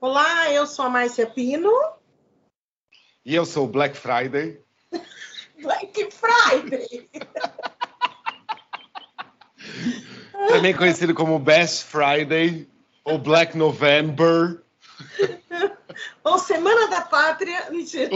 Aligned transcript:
Olá, 0.00 0.48
eu 0.52 0.64
sou 0.64 0.84
a 0.84 0.90
Márcia 0.90 1.26
Pino. 1.26 1.72
E 3.24 3.34
eu 3.34 3.44
sou 3.44 3.64
o 3.64 3.68
Black 3.68 3.96
Friday. 3.96 4.62
Black 5.60 6.08
Friday! 6.12 7.10
Também 10.46 10.72
conhecido 10.72 11.12
como 11.14 11.36
Best 11.40 11.86
Friday 11.86 12.68
ou 13.04 13.18
Black 13.18 13.58
November. 13.58 14.62
Ou 16.22 16.38
Semana 16.38 16.86
da 16.88 17.00
Pátria. 17.00 17.68
Mentira. 17.70 18.10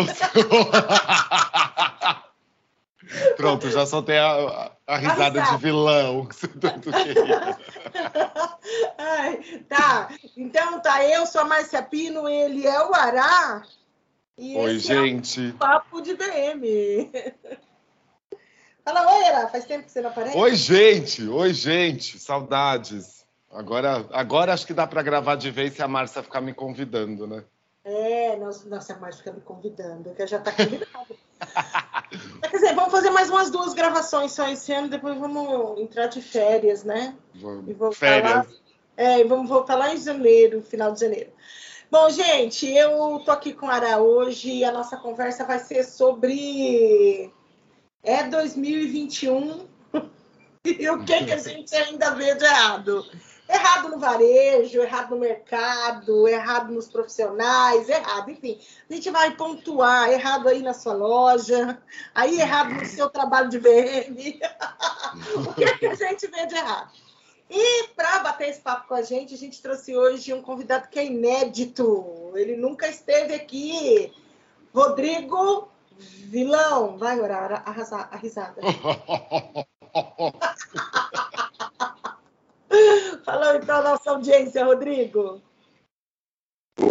Pronto, 3.36 3.70
já 3.70 3.84
soltei 3.84 4.18
a, 4.18 4.72
a, 4.86 4.96
risada, 4.96 5.24
a 5.24 5.28
risada, 5.28 5.42
de 5.42 5.62
vilão 5.62 6.26
que 6.26 6.36
você 6.36 6.48
tanto 6.58 6.90
queria. 6.90 7.58
Ai, 8.98 9.64
tá, 9.68 10.08
então 10.36 10.80
tá, 10.80 11.04
eu 11.04 11.26
sou 11.26 11.40
a 11.40 11.44
Márcia 11.44 11.82
Pino, 11.82 12.28
ele 12.28 12.66
é 12.66 12.84
o 12.84 12.94
Ará. 12.94 13.64
Oi, 14.38 14.78
gente. 14.78 15.40
É 15.40 15.48
um 15.48 15.58
papo 15.58 16.00
de 16.00 16.14
BM. 16.14 17.10
Fala, 18.84 19.16
oi, 19.16 19.24
Ará, 19.24 19.48
faz 19.48 19.64
tempo 19.64 19.84
que 19.84 19.92
você 19.92 20.00
não 20.00 20.10
aparece? 20.10 20.36
Oi, 20.36 20.54
gente, 20.54 21.28
oi, 21.28 21.52
gente, 21.52 22.18
saudades. 22.18 23.22
Agora, 23.50 24.06
agora 24.12 24.52
acho 24.54 24.66
que 24.66 24.72
dá 24.72 24.86
para 24.86 25.02
gravar 25.02 25.36
de 25.36 25.50
vez 25.50 25.74
se 25.74 25.82
a 25.82 25.88
Márcia 25.88 26.22
ficar 26.22 26.40
me 26.40 26.54
convidando, 26.54 27.26
né? 27.26 27.44
É, 27.84 28.36
nossa, 28.36 28.66
a 28.66 28.98
Márcia 28.98 29.24
fica 29.24 29.32
me 29.32 29.40
convidando, 29.42 30.14
que 30.14 30.26
já 30.26 30.38
tá 30.38 30.52
convidada. 30.52 31.11
Quer 32.72 32.74
dizer, 32.74 32.74
vamos 32.74 32.92
fazer 32.92 33.10
mais 33.10 33.28
umas 33.28 33.50
duas 33.50 33.74
gravações 33.74 34.32
só 34.32 34.48
esse 34.48 34.72
ano, 34.72 34.88
depois 34.88 35.18
vamos 35.18 35.78
entrar 35.78 36.06
de 36.06 36.22
férias, 36.22 36.84
né? 36.84 37.14
Vamos. 37.34 37.96
Férias. 37.96 38.32
Lá, 38.32 38.46
é, 38.96 39.20
e 39.20 39.24
vamos 39.24 39.48
voltar 39.48 39.74
lá 39.74 39.92
em 39.92 39.98
janeiro, 39.98 40.62
final 40.62 40.92
de 40.92 41.00
janeiro. 41.00 41.30
Bom, 41.90 42.08
gente, 42.08 42.66
eu 42.66 43.20
tô 43.24 43.30
aqui 43.30 43.52
com 43.52 43.68
a 43.68 43.74
Ara 43.74 43.98
hoje 43.98 44.50
e 44.50 44.64
a 44.64 44.72
nossa 44.72 44.96
conversa 44.96 45.44
vai 45.44 45.58
ser 45.58 45.84
sobre 45.84 47.30
é 48.02 48.22
2021 48.24 49.66
e 50.64 50.88
o 50.88 51.04
que, 51.04 51.24
que 51.24 51.32
a 51.32 51.38
gente 51.38 51.74
ainda 51.76 52.14
vê 52.14 52.34
de 52.34 52.44
errado. 52.44 53.04
Errado 53.48 53.88
no 53.88 53.98
varejo, 53.98 54.80
errado 54.80 55.10
no 55.10 55.20
mercado, 55.20 56.26
errado 56.26 56.72
nos 56.72 56.88
profissionais, 56.88 57.88
errado, 57.88 58.30
enfim. 58.30 58.58
A 58.88 58.94
gente 58.94 59.10
vai 59.10 59.36
pontuar 59.36 60.10
errado 60.10 60.48
aí 60.48 60.62
na 60.62 60.72
sua 60.72 60.94
loja, 60.94 61.78
aí 62.14 62.40
errado 62.40 62.74
no 62.74 62.86
seu 62.86 63.10
trabalho 63.10 63.50
de 63.50 63.58
VM. 63.58 64.16
o 65.46 65.54
que, 65.54 65.64
é 65.64 65.76
que 65.76 65.86
a 65.86 65.94
gente 65.94 66.26
vê 66.28 66.46
de 66.46 66.54
errado? 66.54 66.92
E 67.50 67.88
para 67.88 68.20
bater 68.20 68.48
esse 68.48 68.60
papo 68.60 68.88
com 68.88 68.94
a 68.94 69.02
gente, 69.02 69.34
a 69.34 69.38
gente 69.38 69.60
trouxe 69.60 69.94
hoje 69.94 70.32
um 70.32 70.40
convidado 70.40 70.88
que 70.88 70.98
é 70.98 71.04
inédito. 71.04 72.32
Ele 72.34 72.56
nunca 72.56 72.88
esteve 72.88 73.34
aqui. 73.34 74.10
Rodrigo 74.74 75.68
Vilão. 75.98 76.96
Vai 76.96 77.20
orar, 77.20 77.62
arrasar, 77.66 78.08
a 78.10 78.16
risada. 78.16 78.62
Falou 83.24 83.54
então 83.56 83.78
a 83.78 83.82
nossa 83.82 84.10
audiência, 84.10 84.64
Rodrigo. 84.64 85.42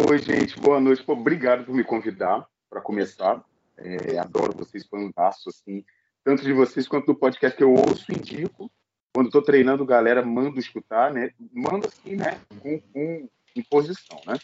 Oi, 0.08 0.18
gente, 0.18 0.58
boa 0.60 0.80
noite. 0.80 1.02
Pô, 1.02 1.12
obrigado 1.12 1.64
por 1.64 1.74
me 1.74 1.82
convidar 1.82 2.46
para 2.70 2.80
começar. 2.80 3.44
É, 3.76 4.18
adoro 4.18 4.56
vocês, 4.56 4.86
foi 4.86 5.00
um 5.00 5.10
laço, 5.16 5.48
assim, 5.48 5.84
tanto 6.22 6.42
de 6.44 6.52
vocês 6.52 6.86
quanto 6.86 7.06
do 7.06 7.14
podcast 7.14 7.56
que 7.56 7.64
eu 7.64 7.74
ouço 7.74 8.10
e 8.10 8.14
indico. 8.14 8.70
Quando 9.14 9.26
estou 9.26 9.42
treinando, 9.42 9.84
galera, 9.84 10.24
mando 10.24 10.58
escutar, 10.58 11.12
né? 11.12 11.32
Manda 11.52 11.88
assim, 11.88 12.16
né? 12.16 12.40
Com, 12.60 12.80
com 12.80 13.28
imposição, 13.56 14.20
né? 14.26 14.38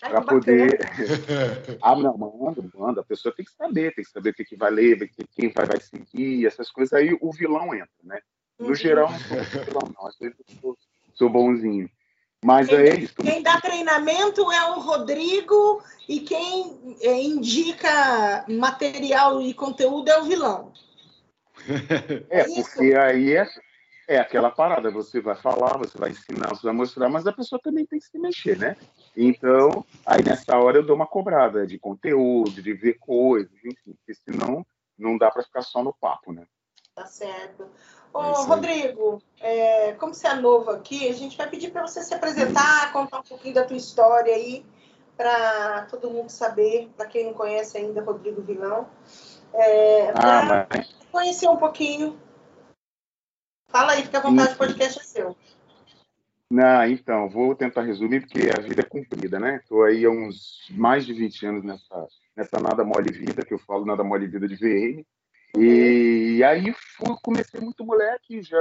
Para 0.00 0.20
poder. 0.20 0.78
ah, 1.82 1.96
não, 1.96 2.16
manda, 2.16 2.62
manda. 2.74 3.00
A 3.00 3.04
pessoa 3.04 3.34
tem 3.34 3.44
que 3.44 3.52
saber, 3.52 3.94
tem 3.94 4.04
que 4.04 4.10
saber 4.10 4.30
o 4.30 4.34
que, 4.34 4.44
que 4.44 4.56
vai 4.56 4.70
ler, 4.70 5.10
quem 5.32 5.50
vai, 5.50 5.66
vai 5.66 5.80
seguir, 5.80 6.46
essas 6.46 6.70
coisas. 6.70 6.92
Aí 6.92 7.16
o 7.20 7.32
vilão 7.32 7.74
entra, 7.74 7.88
né? 8.02 8.20
No 8.58 8.74
geral, 8.74 9.10
não 9.10 9.18
sou 9.44 9.92
não. 9.96 10.06
Às 10.06 10.18
vezes 10.18 10.36
eu 10.38 10.56
sou, 10.60 10.78
sou 11.14 11.30
bonzinho. 11.30 11.88
Mas 12.44 12.68
quem, 12.68 12.76
é 12.76 12.94
isso. 12.96 13.14
Quem 13.14 13.42
dá 13.42 13.58
treinamento 13.58 14.52
é 14.52 14.70
o 14.70 14.80
Rodrigo 14.80 15.82
e 16.06 16.20
quem 16.20 16.96
é, 17.00 17.22
indica 17.22 18.44
material 18.46 19.40
e 19.40 19.54
conteúdo 19.54 20.10
é 20.10 20.20
o 20.20 20.24
vilão. 20.24 20.72
É, 22.28 22.40
é 22.40 22.44
porque 22.44 22.94
aí 22.94 23.32
é, 23.34 23.48
é 24.06 24.18
aquela 24.18 24.50
parada, 24.50 24.90
você 24.90 25.20
vai 25.20 25.36
falar, 25.36 25.78
você 25.78 25.96
vai 25.96 26.10
ensinar, 26.10 26.48
você 26.50 26.66
vai 26.66 26.74
mostrar, 26.74 27.08
mas 27.08 27.26
a 27.26 27.32
pessoa 27.32 27.60
também 27.62 27.86
tem 27.86 27.98
que 27.98 28.06
se 28.06 28.18
mexer, 28.18 28.58
né? 28.58 28.76
Então, 29.16 29.84
aí 30.04 30.22
nessa 30.22 30.58
hora 30.58 30.78
eu 30.78 30.82
dou 30.82 30.96
uma 30.96 31.06
cobrada 31.06 31.66
de 31.66 31.78
conteúdo, 31.78 32.60
de 32.60 32.74
ver 32.74 32.98
coisas, 32.98 33.56
enfim, 33.64 33.94
porque 33.94 34.14
senão 34.14 34.66
não 34.98 35.16
dá 35.16 35.30
para 35.30 35.44
ficar 35.44 35.62
só 35.62 35.82
no 35.82 35.94
papo, 35.94 36.32
né? 36.32 36.44
Tá 36.94 37.06
certo. 37.06 37.68
Ô, 38.14 38.22
é 38.22 38.46
Rodrigo, 38.46 39.20
é, 39.40 39.92
como 39.94 40.14
você 40.14 40.28
é 40.28 40.34
novo 40.34 40.70
aqui, 40.70 41.08
a 41.08 41.12
gente 41.12 41.36
vai 41.36 41.50
pedir 41.50 41.72
para 41.72 41.84
você 41.84 42.00
se 42.00 42.14
apresentar, 42.14 42.92
contar 42.92 43.18
um 43.18 43.24
pouquinho 43.24 43.54
da 43.54 43.64
tua 43.64 43.76
história 43.76 44.32
aí, 44.32 44.64
para 45.16 45.86
todo 45.90 46.10
mundo 46.10 46.30
saber, 46.30 46.88
para 46.96 47.06
quem 47.06 47.26
não 47.26 47.34
conhece 47.34 47.76
ainda 47.76 48.02
Rodrigo 48.02 48.40
Vilão, 48.40 48.88
é, 49.52 50.10
ah, 50.10 50.66
conhecer 51.10 51.48
um 51.48 51.56
pouquinho. 51.56 52.16
Fala 53.68 53.92
aí, 53.92 54.02
fica 54.04 54.18
à 54.18 54.22
vontade, 54.22 54.54
o 54.54 54.58
podcast 54.58 55.00
é 55.00 55.02
seu. 55.02 55.36
Não, 56.48 56.86
então, 56.86 57.28
vou 57.28 57.52
tentar 57.56 57.82
resumir, 57.82 58.20
porque 58.20 58.48
a 58.56 58.60
vida 58.60 58.82
é 58.82 58.84
comprida, 58.84 59.40
né? 59.40 59.56
Estou 59.56 59.82
aí 59.82 60.04
há 60.04 60.10
uns 60.10 60.68
mais 60.70 61.04
de 61.04 61.12
20 61.12 61.46
anos 61.46 61.64
nessa, 61.64 62.06
nessa 62.36 62.60
nada 62.60 62.84
mole 62.84 63.10
vida, 63.10 63.44
que 63.44 63.52
eu 63.52 63.58
falo 63.58 63.84
nada 63.84 64.04
mole 64.04 64.28
vida 64.28 64.46
de 64.46 64.54
VM, 64.54 65.04
e 65.56 66.42
aí 66.42 66.72
fui, 66.72 67.16
comecei 67.22 67.60
muito 67.60 67.84
moleque, 67.84 68.42
já 68.42 68.58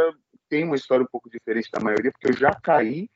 tem 0.47 0.63
uma 0.63 0.75
história 0.75 1.03
um 1.03 1.09
pouco 1.11 1.29
diferente 1.29 1.71
da 1.71 1.79
maioria, 1.79 2.11
porque 2.11 2.27
eu 2.27 2.33
já 2.33 2.53
caí 2.53 3.09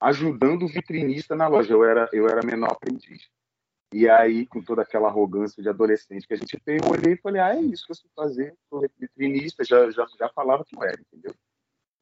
ajudando 0.00 0.64
o 0.64 0.68
vitrinista 0.68 1.36
na 1.36 1.46
loja. 1.46 1.72
Eu 1.72 1.84
era, 1.84 2.08
eu 2.12 2.28
era 2.28 2.44
menor 2.44 2.72
aprendiz. 2.72 3.28
E 3.92 4.08
aí, 4.08 4.46
com 4.46 4.62
toda 4.62 4.82
aquela 4.82 5.08
arrogância 5.08 5.62
de 5.62 5.68
adolescente 5.68 6.26
que 6.26 6.34
a 6.34 6.36
gente 6.36 6.58
tem, 6.60 6.78
eu 6.78 6.90
olhei 6.90 7.14
e 7.14 7.20
falei, 7.20 7.40
ah, 7.40 7.56
é 7.56 7.60
isso 7.60 7.84
que 7.84 7.90
eu 7.90 7.96
sei 7.96 8.10
fazer, 8.14 8.56
sou 8.68 8.84
vitrinista, 8.98 9.64
já, 9.64 9.90
já, 9.90 10.06
já 10.16 10.28
falava 10.28 10.64
que 10.64 10.76
eu 10.76 10.82
era, 10.84 11.00
entendeu? 11.00 11.34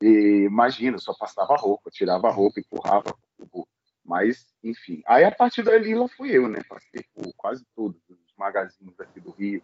E 0.03 0.45
imagina, 0.47 0.99
só 0.99 1.15
passava 1.15 1.57
roupa, 1.57 1.91
tirava 1.91 2.31
roupa, 2.31 2.61
empurrava. 2.61 3.17
Mas, 4.05 4.47
enfim. 4.63 5.03
Aí, 5.07 5.25
a 5.25 5.31
partir 5.31 5.63
dali, 5.63 5.95
lá 5.95 6.07
fui 6.09 6.31
eu, 6.31 6.47
né? 6.47 6.61
Passei 6.69 7.05
por 7.15 7.33
quase 7.37 7.65
todos 7.75 8.01
os 8.09 8.19
magazines 8.37 8.99
aqui 9.01 9.21
do 9.21 9.31
Rio, 9.31 9.63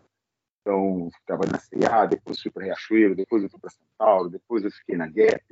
então, 0.65 1.11
ficava 1.21 1.45
na 1.45 1.59
CA, 1.59 2.07
depois 2.07 2.41
fui 2.41 2.51
para 2.51 2.65
Riachuelo, 2.65 3.15
depois 3.15 3.43
eu 3.43 3.51
fui 3.51 3.61
para 3.61 3.69
São 3.69 3.85
Paulo, 3.99 4.31
depois 4.31 4.65
eu 4.65 4.71
fiquei 4.71 4.97
na 4.97 5.07
Gap. 5.07 5.45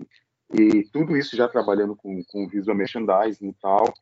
E 0.54 0.84
tudo 0.90 1.14
isso 1.16 1.36
já 1.36 1.46
trabalhando 1.46 1.94
com, 1.94 2.24
com 2.24 2.48
visual 2.48 2.74
merchandising 2.74 3.50
e 3.50 3.54
tal. 3.60 3.92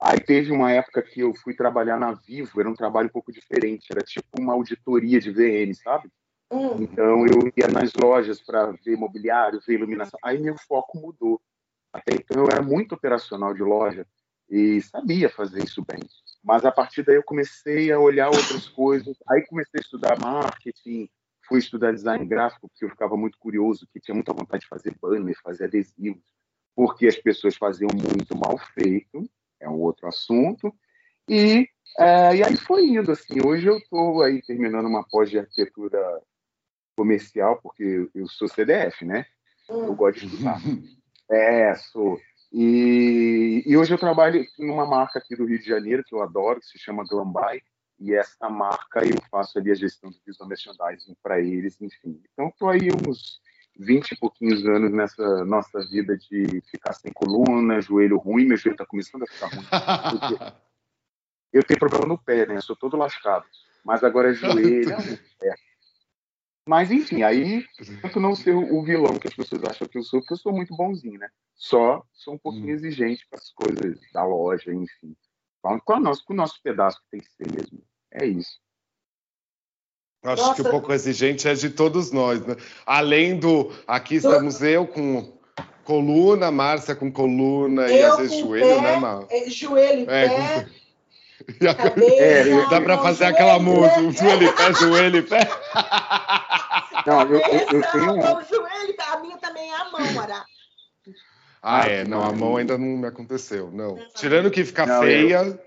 Aí 0.00 0.20
teve 0.20 0.52
uma 0.52 0.70
época 0.70 1.02
que 1.02 1.20
eu 1.20 1.34
fui 1.34 1.54
trabalhar 1.54 1.98
na 1.98 2.12
Vivo, 2.12 2.60
era 2.60 2.70
um 2.70 2.74
trabalho 2.74 3.08
um 3.08 3.12
pouco 3.12 3.32
diferente, 3.32 3.88
era 3.90 4.02
tipo 4.02 4.26
uma 4.38 4.52
auditoria 4.52 5.20
de 5.20 5.32
VN, 5.32 5.74
sabe? 5.74 6.08
Hum. 6.52 6.82
Então 6.82 7.26
eu 7.26 7.52
ia 7.56 7.66
nas 7.68 7.92
lojas 7.94 8.40
para 8.40 8.72
ver 8.84 8.96
mobiliário, 8.96 9.60
ver 9.66 9.74
iluminação. 9.74 10.18
Aí 10.22 10.38
meu 10.38 10.56
foco 10.56 10.98
mudou. 10.98 11.40
Até 11.92 12.14
então 12.14 12.44
eu 12.44 12.48
era 12.50 12.62
muito 12.62 12.94
operacional 12.94 13.52
de 13.52 13.62
loja 13.62 14.06
e 14.52 14.82
sabia 14.82 15.30
fazer 15.30 15.64
isso 15.64 15.82
bem. 15.82 15.98
Mas 16.44 16.62
a 16.66 16.70
partir 16.70 17.02
daí 17.02 17.16
eu 17.16 17.22
comecei 17.22 17.90
a 17.90 17.98
olhar 17.98 18.28
outras 18.28 18.68
coisas. 18.68 19.16
Aí 19.26 19.46
comecei 19.46 19.78
a 19.78 19.80
estudar 19.80 20.20
marketing, 20.20 21.08
fui 21.48 21.58
estudar 21.58 21.92
design 21.92 22.26
gráfico, 22.26 22.68
porque 22.68 22.84
eu 22.84 22.90
ficava 22.90 23.16
muito 23.16 23.38
curioso, 23.38 23.88
que 23.90 23.98
tinha 23.98 24.14
muita 24.14 24.34
vontade 24.34 24.64
de 24.64 24.68
fazer 24.68 24.94
banner, 25.00 25.34
fazer 25.42 25.64
adesivos, 25.64 26.22
porque 26.76 27.06
as 27.06 27.16
pessoas 27.16 27.56
faziam 27.56 27.88
muito 27.94 28.36
mal 28.36 28.58
feito, 28.74 29.26
é 29.58 29.66
um 29.70 29.80
outro 29.80 30.06
assunto. 30.06 30.70
E, 31.26 31.66
é, 31.98 32.36
e 32.36 32.44
aí 32.44 32.56
foi 32.56 32.84
indo, 32.88 33.10
assim. 33.10 33.40
Hoje 33.42 33.66
eu 33.66 33.78
estou 33.78 34.22
aí 34.22 34.42
terminando 34.42 34.84
uma 34.84 35.02
pós 35.08 35.30
de 35.30 35.38
arquitetura 35.38 35.98
comercial, 36.94 37.58
porque 37.62 38.06
eu 38.14 38.28
sou 38.28 38.48
CDF, 38.48 39.02
né? 39.02 39.24
Eu 39.66 39.94
gosto 39.94 40.20
de 40.20 40.26
estudar. 40.26 40.60
É, 41.30 41.74
sou. 41.76 42.20
E, 42.52 43.62
e, 43.66 43.76
hoje 43.76 43.94
eu 43.94 43.98
trabalho 43.98 44.46
numa 44.58 44.84
marca 44.86 45.18
aqui 45.18 45.34
do 45.34 45.46
Rio 45.46 45.58
de 45.58 45.66
Janeiro 45.66 46.04
que 46.04 46.14
eu 46.14 46.22
adoro, 46.22 46.60
que 46.60 46.66
se 46.66 46.78
chama 46.78 47.04
Glamby, 47.08 47.62
e 47.98 48.12
essa 48.12 48.50
marca 48.50 49.00
eu 49.06 49.16
faço 49.30 49.58
ali 49.58 49.70
a 49.70 49.74
gestão 49.74 50.10
de 50.10 50.20
visual 50.26 50.48
merchandising 50.48 51.16
para 51.22 51.40
eles, 51.40 51.80
enfim. 51.80 52.20
Então 52.32 52.48
estou 52.48 52.68
aí 52.68 52.88
uns 52.90 53.40
20 53.78 54.12
e 54.12 54.16
pouquinhos 54.18 54.66
anos 54.66 54.92
nessa 54.92 55.44
nossa 55.46 55.80
vida 55.86 56.16
de 56.16 56.60
ficar 56.70 56.92
sem 56.92 57.10
coluna, 57.12 57.80
joelho 57.80 58.18
ruim, 58.18 58.44
meu 58.44 58.56
joelho 58.56 58.74
está 58.74 58.84
começando 58.84 59.22
a 59.22 59.26
ficar 59.26 59.46
ruim. 59.46 59.66
Eu 61.52 61.62
tenho 61.62 61.78
problema 61.78 62.06
no 62.06 62.18
pé, 62.18 62.46
né? 62.46 62.56
Eu 62.56 62.62
sou 62.62 62.74
todo 62.74 62.96
lascado. 62.96 63.44
Mas 63.84 64.02
agora 64.02 64.30
é 64.30 64.34
joelho, 64.34 64.90
é, 65.42 65.54
mas, 66.68 66.90
enfim, 66.90 67.22
aí 67.22 67.66
tento 68.00 68.20
não 68.20 68.34
ser 68.34 68.54
o 68.54 68.82
vilão 68.82 69.18
que 69.18 69.28
as 69.28 69.34
pessoas 69.34 69.64
acham 69.64 69.88
que 69.88 69.98
eu 69.98 70.02
sou, 70.02 70.20
porque 70.20 70.34
eu 70.34 70.38
sou 70.38 70.52
muito 70.52 70.76
bonzinho, 70.76 71.18
né? 71.18 71.28
Só 71.54 72.02
sou 72.12 72.34
um 72.34 72.38
pouquinho 72.38 72.66
hum. 72.66 72.70
exigente 72.70 73.26
com 73.28 73.36
as 73.36 73.50
coisas 73.52 73.98
da 74.12 74.24
loja, 74.24 74.72
enfim. 74.72 75.16
com, 75.62 75.94
o 75.94 76.00
nosso, 76.00 76.24
com 76.24 76.32
o 76.32 76.36
nosso 76.36 76.62
pedaço 76.62 77.00
que 77.02 77.10
tem 77.10 77.20
que 77.20 77.32
ser 77.32 77.52
mesmo. 77.52 77.82
É 78.12 78.26
isso. 78.26 78.60
Acho 80.24 80.42
Nossa. 80.42 80.62
que 80.62 80.68
o 80.68 80.70
pouco 80.70 80.92
exigente 80.92 81.48
é 81.48 81.54
de 81.54 81.70
todos 81.70 82.12
nós, 82.12 82.46
né? 82.46 82.54
Além 82.86 83.36
do. 83.36 83.72
Aqui 83.88 84.16
estamos 84.16 84.62
eu 84.62 84.86
com 84.86 85.36
coluna, 85.82 86.52
Márcia 86.52 86.94
com 86.94 87.10
coluna 87.10 87.90
eu 87.90 87.96
e 87.96 88.02
às 88.04 88.16
vezes 88.18 88.38
joelho, 88.38 88.66
pé, 88.66 88.80
né, 88.80 88.96
Mar? 88.98 89.26
É, 89.28 89.50
joelho, 89.50 90.02
é, 90.08 90.28
pé. 90.28 90.64
Com... 90.64 90.81
É, 92.18 92.70
dá 92.70 92.80
para 92.80 92.98
fazer 92.98 93.24
aquela 93.26 93.58
música, 93.58 94.00
um 94.00 94.12
joelho, 94.12 94.54
pé, 94.54 94.72
joelho, 94.74 95.28
pé. 95.28 95.40
Não, 97.06 97.22
eu, 97.22 97.40
eu, 97.40 97.80
eu 97.80 97.92
tenho. 97.92 98.36
O 98.36 98.42
joelho, 98.42 98.94
a 99.12 99.20
minha 99.20 99.36
também 99.38 99.70
é 99.70 99.74
a 99.74 99.90
mão, 99.90 100.20
Ará. 100.20 100.44
Ah, 101.62 101.86
é, 101.86 102.04
não, 102.04 102.22
a 102.22 102.32
mão 102.32 102.56
ainda 102.56 102.76
não 102.76 102.98
me 102.98 103.06
aconteceu, 103.06 103.70
não. 103.70 103.94
não. 103.94 104.08
Tirando 104.14 104.50
que 104.50 104.64
fica 104.64 104.84
não, 104.84 105.00
feia. 105.00 105.42
Eu... 105.42 105.60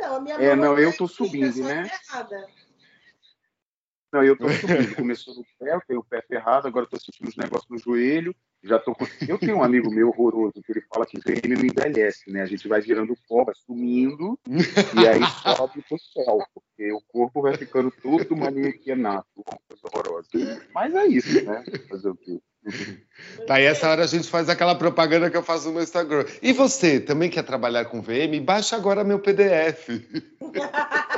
Não, 0.00 0.16
a 0.16 0.20
minha 0.20 0.34
é, 0.34 0.38
mão 0.38 0.46
é, 0.46 0.56
não, 0.56 0.78
eu 0.78 0.96
tô 0.96 1.06
subindo, 1.06 1.62
né? 1.62 1.90
Errada. 2.08 2.48
Não, 4.12 4.24
eu 4.24 4.36
tô 4.36 4.48
subindo. 4.50 4.96
Começou 4.96 5.34
no 5.34 5.44
pé, 5.58 5.74
eu 5.74 5.82
tenho 5.86 6.00
o 6.00 6.04
pé 6.04 6.22
ferrado, 6.22 6.66
agora 6.66 6.86
tô 6.86 6.98
sentindo 6.98 7.28
os 7.28 7.36
negócios 7.36 7.70
no 7.70 7.78
joelho. 7.78 8.34
Já 8.62 8.78
tô. 8.78 8.96
Eu 9.26 9.38
tenho 9.38 9.56
um 9.56 9.62
amigo 9.62 9.90
meu 9.90 10.08
horroroso 10.08 10.62
que 10.64 10.72
ele 10.72 10.82
fala 10.82 11.04
que 11.04 11.18
ele 11.26 11.54
não 11.54 11.64
envelhece, 11.64 12.30
né? 12.30 12.42
A 12.42 12.46
gente 12.46 12.68
vai 12.68 12.80
virando 12.80 13.16
vai 13.28 13.54
sumindo 13.66 14.38
e 14.48 15.06
aí 15.06 15.20
sobe 15.56 15.82
pro 15.88 15.98
céu, 15.98 16.38
porque 16.54 16.92
o 16.92 17.00
corpo 17.08 17.42
vai 17.42 17.56
ficando 17.56 17.90
todo 17.90 18.36
maniquenato, 18.36 19.26
uma 19.36 19.58
coisa 19.68 19.82
horrorosa. 19.84 20.28
Mas 20.74 20.94
é 20.94 21.06
isso, 21.06 21.44
né? 21.44 21.64
Fazer 21.88 22.10
o 22.10 22.16
quê? 22.16 22.40
Tá 23.46 23.54
aí 23.54 23.64
essa 23.64 23.88
hora 23.88 24.04
a 24.04 24.06
gente 24.06 24.28
faz 24.28 24.48
aquela 24.48 24.74
propaganda 24.74 25.28
que 25.28 25.36
eu 25.36 25.42
faço 25.42 25.72
no 25.72 25.82
Instagram. 25.82 26.24
E 26.40 26.52
você, 26.52 27.00
também 27.00 27.28
quer 27.28 27.42
trabalhar 27.42 27.86
com 27.86 28.00
VM? 28.00 28.40
Baixa 28.44 28.76
agora 28.76 29.02
meu 29.02 29.18
PDF. 29.18 29.88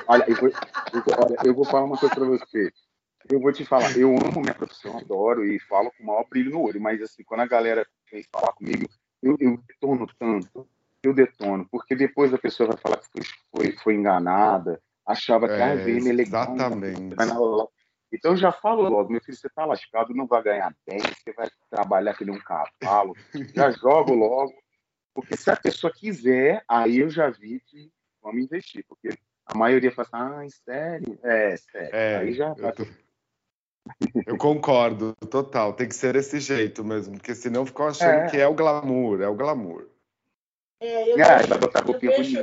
Olha, 0.06 0.24
eu 0.26 0.36
vou, 0.36 0.48
eu, 0.48 1.02
olha, 1.18 1.36
eu 1.44 1.54
vou 1.54 1.64
falar 1.64 1.84
uma 1.84 1.98
coisa 1.98 2.14
para 2.14 2.24
você. 2.24 2.72
Eu 3.30 3.40
vou 3.40 3.52
te 3.52 3.64
falar, 3.64 3.96
eu 3.96 4.10
amo 4.10 4.40
minha 4.40 4.54
profissão, 4.54 4.98
adoro 4.98 5.44
e 5.44 5.58
falo 5.60 5.90
com 5.92 6.02
o 6.02 6.06
maior 6.06 6.26
brilho 6.28 6.50
no 6.50 6.62
olho, 6.62 6.80
mas 6.80 7.00
assim, 7.00 7.22
quando 7.24 7.40
a 7.40 7.46
galera 7.46 7.86
vem 8.10 8.22
falar 8.30 8.52
comigo, 8.52 8.86
eu, 9.22 9.36
eu 9.40 9.58
detono 9.66 10.06
tanto, 10.18 10.68
eu 11.02 11.14
detono, 11.14 11.66
porque 11.70 11.96
depois 11.96 12.34
a 12.34 12.38
pessoa 12.38 12.68
vai 12.68 12.76
falar 12.76 12.98
que 12.98 13.08
foi, 13.10 13.22
foi, 13.50 13.72
foi 13.78 13.94
enganada, 13.94 14.80
achava 15.06 15.48
que 15.48 15.54
ah, 15.54 15.68
é, 15.68 15.72
a 15.72 15.76
VM 15.76 16.08
é 16.08 16.12
legal. 16.12 16.54
Exatamente. 16.54 17.16
Então 18.12 18.32
eu 18.32 18.36
já 18.36 18.52
falo 18.52 18.88
logo, 18.88 19.10
meu 19.10 19.20
filho, 19.22 19.36
você 19.36 19.48
tá 19.48 19.64
lascado, 19.64 20.14
não 20.14 20.26
vai 20.26 20.42
ganhar 20.42 20.74
bem, 20.86 20.98
você 21.00 21.32
vai 21.32 21.48
trabalhar 21.70 22.14
que 22.14 22.24
nem 22.24 22.34
um 22.34 22.40
cavalo, 22.40 23.16
já 23.54 23.70
jogo 23.70 24.14
logo, 24.14 24.52
porque 25.14 25.36
se 25.36 25.50
a 25.50 25.56
pessoa 25.56 25.92
quiser, 25.92 26.62
aí 26.68 26.98
eu 26.98 27.08
já 27.08 27.30
vi 27.30 27.60
que 27.66 27.90
vamos 28.22 28.44
investir, 28.44 28.84
porque 28.88 29.08
a 29.46 29.56
maioria 29.56 29.92
fala 29.92 30.08
assim, 30.40 30.46
ah, 30.46 30.62
sério? 30.64 31.18
É, 31.22 31.56
sério. 31.56 31.90
É, 31.94 32.16
aí 32.18 32.32
já 32.32 32.54
tô... 32.54 32.86
eu, 34.26 34.36
concordo, 34.36 35.14
total, 35.30 35.72
tem 35.72 35.88
que 35.88 35.94
ser 35.94 36.14
desse 36.14 36.40
jeito 36.40 36.84
mesmo, 36.84 37.14
porque 37.14 37.34
senão 37.34 37.66
ficou 37.66 37.86
achando 37.86 38.24
é. 38.24 38.30
que 38.30 38.36
é 38.38 38.46
o 38.46 38.54
glamour, 38.54 39.20
é 39.20 39.28
o 39.28 39.34
glamour. 39.34 39.86
É, 40.80 41.12
eu 41.12 41.18
é, 41.18 41.42
vai 41.42 41.58
botar 41.58 41.80
roupinha 41.80 42.16
deixo... 42.16 42.38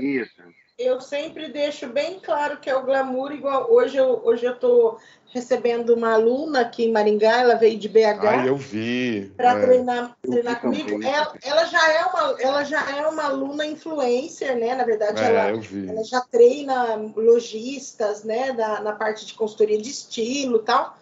eu 0.77 1.01
sempre 1.01 1.49
deixo 1.49 1.87
bem 1.87 2.19
claro 2.19 2.59
que 2.59 2.69
é 2.69 2.75
o 2.75 2.83
glamour, 2.83 3.31
igual 3.31 3.71
hoje 3.71 3.97
eu 3.97 4.21
hoje 4.23 4.45
eu 4.45 4.57
tô 4.57 4.97
recebendo 5.33 5.95
uma 5.95 6.13
aluna 6.13 6.61
aqui 6.61 6.85
em 6.85 6.91
Maringá, 6.91 7.41
ela 7.41 7.55
veio 7.55 7.77
de 7.77 7.87
BH. 7.87 8.25
Ah, 8.27 8.45
eu 8.45 8.57
vi. 8.57 9.31
Para 9.37 9.57
é. 9.57 9.61
treinar, 9.61 10.17
treinar 10.21 10.61
comigo. 10.61 11.03
Ela, 11.03 11.33
ela, 11.41 11.65
já 11.65 11.91
é 11.91 12.05
uma 12.05 12.41
ela 12.41 12.63
já 12.63 12.97
é 12.97 13.07
uma 13.07 13.23
aluna 13.23 13.65
influencer, 13.65 14.57
né? 14.57 14.75
Na 14.75 14.83
verdade, 14.83 15.21
é, 15.21 15.27
ela, 15.27 15.49
ela 15.49 16.03
já 16.03 16.21
treina 16.21 16.95
lojistas, 17.15 18.23
né, 18.23 18.51
na, 18.51 18.81
na 18.81 18.93
parte 18.93 19.25
de 19.25 19.33
consultoria 19.33 19.81
de 19.81 19.89
estilo, 19.89 20.59
tal. 20.59 20.97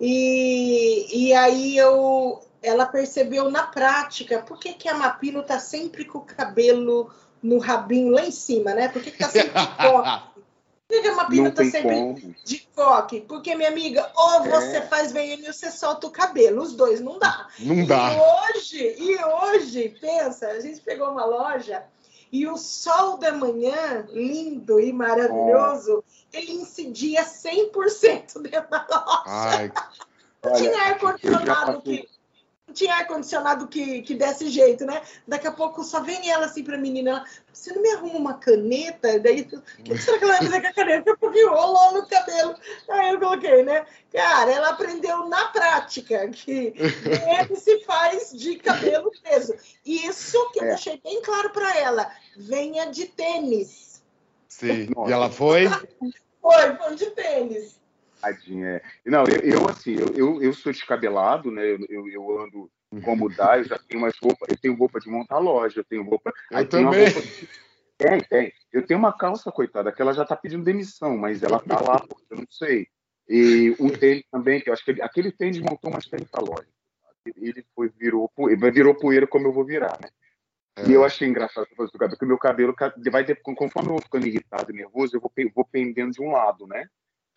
E, 0.00 1.26
e 1.28 1.34
aí 1.34 1.76
eu 1.76 2.40
ela 2.62 2.86
percebeu 2.86 3.50
na 3.50 3.64
prática 3.64 4.40
por 4.40 4.58
que, 4.58 4.72
que 4.72 4.88
a 4.88 4.94
Mapilo 4.94 5.42
tá 5.42 5.58
sempre 5.58 6.04
com 6.04 6.18
o 6.18 6.24
cabelo 6.24 7.10
no 7.42 7.58
rabinho 7.58 8.12
lá 8.12 8.24
em 8.24 8.32
cima, 8.32 8.74
né? 8.74 8.88
Por 8.88 9.02
que, 9.02 9.12
que 9.12 9.18
tá 9.18 9.28
sempre 9.28 9.60
de 9.60 9.66
coque? 9.76 10.28
Por 10.88 11.02
que, 11.02 11.08
a 11.08 11.14
Mapina 11.14 11.50
tá 11.50 11.64
sempre 11.64 11.96
como. 11.96 12.34
de 12.44 12.58
coque? 12.74 13.20
Porque, 13.20 13.54
minha 13.54 13.68
amiga, 13.68 14.10
ou 14.16 14.44
você 14.44 14.78
é. 14.78 14.86
faz 14.86 15.12
VM 15.12 15.46
ou 15.46 15.52
você 15.52 15.70
solta 15.70 16.06
o 16.06 16.10
cabelo. 16.10 16.62
Os 16.62 16.74
dois 16.74 17.00
não 17.00 17.18
dá. 17.18 17.46
Não 17.58 17.84
dá. 17.84 18.12
E 18.12 18.56
hoje, 18.56 18.96
e 18.98 19.16
hoje, 19.22 19.96
pensa, 20.00 20.48
a 20.48 20.60
gente 20.60 20.80
pegou 20.80 21.10
uma 21.10 21.26
loja 21.26 21.84
e 22.30 22.46
o 22.46 22.56
sol 22.56 23.16
da 23.18 23.32
manhã, 23.32 24.06
lindo 24.10 24.78
e 24.78 24.92
maravilhoso, 24.92 26.04
é. 26.32 26.38
ele 26.38 26.52
incidia 26.52 27.24
100% 27.24 28.42
dentro 28.42 28.70
da 28.70 28.86
loja. 28.88 29.22
Ai, 29.26 29.72
não 30.44 30.52
tinha 30.54 30.82
ar-condicionado 30.82 31.82
que 31.82 32.08
tinha 32.72 32.94
ar-condicionado 32.94 33.66
que, 33.66 34.02
que 34.02 34.14
desse 34.14 34.48
jeito, 34.48 34.84
né? 34.84 35.02
Daqui 35.26 35.46
a 35.46 35.52
pouco 35.52 35.82
só 35.82 36.00
vem 36.00 36.30
ela 36.30 36.46
assim 36.46 36.62
pra 36.62 36.78
menina, 36.78 37.10
ela, 37.10 37.24
você 37.52 37.72
não 37.72 37.82
me 37.82 37.90
arruma 37.90 38.18
uma 38.18 38.34
caneta? 38.34 39.18
Daí, 39.18 39.48
o 39.80 39.82
que 39.82 39.98
será 39.98 40.18
que 40.18 40.24
ela 40.24 40.38
vai 40.38 40.46
fazer 40.46 40.60
com 40.60 40.68
a 40.68 40.72
caneta? 40.72 40.98
Daqui 40.98 41.10
a 41.10 41.16
pouco 41.16 41.54
rolou 41.54 41.94
no 41.94 42.06
cabelo. 42.06 42.54
Aí 42.88 43.10
eu 43.10 43.18
coloquei, 43.18 43.62
né? 43.62 43.86
Cara, 44.12 44.50
ela 44.50 44.68
aprendeu 44.70 45.28
na 45.28 45.46
prática 45.48 46.28
que 46.28 46.74
ele 46.76 47.56
se 47.56 47.84
faz 47.84 48.32
de 48.32 48.56
cabelo 48.56 49.10
preso. 49.22 49.54
Isso 49.84 50.50
que 50.52 50.60
eu 50.60 50.64
é. 50.64 50.68
deixei 50.68 51.00
bem 51.02 51.20
claro 51.22 51.50
para 51.50 51.76
ela. 51.76 52.10
Venha 52.36 52.86
de 52.86 53.06
tênis. 53.06 54.02
Sim, 54.48 54.88
e 55.06 55.12
ela 55.12 55.30
foi? 55.30 55.68
Foi, 56.40 56.76
foi 56.76 56.94
de 56.94 57.10
tênis. 57.10 57.78
Tadinha, 58.20 58.68
é. 58.68 58.82
Não, 59.04 59.24
eu, 59.24 59.40
eu 59.40 59.68
assim, 59.68 59.94
eu, 59.94 60.14
eu, 60.14 60.42
eu, 60.42 60.52
sou 60.52 60.72
descabelado, 60.72 61.50
né? 61.50 61.62
Eu, 61.88 62.08
eu, 62.08 62.40
ando 62.40 62.70
como 63.04 63.28
dá, 63.28 63.58
eu 63.58 63.64
já 63.64 63.78
tenho 63.78 64.02
umas 64.02 64.16
roupas, 64.18 64.48
eu 64.48 64.56
tenho 64.56 64.74
roupa 64.74 64.98
de 64.98 65.08
montar 65.08 65.38
loja, 65.38 65.80
eu 65.80 65.84
tenho 65.84 66.02
roupa. 66.02 66.32
Eu 66.50 66.68
também. 66.68 67.06
De... 67.06 67.48
Tem, 67.98 68.20
tem. 68.20 68.52
Eu 68.72 68.86
tenho 68.86 68.98
uma 68.98 69.12
calça, 69.12 69.50
coitada, 69.50 69.92
que 69.92 70.00
ela 70.00 70.12
já 70.12 70.24
tá 70.24 70.36
pedindo 70.36 70.64
demissão, 70.64 71.16
mas 71.16 71.42
ela 71.42 71.58
tá 71.58 71.80
lá, 71.80 71.98
porque 72.00 72.26
eu 72.30 72.38
não 72.38 72.46
sei. 72.48 72.86
E 73.28 73.76
um 73.78 73.90
tênis 73.90 74.24
também, 74.30 74.60
que 74.60 74.70
eu 74.70 74.72
acho 74.72 74.84
que 74.84 74.92
ele, 74.92 75.02
aquele 75.02 75.32
tênis 75.32 75.58
montou 75.58 75.90
umas 75.90 76.06
30 76.06 76.40
lojas. 76.40 76.68
Ele 77.36 77.64
foi, 77.74 77.90
virou, 77.90 78.30
virou 78.72 78.94
poeira 78.94 79.26
como 79.26 79.48
eu 79.48 79.52
vou 79.52 79.64
virar, 79.64 79.98
né? 80.00 80.08
É. 80.76 80.88
E 80.88 80.92
eu 80.92 81.04
achei 81.04 81.28
engraçado 81.28 81.66
porque 81.76 82.24
o 82.24 82.28
meu 82.28 82.38
cabelo 82.38 82.74
vai 83.10 83.24
ter, 83.24 83.40
conforme 83.42 83.88
eu 83.88 83.94
vou 83.94 84.02
ficando 84.02 84.26
irritado 84.26 84.70
e 84.70 84.76
nervoso, 84.76 85.16
eu 85.16 85.20
vou, 85.20 85.30
vou 85.54 85.64
pendendo 85.64 86.12
de 86.12 86.22
um 86.22 86.30
lado, 86.30 86.66
né? 86.66 86.88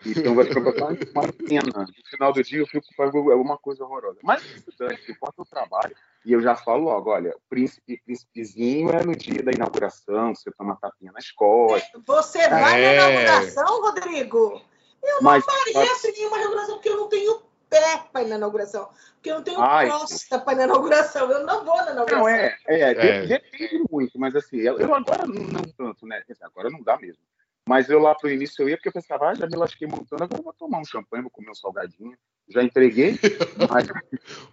Então 0.06 0.36
vai 0.36 0.46
ficar 0.46 0.60
uma 0.60 1.34
pena. 1.34 1.86
No 1.86 2.10
final 2.10 2.34
do 2.34 2.44
dia 2.44 2.60
eu 2.60 2.68
fico 2.68 2.86
é 3.32 3.36
uma 3.36 3.58
coisa 3.58 3.84
horrorosa. 3.84 4.20
Mas 4.24 4.44
estudante, 4.44 5.12
importa 5.12 5.42
o 5.42 5.46
trabalho. 5.46 5.96
E 6.26 6.34
eu 6.34 6.42
já 6.42 6.56
falo 6.56 6.86
logo, 6.86 7.10
olha, 7.10 7.36
príncipe, 7.50 8.02
príncipezinho 8.06 8.90
é 8.92 9.04
no 9.04 9.16
dia 9.16 9.42
da 9.42 9.52
inauguração, 9.52 10.36
você 10.36 10.52
toma 10.52 10.78
tapinha 10.80 11.12
nas 11.12 11.32
costas. 11.32 12.02
Você 12.06 12.48
vai 12.48 12.84
é. 12.84 12.98
na 12.98 13.10
inauguração, 13.10 13.82
Rodrigo? 13.82 14.62
Eu 15.04 15.16
não 15.16 15.24
Mas, 15.24 15.44
apareço 15.48 16.08
em 16.08 16.12
nenhuma 16.12 16.38
inauguração 16.38 16.76
porque 16.76 16.90
eu 16.90 16.98
não 16.98 17.08
tenho 17.10 17.42
pé 17.70 18.04
para 18.12 18.22
ir 18.24 18.28
na 18.28 18.36
inauguração. 18.36 18.90
Porque 19.16 19.32
eu 19.32 19.36
não 19.36 19.44
tenho 19.44 19.62
Ai, 19.62 19.90
costa 19.90 20.40
para 20.40 20.54
ir 20.54 20.58
na 20.58 20.64
inauguração. 20.66 21.32
Eu 21.32 21.46
não 21.46 21.66
vou 21.66 21.78
na 21.78 21.92
inauguração. 21.92 22.20
Não, 22.20 22.28
é, 22.28 22.58
é, 22.68 22.82
é. 22.82 23.26
depende 23.26 23.84
muito, 23.90 24.20
mas 24.20 24.36
assim, 24.36 24.58
eu, 24.58 24.78
eu 24.80 24.94
agora 24.94 25.26
não, 25.26 25.42
não 25.42 25.64
tanto, 25.76 26.06
né? 26.06 26.22
Agora 26.42 26.70
não 26.70 26.84
dá 26.84 26.98
mesmo. 26.98 27.24
Mas 27.68 27.90
eu 27.90 28.00
lá 28.00 28.16
pro 28.16 28.30
início 28.30 28.64
eu 28.64 28.70
ia 28.70 28.78
porque 28.78 28.90
eu 28.90 28.94
pensava, 28.94 29.30
ah, 29.30 29.36
já 29.36 29.48
me 29.48 29.56
lasquei 29.56 29.88
montando, 29.88 30.24
agora 30.24 30.40
eu 30.40 30.44
vou 30.44 30.54
tomar 30.54 30.80
um 30.80 30.86
champanhe, 30.86 31.24
vou 31.24 31.32
comer 31.32 31.52
um 31.52 31.56
salgadinho. 31.56 32.18
Já 32.50 32.64
entreguei. 32.64 33.18
Mas... 33.70 33.88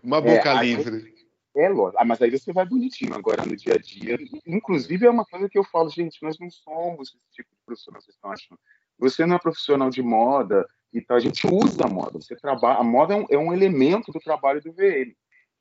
Uma 0.02 0.20
boca 0.20 0.50
é, 0.50 0.62
livre. 0.62 0.96
Aí, 0.96 1.18
é, 1.56 1.68
lógico. 1.68 2.00
Ah, 2.00 2.04
mas 2.04 2.22
aí 2.22 2.30
você 2.30 2.52
vai 2.52 2.64
bonitinho 2.64 3.14
agora 3.14 3.44
no 3.44 3.56
dia 3.56 3.74
a 3.74 3.78
dia. 3.78 4.16
Inclusive, 4.46 5.06
é 5.06 5.10
uma 5.10 5.24
coisa 5.24 5.48
que 5.48 5.58
eu 5.58 5.64
falo, 5.64 5.88
gente, 5.90 6.22
nós 6.22 6.38
não 6.38 6.48
somos 6.50 7.08
esse 7.08 7.18
tipo 7.32 7.50
de 7.50 7.60
profissional, 7.66 8.00
vocês 8.00 8.14
estão 8.14 8.30
achando. 8.30 8.60
Você 8.96 9.26
não 9.26 9.34
é 9.34 9.38
profissional 9.40 9.90
de 9.90 10.00
moda, 10.00 10.64
então 10.92 11.16
a 11.16 11.20
gente 11.20 11.46
usa 11.46 11.84
a 11.84 11.88
moda. 11.88 12.20
Você 12.20 12.36
trabalha, 12.36 12.78
a 12.78 12.84
moda 12.84 13.14
é 13.14 13.16
um, 13.16 13.26
é 13.30 13.38
um 13.38 13.52
elemento 13.52 14.12
do 14.12 14.20
trabalho 14.20 14.60
do 14.60 14.72
VM. 14.72 15.12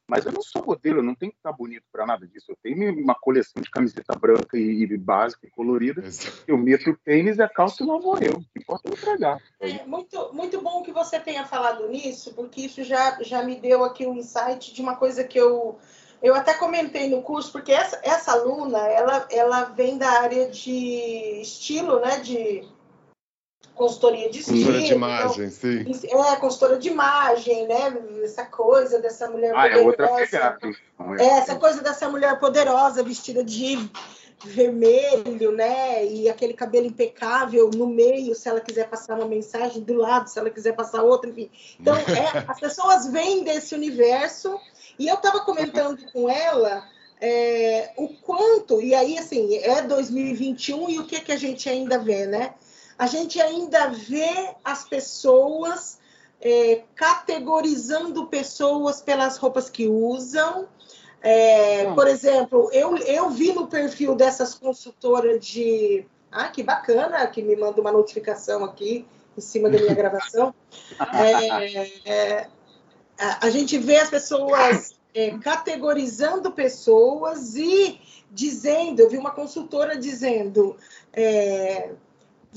Mas 0.08 0.26
eu 0.26 0.32
não 0.32 0.42
sou 0.42 0.66
modelo, 0.66 1.00
eu 1.00 1.04
não 1.04 1.14
tenho 1.14 1.32
que 1.32 1.38
estar 1.38 1.52
bonito 1.52 1.84
para 1.92 2.06
nada 2.06 2.26
disso. 2.26 2.46
Eu 2.50 2.58
tenho 2.64 2.94
uma 3.02 3.14
coleção 3.14 3.62
de 3.62 3.70
camiseta 3.70 4.18
branca 4.18 4.58
e, 4.58 4.84
e 4.84 4.98
básica 4.98 5.46
e 5.46 5.52
colorida. 5.52 6.06
Exato. 6.06 6.44
Eu 6.48 6.58
meto 6.58 6.90
o 6.90 6.98
tênis 6.98 7.38
e 7.38 7.42
a 7.42 7.50
calça 7.50 7.84
e 7.84 7.86
lá 7.86 7.98
vou 7.98 8.18
eu. 8.20 8.40
Que 8.40 8.60
importa 8.60 8.90
entregar. 8.90 9.42
É 9.60 9.86
muito, 9.86 10.34
muito 10.34 10.62
bom 10.62 10.82
que 10.82 10.94
você 10.94 11.20
tenha 11.20 11.46
falado 11.46 11.90
nisso, 11.90 12.34
porque 12.34 12.62
isso 12.62 12.84
já, 12.84 13.22
já 13.22 13.44
me 13.44 13.56
deu 13.56 13.84
aqui 13.84 14.08
um 14.08 14.16
insight 14.16 14.74
de 14.74 14.82
uma 14.82 14.96
coisa 14.96 15.24
que 15.24 15.38
eu 15.38 15.78
eu 16.22 16.34
até 16.34 16.54
comentei 16.54 17.10
no 17.10 17.22
curso, 17.22 17.52
porque 17.52 17.72
essa, 17.72 18.00
essa 18.04 18.32
aluna, 18.32 18.80
ela, 18.88 19.28
ela 19.30 19.64
vem 19.66 19.98
da 19.98 20.10
área 20.10 20.50
de 20.50 21.42
estilo, 21.42 22.00
né, 22.00 22.20
de 22.20 22.68
consultoria 23.78 24.30
de 24.30 24.40
estilo. 24.40 24.66
Consultora 24.66 24.82
de 24.88 24.94
imagem, 24.94 25.46
então, 25.46 25.94
sim. 25.94 26.08
É, 26.08 26.36
consultora 26.36 26.78
de 26.78 26.90
imagem, 26.90 27.68
né? 27.68 27.98
Essa 28.24 28.46
coisa 28.46 29.00
dessa 29.00 29.30
mulher 29.30 29.54
ah, 29.56 29.62
poderosa. 29.62 29.80
É 29.80 29.86
outra 29.86 30.08
pegada. 30.10 30.60
É, 31.20 31.26
essa 31.38 31.56
coisa 31.56 31.82
dessa 31.82 32.10
mulher 32.10 32.38
poderosa, 32.40 33.04
vestida 33.04 33.44
de 33.44 33.90
vermelho, 34.44 35.52
né? 35.52 36.06
E 36.06 36.30
aquele 36.30 36.54
cabelo 36.54 36.88
impecável 36.88 37.70
no 37.74 37.88
meio, 37.88 38.36
se 38.36 38.50
ela 38.50 38.60
quiser 38.60 38.88
passar 38.90 39.16
uma 39.16 39.28
mensagem, 39.28 39.82
do 39.82 39.94
lado, 39.96 40.28
se 40.28 40.38
ela 40.38 40.50
quiser 40.50 40.76
passar 40.76 41.04
outra, 41.04 41.30
enfim. 41.30 41.50
Então, 41.80 41.96
é, 41.96 42.44
as 42.48 42.60
pessoas 42.60 43.08
vêm 43.08 43.44
desse 43.44 43.74
universo. 43.74 44.60
E 45.00 45.08
eu 45.08 45.16
estava 45.16 45.42
comentando 45.42 46.00
com 46.12 46.28
ela 46.28 46.84
é, 47.22 47.92
o 47.98 48.08
quanto, 48.10 48.82
e 48.82 48.96
aí, 48.96 49.18
assim, 49.18 49.56
é 49.58 49.82
2021 49.84 50.90
e 50.90 51.00
o 51.00 51.06
que, 51.06 51.20
que 51.22 51.32
a 51.32 51.38
gente 51.38 51.70
ainda 51.70 52.00
vê, 52.00 52.26
né? 52.26 52.54
A 52.98 53.08
gente 53.08 53.40
ainda 53.40 53.90
vê 53.90 54.56
as 54.64 54.84
pessoas 54.84 56.00
é, 56.42 56.84
categorizando 56.96 58.28
pessoas 58.28 59.02
pelas 59.02 59.38
roupas 59.38 59.70
que 59.70 59.88
usam. 59.88 60.68
É, 61.22 61.92
por 61.94 62.08
exemplo, 62.08 62.70
eu, 62.72 62.96
eu 62.98 63.30
vi 63.30 63.52
no 63.54 63.68
perfil 63.68 64.16
dessas 64.16 64.54
consultoras 64.54 65.46
de. 65.46 66.06
Ah, 66.32 66.50
que 66.50 66.62
bacana, 66.62 67.26
que 67.28 67.42
me 67.42 67.56
manda 67.56 67.80
uma 67.80 67.92
notificação 67.92 68.64
aqui 68.64 69.06
em 69.38 69.42
cima 69.42 69.70
da 69.70 69.80
minha 69.80 69.94
gravação. 69.96 70.54
É, 71.14 72.12
é, 72.12 72.48
a 73.18 73.50
gente 73.50 73.78
vê 73.78 73.98
as 73.98 74.10
pessoas 74.10 74.96
é, 75.14 75.32
categorizando 75.40 76.52
pessoas 76.52 77.56
e 77.56 78.00
dizendo, 78.30 79.00
eu 79.00 79.10
vi 79.10 79.18
uma 79.18 79.32
consultora 79.32 79.98
dizendo, 79.98 80.78
é, 81.14 81.92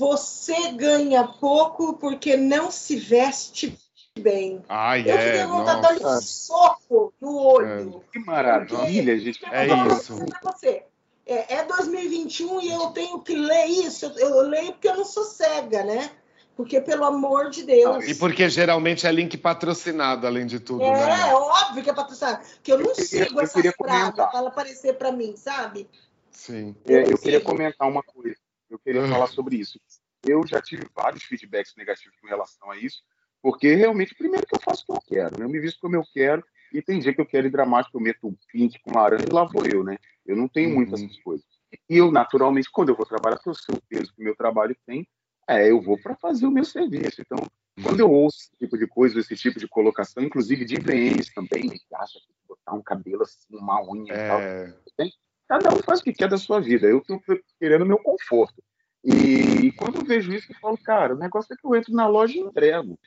você 0.01 0.71
ganha 0.71 1.23
pouco 1.23 1.93
porque 1.93 2.35
não 2.35 2.71
se 2.71 2.95
veste 2.95 3.77
bem. 4.19 4.63
Ai, 4.67 5.03
eu 5.05 5.15
é, 5.15 5.45
vontade 5.45 5.97
de 5.97 6.03
dar 6.03 6.17
um 6.17 6.21
soco 6.21 7.13
no 7.21 7.37
olho. 7.37 8.03
É. 8.03 8.11
Que 8.11 8.25
maravilha, 8.25 9.19
gente. 9.19 9.45
É 9.45 9.67
isso. 9.67 10.25
Você. 10.41 10.83
É, 11.23 11.57
é 11.57 11.63
2021 11.65 12.61
e 12.61 12.71
eu 12.71 12.87
tenho 12.87 13.19
que 13.19 13.35
ler 13.35 13.67
isso. 13.67 14.07
Eu, 14.07 14.17
eu 14.17 14.41
leio 14.41 14.71
porque 14.71 14.89
eu 14.89 14.97
não 14.97 15.05
sou 15.05 15.23
cega, 15.23 15.83
né? 15.83 16.09
Porque, 16.57 16.81
pelo 16.81 17.05
amor 17.05 17.51
de 17.51 17.61
Deus. 17.61 18.07
E 18.07 18.15
porque 18.15 18.49
geralmente 18.49 19.05
é 19.05 19.11
link 19.11 19.37
patrocinado, 19.37 20.25
além 20.25 20.47
de 20.47 20.59
tudo. 20.59 20.83
É, 20.83 20.91
né? 20.91 21.29
é 21.29 21.35
óbvio 21.35 21.83
que 21.83 21.91
é 21.91 21.93
patrocinado. 21.93 22.43
Porque 22.55 22.71
eu 22.71 22.79
não 22.79 22.87
eu 22.87 22.95
queria, 22.95 23.25
sigo 23.25 23.39
essas 23.39 23.71
pragas 23.77 24.15
para 24.15 24.39
ela 24.39 24.47
aparecer 24.49 24.95
para 24.95 25.11
mim, 25.11 25.35
sabe? 25.37 25.87
Sim. 26.31 26.75
É, 26.87 27.03
eu 27.03 27.17
queria 27.19 27.39
comentar 27.39 27.87
uma 27.87 28.01
coisa. 28.01 28.35
Eu 28.71 28.79
queria 28.79 29.05
falar 29.07 29.27
sobre 29.27 29.57
isso. 29.57 29.79
Eu 30.25 30.45
já 30.47 30.61
tive 30.61 30.87
vários 30.95 31.23
feedbacks 31.23 31.73
negativos 31.75 32.17
com 32.19 32.27
relação 32.27 32.71
a 32.71 32.77
isso, 32.77 33.03
porque 33.41 33.75
realmente, 33.75 34.15
primeiro 34.15 34.47
que 34.47 34.55
eu 34.55 34.61
faço 34.61 34.83
o 34.83 34.85
que 34.85 34.91
eu 34.91 35.01
quero, 35.17 35.39
né? 35.39 35.45
eu 35.45 35.49
me 35.49 35.59
visto 35.59 35.79
como 35.81 35.95
eu 35.95 36.03
quero, 36.13 36.43
e 36.71 36.81
tem 36.81 36.99
dia 36.99 37.13
que 37.13 37.19
eu 37.19 37.25
quero 37.25 37.47
ir 37.47 37.51
dramático, 37.51 37.97
eu 37.97 38.01
meto 38.01 38.27
um 38.27 38.35
pink 38.51 38.79
com 38.81 38.97
laranja 38.97 39.25
e 39.29 39.33
lá 39.33 39.43
vou 39.43 39.65
eu, 39.65 39.83
né? 39.83 39.97
Eu 40.25 40.37
não 40.37 40.47
tenho 40.47 40.69
uhum. 40.69 40.75
muitas 40.75 41.19
coisas. 41.19 41.45
E 41.89 41.97
eu, 41.97 42.11
naturalmente, 42.11 42.69
quando 42.71 42.89
eu 42.89 42.95
vou 42.95 43.05
trabalhar, 43.05 43.39
eu 43.45 43.53
sei 43.53 43.75
o 43.75 43.81
peso 43.89 44.13
que 44.13 44.21
o 44.21 44.23
meu 44.23 44.35
trabalho 44.35 44.75
tem, 44.85 45.05
é, 45.49 45.69
eu 45.69 45.81
vou 45.81 45.97
para 46.01 46.15
fazer 46.15 46.45
o 46.45 46.51
meu 46.51 46.63
serviço. 46.63 47.21
Então, 47.21 47.37
quando 47.83 47.99
eu 47.99 48.09
ouço 48.09 48.37
esse 48.37 48.51
tipo 48.57 48.77
de 48.77 48.87
coisa, 48.87 49.19
esse 49.19 49.35
tipo 49.35 49.59
de 49.59 49.67
colocação, 49.67 50.23
inclusive 50.23 50.63
de 50.63 50.75
VMs 50.75 51.33
também, 51.33 51.69
que 51.69 51.95
acha 51.95 52.19
que 52.19 52.33
botar 52.47 52.73
um 52.73 52.81
cabelo 52.81 53.23
assim, 53.23 53.55
uma 53.55 53.81
unha 53.83 54.13
é... 54.13 54.25
e 54.25 54.27
tal. 54.27 55.07
Cada 55.51 55.67
um 55.75 55.83
faz 55.83 55.99
o 55.99 56.03
que 56.05 56.13
quer 56.13 56.29
da 56.29 56.37
sua 56.37 56.61
vida. 56.61 56.87
Eu 56.87 56.99
estou 56.99 57.21
querendo 57.59 57.81
o 57.81 57.85
meu 57.85 57.97
conforto. 57.97 58.63
E 59.03 59.73
quando 59.73 59.97
eu 59.97 60.05
vejo 60.05 60.31
isso, 60.31 60.49
eu 60.49 60.55
falo, 60.61 60.77
cara, 60.77 61.13
o 61.13 61.17
negócio 61.17 61.53
é 61.53 61.57
que 61.57 61.67
eu 61.67 61.75
entro 61.75 61.93
na 61.93 62.07
loja 62.07 62.37
e 62.37 62.39
entrego. 62.39 62.97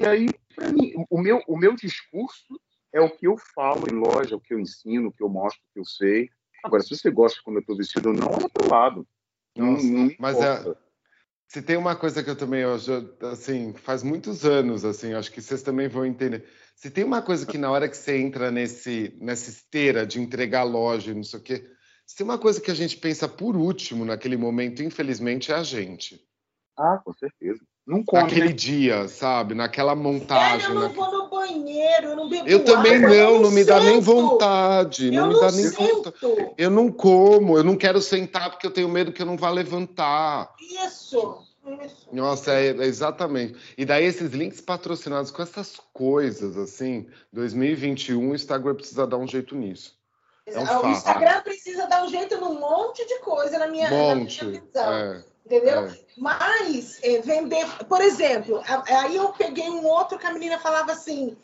E 0.00 0.06
aí, 0.06 0.30
para 0.56 0.72
mim, 0.72 0.94
o 1.10 1.20
meu, 1.20 1.42
o 1.46 1.58
meu 1.58 1.76
discurso 1.76 2.58
é 2.90 3.02
o 3.02 3.10
que 3.10 3.26
eu 3.26 3.36
falo 3.54 3.84
em 3.86 3.96
loja, 3.96 4.34
o 4.34 4.40
que 4.40 4.54
eu 4.54 4.58
ensino, 4.58 5.08
o 5.08 5.12
que 5.12 5.22
eu 5.22 5.28
mostro, 5.28 5.60
o 5.62 5.74
que 5.74 5.80
eu 5.80 5.84
sei. 5.84 6.30
Agora, 6.64 6.82
se 6.82 6.96
você 6.96 7.10
gosta 7.10 7.36
de 7.36 7.44
como 7.44 7.58
eu 7.58 7.60
estou 7.60 7.76
vestido 7.76 8.08
ou 8.08 8.14
não, 8.14 8.32
é 8.32 8.48
pro 8.48 8.70
lado. 8.70 9.06
Nossa, 9.54 9.86
não, 9.86 10.04
não 10.04 10.14
mas 10.18 10.40
é, 10.40 10.74
se 11.54 11.62
tem 11.62 11.76
uma 11.76 11.94
coisa 11.94 12.20
que 12.20 12.28
eu 12.28 12.34
também, 12.34 12.64
assim, 13.30 13.72
faz 13.74 14.02
muitos 14.02 14.44
anos, 14.44 14.84
assim, 14.84 15.14
acho 15.14 15.30
que 15.30 15.40
vocês 15.40 15.62
também 15.62 15.86
vão 15.86 16.04
entender. 16.04 16.44
Se 16.74 16.90
tem 16.90 17.04
uma 17.04 17.22
coisa 17.22 17.46
que 17.46 17.56
na 17.56 17.70
hora 17.70 17.88
que 17.88 17.96
você 17.96 18.18
entra 18.18 18.50
nesse, 18.50 19.16
nessa 19.20 19.50
esteira 19.50 20.04
de 20.04 20.20
entregar 20.20 20.64
loja, 20.64 21.14
não 21.14 21.22
sei 21.22 21.38
o 21.38 21.42
quê, 21.44 21.70
se 22.04 22.16
tem 22.16 22.24
uma 22.24 22.38
coisa 22.38 22.60
que 22.60 22.72
a 22.72 22.74
gente 22.74 22.96
pensa 22.96 23.28
por 23.28 23.54
último 23.54 24.04
naquele 24.04 24.36
momento, 24.36 24.82
infelizmente, 24.82 25.52
é 25.52 25.54
a 25.54 25.62
gente. 25.62 26.20
Ah, 26.76 27.00
com 27.04 27.12
certeza. 27.12 27.64
Não 27.86 28.02
come, 28.02 28.22
Naquele 28.22 28.46
né? 28.46 28.52
dia, 28.52 29.08
sabe? 29.08 29.54
Naquela 29.54 29.94
montagem. 29.94 30.68
É, 30.68 30.70
eu 30.70 30.74
não 30.74 30.88
vou 30.88 31.12
no 31.12 31.28
banheiro, 31.28 32.06
eu 32.08 32.16
não 32.16 32.28
bebo 32.30 32.48
Eu 32.48 32.64
também 32.64 32.96
água, 32.96 33.08
não, 33.08 33.14
eu 33.14 33.40
não, 33.40 33.50
me 33.50 33.62
dá 33.62 33.78
nem 33.78 34.00
vontade. 34.00 35.14
Eu 35.14 35.26
não 35.26 35.28
me 35.28 35.40
dá 35.40 35.52
nem 35.52 35.70
vontade. 35.70 36.54
Eu 36.56 36.70
não 36.70 36.90
como, 36.90 37.58
eu 37.58 37.64
não 37.64 37.76
quero 37.76 38.00
sentar 38.00 38.50
porque 38.50 38.66
eu 38.66 38.70
tenho 38.70 38.88
medo 38.88 39.12
que 39.12 39.20
eu 39.20 39.26
não 39.26 39.36
vá 39.36 39.50
levantar. 39.50 40.54
Isso. 40.82 41.44
Isso. 41.82 42.08
Nossa, 42.12 42.52
é, 42.52 42.68
é, 42.68 42.84
exatamente. 42.84 43.56
E 43.76 43.84
daí 43.84 44.04
esses 44.04 44.32
links 44.32 44.60
patrocinados 44.60 45.30
com 45.30 45.42
essas 45.42 45.80
coisas, 45.92 46.56
assim, 46.56 47.06
2021, 47.32 48.30
o 48.30 48.34
Instagram 48.34 48.74
precisa 48.74 49.06
dar 49.06 49.16
um 49.16 49.26
jeito 49.26 49.54
nisso. 49.54 49.94
É 50.46 50.58
um 50.58 50.86
o 50.86 50.90
Instagram 50.90 51.40
precisa 51.42 51.86
dar 51.86 52.04
um 52.04 52.08
jeito 52.08 52.38
num 52.38 52.60
monte 52.60 53.06
de 53.06 53.18
coisa 53.20 53.58
na 53.58 53.66
minha, 53.66 53.88
monte, 53.88 54.44
na 54.44 54.50
minha 54.50 54.60
visão. 54.60 54.92
É, 54.92 55.24
entendeu? 55.44 55.86
É. 55.86 55.98
Mas 56.16 56.98
é, 57.02 57.20
vender, 57.20 57.66
por 57.88 58.00
exemplo, 58.00 58.62
aí 58.88 59.16
eu 59.16 59.28
peguei 59.30 59.68
um 59.68 59.84
outro 59.84 60.18
que 60.18 60.26
a 60.26 60.32
menina 60.32 60.58
falava 60.58 60.92
assim: 60.92 61.36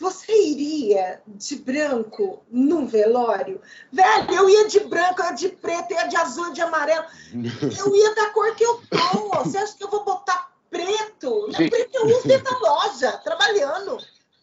você 0.00 0.32
iria 0.32 1.20
de 1.26 1.56
branco 1.56 2.42
num 2.50 2.86
velório? 2.86 3.60
Velho, 3.92 4.32
eu 4.32 4.48
ia 4.48 4.68
de 4.68 4.80
branco, 4.80 5.20
eu 5.20 5.26
ia 5.26 5.32
de 5.32 5.48
preto, 5.50 5.90
eu 5.90 5.98
ia 5.98 6.08
de 6.08 6.16
azul, 6.16 6.44
eu 6.44 6.48
ia 6.48 6.54
de 6.54 6.62
amarelo. 6.62 7.04
Eu 7.78 7.94
ia 7.94 8.14
da 8.14 8.30
cor 8.30 8.54
que 8.56 8.64
eu 8.64 8.80
tô. 8.90 9.44
Você 9.44 9.58
acha 9.58 9.76
que 9.76 9.84
eu 9.84 9.90
vou 9.90 10.04
botar 10.04 10.52
preto? 10.70 11.48
Não, 11.48 11.68
preto 11.68 11.94
eu 11.94 12.06
uso 12.06 12.26
dentro 12.26 12.52
da 12.52 12.58
loja, 12.58 13.12
trabalhando. 13.18 13.98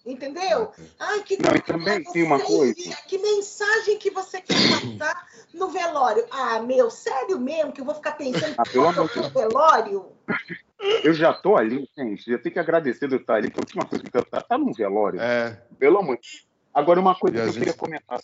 Entendeu? 0.08 0.72
Ai, 0.98 1.22
que 1.24 1.38
Não, 1.42 1.60
também 1.60 2.02
tem 2.02 2.24
uma 2.24 2.40
coisa. 2.40 2.96
Que 3.08 3.18
mensagem 3.18 4.00
que 4.00 4.10
você 4.10 4.40
quer 4.40 4.56
passar 4.98 5.28
no 5.54 5.68
velório? 5.68 6.26
Ah, 6.32 6.62
meu, 6.62 6.90
sério 6.90 7.38
mesmo 7.38 7.74
que 7.74 7.82
eu 7.82 7.86
vou 7.86 7.94
ficar 7.94 8.14
pensando 8.14 8.56
ah, 8.58 8.64
pelo 8.64 8.88
amor 8.88 9.12
no 9.14 9.30
velório? 9.30 10.06
Eu 11.04 11.14
já 11.14 11.34
tô 11.34 11.58
ali, 11.58 11.90
gente. 11.98 12.32
Eu 12.32 12.42
tenho 12.42 12.54
que 12.54 12.60
agradecer 12.60 13.10
de 13.10 13.16
estar 13.18 13.36
ali, 13.36 13.52
que 13.52 13.60
a 13.60 13.62
última 13.62 13.86
coisa 13.86 14.04
que 14.04 14.18
eu 14.18 14.24
tá, 14.24 14.40
tá 14.42 14.58
num 14.58 14.72
velório. 14.72 15.20
É. 15.20 15.62
Pelo 15.78 15.98
amor. 15.98 16.18
Agora, 16.74 17.02
uma 17.02 17.14
coisa 17.14 17.38
e 17.38 17.42
que 17.42 17.48
eu 17.48 17.52
gente... 17.52 17.60
queria 17.60 17.74
comentar, 17.74 18.22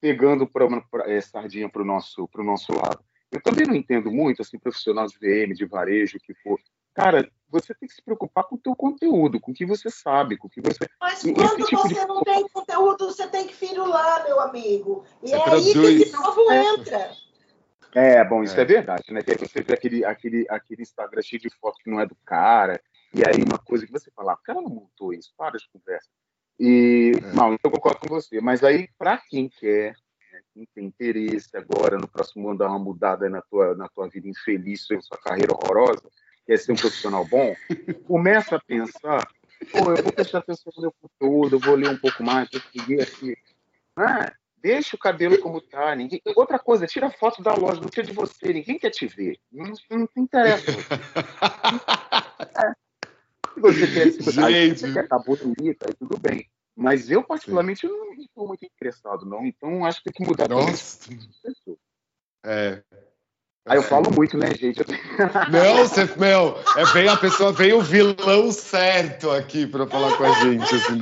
pegando 0.00 0.46
pra, 0.46 0.68
pra, 0.82 1.10
é, 1.10 1.20
sardinha 1.20 1.68
para 1.68 1.80
o 1.80 1.84
nosso, 1.84 2.28
pro 2.28 2.44
nosso 2.44 2.74
lado. 2.74 3.02
Eu 3.32 3.40
também 3.40 3.66
não 3.66 3.74
entendo 3.74 4.10
muito, 4.10 4.42
assim, 4.42 4.58
profissional 4.58 5.06
de 5.06 5.16
VM, 5.16 5.54
de 5.54 5.64
varejo, 5.64 6.18
que 6.18 6.34
for. 6.34 6.60
Cara, 6.94 7.30
você 7.50 7.74
tem 7.74 7.88
que 7.88 7.94
se 7.94 8.02
preocupar 8.02 8.44
com 8.44 8.54
o 8.54 8.58
teu 8.58 8.74
conteúdo, 8.76 9.40
com 9.40 9.50
o 9.50 9.54
que 9.54 9.66
você 9.66 9.90
sabe, 9.90 10.36
com 10.36 10.46
o 10.46 10.50
que 10.50 10.60
você. 10.60 10.88
Mas 11.00 11.22
quando 11.22 11.64
tipo 11.64 11.82
você 11.82 11.94
de... 11.94 12.06
não 12.06 12.22
tem 12.22 12.48
conteúdo, 12.48 13.06
você 13.06 13.26
tem 13.26 13.46
que 13.46 13.54
firular, 13.54 14.24
meu 14.24 14.40
amigo. 14.40 15.04
E 15.22 15.30
você 15.30 15.36
é 15.36 15.50
aí 15.50 15.72
que 15.72 16.02
esse 16.02 16.12
novo 16.12 16.52
entra. 16.52 17.10
É, 17.92 18.24
bom, 18.24 18.42
isso 18.42 18.56
é, 18.56 18.62
é 18.62 18.64
verdade, 18.64 19.12
né? 19.12 19.22
Que 19.22 19.32
aí 19.32 19.36
você 19.36 19.62
vê 19.62 19.74
aquele, 19.74 20.04
aquele, 20.04 20.46
aquele 20.48 20.82
Instagram 20.82 21.22
cheio 21.22 21.42
de 21.42 21.50
foto 21.50 21.78
que 21.82 21.90
não 21.90 22.00
é 22.00 22.06
do 22.06 22.14
cara, 22.24 22.80
e 23.12 23.22
aí 23.26 23.42
uma 23.42 23.58
coisa 23.58 23.84
que 23.84 23.92
você 23.92 24.10
fala, 24.12 24.32
ah, 24.32 24.34
o 24.36 24.44
cara 24.44 24.60
não 24.60 24.70
montou 24.70 25.12
isso, 25.12 25.32
para 25.36 25.58
de 25.58 25.68
conversa. 25.72 26.08
E, 26.58 27.12
é. 27.16 27.32
não, 27.32 27.54
então 27.54 27.68
eu 27.68 27.72
concordo 27.72 27.98
com 28.00 28.08
você. 28.08 28.40
Mas 28.40 28.62
aí, 28.62 28.88
para 28.96 29.18
quem 29.18 29.48
quer, 29.48 29.94
né, 30.32 30.40
quem 30.54 30.68
tem 30.72 30.84
interesse 30.86 31.56
agora, 31.56 31.98
no 31.98 32.06
próximo 32.06 32.48
ano, 32.48 32.58
dar 32.58 32.68
uma 32.68 32.78
mudada 32.78 33.28
na 33.28 33.42
tua, 33.42 33.74
na 33.74 33.88
tua 33.88 34.08
vida 34.08 34.28
infeliz, 34.28 34.82
sua 34.82 35.18
carreira 35.24 35.52
horrorosa, 35.52 36.08
quer 36.46 36.58
ser 36.58 36.72
um 36.72 36.76
profissional 36.76 37.24
bom, 37.26 37.54
começa 38.06 38.56
a 38.56 38.60
pensar, 38.60 39.28
pô, 39.70 39.90
eu 39.90 40.02
vou 40.02 40.12
prestar 40.12 40.38
atenção 40.38 40.72
no 40.76 40.82
meu 40.82 40.94
conteúdo, 41.00 41.56
eu 41.56 41.60
vou 41.60 41.74
ler 41.74 41.90
um 41.90 41.98
pouco 41.98 42.22
mais, 42.22 42.48
vou 42.50 42.60
seguir 42.72 43.00
aqui. 43.02 43.36
Ah, 43.96 44.32
deixa 44.62 44.96
o 44.96 44.98
cabelo 44.98 45.38
como 45.38 45.60
tá. 45.60 45.94
Ninguém... 45.94 46.20
Outra 46.36 46.58
coisa, 46.58 46.86
tira 46.86 47.10
foto 47.10 47.42
da 47.42 47.54
loja, 47.54 47.80
não 47.80 47.88
tira 47.88 48.06
de 48.06 48.12
você, 48.12 48.52
ninguém 48.52 48.78
quer 48.78 48.90
te 48.90 49.06
ver. 49.06 49.38
Não, 49.52 49.72
não 49.90 50.06
te 50.06 50.20
interessa. 50.20 50.70
é. 52.56 52.72
Se 53.54 53.60
você 53.60 53.86
quer 53.86 54.12
se 54.12 54.30
Gente. 54.30 54.80
você 54.80 54.92
quer 54.92 55.08
tá 55.08 55.18
bonita, 55.18 55.92
tudo 55.98 56.18
bem. 56.18 56.48
Mas 56.74 57.10
eu, 57.10 57.22
particularmente, 57.22 57.86
não 57.86 58.14
estou 58.14 58.46
muito 58.46 58.64
interessado, 58.64 59.26
não. 59.26 59.44
Então, 59.44 59.84
acho 59.84 60.02
que 60.02 60.10
tem 60.10 60.24
que 60.24 60.30
mudar. 60.30 60.48
Nossa. 60.48 61.10
É. 62.44 62.82
Aí 63.66 63.76
eu 63.76 63.82
falo 63.82 64.10
muito, 64.10 64.36
né, 64.38 64.54
gente? 64.54 64.80
Não, 65.50 65.86
você, 65.86 66.08
meu, 66.16 66.58
é 66.76 66.92
bem 66.92 67.08
a 67.08 67.16
pessoa 67.16 67.52
veio 67.52 67.78
o 67.78 67.82
vilão 67.82 68.50
certo 68.50 69.30
aqui 69.30 69.66
para 69.66 69.86
falar 69.86 70.16
com 70.16 70.24
a 70.24 70.32
gente. 70.40 70.74
Assim, 70.74 70.98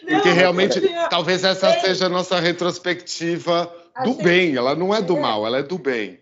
porque 0.00 0.28
não, 0.28 0.34
realmente, 0.34 0.80
talvez 1.08 1.44
essa 1.44 1.72
seja 1.80 2.06
a 2.06 2.08
nossa 2.08 2.38
retrospectiva 2.38 3.72
do 4.04 4.12
gente, 4.12 4.22
bem. 4.22 4.56
Ela 4.56 4.74
não 4.74 4.94
é 4.94 5.00
do 5.00 5.16
é. 5.16 5.20
mal, 5.20 5.46
ela 5.46 5.58
é 5.58 5.62
do 5.62 5.78
bem. 5.78 6.20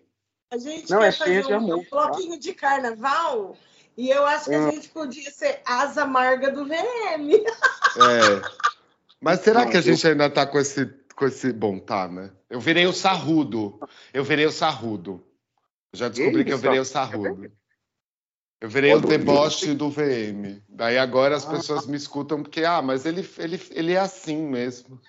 A 0.51 0.59
gente 0.59 0.91
não, 0.91 1.01
quer 1.01 1.09
é 1.09 1.13
fazer 1.13 1.47
um, 1.47 1.57
amor, 1.57 1.79
um 1.79 1.85
tá? 1.85 1.89
bloquinho 1.91 2.39
de 2.39 2.55
carnaval 2.55 3.57
e 3.97 4.11
eu 4.11 4.25
acho 4.27 4.45
que 4.45 4.55
a 4.55 4.61
hum. 4.61 4.71
gente 4.71 4.89
podia 4.91 5.31
ser 5.31 5.61
asa 5.65 6.03
amarga 6.03 6.53
do 6.53 6.65
VM. 6.65 7.33
É. 7.35 8.41
Mas 9.21 9.41
será 9.41 9.67
que 9.67 9.77
a 9.77 9.81
gente 9.81 10.07
ainda 10.07 10.27
está 10.27 10.47
com 10.47 10.59
esse 10.59 10.87
com 11.19 11.27
esse. 11.27 11.53
Bom, 11.53 11.79
tá, 11.79 12.07
né? 12.07 12.31
Eu 12.49 12.61
virei 12.61 12.87
o 12.87 12.93
sarrudo. 12.93 13.79
Eu 14.15 14.23
virei 14.23 14.47
o 14.47 14.53
sarrudo. 14.53 15.23
Eu 15.93 15.99
já 15.99 16.09
descobri 16.09 16.45
que 16.45 16.53
eu 16.53 16.59
virei 16.59 16.79
o 16.79 16.85
sarrudo. 16.85 17.51
Eu 18.61 18.69
virei 18.69 18.93
o 18.93 19.01
deboche 19.01 19.73
do 19.75 19.89
VM. 19.89 20.61
Daí 20.69 20.99
agora 20.99 21.37
as 21.37 21.47
ah. 21.47 21.51
pessoas 21.51 21.87
me 21.87 21.97
escutam 21.97 22.43
porque, 22.43 22.65
ah, 22.65 22.83
mas 22.83 23.07
ele, 23.07 23.29
ele, 23.39 23.61
ele 23.71 23.93
é 23.93 24.01
assim 24.01 24.37
mesmo. 24.37 25.01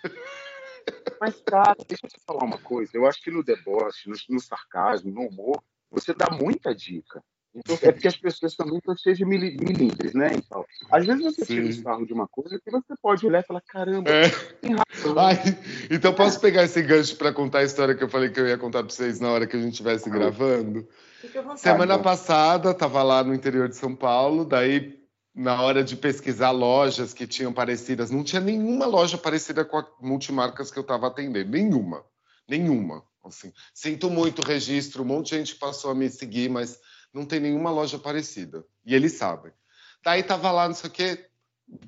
Mas, 1.19 1.41
cara, 1.41 1.75
deixa 1.87 2.05
eu 2.05 2.09
te 2.09 2.19
falar 2.25 2.43
uma 2.45 2.59
coisa. 2.59 2.91
Eu 2.93 3.05
acho 3.07 3.21
que 3.21 3.31
no 3.31 3.43
deboche, 3.43 4.09
no, 4.09 4.15
no 4.29 4.39
sarcasmo, 4.39 5.11
no 5.11 5.21
humor, 5.21 5.61
você 5.89 6.13
dá 6.13 6.29
muita 6.29 6.73
dica. 6.73 7.23
Então, 7.59 7.77
é 7.81 7.91
porque 7.91 8.07
as 8.07 8.15
pessoas 8.15 8.55
também 8.55 8.77
estão 8.77 8.95
cheias 8.95 9.17
de 9.17 9.25
milímetros, 9.25 10.13
né? 10.13 10.31
Então, 10.33 10.65
às 10.91 11.05
vezes 11.05 11.23
você 11.23 11.45
Sim. 11.45 11.55
tira 11.55 11.67
o 11.67 11.73
sarro 11.73 12.05
de 12.05 12.13
uma 12.13 12.27
coisa 12.27 12.59
que 12.59 12.71
você 12.71 12.93
pode 13.01 13.25
olhar 13.27 13.41
e 13.41 13.43
falar, 13.43 13.61
caramba, 13.61 14.09
é. 14.09 14.29
tem 14.61 14.71
razão. 14.71 15.19
Ai, 15.19 15.37
então 15.91 16.13
posso 16.13 16.39
pegar 16.39 16.63
esse 16.63 16.81
gancho 16.81 17.15
para 17.17 17.33
contar 17.33 17.59
a 17.59 17.63
história 17.63 17.93
que 17.93 18.03
eu 18.03 18.09
falei 18.09 18.29
que 18.29 18.39
eu 18.39 18.47
ia 18.47 18.57
contar 18.57 18.83
para 18.83 18.93
vocês 18.93 19.19
na 19.19 19.29
hora 19.29 19.45
que 19.45 19.57
a 19.57 19.59
gente 19.59 19.71
estivesse 19.71 20.09
ah, 20.09 20.11
gravando? 20.11 20.87
Semana 21.57 21.99
passada, 21.99 22.71
estava 22.71 23.03
lá 23.03 23.23
no 23.23 23.33
interior 23.33 23.67
de 23.67 23.75
São 23.75 23.93
Paulo, 23.93 24.45
daí 24.45 24.97
na 25.35 25.61
hora 25.61 25.83
de 25.83 25.95
pesquisar 25.95 26.51
lojas 26.51 27.13
que 27.13 27.27
tinham 27.27 27.53
parecidas, 27.53 28.09
não 28.09 28.23
tinha 28.23 28.41
nenhuma 28.41 28.85
loja 28.85 29.17
parecida 29.17 29.63
com 29.63 29.77
a 29.77 29.87
multimarcas 30.01 30.71
que 30.71 30.79
eu 30.79 30.81
estava 30.81 31.07
atendendo, 31.07 31.51
nenhuma, 31.51 32.03
nenhuma. 32.47 33.03
Assim, 33.23 33.51
sinto 33.73 34.09
muito 34.09 34.41
o 34.41 34.45
registro, 34.45 35.03
um 35.03 35.05
monte 35.05 35.31
de 35.31 35.37
gente 35.37 35.55
passou 35.55 35.91
a 35.91 35.95
me 35.95 36.09
seguir, 36.09 36.49
mas 36.49 36.79
não 37.13 37.25
tem 37.25 37.39
nenhuma 37.39 37.71
loja 37.71 37.97
parecida. 37.97 38.65
E 38.85 38.95
eles 38.95 39.13
sabem. 39.13 39.51
Daí 40.03 40.23
tava 40.23 40.51
lá, 40.51 40.67
não 40.67 40.75
sei 40.75 40.89
o 40.89 40.93
quê, 40.93 41.25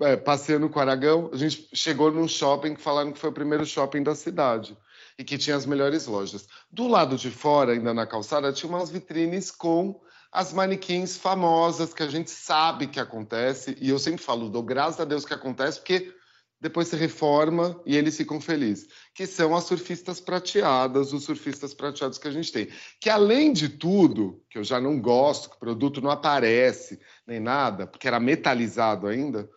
é, 0.01 0.15
passeando 0.15 0.69
com 0.69 0.79
o 0.79 0.81
Aragão, 0.81 1.29
a 1.33 1.37
gente 1.37 1.67
chegou 1.73 2.11
num 2.11 2.27
shopping 2.27 2.75
que 2.75 2.81
falaram 2.81 3.11
que 3.11 3.19
foi 3.19 3.29
o 3.29 3.33
primeiro 3.33 3.65
shopping 3.65 4.03
da 4.03 4.13
cidade 4.13 4.77
e 5.17 5.23
que 5.23 5.37
tinha 5.37 5.55
as 5.55 5.65
melhores 5.65 6.05
lojas. 6.05 6.47
Do 6.71 6.87
lado 6.87 7.15
de 7.15 7.31
fora, 7.31 7.73
ainda 7.73 7.93
na 7.93 8.05
calçada, 8.05 8.51
tinha 8.53 8.69
umas 8.69 8.89
vitrines 8.89 9.49
com 9.49 9.99
as 10.31 10.53
manequins 10.53 11.17
famosas 11.17 11.93
que 11.93 12.03
a 12.03 12.07
gente 12.07 12.29
sabe 12.29 12.87
que 12.87 12.99
acontece, 12.99 13.75
e 13.81 13.89
eu 13.89 13.99
sempre 13.99 14.23
falo, 14.23 14.49
dou 14.49 14.63
graças 14.63 14.99
a 14.99 15.05
Deus 15.05 15.25
que 15.25 15.33
acontece, 15.33 15.79
porque 15.79 16.13
depois 16.61 16.87
se 16.87 16.95
reforma 16.95 17.81
e 17.87 17.97
eles 17.97 18.15
ficam 18.15 18.39
felizes, 18.39 18.87
que 19.15 19.25
são 19.25 19.55
as 19.55 19.63
surfistas 19.63 20.21
prateadas, 20.21 21.11
os 21.11 21.23
surfistas 21.23 21.73
prateados 21.73 22.19
que 22.19 22.27
a 22.27 22.31
gente 22.31 22.51
tem. 22.51 22.69
Que 22.99 23.09
além 23.09 23.51
de 23.51 23.67
tudo, 23.67 24.39
que 24.47 24.59
eu 24.59 24.63
já 24.63 24.79
não 24.79 25.01
gosto, 25.01 25.49
que 25.49 25.55
o 25.55 25.59
produto 25.59 25.99
não 25.99 26.11
aparece 26.11 26.99
nem 27.25 27.39
nada, 27.39 27.87
porque 27.87 28.07
era 28.07 28.19
metalizado 28.19 29.07
ainda, 29.07 29.49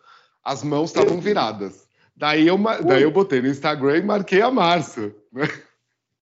as 0.43 0.63
mãos 0.63 0.89
estavam 0.89 1.21
viradas. 1.21 1.87
Daí 2.15 2.47
eu, 2.47 2.57
daí 2.57 3.03
eu 3.03 3.11
botei 3.11 3.39
no 3.39 3.49
Instagram 3.49 3.97
e 3.97 4.01
marquei 4.01 4.41
a 4.41 4.49
Márcia, 4.49 5.15
né? 5.31 5.47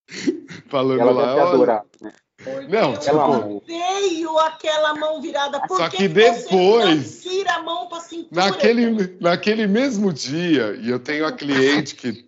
Falando 0.67 0.99
ela 0.99 1.11
lá. 1.11 1.45
Olha, 1.45 1.85
né? 2.01 2.13
Porque 2.43 2.67
não, 2.67 2.97
tipo, 2.97 3.15
eu 3.15 3.57
odeio 3.57 4.37
aquela 4.39 4.93
mão 4.95 5.21
virada. 5.21 5.61
Por 5.61 5.77
só 5.77 5.89
que, 5.89 5.97
que 5.97 6.07
depois. 6.07 7.23
vira 7.23 7.53
a 7.53 7.63
mão 7.63 7.87
para 7.87 8.01
cintura. 8.01 8.45
Naquele, 8.45 9.17
naquele 9.19 9.67
mesmo 9.67 10.11
dia, 10.11 10.77
e 10.81 10.89
eu 10.89 10.99
tenho 10.99 11.25
a 11.25 11.31
cliente 11.31 11.95
que 11.95 12.25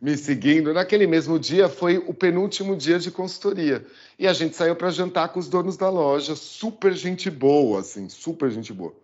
me 0.00 0.16
seguindo, 0.16 0.72
naquele 0.72 1.06
mesmo 1.06 1.38
dia 1.38 1.68
foi 1.68 1.98
o 1.98 2.14
penúltimo 2.14 2.76
dia 2.76 2.98
de 2.98 3.10
consultoria. 3.10 3.84
E 4.18 4.26
a 4.26 4.32
gente 4.32 4.56
saiu 4.56 4.76
para 4.76 4.90
jantar 4.90 5.28
com 5.28 5.40
os 5.40 5.48
donos 5.48 5.76
da 5.76 5.90
loja, 5.90 6.36
super 6.36 6.94
gente 6.94 7.30
boa, 7.30 7.80
assim, 7.80 8.08
super 8.08 8.50
gente 8.50 8.72
boa. 8.72 8.94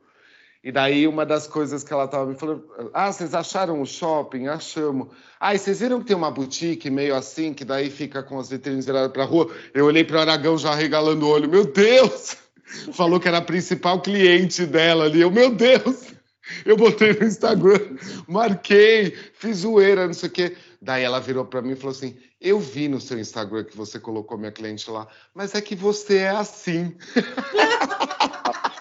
E 0.65 0.73
daí 0.73 1.07
uma 1.07 1.27
das 1.27 1.47
coisas 1.47 1.85
que 1.85 1.93
ela 1.93 2.07
estava 2.07 2.25
me 2.25 2.35
falando, 2.35 2.65
ah, 2.95 3.13
vocês 3.13 3.35
acharam 3.35 3.83
o 3.83 3.87
shopping? 3.87 4.47
Achamos. 4.47 5.09
Ah, 5.39 5.55
e 5.55 5.59
vocês 5.59 5.81
viram 5.81 6.01
que 6.01 6.07
tem 6.07 6.17
uma 6.17 6.31
boutique 6.31 6.89
meio 6.89 7.15
assim, 7.15 7.53
que 7.53 7.67
daí 7.67 7.91
fica 7.91 8.23
com 8.23 8.41
as 8.41 8.49
vitrines 8.49 8.87
viradas 8.87 9.13
para 9.13 9.25
a 9.25 9.27
rua? 9.27 9.55
Eu 9.75 9.85
olhei 9.85 10.03
para 10.03 10.17
o 10.17 10.21
Aragão 10.21 10.57
já 10.57 10.75
regalando 10.75 11.27
o 11.27 11.29
olho, 11.29 11.51
meu 11.51 11.67
Deus! 11.67 12.39
Falou 12.95 13.21
que 13.21 13.29
era 13.29 13.39
a 13.39 13.43
principal 13.43 14.01
cliente 14.01 14.65
dela 14.65 15.05
ali. 15.05 15.21
Eu, 15.21 15.31
meu 15.31 15.55
Deus! 15.55 16.15
Eu 16.65 16.77
botei 16.77 17.13
no 17.13 17.27
Instagram, 17.27 17.97
marquei, 18.29 19.17
fiz 19.33 19.59
zoeira, 19.59 20.07
não 20.07 20.13
sei 20.13 20.29
o 20.29 20.33
quê. 20.33 20.57
Daí 20.81 21.03
ela 21.03 21.19
virou 21.19 21.47
para 21.47 21.63
mim 21.63 21.73
e 21.73 21.77
falou 21.77 21.93
assim: 21.93 22.19
Eu 22.39 22.61
vi 22.61 22.87
no 22.87 23.01
seu 23.01 23.19
Instagram 23.19 23.65
que 23.65 23.75
você 23.75 23.99
colocou 23.99 24.37
minha 24.37 24.53
cliente 24.53 24.91
lá, 24.91 25.09
mas 25.35 25.55
é 25.55 25.61
que 25.63 25.75
você 25.75 26.19
é 26.19 26.31
assim. 26.31 26.95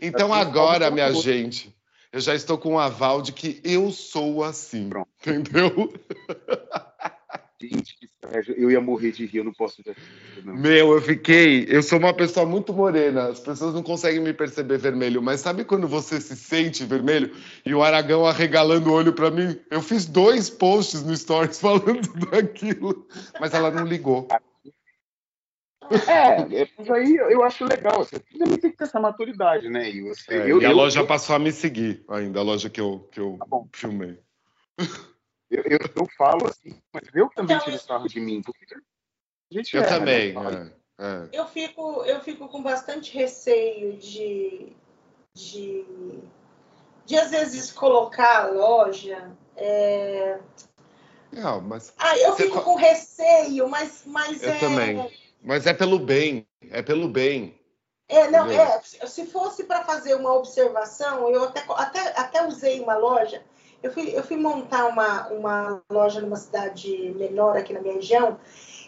Então 0.00 0.32
agora, 0.32 0.90
minha 0.90 1.12
gente, 1.12 1.74
eu 2.12 2.20
já 2.20 2.34
estou 2.34 2.58
com 2.58 2.74
um 2.74 2.78
aval 2.78 3.22
de 3.22 3.32
que 3.32 3.60
eu 3.64 3.90
sou 3.90 4.42
assim. 4.42 4.88
Pronto. 4.88 5.08
Entendeu? 5.20 5.92
Gente, 7.60 7.98
que 7.98 8.08
Eu 8.56 8.70
ia 8.70 8.80
morrer 8.80 9.10
de 9.10 9.26
rir, 9.26 9.38
eu 9.38 9.44
não 9.44 9.52
posso 9.52 9.82
ver. 9.82 9.96
Meu, 10.44 10.92
eu 10.92 11.02
fiquei. 11.02 11.66
Eu 11.68 11.82
sou 11.82 11.98
uma 11.98 12.14
pessoa 12.14 12.46
muito 12.46 12.72
morena, 12.72 13.28
as 13.28 13.40
pessoas 13.40 13.74
não 13.74 13.82
conseguem 13.82 14.20
me 14.20 14.32
perceber 14.32 14.78
vermelho, 14.78 15.20
mas 15.20 15.40
sabe 15.40 15.64
quando 15.64 15.88
você 15.88 16.20
se 16.20 16.36
sente 16.36 16.84
vermelho 16.84 17.34
e 17.66 17.74
o 17.74 17.82
Aragão 17.82 18.24
arregalando 18.24 18.90
o 18.90 18.92
olho 18.92 19.12
para 19.12 19.30
mim? 19.30 19.58
Eu 19.70 19.82
fiz 19.82 20.06
dois 20.06 20.48
posts 20.48 21.02
no 21.02 21.16
Stories 21.16 21.58
falando 21.60 22.08
daquilo, 22.30 23.06
mas 23.40 23.52
ela 23.52 23.72
não 23.72 23.84
ligou. 23.84 24.28
É, 26.06 26.62
é, 26.62 26.68
mas 26.76 26.90
aí 26.90 27.16
eu 27.16 27.42
acho 27.42 27.64
legal. 27.64 27.98
Você 27.98 28.18
também 28.18 28.58
tem 28.58 28.70
que 28.70 28.76
ter 28.76 28.84
essa 28.84 29.00
maturidade, 29.00 29.68
né? 29.68 29.90
E, 29.90 30.02
você, 30.02 30.34
é, 30.34 30.50
eu, 30.50 30.60
e 30.60 30.66
a 30.66 30.70
eu, 30.70 30.76
loja 30.76 31.00
eu, 31.00 31.06
passou 31.06 31.36
a 31.36 31.38
me 31.38 31.52
seguir 31.52 32.04
ainda, 32.08 32.40
a 32.40 32.42
loja 32.42 32.68
que 32.68 32.80
eu, 32.80 33.08
que 33.10 33.20
eu 33.20 33.38
tá 33.38 33.56
filmei. 33.72 34.18
Eu, 35.50 35.62
eu, 35.64 35.78
eu, 35.96 36.06
falo 36.16 36.46
assim, 36.46 36.78
mas 36.92 37.04
eu 37.14 37.28
também 37.30 37.56
então, 37.56 37.64
tiro 37.64 37.78
sarro 37.78 38.06
de 38.06 38.20
mim, 38.20 38.42
porque 38.42 38.66
a 38.74 39.54
gente 39.54 39.74
Eu 39.74 39.82
é, 39.82 39.86
também, 39.86 40.34
né? 40.34 40.72
é, 40.98 41.28
Eu, 41.32 41.46
fico, 41.46 42.04
eu 42.04 42.20
fico 42.20 42.48
com 42.48 42.62
bastante 42.62 43.16
receio 43.16 43.96
de, 43.96 44.76
de, 45.32 45.86
de 47.06 47.16
às 47.16 47.30
vezes 47.30 47.72
colocar 47.72 48.44
a 48.44 48.46
loja. 48.48 49.32
É... 49.56 50.38
Não, 51.32 51.60
mas. 51.62 51.94
Ah, 51.98 52.16
eu 52.18 52.36
fico 52.36 52.60
com 52.62 52.74
receio, 52.74 53.68
mas, 53.68 54.02
mas 54.04 54.42
eu 54.42 54.50
é. 54.50 54.58
Também. 54.58 55.27
Mas 55.42 55.66
é 55.66 55.72
pelo 55.72 55.98
bem, 55.98 56.46
é 56.70 56.82
pelo 56.82 57.08
bem. 57.08 57.58
É, 58.08 58.30
não, 58.30 58.50
é, 58.50 58.80
se 58.82 59.26
fosse 59.26 59.64
para 59.64 59.84
fazer 59.84 60.14
uma 60.14 60.34
observação, 60.34 61.28
eu 61.28 61.44
até, 61.44 61.62
até, 61.68 62.00
até 62.16 62.46
usei 62.46 62.80
uma 62.80 62.96
loja. 62.96 63.42
Eu 63.82 63.92
fui, 63.92 64.16
eu 64.16 64.22
fui 64.22 64.36
montar 64.36 64.86
uma, 64.86 65.28
uma 65.28 65.82
loja 65.90 66.20
numa 66.20 66.36
cidade 66.36 67.14
menor 67.16 67.56
aqui 67.56 67.72
na 67.72 67.80
minha 67.80 67.94
região, 67.94 68.38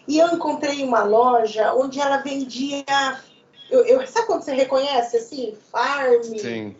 e 0.07 0.17
eu 0.17 0.27
encontrei 0.29 0.83
uma 0.83 1.03
loja 1.03 1.73
onde 1.73 1.99
ela 1.99 2.17
vendia. 2.17 2.83
Eu, 3.69 3.85
eu, 3.85 4.07
sabe 4.07 4.27
quando 4.27 4.41
você 4.41 4.53
reconhece 4.53 5.17
assim? 5.17 5.55
Farm, 5.71 6.23
Sim. 6.23 6.75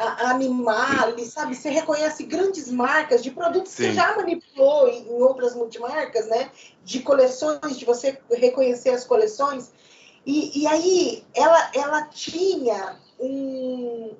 Animale, 0.00 1.26
sabe? 1.26 1.54
Você 1.54 1.70
reconhece 1.70 2.24
grandes 2.24 2.70
marcas 2.70 3.22
de 3.22 3.30
produtos 3.30 3.72
Sim. 3.72 3.76
que 3.76 3.88
você 3.90 3.94
já 3.94 4.16
manipulou 4.16 4.88
em, 4.88 5.08
em 5.08 5.22
outras 5.22 5.54
multimarcas, 5.54 6.26
né? 6.26 6.50
De 6.84 7.00
coleções, 7.00 7.78
de 7.78 7.84
você 7.84 8.18
reconhecer 8.30 8.90
as 8.90 9.04
coleções. 9.04 9.72
E, 10.24 10.62
e 10.62 10.66
aí 10.66 11.24
ela, 11.34 11.70
ela 11.74 12.02
tinha 12.04 12.96
um, 13.18 14.14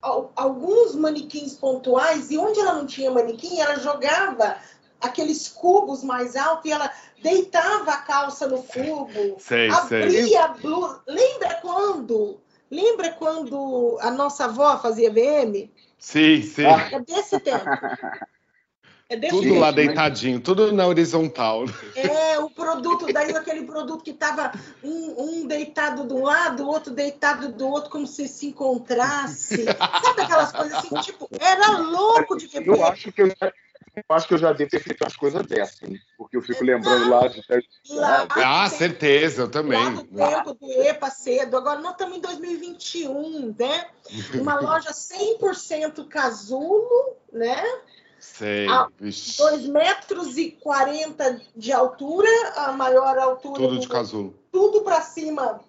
alguns 0.00 0.94
manequins 0.94 1.54
pontuais, 1.54 2.30
e 2.30 2.38
onde 2.38 2.60
ela 2.60 2.74
não 2.74 2.86
tinha 2.86 3.10
manequim, 3.10 3.60
ela 3.60 3.76
jogava 3.76 4.56
aqueles 5.00 5.48
cubos 5.48 6.02
mais 6.02 6.36
altos 6.36 6.66
e 6.66 6.72
ela 6.72 6.90
deitava 7.22 7.90
a 7.92 7.98
calça 7.98 8.46
no 8.46 8.62
cubo, 8.62 9.36
sei, 9.38 9.70
abria 9.70 10.26
sei. 10.26 10.36
a 10.36 10.48
blusa. 10.48 11.02
Lembra 11.06 11.54
quando 11.60 12.40
Lembra 12.70 13.12
quando 13.12 13.98
a 14.00 14.10
nossa 14.10 14.46
avó 14.46 14.78
fazia 14.78 15.10
VM? 15.10 15.70
Sim, 15.98 16.42
sim. 16.42 16.64
É 16.64 17.00
desse 17.00 17.38
tempo. 17.40 17.64
É 19.08 19.16
desse 19.16 19.36
tudo 19.36 19.44
tempo, 19.44 19.60
lá 19.60 19.70
deitadinho, 19.70 20.40
tudo 20.40 20.72
na 20.72 20.84
horizontal. 20.84 21.64
É, 21.94 22.40
o 22.40 22.50
produto, 22.50 23.06
daí 23.12 23.30
aquele 23.36 23.64
produto 23.64 24.02
que 24.02 24.10
estava 24.10 24.50
um, 24.82 25.14
um, 25.42 25.46
deitado 25.46 26.08
de 26.08 26.12
um 26.12 26.24
lado, 26.24 26.64
o 26.64 26.66
outro 26.66 26.92
deitado 26.92 27.52
do 27.52 27.68
outro, 27.68 27.88
como 27.88 28.04
se 28.04 28.26
se 28.26 28.48
encontrasse. 28.48 29.64
Sabe 30.02 30.22
aquelas 30.22 30.50
coisas 30.50 30.78
assim, 30.78 30.94
tipo, 31.02 31.28
era 31.38 31.78
louco 31.78 32.36
de 32.36 32.48
ver. 32.48 32.66
Eu 32.66 32.84
acho 32.84 33.12
que 33.12 33.22
eu 33.22 33.32
eu 33.96 34.14
acho 34.14 34.28
que 34.28 34.34
eu 34.34 34.38
já 34.38 34.52
devo 34.52 34.70
ter 34.70 34.80
feito 34.80 35.02
umas 35.02 35.16
coisas 35.16 35.46
dessas, 35.46 35.82
hein? 35.82 35.98
porque 36.18 36.36
eu 36.36 36.42
fico 36.42 36.62
lembrando 36.62 37.08
lá 37.08 37.26
de. 37.28 37.42
Lá, 37.90 38.28
ah, 38.30 38.68
certeza, 38.68 39.42
eu 39.42 39.50
também. 39.50 39.82
Lá 39.82 39.90
no 39.90 40.04
tempo 40.04 40.54
do 40.54 40.70
EPA 40.82 41.08
cedo. 41.08 41.56
Agora 41.56 41.80
nós 41.80 41.92
estamos 41.92 42.18
em 42.18 42.20
2021, 42.20 43.54
né? 43.58 43.88
Uma 44.34 44.60
loja 44.60 44.90
100% 44.90 46.06
casulo, 46.08 47.16
né? 47.32 47.62
Sei. 48.18 48.66
2 49.00 49.68
metros 49.68 50.36
e 50.36 50.50
40 50.50 51.40
de 51.56 51.72
altura, 51.72 52.28
a 52.56 52.72
maior 52.72 53.16
altura. 53.18 53.62
Tudo 53.62 53.78
de 53.78 53.88
casulo. 53.88 54.38
Tudo 54.52 54.82
para 54.82 55.00
cima 55.00 55.60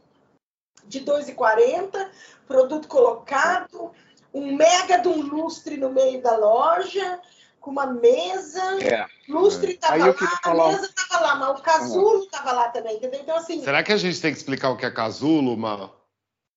de 0.86 1.02
2,40, 1.02 2.10
produto 2.46 2.88
colocado, 2.88 3.92
um 4.34 4.54
mega 4.54 4.98
de 4.98 5.08
um 5.08 5.22
lustre 5.22 5.78
no 5.78 5.90
meio 5.90 6.22
da 6.22 6.36
loja 6.36 7.22
com 7.68 7.72
uma 7.72 7.86
mesa, 7.86 8.82
é. 8.82 9.06
lustre 9.28 9.74
estava 9.74 9.98
lá, 9.98 10.14
falar... 10.14 10.64
a 10.64 10.72
mesa 10.72 10.86
estava 10.86 11.20
lá, 11.22 11.36
mas 11.36 11.60
o 11.60 11.62
casulo 11.62 12.24
estava 12.24 12.54
lá 12.54 12.70
também, 12.70 12.96
entendeu? 12.96 13.20
Então, 13.20 13.36
assim... 13.36 13.62
Será 13.62 13.84
que 13.84 13.92
a 13.92 13.98
gente 13.98 14.22
tem 14.22 14.32
que 14.32 14.38
explicar 14.38 14.70
o 14.70 14.78
que 14.78 14.86
é 14.86 14.92
casulo, 14.92 15.58
Mal? 15.58 15.94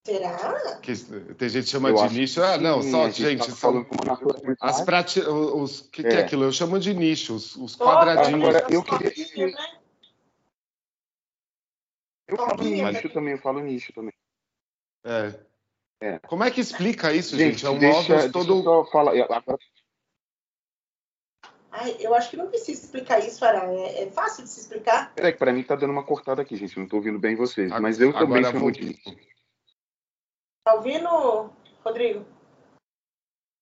Será? 0.07 0.79
Que, 0.81 0.95
tem 1.35 1.49
gente 1.49 1.65
que 1.65 1.71
chama 1.71 1.89
eu 1.89 2.07
de 2.07 2.15
nicho. 2.15 2.41
Ah, 2.41 2.57
não, 2.59 2.81
só, 2.81 3.11
gente, 3.11 3.23
gente 3.23 3.47
tá 3.49 3.57
são 3.57 3.85
as 4.61 4.83
prate... 4.83 5.21
os 5.21 5.81
que, 5.81 6.07
é. 6.07 6.09
que 6.09 6.17
é 6.17 6.21
aquilo? 6.21 6.45
Eu 6.45 6.53
chamo 6.53 6.79
de 6.79 6.95
nicho, 6.95 7.35
os, 7.35 7.57
os 7.57 7.77
quadradinhos. 7.77 8.49
Agora, 8.49 8.67
eu 8.71 8.83
queria... 8.85 9.47
Né? 9.49 9.81
Eu 12.29 12.37
falo 12.37 12.63
nicho 12.63 13.09
também, 13.09 13.33
eu 13.33 13.41
falo 13.41 13.61
nicho 13.61 13.93
também. 13.93 14.15
É. 15.05 15.35
é. 16.03 16.19
Como 16.21 16.45
é 16.45 16.53
que 16.53 16.61
explica 16.61 17.13
isso, 17.13 17.37
gente? 17.37 17.59
gente? 17.59 17.67
É 17.67 17.71
um 17.71 17.79
deixa, 17.81 17.99
móvel 17.99 18.33
todo. 18.33 18.55
Deixa 18.55 18.71
eu 18.71 18.85
falar. 18.85 19.13
Agora... 19.25 19.59
Ai, 21.81 21.97
eu 21.99 22.15
acho 22.15 22.29
que 22.29 22.37
não 22.37 22.49
precisa 22.49 22.85
explicar 22.85 23.21
isso, 23.21 23.43
Ará. 23.43 23.65
É, 23.73 24.03
é, 24.03 24.11
fácil 24.11 24.45
de 24.45 24.51
se 24.51 24.61
explicar. 24.61 25.11
É 25.17 25.33
que 25.33 25.39
para 25.39 25.51
mim 25.51 25.63
tá 25.63 25.75
dando 25.75 25.93
uma 25.93 26.05
cortada 26.05 26.43
aqui, 26.43 26.55
gente. 26.55 26.79
Não 26.79 26.87
tô 26.87 26.97
ouvindo 26.97 27.19
bem 27.19 27.35
vocês. 27.35 27.71
Mas 27.81 27.99
eu 27.99 28.13
também 28.13 28.45
chamo 28.45 28.61
vou... 28.61 28.71
de. 28.71 28.99
Tá 30.63 30.75
ouvindo, 30.75 31.09
Rodrigo? 31.83 32.27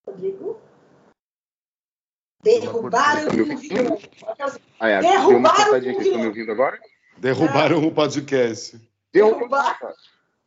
Rodrigo? 0.04 0.60
Derrubaram 2.42 3.28
o. 3.28 3.98
Ah, 4.80 4.88
é. 4.88 5.00
Derrubaram 5.00 5.72
o 5.74 5.78
Rio. 5.78 6.00
Estão 6.00 6.18
me 6.18 6.26
ouvindo 6.26 6.50
agora? 6.50 6.80
Derrubaram 7.18 7.86
o 7.86 7.94
podcast. 7.94 8.80
Derrubaram. 9.12 9.94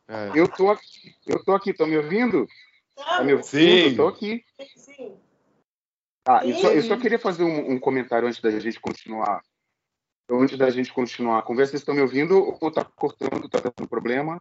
É. 0.08 0.30
Eu 0.34 0.46
tô 0.46 0.70
aqui, 0.70 1.14
eu 1.26 1.42
tô 1.42 1.54
aqui, 1.54 1.70
estão 1.70 1.86
me 1.86 1.96
ouvindo? 1.96 2.46
Tá 2.94 3.24
me 3.24 3.32
ouvindo? 3.32 3.46
Sim. 3.46 3.88
Eu 3.88 3.96
tô 3.96 4.08
aqui. 4.08 4.44
Sim. 4.76 5.16
Ah, 6.24 6.46
eu 6.46 6.54
só, 6.56 6.68
eu 6.68 6.82
só 6.82 6.96
queria 6.96 7.18
fazer 7.18 7.42
um, 7.42 7.72
um, 7.72 7.80
comentário 7.80 8.28
antes 8.28 8.40
da 8.40 8.50
gente 8.50 8.80
continuar. 8.80 9.42
Antes 10.30 10.56
da 10.56 10.70
gente 10.70 10.92
continuar 10.92 11.38
a 11.38 11.42
conversa, 11.42 11.72
vocês 11.72 11.82
estão 11.82 11.94
me 11.94 12.00
ouvindo 12.00 12.56
ou 12.60 12.70
tá 12.70 12.84
cortando, 12.84 13.48
tá 13.48 13.58
dando 13.58 13.88
problema? 13.88 14.40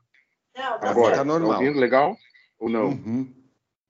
Não, 0.55 0.79
tá 0.79 0.89
Agora, 0.89 1.17
tá 1.17 1.23
normal. 1.23 1.51
Tá 1.51 1.57
ouvindo 1.57 1.79
legal 1.79 2.15
ou 2.59 2.69
não? 2.69 2.89
Uhum. 2.89 3.33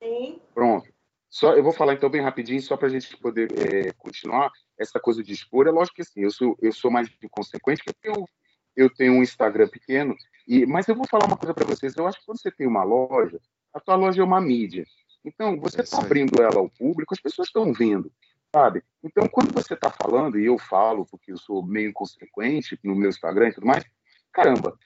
Sim. 0.01 0.41
Pronto. 0.53 0.87
Só, 1.29 1.53
eu 1.53 1.63
vou 1.63 1.71
falar 1.71 1.93
então 1.93 2.09
bem 2.09 2.21
rapidinho, 2.21 2.61
só 2.61 2.75
para 2.75 2.87
a 2.87 2.91
gente 2.91 3.15
poder 3.17 3.49
é, 3.57 3.93
continuar. 3.93 4.51
Essa 4.77 4.99
coisa 4.99 5.23
de 5.23 5.31
expor, 5.31 5.67
é 5.67 5.71
lógico 5.71 5.95
que 5.95 6.03
sim, 6.03 6.21
eu 6.21 6.31
sou, 6.31 6.57
eu 6.61 6.73
sou 6.73 6.89
mais 6.89 7.09
inconsequente, 7.23 7.83
porque 7.85 8.09
eu, 8.09 8.27
eu 8.75 8.89
tenho 8.93 9.13
um 9.13 9.21
Instagram 9.21 9.67
pequeno, 9.67 10.15
e, 10.47 10.65
mas 10.65 10.87
eu 10.87 10.95
vou 10.95 11.07
falar 11.07 11.25
uma 11.25 11.37
coisa 11.37 11.53
para 11.53 11.65
vocês. 11.65 11.95
Eu 11.95 12.07
acho 12.07 12.19
que 12.19 12.25
quando 12.25 12.41
você 12.41 12.51
tem 12.51 12.67
uma 12.67 12.83
loja, 12.83 13.39
a 13.73 13.79
tua 13.79 13.95
loja 13.95 14.21
é 14.21 14.25
uma 14.25 14.41
mídia. 14.41 14.85
Então, 15.23 15.59
você 15.59 15.81
está 15.81 15.99
abrindo 15.99 16.41
ela 16.41 16.57
ao 16.57 16.69
público, 16.69 17.13
as 17.13 17.19
pessoas 17.19 17.47
estão 17.47 17.71
vendo, 17.73 18.11
sabe? 18.53 18.83
Então, 19.03 19.27
quando 19.27 19.53
você 19.53 19.73
está 19.73 19.89
falando, 19.89 20.39
e 20.39 20.45
eu 20.45 20.57
falo, 20.57 21.05
porque 21.05 21.31
eu 21.31 21.37
sou 21.37 21.65
meio 21.65 21.89
inconsequente 21.89 22.79
no 22.83 22.95
meu 22.95 23.09
Instagram 23.09 23.49
e 23.49 23.53
tudo 23.53 23.67
mais, 23.67 23.83
caramba, 24.31 24.77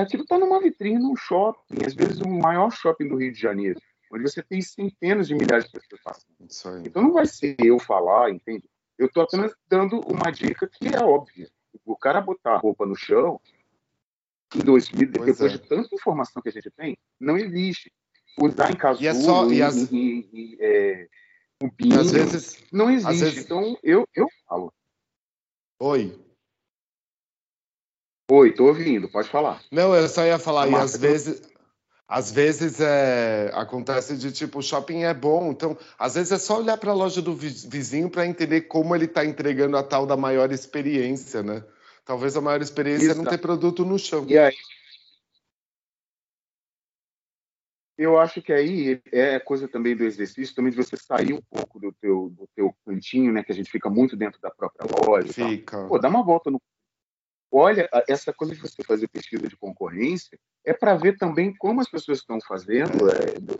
aquilo 0.00 0.22
está 0.22 0.38
numa 0.38 0.60
vitrine, 0.60 0.98
num 0.98 1.16
shopping, 1.16 1.84
às 1.86 1.94
vezes 1.94 2.20
o 2.20 2.28
maior 2.28 2.70
shopping 2.70 3.08
do 3.08 3.16
Rio 3.16 3.32
de 3.32 3.40
Janeiro 3.40 3.80
onde 4.10 4.22
você 4.22 4.42
tem 4.42 4.60
centenas 4.60 5.28
de 5.28 5.34
milhares 5.34 5.66
de 5.66 5.72
pessoas 5.72 6.00
passando. 6.02 6.34
Então 6.86 7.02
não 7.02 7.12
vai 7.12 7.26
ser 7.26 7.56
eu 7.58 7.78
falar, 7.78 8.30
entende? 8.30 8.68
Eu 8.96 9.06
estou 9.06 9.22
apenas 9.22 9.54
dando 9.68 10.00
uma 10.00 10.30
dica 10.30 10.66
que 10.66 10.88
é 10.88 11.02
óbvia. 11.02 11.48
O 11.84 11.96
cara 11.96 12.20
botar 12.20 12.54
a 12.54 12.58
roupa 12.58 12.84
no 12.84 12.96
chão, 12.96 13.40
em 14.54 14.60
2000, 14.60 15.10
depois 15.10 15.40
é. 15.40 15.48
de 15.48 15.58
tanta 15.58 15.94
informação 15.94 16.42
que 16.42 16.48
a 16.48 16.52
gente 16.52 16.70
tem, 16.70 16.96
não 17.20 17.36
existe. 17.36 17.92
Usar 18.40 18.70
em 18.70 18.76
casulo, 18.76 19.04
e 19.04 19.08
é 19.08 19.14
só, 19.14 19.50
e 19.50 19.62
as... 19.62 19.92
em, 19.92 20.28
em, 20.32 20.56
é, 20.60 21.08
um 21.62 21.70
às 21.98 22.12
vezes, 22.12 22.58
não 22.72 22.90
existe. 22.90 23.24
Vezes... 23.24 23.44
Então 23.44 23.76
eu, 23.82 24.06
eu 24.14 24.28
falo. 24.48 24.72
Oi. 25.80 26.18
Oi, 28.30 28.52
tô 28.52 28.66
ouvindo, 28.66 29.08
pode 29.08 29.28
falar. 29.28 29.62
Não, 29.72 29.94
eu 29.94 30.06
só 30.08 30.24
ia 30.24 30.38
falar, 30.38 30.68
e 30.68 30.74
às 30.74 30.96
vezes, 30.96 31.42
às 32.06 32.30
vezes 32.30 32.78
é, 32.80 33.50
acontece 33.54 34.16
de 34.16 34.30
tipo, 34.30 34.58
o 34.58 34.62
shopping 34.62 35.02
é 35.02 35.14
bom, 35.14 35.50
então 35.50 35.76
às 35.98 36.14
vezes 36.14 36.32
é 36.32 36.38
só 36.38 36.58
olhar 36.58 36.76
para 36.76 36.90
a 36.90 36.94
loja 36.94 37.20
do 37.22 37.34
vizinho 37.34 38.08
para 38.08 38.26
entender 38.26 38.62
como 38.62 38.94
ele 38.94 39.06
está 39.06 39.24
entregando 39.24 39.76
a 39.76 39.82
tal 39.82 40.06
da 40.06 40.16
maior 40.16 40.52
experiência, 40.52 41.42
né? 41.42 41.64
Talvez 42.04 42.36
a 42.36 42.40
maior 42.40 42.62
experiência 42.62 43.06
Isso. 43.06 43.12
é 43.12 43.14
não 43.14 43.24
ter 43.24 43.38
produto 43.38 43.84
no 43.84 43.98
chão. 43.98 44.24
E 44.28 44.38
aí? 44.38 44.54
Eu 47.98 48.16
acho 48.16 48.40
que 48.40 48.52
aí 48.52 49.02
é 49.10 49.40
coisa 49.40 49.66
também 49.66 49.96
do 49.96 50.04
exercício, 50.04 50.54
também 50.54 50.70
de 50.70 50.76
você 50.76 50.96
sair 50.96 51.34
um 51.34 51.42
pouco 51.50 51.80
do 51.80 51.92
teu, 52.00 52.30
do 52.30 52.48
teu 52.54 52.72
cantinho, 52.86 53.32
né? 53.32 53.42
Que 53.42 53.50
a 53.50 53.54
gente 53.54 53.70
fica 53.70 53.90
muito 53.90 54.16
dentro 54.16 54.40
da 54.40 54.50
própria 54.50 54.86
loja. 55.04 55.32
Fica. 55.32 55.84
Pô, 55.88 55.98
dá 55.98 56.08
uma 56.08 56.22
volta 56.22 56.48
no 56.48 56.62
Olha, 57.50 57.88
essa 58.06 58.32
coisa 58.32 58.54
de 58.54 58.60
você 58.60 58.82
fazer 58.84 59.08
pesquisa 59.08 59.48
de 59.48 59.56
concorrência 59.56 60.38
é 60.64 60.74
para 60.74 60.94
ver 60.94 61.16
também 61.16 61.54
como 61.56 61.80
as 61.80 61.88
pessoas 61.88 62.18
estão 62.18 62.38
fazendo 62.46 63.10
é, 63.10 63.40
do, 63.40 63.56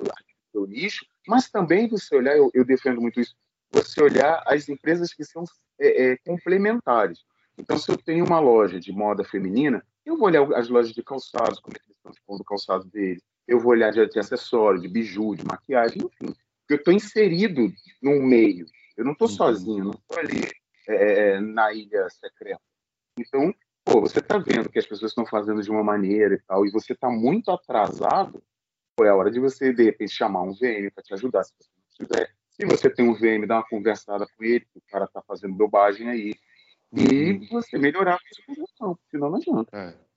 do 0.53 0.67
nicho, 0.67 1.07
mas 1.27 1.51
também 1.51 1.89
você 1.89 2.15
olhar, 2.15 2.37
eu, 2.37 2.51
eu, 2.53 2.65
defendo 2.65 3.01
muito 3.01 3.19
isso, 3.19 3.35
você 3.71 4.03
olhar 4.03 4.43
as 4.47 4.69
empresas 4.69 5.15
que 5.15 5.25
são 5.25 5.43
é, 5.81 6.11
é, 6.11 6.17
complementares. 6.19 7.25
Então, 7.57 7.79
se 7.79 7.91
eu 7.91 7.97
tenho 7.97 8.27
uma 8.27 8.39
loja 8.39 8.79
de 8.79 8.93
moda 8.93 9.25
feminina, 9.25 9.83
eu 10.05 10.17
vou 10.17 10.27
olhar 10.27 10.43
as 10.53 10.69
lojas 10.69 10.93
de 10.93 11.03
calçados, 11.03 11.59
como 11.59 11.75
é 11.75 11.81
que 11.81 11.87
eles 11.87 11.97
estão 11.97 12.13
expondo 12.13 12.43
o 12.43 12.45
calçado 12.45 12.85
deles. 12.85 13.23
Eu 13.49 13.59
vou 13.59 13.73
olhar 13.73 13.91
de, 13.91 14.07
de 14.07 14.19
acessório, 14.19 14.81
de 14.81 14.87
biju, 14.87 15.35
de 15.35 15.45
maquiagem, 15.45 16.03
enfim. 16.03 16.35
Porque 16.61 16.75
eu 16.75 16.77
estou 16.77 16.93
inserido 16.93 17.73
num 18.03 18.23
meio. 18.23 18.67
Eu 18.95 19.05
não 19.05 19.13
estou 19.13 19.27
uhum. 19.27 19.35
sozinho, 19.35 19.85
não 19.85 19.93
estou 19.93 20.19
ali 20.19 20.51
é, 20.87 20.95
é, 20.95 21.41
na 21.41 21.73
ilha 21.73 22.09
secreta. 22.11 22.61
Então, 23.19 23.55
pô, 23.85 24.03
você 24.03 24.19
está 24.19 24.37
vendo 24.39 24.69
que 24.69 24.79
as 24.79 24.87
pessoas 24.87 25.13
estão 25.13 25.25
fazendo 25.25 25.63
de 25.63 25.71
uma 25.71 25.83
maneira 25.83 26.35
e 26.35 26.43
tal, 26.47 26.67
e 26.67 26.71
você 26.71 26.93
está 26.93 27.09
muito 27.09 27.51
atrasado, 27.51 28.43
foi 28.99 29.09
a 29.09 29.15
hora 29.15 29.31
de 29.31 29.41
você, 29.41 29.73
de 29.73 29.85
repente, 29.85 30.13
chamar 30.13 30.43
um 30.43 30.53
VM 30.53 30.91
para 30.95 31.03
te 31.03 31.15
ajudar, 31.15 31.45
se 31.45 31.55
você 31.59 31.71
não 31.75 32.07
tiver. 32.07 32.31
Se 32.51 32.67
você 32.67 32.91
tem 32.91 33.09
um 33.09 33.15
VM, 33.15 33.47
dá 33.47 33.57
uma 33.57 33.69
conversada 33.69 34.27
com 34.27 34.45
ele, 34.45 34.61
que 34.61 34.79
o 34.79 34.83
cara 34.91 35.05
está 35.05 35.23
fazendo 35.23 35.55
bobagem 35.55 36.09
aí, 36.11 36.35
e 36.93 37.33
uhum. 37.33 37.47
você 37.51 37.79
melhorar 37.79 38.17
a 38.17 38.35
sua 38.35 38.55
produção, 38.55 38.99
senão 39.11 39.31
não 39.31 39.37
adianta. 39.37 39.77
É. 39.77 40.08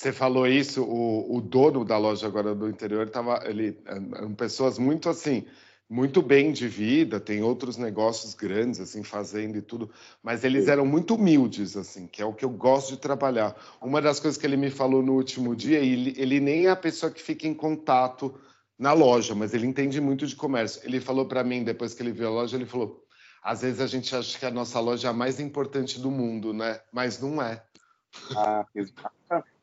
Você 0.00 0.14
falou 0.14 0.46
isso, 0.46 0.82
o, 0.82 1.36
o 1.36 1.42
dono 1.42 1.84
da 1.84 1.98
loja 1.98 2.26
agora 2.26 2.54
do 2.54 2.66
interior, 2.70 3.10
tava, 3.10 3.38
ele, 3.44 3.78
eram 3.84 4.34
pessoas 4.34 4.78
muito 4.78 5.10
assim, 5.10 5.44
muito 5.90 6.22
bem 6.22 6.52
de 6.52 6.66
vida, 6.66 7.20
tem 7.20 7.42
outros 7.42 7.76
negócios 7.76 8.32
grandes, 8.32 8.80
assim, 8.80 9.02
fazendo 9.02 9.58
e 9.58 9.60
tudo, 9.60 9.90
mas 10.22 10.42
eles 10.42 10.68
eram 10.68 10.86
muito 10.86 11.16
humildes, 11.16 11.76
assim, 11.76 12.06
que 12.06 12.22
é 12.22 12.24
o 12.24 12.32
que 12.32 12.46
eu 12.46 12.48
gosto 12.48 12.92
de 12.92 12.96
trabalhar. 12.96 13.54
Uma 13.78 14.00
das 14.00 14.18
coisas 14.18 14.40
que 14.40 14.46
ele 14.46 14.56
me 14.56 14.70
falou 14.70 15.02
no 15.02 15.12
último 15.12 15.54
dia, 15.54 15.80
ele, 15.80 16.14
ele 16.16 16.40
nem 16.40 16.64
é 16.64 16.70
a 16.70 16.76
pessoa 16.76 17.12
que 17.12 17.20
fica 17.20 17.46
em 17.46 17.52
contato 17.52 18.34
na 18.78 18.94
loja, 18.94 19.34
mas 19.34 19.52
ele 19.52 19.66
entende 19.66 20.00
muito 20.00 20.26
de 20.26 20.34
comércio. 20.34 20.80
Ele 20.82 20.98
falou 20.98 21.26
para 21.26 21.44
mim, 21.44 21.62
depois 21.62 21.92
que 21.92 22.02
ele 22.02 22.12
viu 22.12 22.28
a 22.28 22.30
loja, 22.30 22.56
ele 22.56 22.64
falou, 22.64 23.04
às 23.42 23.60
vezes 23.60 23.82
a 23.82 23.86
gente 23.86 24.16
acha 24.16 24.38
que 24.38 24.46
a 24.46 24.50
nossa 24.50 24.80
loja 24.80 25.08
é 25.08 25.10
a 25.10 25.12
mais 25.12 25.38
importante 25.38 26.00
do 26.00 26.10
mundo, 26.10 26.54
né? 26.54 26.80
Mas 26.90 27.20
não 27.20 27.42
é. 27.42 27.62
Ah, 28.34 28.64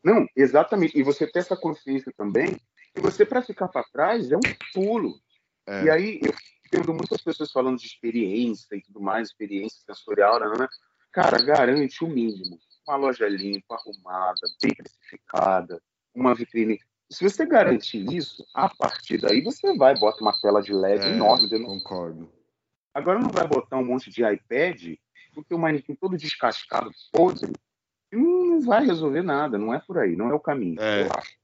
não, 0.08 0.26
exatamente. 0.34 0.98
E 0.98 1.04
você 1.04 1.28
ter 1.28 1.40
essa 1.40 1.58
consciência 1.58 2.14
também, 2.16 2.58
que 2.96 3.02
você, 3.02 3.26
para 3.26 3.42
ficar 3.42 3.68
para 3.68 3.84
trás, 3.92 4.32
é 4.32 4.38
um 4.38 4.40
pulo. 4.74 5.20
É. 5.68 5.84
E 5.84 5.90
aí 5.90 6.20
eu 6.24 6.34
tendo 6.72 6.94
muitas 6.94 7.22
pessoas 7.22 7.52
falando 7.52 7.78
de 7.78 7.86
experiência 7.86 8.74
e 8.74 8.82
tudo 8.82 9.02
mais, 9.02 9.28
experiência 9.28 9.82
sensorial, 9.86 10.40
né, 10.40 10.48
né? 10.58 10.68
Cara, 11.12 11.44
garante 11.44 12.06
o 12.06 12.08
mínimo. 12.08 12.58
Uma 12.88 12.96
loja 12.96 13.28
limpa, 13.28 13.76
arrumada, 13.76 14.40
bem 14.62 14.74
classificada, 14.74 15.82
uma 16.16 16.34
vitrine. 16.34 16.80
Se 17.10 17.24
você 17.24 17.46
garante 17.46 17.98
isso, 18.16 18.46
a 18.54 18.70
partir 18.70 19.18
daí 19.18 19.42
você 19.42 19.76
vai, 19.76 19.94
bota 19.98 20.22
uma 20.22 20.40
tela 20.40 20.62
de 20.62 20.72
LED 20.74 21.04
é, 21.04 21.10
enorme. 21.10 21.50
Dentro... 21.50 21.68
Concordo. 21.68 22.32
Agora 22.94 23.20
não 23.20 23.30
vai 23.30 23.46
botar 23.46 23.78
um 23.78 23.86
monte 23.86 24.10
de 24.10 24.24
iPad, 24.24 24.96
porque 25.34 25.54
o 25.54 25.60
manequim 25.60 25.96
todo 25.96 26.18
descascado, 26.18 26.92
podre, 27.12 27.52
não 28.58 28.62
vai 28.62 28.86
resolver 28.86 29.22
nada, 29.22 29.58
não 29.58 29.74
é 29.74 29.80
por 29.80 30.00
aí, 30.00 30.16
não 30.16 30.30
é 30.30 30.34
o 30.34 30.40
caminho, 30.40 30.82
é. 30.82 31.04
eu 31.04 31.12
acho. 31.12 31.38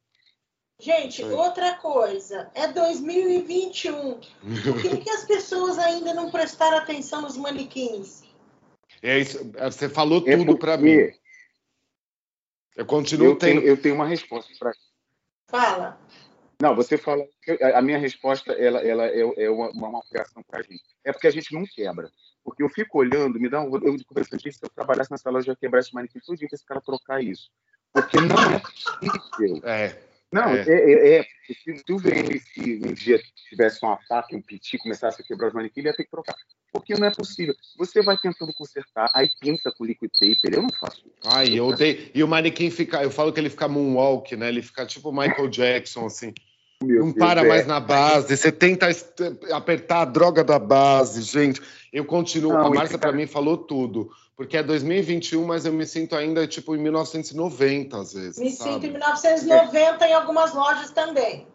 Gente, 0.80 1.23
outra 1.23 1.76
coisa, 1.76 2.52
é 2.54 2.67
2021. 2.67 4.19
Por 4.19 4.82
que, 4.82 4.97
que 4.97 5.10
as 5.10 5.23
pessoas 5.23 5.78
ainda 5.78 6.13
não 6.13 6.30
prestaram 6.30 6.78
atenção 6.78 7.21
nos 7.21 7.38
manequins? 7.38 8.23
É 9.02 9.19
isso, 9.19 9.39
é, 9.56 9.69
você 9.69 9.88
falou 9.88 10.23
é 10.26 10.36
tudo 10.36 10.58
para 10.58 10.76
mim. 10.78 11.12
Eu 12.76 12.86
continuo 12.86 13.28
eu 13.28 13.36
tendo. 13.38 13.62
Tenho, 13.62 13.67
eu 13.69 13.82
tenho 13.82 13.95
uma 13.95 14.08
resposta 14.08 14.52
para. 14.60 14.73
Fala. 15.47 16.02
Não, 16.62 16.76
você 16.76 16.97
fala. 16.97 17.23
A 17.76 17.82
minha 17.82 17.97
resposta 17.97 18.52
ela, 18.54 18.80
ela 18.80 19.06
é, 19.06 19.19
é 19.19 19.49
uma, 19.49 19.69
uma 19.69 20.02
para 20.12 20.60
a 20.60 20.63
gente. 20.63 20.84
É 21.04 21.13
porque 21.13 21.28
a 21.28 21.32
gente 21.32 21.54
não 21.54 21.63
quebra. 21.65 22.12
Porque 22.43 22.62
eu 22.62 22.69
fico 22.69 22.99
olhando, 22.99 23.39
me 23.39 23.49
dá 23.49 23.62
um. 23.62 23.73
Eu 23.75 23.95
conversando 24.06 24.41
se 24.41 24.60
eu 24.62 24.69
trabalhasse 24.69 25.12
nessa 25.12 25.29
loja, 25.29 25.49
eu 25.49 25.53
ia 25.53 25.58
quebrar 25.58 25.79
esse 25.79 25.93
manequim 25.93 26.19
tudo 26.25 26.38
que 26.38 26.53
esse 26.53 26.65
cara 26.65 26.82
trocar 26.82 27.23
isso. 27.23 27.49
Porque 27.93 28.17
não 28.19 28.36
é 28.36 28.60
possível. 28.60 29.62
É 29.63 29.95
Não, 30.32 30.49
é, 30.49 30.65
é, 30.67 31.19
é 31.19 31.23
se, 31.45 31.77
se 31.77 31.93
o 31.93 31.99
se 31.99 32.82
um 32.84 32.93
dia 32.93 33.21
tivesse 33.49 33.86
um 33.86 33.91
ataque, 33.91 34.36
um 34.36 34.41
piti, 34.41 34.77
começasse 34.79 35.21
a 35.21 35.25
quebrar 35.25 35.49
os 35.49 35.53
manequins, 35.53 35.77
ele 35.77 35.89
ia 35.89 35.95
ter 35.95 36.03
que 36.03 36.10
trocar. 36.10 36.36
Porque 36.71 36.95
não 36.95 37.06
é 37.06 37.12
possível. 37.12 37.56
Você 37.77 38.01
vai 38.01 38.17
tentando 38.17 38.51
consertar, 38.53 39.12
aí 39.13 39.29
pinta 39.39 39.71
com 39.71 39.86
liquid 39.86 40.10
paper. 40.19 40.56
Eu 40.56 40.63
não 40.63 40.71
faço 40.71 41.03
isso. 41.06 41.15
Ai, 41.23 41.60
eu 41.60 41.67
odeio. 41.67 42.10
E 42.15 42.23
o 42.23 42.27
manequim 42.27 42.71
fica. 42.71 43.03
Eu 43.03 43.12
falo 43.12 43.32
que 43.32 43.39
ele 43.39 43.49
fica 43.51 43.67
moonwalk, 43.67 44.36
né? 44.36 44.49
Ele 44.49 44.63
fica 44.63 44.84
tipo 44.88 45.12
Michael 45.12 45.49
Jackson, 45.49 46.08
assim. 46.08 46.34
Meu 46.84 47.00
não 47.00 47.12
Deus 47.12 47.17
para 47.17 47.41
Deus, 47.41 47.54
mais 47.54 47.65
é. 47.65 47.67
na 47.67 47.80
base. 47.80 48.38
Você 48.38 48.52
tenta 48.52 48.88
apertar 49.52 50.02
a 50.02 50.06
droga 50.06 50.43
da 50.43 50.60
base, 50.60 51.22
gente. 51.22 51.62
Eu 51.91 52.06
continuo. 52.06 52.54
Não, 52.54 52.65
a 52.65 52.69
Márcia, 52.69 52.98
para 52.98 53.12
mim, 53.12 53.26
falou 53.28 53.58
tudo. 53.58 54.10
Porque 54.36 54.58
é 54.58 54.63
2021, 54.63 55.46
mas 55.46 55.65
eu 55.65 55.74
me 55.74 55.86
sinto 55.86 56.15
ainda 56.15 56.48
tipo 56.48 56.76
em 56.76 56.80
1990, 56.80 57.98
às 57.98 58.13
vezes. 58.13 58.39
Me 58.39 58.50
sabe? 58.50 58.74
sinto 58.74 58.86
em 58.88 58.91
1990 58.91 60.08
em 60.08 60.13
algumas 60.13 60.54
lojas 60.54 60.89
também. 60.91 61.48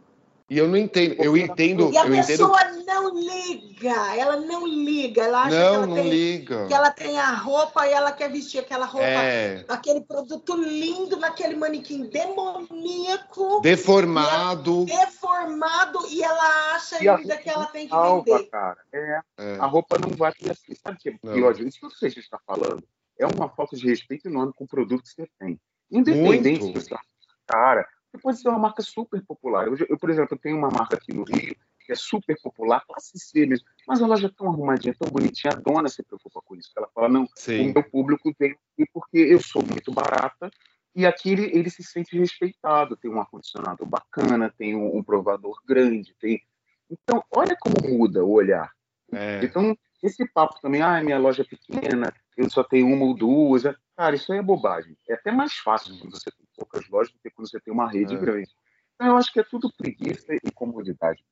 E 0.51 0.57
eu 0.57 0.67
não 0.67 0.79
entendo, 0.79 1.15
eu 1.23 1.37
entendo. 1.37 1.93
E 1.93 1.99
a 1.99 2.07
eu 2.07 2.11
pessoa 2.11 2.59
entendo... 2.63 2.85
não 2.87 3.15
liga, 3.15 4.17
ela 4.17 4.37
não 4.41 4.67
liga, 4.67 5.25
ela 5.25 5.43
acha 5.43 5.51
não, 5.51 5.69
que, 5.69 5.75
ela 5.75 5.87
não 5.87 5.95
tem, 5.97 6.09
liga. 6.09 6.67
que 6.67 6.75
ela 6.75 6.91
tem 6.91 7.19
a 7.19 7.35
roupa 7.35 7.87
e 7.87 7.93
ela 7.93 8.13
quer 8.13 8.33
vestir 8.33 8.61
aquela 8.61 8.87
roupa, 8.87 9.07
é. 9.07 9.63
aquele 9.69 10.01
produto 10.01 10.57
lindo 10.57 11.19
naquele 11.19 11.55
manequim 11.55 12.07
demoníaco. 12.07 13.61
Deformado. 13.61 14.87
E 14.89 14.93
ela, 14.93 15.05
deformado 15.05 15.99
e 16.09 16.23
ela 16.23 16.75
acha 16.75 17.05
e 17.05 17.07
ainda 17.07 17.37
que 17.37 17.51
ela 17.51 17.67
tem 17.67 17.85
que 17.85 17.91
salva, 17.91 18.25
vender. 18.25 18.49
Cara. 18.49 18.79
É, 18.91 19.21
é. 19.39 19.57
A 19.59 19.67
roupa 19.67 19.99
não 19.99 20.17
vai 20.17 20.33
ter 20.33 20.51
assim. 20.51 20.75
Sabe 20.75 20.97
o 20.97 20.99
que 20.99 21.11
é 21.11 21.13
pior? 21.13 21.61
Isso 21.61 21.79
que 21.79 21.95
você 21.95 22.07
está 22.07 22.41
falando 22.47 22.83
é 23.19 23.27
uma 23.27 23.51
falta 23.51 23.77
de 23.77 23.87
respeito 23.87 24.29
enorme 24.29 24.55
com 24.57 24.65
o 24.65 24.69
produto 24.69 25.03
que 25.03 25.11
você 25.11 25.29
tem. 25.39 25.61
Independente 25.91 26.63
Muito. 26.65 26.81
do 26.81 26.99
cara 27.47 27.87
você 28.11 28.19
pode 28.19 28.41
ser 28.41 28.49
uma 28.49 28.59
marca 28.59 28.83
super 28.83 29.23
popular. 29.25 29.67
Eu, 29.67 29.77
eu, 29.89 29.99
por 29.99 30.11
exemplo, 30.11 30.35
eu 30.35 30.39
tenho 30.39 30.57
uma 30.57 30.71
marca 30.71 30.97
aqui 30.97 31.13
no 31.13 31.25
Rio 31.25 31.55
que 31.89 31.93
é 31.93 31.97
super 31.97 32.39
popular, 32.43 32.85
classe 32.87 33.19
C 33.19 33.47
mesmo, 33.47 33.67
mas 33.87 34.03
ela 34.03 34.15
já 34.17 34.29
é 34.29 34.31
tão 34.31 34.49
arrumadinha, 34.49 34.95
tão 34.99 35.11
bonitinha, 35.11 35.55
a 35.55 35.57
dona 35.57 35.89
se 35.89 36.03
preocupa 36.03 36.43
com 36.45 36.55
isso. 36.55 36.71
Ela 36.77 36.87
fala, 36.95 37.09
não, 37.09 37.27
Sim. 37.35 37.71
o 37.71 37.73
meu 37.73 37.83
público 37.83 38.31
vem 38.39 38.51
aqui 38.51 38.91
porque 38.93 39.17
eu 39.17 39.41
sou 39.41 39.65
muito 39.65 39.91
barata 39.91 40.51
e 40.95 41.07
aqui 41.07 41.31
ele, 41.31 41.51
ele 41.57 41.71
se 41.71 41.83
sente 41.83 42.19
respeitado, 42.19 42.95
tem 42.95 43.11
um 43.11 43.19
ar-condicionado 43.19 43.87
bacana, 43.87 44.53
tem 44.59 44.77
um, 44.77 44.99
um, 44.99 45.03
provador 45.03 45.63
grande, 45.67 46.15
tem... 46.21 46.43
Então, 46.91 47.25
olha 47.35 47.57
como 47.59 47.77
muda 47.89 48.23
o 48.23 48.33
olhar. 48.33 48.71
É. 49.11 49.43
Então, 49.43 49.75
esse 50.03 50.27
papo 50.29 50.61
também, 50.61 50.83
ah, 50.83 51.03
minha 51.03 51.19
loja 51.19 51.43
é 51.43 51.47
pequena, 51.47 52.13
eu 52.37 52.51
só 52.51 52.63
tenho 52.63 52.87
uma 52.87 53.07
ou 53.07 53.15
duas, 53.15 53.63
cara, 53.97 54.15
isso 54.15 54.31
aí 54.31 54.41
é 54.41 54.43
bobagem. 54.43 54.95
É 55.09 55.15
até 55.15 55.33
mais 55.33 55.55
fácil 55.55 55.99
quando 55.99 56.13
você 56.13 56.31
tem 56.31 56.48
poucas 56.59 56.89
lojas 56.89 57.13
do 57.13 57.19
que 57.21 57.31
quando 57.31 57.49
você 57.49 57.61
tem 57.61 57.73
uma 57.73 57.89
rede 57.89 58.15
é. 58.15 58.19
grande. 58.19 58.51
Então, 58.95 59.07
eu 59.07 59.17
acho 59.17 59.33
que 59.33 59.39
é 59.39 59.45
tudo 59.45 59.73
preguiça 59.73 60.35
e 60.35 60.51
comodidade. 60.51 61.23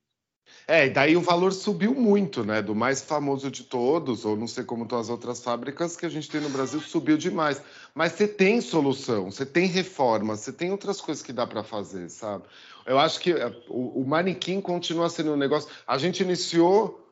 É, 0.69 0.87
e 0.87 0.91
daí 0.91 1.17
o 1.17 1.21
valor 1.21 1.53
subiu 1.53 1.93
muito, 1.93 2.45
né? 2.45 2.62
Do 2.62 2.73
mais 2.73 3.03
famoso 3.03 3.51
de 3.51 3.65
todos, 3.65 4.25
ou 4.25 4.37
não 4.37 4.47
sei 4.47 4.62
como 4.62 4.85
estão 4.85 5.01
as 5.01 5.09
outras 5.09 5.43
fábricas 5.43 5.97
que 5.97 6.07
a 6.07 6.09
gente 6.09 6.31
tem 6.31 6.41
no 6.41 6.51
Brasil, 6.51 6.81
subiu 6.81 7.17
demais. 7.17 7.61
Mas 7.93 8.12
você 8.12 8.29
tem 8.29 8.61
solução, 8.61 9.31
você 9.31 9.45
tem 9.45 9.67
reforma, 9.67 10.37
você 10.37 10.53
tem 10.53 10.71
outras 10.71 11.01
coisas 11.01 11.25
que 11.25 11.33
dá 11.33 11.47
para 11.47 11.65
fazer, 11.65 12.09
sabe? 12.09 12.45
Eu 12.85 12.99
acho 12.99 13.19
que 13.19 13.33
é, 13.33 13.49
o, 13.69 14.03
o 14.03 14.07
manequim 14.07 14.61
continua 14.61 15.11
sendo 15.11 15.33
um 15.33 15.37
negócio. 15.37 15.69
A 15.85 15.99
gente 15.99 16.23
iniciou 16.23 17.05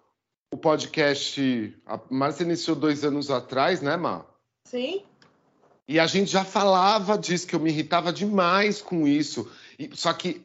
o 0.53 0.57
podcast, 0.57 1.77
a 1.85 1.99
Márcia 2.09 2.45
iniciou 2.45 2.77
dois 2.77 3.05
anos 3.05 3.31
atrás, 3.31 3.83
né, 3.83 3.97
Má? 3.97 4.25
Sim. 4.69 5.03
E 5.87 6.01
a 6.01 6.07
gente 6.07 6.31
já 6.31 6.45
falava 6.45 7.19
disso, 7.19 7.47
que 7.47 7.55
eu 7.55 7.61
me 7.61 7.71
irritava 7.71 8.13
demais 8.13 8.81
com 8.81 9.07
isso. 9.07 9.51
E, 9.79 9.91
só 9.95 10.13
que 10.13 10.45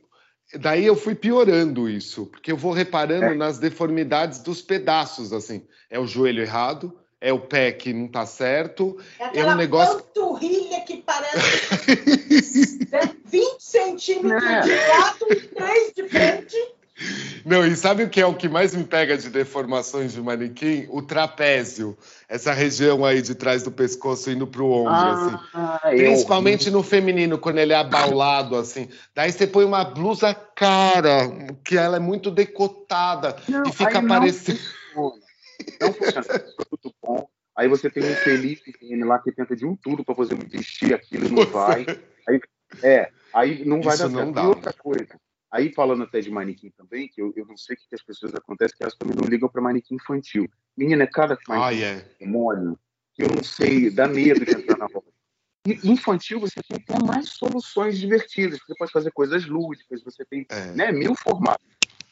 daí 0.56 0.86
eu 0.86 0.96
fui 0.96 1.16
piorando 1.16 1.90
isso, 1.90 2.26
porque 2.26 2.52
eu 2.52 2.58
vou 2.58 2.72
reparando 2.72 3.26
é. 3.26 3.36
nas 3.36 3.58
deformidades 3.58 4.40
dos 4.40 4.62
pedaços, 4.62 5.32
assim. 5.32 5.66
É 5.90 5.98
o 6.00 6.06
joelho 6.06 6.42
errado, 6.42 6.98
é 7.22 7.32
o 7.32 7.40
pé 7.40 7.72
que 7.72 7.94
não 7.94 8.08
tá 8.08 8.26
certo. 8.26 8.98
É, 9.20 9.40
é 9.40 9.46
um 9.46 9.56
negócio. 9.56 10.02
panturrilha 10.04 10.82
que 10.82 10.98
parece 10.98 12.80
20 13.26 13.60
centímetros 13.60 14.44
é. 14.44 14.62
de 14.62 14.76
lado 14.76 15.26
e 15.32 15.36
3 15.36 15.94
de 15.96 16.10
frente. 16.10 16.79
Não, 17.46 17.66
e 17.66 17.76
sabe 17.76 18.04
o 18.04 18.10
que 18.10 18.20
é 18.20 18.26
o 18.26 18.34
que 18.34 18.50
mais 18.50 18.76
me 18.76 18.84
pega 18.84 19.18
de 19.18 19.30
deformações 19.30 20.14
de 20.14 20.22
manequim? 20.22 20.86
O 20.90 21.02
trapézio. 21.02 21.98
Essa 22.28 22.54
região 22.54 23.06
aí 23.06 23.22
de 23.22 23.34
trás 23.34 23.64
do 23.64 23.72
pescoço 23.72 24.30
indo 24.30 24.46
pro 24.46 24.68
ombro, 24.68 24.92
ah, 24.92 25.80
assim. 25.84 25.98
Principalmente 25.98 26.70
no 26.70 26.84
feminino, 26.84 27.38
quando 27.38 27.60
ele 27.60 27.74
é 27.74 27.78
abaulado, 27.78 28.56
assim. 28.56 28.90
Daí 29.16 29.32
você 29.32 29.48
põe 29.48 29.66
uma 29.66 29.84
blusa 29.84 30.34
cara, 30.34 31.56
que 31.64 31.78
ela 31.78 31.98
é 31.98 32.00
muito 32.00 32.30
decotada 32.30 33.36
não, 33.48 33.64
e 33.64 33.72
fica 33.72 34.02
parecendo. 34.06 34.60
Não 35.80 35.94
funciona. 35.94 36.26
Produto 36.56 36.96
bom. 37.02 37.28
Aí 37.56 37.68
você 37.68 37.90
tem 37.90 38.04
um 38.04 38.16
feliz 38.16 38.62
lá 39.06 39.20
que 39.20 39.34
tenta 39.34 39.54
de 39.54 39.66
um 39.66 39.76
tudo 39.76 40.04
para 40.04 40.16
fazer 40.16 40.36
vestir 40.36 40.94
aquilo, 40.94 41.30
não 41.30 41.46
vai. 41.46 41.86
Aí, 42.28 42.40
é, 42.82 43.12
aí 43.34 43.66
não 43.66 43.82
vai 43.82 43.96
Isso 43.96 44.08
dar 44.08 44.18
certo. 44.18 44.32
Dá. 44.32 44.44
E 44.44 44.48
outra 44.48 44.74
coisa, 44.74 45.20
Aí, 45.52 45.74
falando 45.74 46.04
até 46.04 46.20
de 46.20 46.30
manequim 46.30 46.70
também, 46.70 47.08
que 47.08 47.22
eu, 47.22 47.34
eu 47.36 47.46
não 47.46 47.58
sei 47.58 47.76
o 47.76 47.80
que, 47.80 47.96
as 47.96 48.04
pessoas 48.04 48.36
acontecem, 48.36 48.78
que 48.78 48.84
elas 48.84 48.96
também 48.96 49.16
não 49.20 49.28
ligam 49.28 49.50
para 49.50 49.62
manequim 49.62 49.96
infantil. 49.96 50.48
Menina, 50.78 51.04
é 51.04 51.08
cada 51.08 51.38
manequim 51.48 51.84
ah, 51.84 52.06
demônio, 52.20 52.80
que 53.14 53.24
eu 53.24 53.28
não 53.30 53.44
sei, 53.44 53.90
dá 53.90 54.08
medo 54.08 54.46
de 54.46 54.52
entrar 54.52 54.78
na 54.78 54.86
roda. 54.86 55.08
E 55.66 55.90
infantil, 55.90 56.40
você 56.40 56.62
tem 56.62 56.78
até 56.78 57.04
mais 57.04 57.30
soluções 57.30 57.98
divertidas. 57.98 58.60
Você 58.60 58.76
pode 58.76 58.92
fazer 58.92 59.12
coisas 59.12 59.46
lúdicas, 59.46 60.04
você 60.04 60.24
tem 60.24 60.46
é. 60.50 60.72
né, 60.72 60.92
mil 60.92 61.16
formatos. 61.16 61.66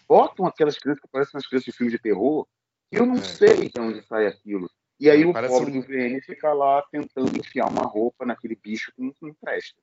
Botam 0.07 0.45
aquelas 0.45 0.77
crianças 0.77 1.01
que 1.01 1.07
parecem 1.07 1.35
umas 1.35 1.47
crianças 1.47 1.65
de 1.65 1.71
filme 1.71 1.91
de 1.91 1.99
terror, 1.99 2.47
e 2.91 2.95
eu 2.95 3.05
não 3.05 3.17
é. 3.17 3.21
sei 3.21 3.69
de 3.69 3.79
onde 3.79 4.01
sai 4.05 4.25
aquilo. 4.25 4.69
E 4.99 5.09
aí 5.09 5.21
é, 5.21 5.25
o 5.25 5.33
pobre 5.33 5.71
do 5.71 5.81
VN 5.81 6.19
fica 6.21 6.51
lá 6.53 6.81
tentando 6.91 7.37
enfiar 7.37 7.67
uma 7.67 7.83
roupa 7.83 8.25
naquele 8.25 8.55
bicho 8.55 8.91
que 8.95 9.01
não, 9.01 9.13
não 9.21 9.33
presta. 9.35 9.79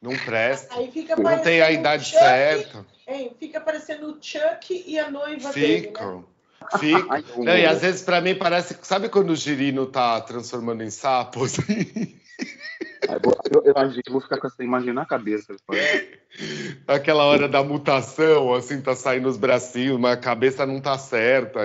Não 0.00 0.16
presta. 0.16 0.74
Aí 0.76 0.90
fica 0.90 1.16
não 1.16 1.38
tem 1.40 1.60
a 1.60 1.70
idade 1.72 2.04
Chuck, 2.04 2.18
certa. 2.18 2.86
Hein, 3.06 3.34
fica 3.38 3.60
parecendo 3.60 4.12
o 4.12 4.18
Chuck 4.20 4.84
e 4.86 4.98
a 4.98 5.10
noiva 5.10 5.52
fica. 5.52 5.66
dele, 5.66 6.16
né? 6.16 6.24
Fica. 6.78 7.24
Não, 7.38 7.56
e 7.56 7.64
às 7.64 7.80
vezes 7.80 8.02
para 8.02 8.20
mim 8.20 8.34
parece, 8.34 8.76
sabe 8.82 9.08
quando 9.08 9.30
o 9.30 9.36
girino 9.36 9.86
tá 9.86 10.20
transformando 10.20 10.82
em 10.82 10.90
sapo? 10.90 11.44
Assim? 11.44 12.18
Eu, 13.08 13.64
eu, 13.64 13.74
eu, 13.74 14.12
vou 14.12 14.20
ficar 14.20 14.38
com 14.38 14.46
essa 14.46 14.62
imagem 14.62 14.92
na 14.92 15.06
cabeça. 15.06 15.56
Aquela 16.86 17.24
hora 17.24 17.48
da 17.48 17.62
mutação, 17.62 18.52
assim, 18.52 18.82
tá 18.82 18.94
saindo 18.94 19.28
os 19.28 19.36
bracinhos, 19.36 19.98
mas 19.98 20.12
a 20.12 20.20
cabeça 20.20 20.66
não 20.66 20.80
tá 20.80 20.98
certa. 20.98 21.64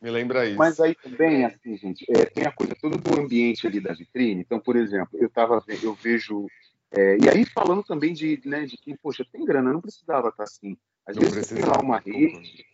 Me 0.00 0.10
lembra 0.10 0.46
isso. 0.46 0.56
Mas 0.56 0.80
aí 0.80 0.94
também, 0.94 1.44
assim, 1.44 1.76
gente, 1.76 2.06
é, 2.08 2.24
tem 2.24 2.46
a 2.46 2.52
coisa 2.52 2.74
todo 2.80 2.96
do 2.96 3.20
ambiente 3.20 3.66
ali 3.66 3.80
da 3.80 3.92
vitrine. 3.92 4.40
Então, 4.40 4.58
por 4.60 4.76
exemplo, 4.76 5.18
eu 5.20 5.28
tava, 5.28 5.62
eu 5.82 5.94
vejo 5.94 6.46
é, 6.90 7.18
e 7.18 7.28
aí 7.28 7.44
falando 7.44 7.82
também 7.82 8.12
de, 8.12 8.40
né, 8.44 8.64
de 8.64 8.76
que, 8.76 8.96
poxa, 8.96 9.26
tem 9.30 9.44
grana, 9.44 9.72
não 9.72 9.80
precisava 9.80 10.28
estar 10.28 10.44
assim. 10.44 10.76
Às 11.06 11.16
não 11.16 11.22
vezes 11.22 11.46
você 11.46 11.54
tem 11.54 11.64
lá 11.64 11.80
uma 11.80 11.98
rede 11.98 12.64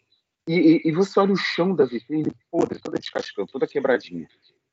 e, 0.47 0.55
e, 0.55 0.83
e, 0.85 0.93
você 0.93 1.19
olha 1.19 1.33
o 1.33 1.37
chão 1.37 1.75
da 1.75 1.85
vitrine, 1.85 2.31
podre, 2.51 2.79
toda 2.79 2.99
descascando, 2.99 3.49
toda 3.51 3.67
quebradinha. 3.67 4.29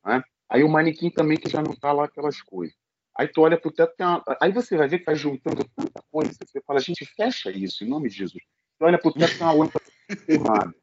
Né? 0.06 0.24
Aí 0.50 0.64
o 0.64 0.70
manequim 0.70 1.10
também 1.10 1.38
que 1.38 1.50
já 1.50 1.62
não 1.62 1.76
tá 1.76 1.92
lá 1.92 2.06
aquelas 2.06 2.42
coisas. 2.42 2.76
Aí 3.18 3.28
tu 3.28 3.42
olha 3.42 3.60
pro 3.60 3.72
teto, 3.72 3.94
uma... 4.00 4.24
aí 4.40 4.52
você 4.52 4.78
vai 4.78 4.88
ver 4.88 5.00
que 5.00 5.06
tá 5.06 5.14
juntando 5.14 5.66
tanta 5.76 6.04
coisa. 6.12 6.34
Você 6.34 6.62
fala, 6.62 6.80
gente, 6.80 7.06
fecha 7.06 7.50
isso, 7.52 7.84
em 7.84 7.88
nome 7.88 8.10
de 8.10 8.16
Jesus. 8.16 8.44
Tu 8.78 8.86
olha 8.86 9.00
pro 9.00 9.14
teto, 9.14 9.38
tem 9.38 9.48
uma 9.48 9.54
lâmpada 9.54 9.86
queimada. 10.26 10.76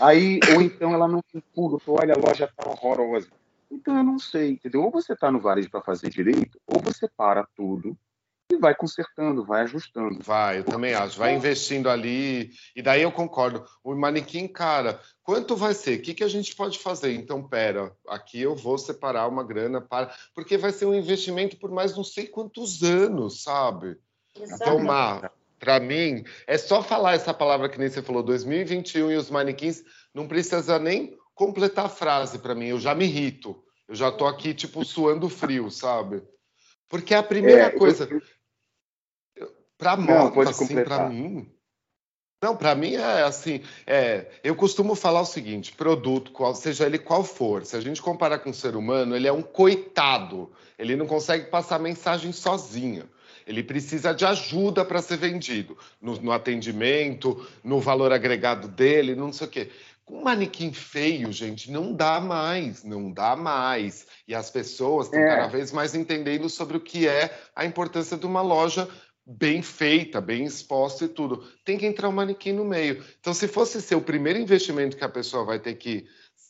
Aí, 0.00 0.40
ou 0.54 0.62
então 0.62 0.92
ela 0.92 1.06
não 1.06 1.20
tem 1.32 1.42
tudo, 1.54 1.78
tu 1.78 1.92
olha, 1.92 2.14
a 2.14 2.18
loja 2.18 2.48
tá 2.48 2.68
horrorosa. 2.68 3.28
Então 3.70 3.96
eu 3.96 4.04
não 4.04 4.18
sei, 4.18 4.50
entendeu? 4.52 4.82
Ou 4.82 4.90
você 4.90 5.12
está 5.12 5.30
no 5.30 5.40
varejo 5.40 5.70
para 5.70 5.82
fazer 5.82 6.10
direito, 6.10 6.60
ou 6.66 6.80
você 6.80 7.08
para 7.08 7.46
tudo 7.54 7.96
e 8.50 8.56
vai 8.56 8.74
consertando, 8.74 9.44
vai 9.44 9.62
ajustando. 9.62 10.20
Vai, 10.22 10.60
eu 10.60 10.64
também 10.64 10.94
acho. 10.94 11.18
Vai 11.18 11.34
investindo 11.34 11.88
ali. 11.88 12.50
E 12.74 12.80
daí 12.80 13.02
eu 13.02 13.12
concordo. 13.12 13.64
O 13.84 13.94
manequim, 13.94 14.48
cara, 14.48 15.00
quanto 15.22 15.54
vai 15.54 15.74
ser? 15.74 15.98
O 15.98 16.02
que, 16.02 16.14
que 16.14 16.24
a 16.24 16.28
gente 16.28 16.56
pode 16.56 16.78
fazer? 16.78 17.12
Então, 17.12 17.46
pera, 17.46 17.92
aqui 18.08 18.40
eu 18.40 18.56
vou 18.56 18.78
separar 18.78 19.28
uma 19.28 19.44
grana 19.44 19.82
para. 19.82 20.14
Porque 20.34 20.56
vai 20.56 20.72
ser 20.72 20.86
um 20.86 20.94
investimento 20.94 21.58
por 21.58 21.70
mais 21.70 21.94
não 21.94 22.04
sei 22.04 22.26
quantos 22.26 22.82
anos, 22.82 23.42
sabe? 23.42 23.98
Exato. 24.34 24.62
Então, 24.62 24.78
Mar, 24.78 25.30
para 25.58 25.78
mim, 25.78 26.24
é 26.46 26.56
só 26.56 26.82
falar 26.82 27.14
essa 27.14 27.34
palavra 27.34 27.68
que 27.68 27.78
nem 27.78 27.90
você 27.90 28.00
falou, 28.00 28.22
2021 28.22 29.10
e 29.10 29.16
os 29.16 29.28
manequins, 29.28 29.82
não 30.14 30.26
precisa 30.26 30.78
nem 30.78 31.18
completar 31.38 31.86
a 31.86 31.88
frase 31.88 32.40
para 32.40 32.54
mim, 32.54 32.66
eu 32.66 32.80
já 32.80 32.94
me 32.94 33.04
irrito. 33.04 33.62
Eu 33.86 33.94
já 33.94 34.10
tô 34.10 34.26
aqui, 34.26 34.52
tipo, 34.52 34.84
suando 34.84 35.28
frio, 35.28 35.70
sabe? 35.70 36.20
Porque 36.88 37.14
a 37.14 37.22
primeira 37.22 37.62
é, 37.62 37.70
coisa. 37.70 38.08
Eu... 39.36 39.50
Pra 39.78 39.96
moto, 39.96 40.40
assim, 40.40 40.82
para 40.82 41.08
mim. 41.08 41.50
Não, 42.42 42.56
para 42.56 42.74
mim 42.74 42.94
é 42.94 43.22
assim. 43.22 43.62
É, 43.86 44.26
eu 44.42 44.54
costumo 44.56 44.94
falar 44.96 45.20
o 45.20 45.26
seguinte: 45.26 45.72
produto, 45.72 46.32
qual, 46.32 46.54
seja 46.54 46.86
ele 46.86 46.98
qual 46.98 47.22
for, 47.22 47.64
se 47.64 47.76
a 47.76 47.80
gente 47.80 48.02
comparar 48.02 48.40
com 48.40 48.50
o 48.50 48.54
ser 48.54 48.74
humano, 48.74 49.14
ele 49.14 49.28
é 49.28 49.32
um 49.32 49.42
coitado. 49.42 50.50
Ele 50.76 50.96
não 50.96 51.06
consegue 51.06 51.46
passar 51.46 51.78
mensagem 51.78 52.32
sozinho. 52.32 53.08
Ele 53.46 53.62
precisa 53.62 54.12
de 54.12 54.26
ajuda 54.26 54.84
para 54.84 55.00
ser 55.00 55.16
vendido, 55.16 55.78
no, 56.02 56.20
no, 56.20 56.32
atendimento, 56.32 57.48
no 57.64 57.80
valor 57.80 58.12
agregado 58.12 58.68
dele, 58.68 59.14
não 59.14 59.32
sei 59.32 59.46
o 59.46 59.50
quê. 59.50 59.70
Com 60.08 60.22
manequim 60.22 60.72
feio, 60.72 61.30
gente, 61.30 61.70
não 61.70 61.92
dá 61.92 62.18
mais, 62.18 62.82
não 62.82 63.12
dá 63.12 63.36
mais. 63.36 64.06
E 64.26 64.34
as 64.34 64.50
pessoas 64.50 65.06
estão 65.06 65.20
é. 65.20 65.26
cada 65.26 65.48
vez 65.48 65.70
mais 65.70 65.94
entendendo 65.94 66.48
sobre 66.48 66.78
o 66.78 66.80
que 66.80 67.06
é 67.06 67.38
a 67.54 67.66
importância 67.66 68.16
de 68.16 68.24
uma 68.24 68.40
loja 68.40 68.88
bem 69.26 69.60
feita, 69.60 70.18
bem 70.18 70.46
exposta 70.46 71.04
e 71.04 71.08
tudo. 71.08 71.46
Tem 71.62 71.76
que 71.76 71.84
entrar 71.84 72.08
um 72.08 72.12
manequim 72.12 72.52
no 72.52 72.64
meio. 72.64 73.04
Então, 73.20 73.34
se 73.34 73.46
fosse 73.46 73.82
ser 73.82 73.96
o 73.96 74.00
primeiro 74.00 74.38
investimento 74.38 74.96
que 74.96 75.04
a 75.04 75.10
pessoa 75.10 75.44
vai 75.44 75.58
ter 75.58 75.74
que 75.74 76.06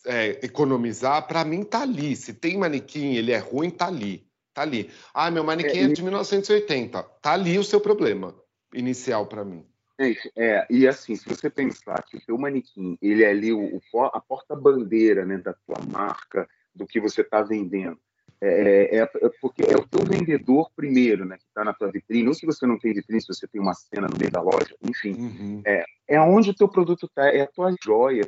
é, 0.07 0.39
economizar, 0.45 1.27
para 1.27 1.45
mim 1.45 1.65
tá 1.65 1.83
ali. 1.83 2.15
Se 2.15 2.33
tem 2.35 2.57
manequim, 2.57 3.17
ele 3.17 3.33
é 3.33 3.39
ruim, 3.39 3.71
tá 3.71 3.89
ali. 3.89 4.25
Tá 4.55 4.63
ali. 4.63 4.89
Ah, 5.13 5.33
meu 5.33 5.43
manequim 5.43 5.79
é, 5.79 5.83
é 5.83 5.89
de 5.89 6.01
1980. 6.01 7.03
Tá 7.03 7.33
ali 7.33 7.59
o 7.59 7.65
seu 7.65 7.81
problema 7.81 8.37
inicial 8.73 9.27
para 9.27 9.45
mim. 9.45 9.67
É, 9.99 10.15
é, 10.37 10.67
e 10.71 10.87
assim, 10.87 11.17
se 11.17 11.29
você 11.29 11.51
pensar 11.51 12.03
que 12.05 12.17
o 12.17 12.21
seu 12.23 12.39
manequim, 12.39 12.97
ele 13.03 13.25
é 13.25 13.31
ali 13.31 13.53
o, 13.53 13.81
a 14.13 14.21
porta-bandeira 14.21 15.25
né, 15.25 15.39
da 15.39 15.53
tua 15.53 15.79
marca, 15.91 16.49
do 16.73 16.87
que 16.87 17.01
você 17.01 17.23
está 17.23 17.43
vendendo, 17.43 17.99
é, 18.41 18.99
é, 18.99 19.01
é, 19.01 19.07
porque 19.41 19.63
é 19.65 19.77
o 19.77 19.87
teu 19.89 20.05
vendedor 20.05 20.71
primeiro, 20.77 21.25
né, 21.25 21.37
que 21.37 21.45
está 21.45 21.65
na 21.65 21.75
tua 21.75 21.91
vitrine, 21.91 22.29
ou 22.29 22.35
se 22.35 22.47
você 22.47 22.65
não 22.65 22.79
tem 22.79 22.95
vitrine, 22.95 23.21
se 23.21 23.27
você 23.27 23.49
tem 23.49 23.61
uma 23.61 23.75
cena 23.75 24.07
no 24.07 24.17
meio 24.17 24.31
da 24.31 24.41
loja, 24.41 24.77
enfim, 24.81 25.15
uhum. 25.15 25.63
é, 25.67 25.85
é 26.07 26.21
onde 26.21 26.51
o 26.51 26.55
teu 26.55 26.69
produto 26.69 27.07
está, 27.07 27.29
é 27.29 27.41
a 27.41 27.47
tua 27.49 27.75
joia, 27.83 28.23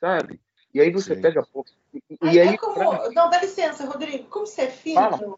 sabe? 0.00 0.40
E 0.72 0.80
aí 0.80 0.90
você 0.90 1.14
Sim. 1.14 1.20
pega 1.20 1.46
pouco. 1.52 1.68
E, 2.22 2.28
aí, 2.28 2.40
aí 2.40 2.56
como... 2.56 2.72
pra... 2.72 3.10
Não, 3.10 3.28
dá 3.28 3.38
licença, 3.42 3.84
Rodrigo, 3.84 4.24
como 4.30 4.46
você 4.46 4.62
é 4.62 4.70
fino, 4.70 4.94
Fala. 4.94 5.36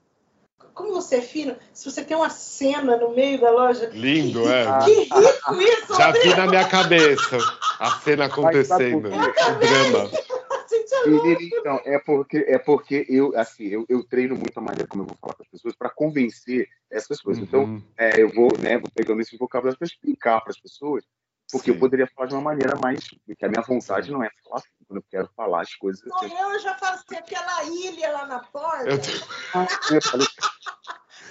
Como 0.72 0.92
você 0.92 1.16
é 1.16 1.20
fino, 1.20 1.57
se 1.72 1.90
você 1.90 2.05
tem 2.05 2.16
uma 2.16 2.31
cena 2.31 2.96
no 2.96 3.14
meio 3.14 3.40
da 3.40 3.50
loja. 3.50 3.90
Lindo, 3.92 4.42
que, 4.42 4.48
é. 4.48 4.79
Que 4.85 4.94
rico 5.03 5.62
isso, 5.62 5.94
Já 5.96 6.11
vi 6.11 6.35
na 6.35 6.46
minha 6.46 6.68
cabeça 6.68 7.38
a 7.79 7.90
cena 7.98 8.27
acontecendo. 8.27 9.09
O 9.09 9.11
drama. 9.11 10.11
então, 11.07 11.81
é 11.85 11.98
porque, 11.98 12.38
é 12.48 12.59
porque 12.59 13.07
eu, 13.09 13.37
assim, 13.37 13.64
eu, 13.64 13.85
eu 13.88 14.03
treino 14.05 14.35
muito 14.35 14.57
a 14.59 14.62
maneira 14.62 14.88
como 14.88 15.03
eu 15.03 15.07
vou 15.07 15.16
falar 15.20 15.35
para 15.35 15.44
as 15.44 15.50
pessoas 15.50 15.74
para 15.74 15.90
convencer 15.90 16.68
essas 16.90 17.20
coisas. 17.20 17.42
Então, 17.42 17.64
uhum. 17.64 17.77
Então, 17.77 18.07
é, 18.07 18.20
eu 18.20 18.33
vou, 18.33 18.50
né, 18.59 18.79
vou 18.79 18.90
pegando 18.94 19.20
esse 19.20 19.37
vocabulário 19.37 19.79
para 19.79 19.87
explicar 19.87 20.40
para 20.40 20.50
as 20.50 20.61
pessoas, 20.61 21.05
porque 21.50 21.70
Sim. 21.70 21.76
eu 21.76 21.80
poderia 21.80 22.07
falar 22.09 22.28
de 22.28 22.35
uma 22.35 22.42
maneira 22.42 22.76
mais. 22.76 23.00
que 23.07 23.44
a 23.44 23.48
minha 23.48 23.62
vontade 23.62 24.11
não 24.11 24.22
é 24.22 24.30
falar 24.44 24.57
assim, 24.57 24.68
quando 24.87 24.98
eu 24.98 25.04
quero 25.11 25.30
falar 25.37 25.62
as 25.62 25.74
coisas. 25.74 26.02
Assim. 26.12 26.35
eu 26.35 26.59
já 26.61 26.74
faço 26.76 27.04
aquela 27.14 27.64
ilha 27.64 28.12
lá 28.12 28.26
na 28.26 28.38
porta. 28.40 28.88
Eu, 28.88 28.98
eu 29.96 30.02
falei, 30.02 30.26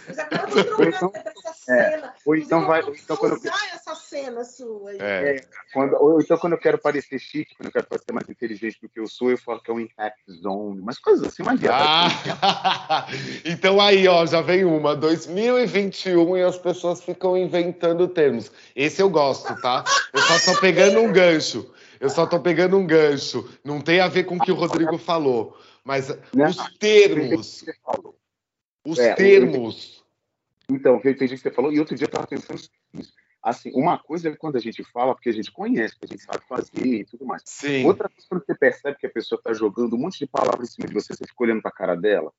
mas 0.08 0.18
tô 0.66 0.84
então, 0.84 1.12
essa 1.14 1.50
é, 1.50 1.92
cena. 1.92 2.08
É, 2.08 2.14
ou 2.26 2.36
então 2.36 2.66
vai. 2.66 2.82
Então, 2.82 3.16
quando 3.16 3.34
usar 3.34 3.50
eu... 3.50 3.76
essa 3.76 3.96
cena 3.96 4.44
sua 4.44 4.92
aí. 4.92 4.98
É. 5.00 5.36
é. 5.36 5.46
quando, 5.74 5.96
ou 5.96 6.22
então, 6.22 6.38
quando 6.38 6.54
eu 6.54 6.60
quero 6.60 6.78
parecer 6.78 7.20
chique, 7.20 7.56
quando 7.56 7.68
eu 7.68 7.72
quero 7.72 7.88
parecer 7.88 8.12
mais 8.12 8.30
inteligente 8.30 8.80
do 8.82 8.90
que 8.90 9.00
eu 9.00 9.08
sou, 9.08 9.32
eu 9.32 9.38
falo 9.38 9.62
que 9.62 9.72
é 9.72 9.74
um 9.74 9.80
impact 9.80 10.20
zone, 10.32 10.80
umas 10.80 11.00
coisas 11.00 11.28
assim, 11.28 11.44
mais 11.44 11.60
ah, 11.70 13.08
Então 13.46 13.80
aí, 13.80 14.08
ó, 14.08 14.26
já 14.26 14.42
vem 14.42 14.66
uma. 14.66 14.96
2021 14.96 16.38
e 16.38 16.44
as 16.44 16.58
pessoas 16.58 17.04
ficam 17.04 17.38
inventando 17.38 18.08
termos. 18.08 18.52
Esse 18.76 19.02
eu 19.02 19.10
gosto, 19.10 19.56
tá? 19.62 19.84
Eu 20.14 20.22
só 20.22 20.54
tô 20.54 20.60
pegando 20.60 21.00
um 21.00 21.12
gancho. 21.12 21.72
Eu 22.00 22.10
só 22.10 22.26
tô 22.26 22.40
pegando 22.40 22.78
um 22.78 22.86
gancho. 22.86 23.50
Não 23.64 23.80
tem 23.80 24.02
a 24.02 24.10
ver 24.10 24.26
com 24.26 24.36
o 24.36 24.40
que 24.40 24.52
o 24.52 24.56
Rodrigo 24.56 24.98
falou. 24.98 25.58
Mas 25.84 26.10
né? 26.34 26.48
os 26.48 26.78
termos. 26.78 27.66
Os 28.86 29.00
é, 29.00 29.14
termos. 29.14 30.04
Eu, 30.68 30.76
então, 30.76 31.02
eu 31.04 31.12
entendi 31.12 31.34
o 31.34 31.38
que 31.38 31.44
você 31.44 31.52
falou, 31.52 31.72
e 31.72 31.80
outro 31.80 31.96
dia 31.96 32.06
eu 32.06 32.10
estava 32.10 32.28
pensando 32.28 32.62
nisso. 32.94 33.14
Assim, 33.42 33.72
uma 33.74 33.98
coisa 33.98 34.30
é 34.30 34.36
quando 34.36 34.56
a 34.56 34.60
gente 34.60 34.84
fala, 34.86 35.14
porque 35.14 35.30
a 35.30 35.34
gente 35.34 35.52
conhece, 35.52 35.94
porque 35.96 36.14
a 36.14 36.18
gente 36.18 36.24
sabe 36.24 36.44
fazer 36.48 36.86
e 36.86 37.04
tudo 37.04 37.26
mais. 37.26 37.42
Sim. 37.46 37.86
Outra 37.86 38.08
coisa, 38.08 38.26
quando 38.30 38.46
você 38.46 38.56
percebe 38.56 38.98
que 38.98 39.06
a 39.06 39.10
pessoa 39.10 39.38
está 39.38 39.54
jogando 39.54 39.96
um 39.96 40.00
monte 40.00 40.20
de 40.20 40.28
palavras 40.28 40.70
em 40.70 40.72
cima 40.72 40.88
de 40.88 40.94
você, 40.94 41.14
você 41.14 41.26
fica 41.26 41.44
olhando 41.44 41.62
para 41.62 41.70
a 41.70 41.74
cara 41.74 41.96
dela. 41.96 42.32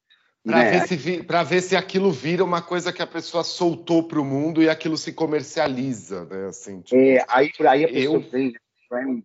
Para 0.42 0.58
né? 0.58 0.70
ver, 0.70 0.86
se 0.86 0.96
ver 0.96 1.60
se 1.62 1.76
aquilo 1.76 2.10
vira 2.10 2.42
uma 2.42 2.62
coisa 2.62 2.92
que 2.92 3.02
a 3.02 3.06
pessoa 3.06 3.44
soltou 3.44 4.08
para 4.08 4.20
o 4.20 4.24
mundo 4.24 4.62
e 4.62 4.68
aquilo 4.68 4.96
se 4.96 5.12
comercializa, 5.12 6.24
né? 6.24 6.46
Assim, 6.48 6.80
tipo, 6.80 7.00
é, 7.00 7.24
aí, 7.28 7.50
aí 7.60 7.84
a 7.84 7.88
pessoa 7.88 8.16
eu... 8.16 8.30
vem, 8.30 8.52
né? 8.52 9.22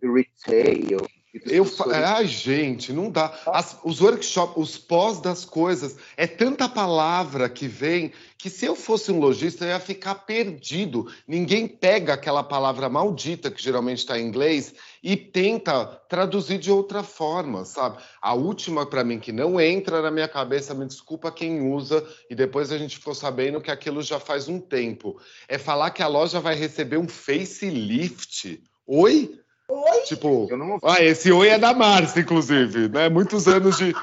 the 0.00 0.08
retail, 0.08 1.06
eu, 1.46 1.66
ai, 1.92 2.26
gente, 2.26 2.92
não 2.92 3.10
dá. 3.10 3.36
As, 3.46 3.76
os 3.82 4.00
workshops, 4.00 4.54
os 4.56 4.78
pós 4.78 5.20
das 5.20 5.44
coisas, 5.44 5.96
é 6.16 6.26
tanta 6.26 6.68
palavra 6.68 7.48
que 7.48 7.66
vem 7.66 8.12
que 8.38 8.48
se 8.48 8.66
eu 8.66 8.76
fosse 8.76 9.10
um 9.10 9.18
lojista 9.18 9.64
eu 9.64 9.70
ia 9.70 9.80
ficar 9.80 10.14
perdido. 10.14 11.10
Ninguém 11.26 11.66
pega 11.66 12.12
aquela 12.12 12.42
palavra 12.42 12.88
maldita 12.88 13.50
que 13.50 13.62
geralmente 13.62 13.98
está 13.98 14.18
em 14.18 14.26
inglês 14.26 14.74
e 15.02 15.16
tenta 15.16 15.86
traduzir 16.08 16.58
de 16.58 16.70
outra 16.70 17.02
forma, 17.02 17.64
sabe? 17.64 18.02
A 18.20 18.34
última 18.34 18.86
para 18.86 19.02
mim 19.02 19.18
que 19.18 19.32
não 19.32 19.60
entra 19.60 20.02
na 20.02 20.10
minha 20.10 20.28
cabeça, 20.28 20.74
me 20.74 20.86
desculpa 20.86 21.32
quem 21.32 21.72
usa 21.72 22.06
e 22.30 22.34
depois 22.34 22.70
a 22.70 22.78
gente 22.78 22.98
ficou 22.98 23.14
sabendo 23.14 23.60
que 23.60 23.70
aquilo 23.70 24.02
já 24.02 24.20
faz 24.20 24.46
um 24.46 24.60
tempo, 24.60 25.18
é 25.48 25.58
falar 25.58 25.90
que 25.90 26.02
a 26.02 26.06
loja 26.06 26.38
vai 26.38 26.54
receber 26.54 26.98
um 26.98 27.08
facelift. 27.08 28.62
Oi? 28.86 29.40
Oi? 29.68 30.00
Tipo, 30.02 30.48
ah, 30.82 31.02
esse 31.02 31.32
oi 31.32 31.48
é 31.48 31.58
da 31.58 31.72
Márcia, 31.72 32.20
inclusive, 32.20 32.88
né? 32.88 33.08
Muitos 33.08 33.48
anos 33.48 33.78
de, 33.78 33.94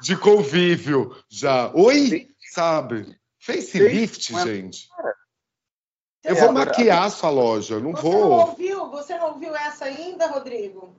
de 0.00 0.16
convívio 0.16 1.16
já. 1.28 1.70
Oi, 1.74 2.28
sabe? 2.52 3.16
Facelift, 3.38 4.32
gente. 4.42 4.88
Eu 6.24 6.36
vou 6.36 6.52
maquiar 6.52 7.04
a 7.04 7.10
sua 7.10 7.30
loja, 7.30 7.78
não 7.78 7.92
você 7.92 8.02
vou. 8.02 8.28
Não 8.28 8.48
ouviu? 8.48 8.90
Você 8.90 9.16
não 9.18 9.26
ouviu 9.28 9.54
essa 9.54 9.84
ainda, 9.84 10.26
Rodrigo? 10.26 10.96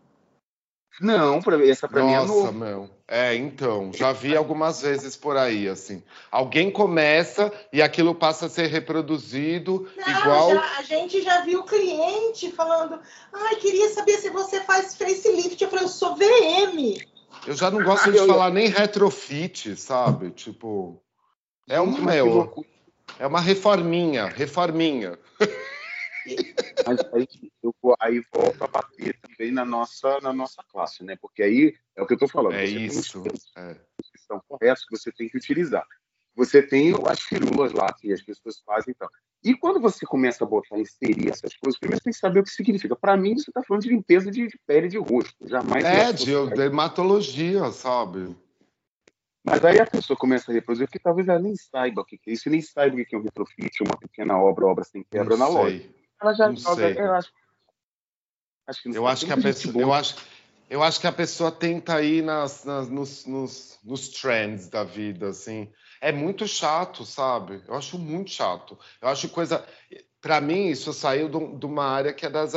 Não, 0.99 1.41
essa 1.63 1.87
para 1.87 2.03
mim 2.03 2.13
é 2.13 2.17
Nossa, 2.17 2.51
meu. 2.51 2.89
É, 3.07 3.35
então, 3.35 3.91
já 3.93 4.13
vi 4.13 4.35
algumas 4.35 4.81
vezes 4.81 5.15
por 5.15 5.37
aí, 5.37 5.67
assim. 5.67 6.01
Alguém 6.31 6.71
começa 6.71 7.51
e 7.71 7.81
aquilo 7.81 8.15
passa 8.15 8.45
a 8.45 8.49
ser 8.49 8.67
reproduzido 8.67 9.87
Não, 9.95 10.19
igual. 10.19 10.51
Já, 10.51 10.77
a 10.79 10.81
gente 10.83 11.21
já 11.21 11.41
viu 11.41 11.63
cliente 11.63 12.51
falando: 12.51 12.99
ai, 13.33 13.55
queria 13.57 13.89
saber 13.89 14.17
se 14.17 14.29
você 14.29 14.61
faz 14.61 14.95
facelift. 14.95 15.61
Eu 15.61 15.69
falei, 15.69 15.85
eu 15.85 15.89
sou 15.89 16.15
VM. 16.15 16.97
Eu 17.45 17.53
já 17.53 17.69
não 17.69 17.83
gosto 17.83 18.11
de 18.11 18.17
falar 18.25 18.49
nem 18.49 18.69
retrofit, 18.69 19.75
sabe? 19.75 20.31
Tipo. 20.31 21.01
É 21.67 21.81
um 21.81 21.97
meu. 22.01 22.65
É 23.19 23.27
uma 23.27 23.41
reforminha, 23.41 24.27
reforminha. 24.27 25.19
Mas 26.85 26.99
aí, 27.13 27.27
eu, 27.63 27.73
aí 27.99 28.23
volta 28.33 28.65
a 28.65 28.67
bater 28.67 29.19
também 29.19 29.51
na 29.51 29.63
nossa, 29.63 30.19
na 30.21 30.33
nossa 30.33 30.63
classe, 30.69 31.03
né? 31.03 31.15
Porque 31.19 31.43
aí 31.43 31.73
é 31.95 32.01
o 32.01 32.07
que 32.07 32.13
eu 32.13 32.15
estou 32.15 32.29
falando. 32.29 32.55
É 32.55 32.65
isso. 32.65 33.23
É. 33.57 33.73
Que 33.73 34.19
são 34.19 34.41
corretos 34.47 34.85
que 34.85 34.97
você 34.97 35.11
tem 35.11 35.29
que 35.29 35.37
utilizar. 35.37 35.85
Você 36.35 36.61
tem 36.61 36.93
as 37.07 37.21
firulas 37.21 37.71
lá 37.71 37.93
que 37.93 38.11
as 38.11 38.21
pessoas 38.21 38.59
fazem 38.65 38.91
e 38.91 38.95
tal. 38.95 39.09
E 39.43 39.55
quando 39.55 39.79
você 39.79 40.05
começa 40.05 40.43
a 40.43 40.47
botar, 40.47 40.77
inserir 40.79 41.29
essas 41.29 41.55
coisas, 41.55 41.79
primeiro 41.79 41.99
você 41.99 42.05
tem 42.05 42.13
que 42.13 42.19
saber 42.19 42.39
o 42.39 42.43
que 42.43 42.49
significa. 42.49 42.95
Para 42.95 43.15
mim, 43.15 43.35
você 43.35 43.49
está 43.49 43.61
falando 43.63 43.83
de 43.83 43.89
limpeza 43.89 44.31
de, 44.31 44.47
de 44.47 44.59
pele 44.65 44.87
de 44.87 44.97
rosto. 44.97 45.47
Jamais. 45.47 45.85
É, 45.85 46.11
de 46.11 46.49
dermatologia, 46.55 47.71
sabe? 47.71 48.35
Mas 49.45 49.63
aí 49.63 49.79
a 49.79 49.85
pessoa 49.85 50.17
começa 50.17 50.51
a 50.51 50.53
reproduzir, 50.53 50.87
porque 50.87 50.97
talvez 50.97 51.27
ela 51.27 51.37
nem 51.37 51.55
saiba 51.55 52.01
o 52.01 52.05
que 52.05 52.19
é 52.25 52.31
isso, 52.31 52.49
nem 52.49 52.61
saiba 52.61 52.99
o 52.99 53.05
que 53.05 53.15
é 53.15 53.19
um 53.19 53.21
retrofit, 53.21 53.83
uma 53.83 53.95
pequena 53.95 54.35
obra, 54.39 54.65
obra 54.65 54.83
sem 54.83 55.03
quebra 55.03 55.37
não 55.37 55.45
na 55.45 55.45
sei. 55.45 55.55
loja. 55.55 55.89
Ela 56.21 56.33
já 56.33 56.47
não 56.47 56.55
joga, 56.55 56.75
sei. 56.75 56.99
eu 56.99 57.13
acho. 57.13 57.31
acho 58.67 58.81
que 58.81 58.97
eu 58.97 59.07
acho 59.07 59.25
que 59.25 59.33
a 59.33 59.37
pessoa, 59.37 59.81
eu 59.81 59.93
acho, 59.93 60.15
eu 60.69 60.83
acho 60.83 60.99
que 60.99 61.07
a 61.07 61.11
pessoa 61.11 61.51
tenta 61.51 62.01
ir 62.01 62.23
nas, 62.23 62.63
nas 62.63 62.89
nos, 62.89 63.25
nos, 63.25 63.79
nos, 63.83 64.09
trends 64.09 64.67
da 64.67 64.83
vida, 64.83 65.29
assim. 65.29 65.71
É 66.01 66.11
muito 66.11 66.47
chato, 66.47 67.05
sabe? 67.05 67.61
Eu 67.67 67.75
acho 67.75 67.97
muito 67.97 68.31
chato. 68.31 68.77
Eu 69.01 69.07
acho 69.07 69.29
coisa. 69.29 69.65
Para 70.21 70.41
mim, 70.41 70.67
isso 70.67 70.91
saiu 70.91 71.29
de 71.29 71.65
uma 71.65 71.85
área 71.85 72.13
que 72.13 72.25
é 72.25 72.29
das. 72.29 72.53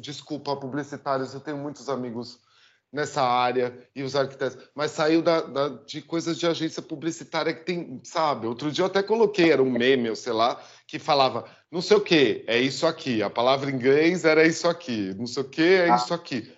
Desculpa, 0.00 0.56
publicitários, 0.56 1.34
eu 1.34 1.40
tenho 1.40 1.58
muitos 1.58 1.88
amigos 1.88 2.40
nessa 2.92 3.22
área 3.22 3.86
e 3.94 4.02
os 4.02 4.16
arquitetos, 4.16 4.58
mas 4.74 4.92
saiu 4.92 5.20
da, 5.20 5.42
da, 5.42 5.68
de 5.84 6.00
coisas 6.00 6.38
de 6.38 6.46
agência 6.46 6.80
publicitária 6.80 7.52
que 7.52 7.64
tem, 7.64 8.00
sabe? 8.02 8.46
Outro 8.46 8.72
dia 8.72 8.82
eu 8.82 8.86
até 8.86 9.02
coloquei, 9.02 9.52
era 9.52 9.62
um 9.62 9.70
meme, 9.70 10.08
ou 10.08 10.16
sei 10.16 10.32
lá, 10.32 10.60
que 10.86 10.98
falava 10.98 11.44
não 11.70 11.82
sei 11.82 11.96
o 11.98 12.00
que, 12.00 12.44
é 12.46 12.58
isso 12.58 12.86
aqui. 12.86 13.22
A 13.22 13.28
palavra 13.28 13.70
em 13.70 13.74
inglês 13.74 14.24
era 14.24 14.46
isso 14.46 14.66
aqui, 14.66 15.14
não 15.14 15.26
sei 15.26 15.42
o 15.42 15.48
que, 15.48 15.62
é 15.62 15.90
ah. 15.90 15.96
isso 15.96 16.14
aqui. 16.14 16.52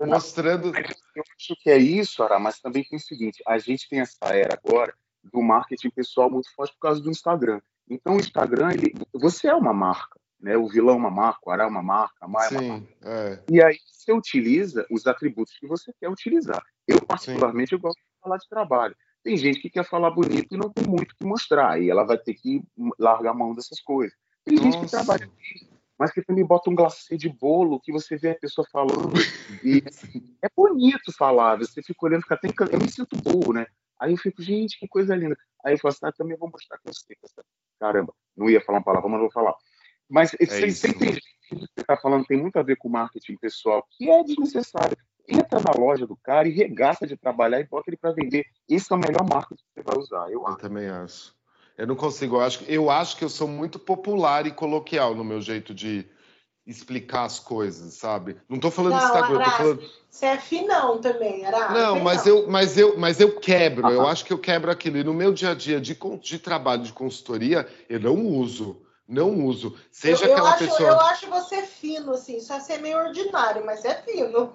Mostrando. 0.00 0.68
Eu 0.68 1.22
acho 1.38 1.54
que 1.62 1.70
é 1.70 1.76
isso, 1.76 2.22
Ara, 2.22 2.38
mas 2.38 2.58
também 2.60 2.82
tem 2.84 2.98
o 2.98 3.02
seguinte: 3.02 3.42
a 3.46 3.58
gente 3.58 3.88
tem 3.88 4.00
essa 4.00 4.34
era 4.34 4.58
agora 4.62 4.94
do 5.22 5.40
marketing 5.40 5.90
pessoal 5.90 6.30
muito 6.30 6.52
forte 6.54 6.74
por 6.74 6.80
causa 6.80 7.00
do 7.00 7.10
Instagram. 7.10 7.60
Então, 7.88 8.16
o 8.16 8.20
Instagram, 8.20 8.72
ele, 8.72 8.94
você 9.12 9.48
é 9.48 9.54
uma 9.54 9.72
marca 9.72 10.18
né? 10.40 10.56
O 10.56 10.68
vilão 10.68 10.94
é 10.94 10.98
uma 10.98 11.10
marca, 11.10 11.40
o 11.44 11.50
Ará 11.50 11.64
é 11.64 11.66
uma 11.66 11.82
marca, 11.82 12.16
a 12.20 12.28
Maia 12.28 12.48
é 12.48 12.58
uma 12.58 12.68
marca. 12.78 12.88
É. 13.02 13.42
E 13.50 13.62
aí 13.62 13.78
você 13.90 14.12
utiliza 14.12 14.86
os 14.90 15.06
atributos 15.06 15.56
que 15.58 15.66
você 15.66 15.92
quer 15.98 16.08
utilizar. 16.08 16.62
Eu, 16.86 17.00
particularmente, 17.00 17.72
eu 17.72 17.78
gosto 17.78 17.96
de 17.96 18.20
falar 18.22 18.36
de 18.36 18.48
trabalho. 18.48 18.96
Tem 19.22 19.36
gente 19.36 19.60
que 19.60 19.70
quer 19.70 19.84
falar 19.84 20.10
bonito 20.10 20.54
e 20.54 20.58
não 20.58 20.70
tem 20.70 20.86
muito 20.86 21.16
que 21.16 21.24
mostrar, 21.24 21.80
e 21.80 21.88
ela 21.88 22.04
vai 22.04 22.18
ter 22.18 22.34
que 22.34 22.62
largar 22.98 23.30
a 23.30 23.34
mão 23.34 23.54
dessas 23.54 23.80
coisas. 23.80 24.14
Tem 24.44 24.56
Nossa. 24.56 24.70
gente 24.70 24.84
que 24.84 24.90
trabalha 24.90 25.30
mas 25.98 26.10
que 26.10 26.22
também 26.22 26.44
bota 26.44 26.70
um 26.70 26.74
glacê 26.74 27.16
de 27.16 27.28
bolo 27.28 27.80
que 27.80 27.92
você 27.92 28.16
vê 28.16 28.30
a 28.30 28.38
pessoa 28.38 28.66
falando. 28.70 29.12
E 29.62 29.82
é 30.42 30.48
bonito 30.54 31.12
falar, 31.16 31.56
você 31.56 31.82
fica 31.82 32.06
olhando, 32.06 32.22
fica 32.22 32.34
até 32.34 32.48
Eu 32.72 32.80
me 32.80 32.90
sinto 32.90 33.16
burro, 33.16 33.52
né? 33.52 33.66
Aí 34.00 34.12
eu 34.12 34.16
fico, 34.16 34.42
gente, 34.42 34.78
que 34.78 34.88
coisa 34.88 35.14
linda. 35.14 35.36
Aí 35.64 35.74
eu 35.74 35.78
falo 35.78 35.92
assim, 35.92 36.06
ah, 36.06 36.12
também 36.12 36.36
vou 36.36 36.50
mostrar 36.50 36.78
que 36.78 36.88
eu 36.88 36.92
sei. 36.92 37.16
Caramba, 37.78 38.12
não 38.36 38.50
ia 38.50 38.60
falar 38.60 38.78
uma 38.78 38.84
palavra, 38.84 39.08
mas 39.08 39.20
vou 39.20 39.30
falar. 39.30 39.54
Mas 40.08 40.34
é 40.34 40.44
entende 40.44 41.20
que 41.48 41.56
você 41.56 41.66
está 41.76 41.96
falando 41.96 42.26
tem 42.26 42.38
muito 42.38 42.58
a 42.58 42.62
ver 42.62 42.76
com 42.76 42.88
marketing 42.88 43.36
pessoal, 43.36 43.86
que 43.90 44.10
é 44.10 44.22
desnecessário. 44.22 44.96
Entra 45.26 45.60
na 45.60 45.72
loja 45.78 46.06
do 46.06 46.16
cara 46.16 46.46
e 46.46 46.52
regaça 46.52 47.06
de 47.06 47.16
trabalhar 47.16 47.58
e 47.60 47.66
bota 47.66 47.88
ele 47.88 47.96
para 47.96 48.12
vender. 48.12 48.44
Esse 48.68 48.92
é 48.92 48.96
o 48.96 48.98
melhor 48.98 49.26
marketing 49.26 49.62
que 49.62 49.80
você 49.80 49.82
vai 49.82 49.98
usar, 49.98 50.30
eu, 50.30 50.44
eu 50.46 50.56
também 50.56 50.88
acho. 50.88 51.34
Eu 51.76 51.86
não 51.86 51.96
consigo. 51.96 52.36
Eu 52.36 52.40
acho, 52.42 52.64
eu 52.64 52.90
acho 52.90 53.16
que 53.16 53.24
eu 53.24 53.28
sou 53.28 53.48
muito 53.48 53.78
popular 53.78 54.46
e 54.46 54.52
coloquial 54.52 55.14
no 55.14 55.24
meu 55.24 55.40
jeito 55.40 55.74
de 55.74 56.06
explicar 56.66 57.24
as 57.24 57.38
coisas, 57.38 57.94
sabe? 57.94 58.36
Não 58.48 58.56
estou 58.56 58.70
falando 58.70 58.92
não, 58.92 59.04
Instagram, 59.04 59.36
Arás, 59.36 59.56
falando... 59.56 59.90
Você 60.08 60.26
é 60.26 60.38
finão 60.38 60.98
também, 60.98 61.44
Arás. 61.44 61.72
Não, 61.74 62.00
mas 62.00 62.26
eu, 62.26 62.48
mas 62.48 62.78
eu, 62.78 62.98
mas 62.98 63.20
eu 63.20 63.38
quebro. 63.38 63.88
Eu 63.90 64.06
acho 64.06 64.24
que 64.24 64.32
eu 64.32 64.38
quebro 64.38 64.70
aquilo. 64.70 64.96
E 64.96 65.04
no 65.04 65.12
meu 65.12 65.32
dia 65.32 65.50
a 65.50 65.54
dia 65.54 65.80
de, 65.80 65.98
de 66.22 66.38
trabalho 66.38 66.82
de 66.82 66.92
consultoria, 66.92 67.68
eu 67.88 68.00
não 68.00 68.16
uso. 68.16 68.80
Não 69.06 69.44
uso. 69.44 69.76
Seja 69.90 70.24
eu, 70.24 70.28
eu 70.28 70.34
aquela 70.34 70.50
acho, 70.50 70.58
pessoa. 70.58 70.88
Eu 70.88 71.00
acho 71.00 71.28
você 71.28 71.62
fino, 71.62 72.12
assim. 72.12 72.40
Só 72.40 72.58
ser 72.60 72.78
meio 72.78 72.98
ordinário, 72.98 73.64
mas 73.64 73.84
é 73.84 74.00
fino. 74.02 74.52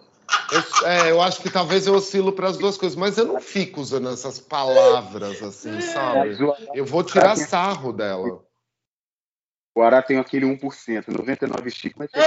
Eu, 0.51 0.87
é, 0.87 1.11
eu 1.11 1.21
acho 1.21 1.41
que 1.41 1.49
talvez 1.49 1.87
eu 1.87 1.93
oscilo 1.93 2.31
para 2.31 2.47
as 2.47 2.57
duas 2.57 2.77
coisas, 2.77 2.95
mas 2.95 3.17
eu 3.17 3.25
não 3.25 3.39
fico 3.39 3.81
usando 3.81 4.09
essas 4.09 4.39
palavras 4.39 5.41
assim, 5.41 5.79
sabe? 5.81 6.37
Eu 6.73 6.85
vou 6.85 7.03
tirar 7.03 7.35
sarro 7.35 7.91
dela. 7.91 8.43
O 9.75 9.81
Ará 9.81 10.01
tem 10.01 10.17
aquele 10.17 10.45
1%, 10.45 11.07
99 11.07 11.71
Chico, 11.71 11.99
mas 11.99 12.11
tem 12.11 12.21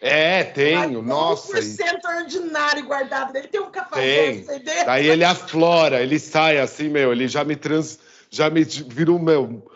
é, 0.00 0.40
é, 0.40 0.44
tenho, 0.44 1.02
nossa. 1.02 1.58
1% 1.58 2.20
ordinário 2.20 2.84
guardado 2.84 3.32
dele, 3.32 3.48
tem 3.48 3.60
um 3.60 3.70
café 3.70 3.96
tem. 4.00 4.46
Daí 4.86 5.08
ele 5.08 5.24
aflora, 5.24 6.02
ele 6.02 6.18
sai 6.18 6.58
assim, 6.58 6.88
meu, 6.88 7.10
ele 7.10 7.26
já 7.26 7.42
me 7.42 7.56
trans, 7.56 7.98
já 8.30 8.48
me 8.48 8.62
virou, 8.62 9.18
meu, 9.18 9.66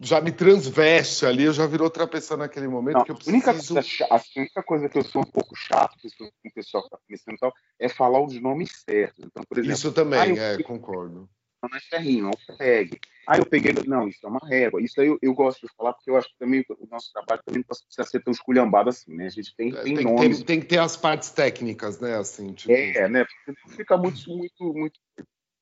já 0.00 0.20
me 0.20 0.32
transveste 0.32 1.26
ali, 1.26 1.44
eu 1.44 1.52
já 1.52 1.66
virou 1.66 1.86
outra 1.86 2.06
pessoa 2.06 2.38
naquele 2.38 2.68
momento 2.68 2.98
não, 2.98 3.04
que 3.04 3.10
eu 3.10 3.14
preciso... 3.14 3.34
A 3.34 3.36
única, 3.36 3.52
coisa, 3.52 4.06
a 4.10 4.40
única 4.40 4.62
coisa 4.62 4.88
que 4.88 4.98
eu 4.98 5.04
sou 5.04 5.22
um 5.22 5.26
pouco 5.26 5.54
chato 5.56 5.96
com 6.18 6.24
o 6.24 6.52
pessoal 6.54 6.82
que 6.82 6.88
está 6.88 6.98
começando 7.06 7.38
tal, 7.38 7.52
é 7.78 7.88
falar 7.88 8.22
os 8.22 8.40
nomes 8.40 8.70
certos. 8.88 9.24
Então, 9.24 9.42
por 9.48 9.58
exemplo, 9.58 9.74
Isso 9.74 9.92
também, 9.92 10.38
é, 10.38 10.62
concordo. 10.62 11.28
Não 11.62 11.76
é 11.76 11.80
ferrinho, 11.80 12.26
é 12.26 12.28
um 12.28 12.56
pegue. 12.56 13.00
Ah, 13.26 13.38
eu 13.38 13.46
peguei. 13.46 13.72
Não, 13.86 14.06
isso 14.06 14.24
é 14.24 14.28
uma 14.28 14.46
régua. 14.46 14.80
Isso 14.80 15.00
aí 15.00 15.08
eu, 15.08 15.18
eu, 15.20 15.34
gosto 15.34 15.66
de 15.66 15.72
falar, 15.74 15.92
porque 15.94 16.10
eu 16.10 16.16
acho 16.16 16.28
que 16.28 16.38
também 16.38 16.64
o 16.68 16.86
nosso 16.88 17.12
trabalho 17.12 17.42
também 17.44 17.60
não 17.60 17.66
precisa 17.66 18.04
ser 18.04 18.22
tão 18.22 18.30
esculhambado 18.30 18.90
assim, 18.90 19.14
né? 19.14 19.26
A 19.26 19.30
gente 19.30 19.54
tem, 19.56 19.74
é, 19.74 19.82
tem, 19.82 19.96
tem 19.96 20.04
nomes. 20.04 20.36
Tem, 20.38 20.46
tem, 20.46 20.60
que 20.60 20.66
ter 20.66 20.78
as 20.78 20.96
partes 20.96 21.30
técnicas, 21.30 21.98
né? 21.98 22.16
Assim, 22.16 22.52
tipo... 22.52 22.72
É, 22.72 23.08
né? 23.08 23.24
Fica 23.70 23.96
muito, 23.96 24.30
muito, 24.30 24.72
muito. 24.72 25.00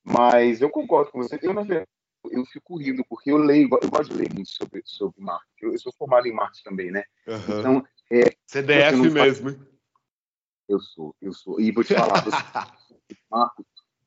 Mas 0.04 0.60
eu 0.60 0.68
concordo 0.68 1.10
com 1.10 1.22
você. 1.22 1.38
Eu, 1.40 1.54
na 1.54 1.62
verdade, 1.62 1.88
eu 2.30 2.44
fico 2.46 2.78
rindo, 2.78 3.04
porque 3.08 3.30
eu 3.30 3.36
leio, 3.36 3.68
eu 3.82 3.90
gosto 3.90 4.12
de 4.12 4.18
ler 4.18 4.32
muito 4.32 4.50
sobre, 4.50 4.82
sobre 4.84 5.20
marketing. 5.20 5.66
Eu, 5.66 5.72
eu 5.72 5.78
sou 5.78 5.92
formado 5.92 6.26
em 6.26 6.32
marketing 6.32 6.62
também, 6.64 6.90
né? 6.90 7.04
Uhum. 7.26 7.58
Então, 7.58 7.86
é, 8.10 8.36
CDF 8.46 8.96
mesmo. 9.10 9.50
Faz... 9.50 9.74
Eu 10.68 10.80
sou, 10.80 11.14
eu 11.20 11.32
sou. 11.32 11.60
E 11.60 11.70
vou 11.70 11.84
te 11.84 11.94
falar, 11.94 12.22
você, 12.24 12.36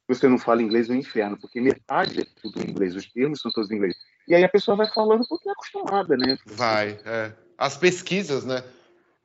você 0.07 0.27
não 0.27 0.37
fala 0.37 0.63
inglês 0.63 0.89
é 0.89 0.93
um 0.93 0.97
inferno, 0.97 1.37
porque 1.39 1.61
metade 1.61 2.21
é 2.21 2.25
tudo 2.41 2.61
em 2.61 2.71
inglês, 2.71 2.95
os 2.95 3.11
termos 3.11 3.41
são 3.41 3.51
todos 3.51 3.69
em 3.69 3.75
inglês. 3.75 3.95
E 4.27 4.33
aí 4.33 4.43
a 4.43 4.49
pessoa 4.49 4.75
vai 4.75 4.87
falando 4.87 5.25
porque 5.27 5.47
é 5.47 5.51
acostumada, 5.51 6.17
né? 6.17 6.37
Vai, 6.45 6.99
é. 7.05 7.33
As 7.57 7.77
pesquisas, 7.77 8.43
né? 8.43 8.63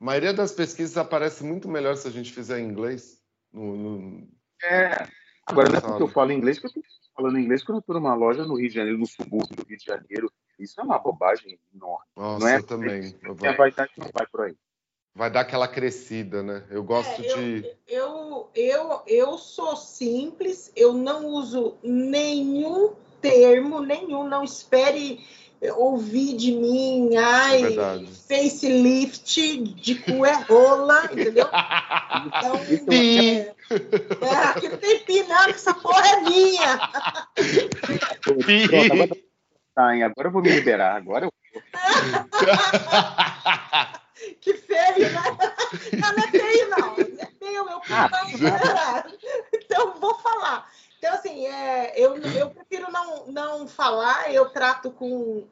A 0.01 0.05
maioria 0.05 0.33
das 0.33 0.53
pesquisas 0.53 0.97
aparece 0.97 1.45
muito 1.45 1.69
melhor 1.69 1.97
se 1.97 2.09
a 2.09 2.11
gente 2.11 2.33
fizer 2.33 2.61
em 2.61 2.69
inglês. 2.69 3.21
No, 3.53 3.77
no... 3.77 4.29
É. 4.63 5.09
Agora, 5.47 5.69
não 5.69 5.79
é 5.79 5.81
porque 5.81 6.03
eu 6.03 6.09
falo 6.09 6.33
inglês 6.33 6.59
que 6.59 6.67
eu 6.67 6.69
estou 6.69 6.83
falando 7.15 7.39
inglês 7.39 7.63
quando 7.63 7.77
eu 7.77 7.81
estou 7.81 7.95
numa 7.95 8.15
loja 8.15 8.45
no 8.45 8.57
Rio 8.57 8.69
de 8.69 8.75
Janeiro, 8.75 8.99
no 8.99 9.07
subúrbio 9.07 9.57
do 9.57 9.67
Rio 9.69 9.79
de 9.79 9.85
Janeiro. 9.85 10.33
Isso 10.59 10.81
é 10.81 10.85
uma 10.85 10.99
bobagem 10.99 11.59
enorme. 11.75 12.07
Nossa, 12.17 12.39
não 12.39 12.49
é, 12.49 12.57
eu 12.59 12.63
também. 12.63 13.19
Eu 13.23 13.35
vai... 13.35 13.57
vai 13.57 13.69
estar 13.71 13.89
que 13.89 14.01
não 14.01 14.11
vai 14.13 14.27
por 14.27 14.43
aí. 14.43 14.57
Vai 15.15 15.31
dar 15.31 15.41
aquela 15.41 15.69
crescida, 15.69 16.43
né? 16.43 16.65
Eu 16.71 16.83
gosto 16.83 17.21
é, 17.21 17.35
de. 17.35 17.77
Eu, 17.87 18.51
eu, 18.55 19.03
eu 19.07 19.37
sou 19.37 19.77
simples, 19.77 20.73
eu 20.75 20.95
não 20.95 21.27
uso 21.27 21.77
nenhum 21.83 22.95
termo, 23.21 23.81
nenhum, 23.81 24.27
não 24.27 24.43
espere 24.43 25.25
ouvir 25.71 26.37
de 26.37 26.53
mim, 26.53 27.17
ai, 27.17 27.77
é 27.77 28.05
facelift 28.29 29.59
de 29.59 29.95
cu 29.97 30.25
é 30.27 30.35
rola, 30.43 31.09
entendeu? 31.13 31.47
Então, 32.27 32.57
é, 32.91 33.55
é, 34.21 34.35
aqui 34.47 34.69
não 34.69 34.79
tem 34.79 34.99
pi, 35.01 35.23
não, 35.23 35.49
essa 35.49 35.73
porra 35.75 36.09
é 36.09 36.21
minha. 36.23 36.79
Pi. 38.45 38.65
Agora 39.77 40.29
eu 40.29 40.33
vou 40.33 40.43
me 40.43 40.51
liberar, 40.51 40.97
agora 40.97 41.27
eu 41.27 41.33
que 44.41 44.55
feio, 44.55 45.13
né? 45.13 45.23
Não, 46.01 46.13
não 46.13 46.25
é 46.25 46.31
feio, 46.31 46.71
não. 46.71 46.95
É 46.95 47.27
feio, 47.39 47.65
meu 47.65 47.81
ah, 47.91 48.09
Então, 49.53 50.01
vou 50.01 50.15
falar. 50.19 50.69
Então, 51.03 51.15
assim, 51.15 51.49
é, 51.49 51.95
eu, 51.97 52.17
eu 52.17 52.51
prefiro 52.51 52.93
não, 52.93 53.27
não 53.27 53.67
falar, 53.67 54.33
eu 54.33 54.49
trato 54.51 54.89
com, 54.93 55.43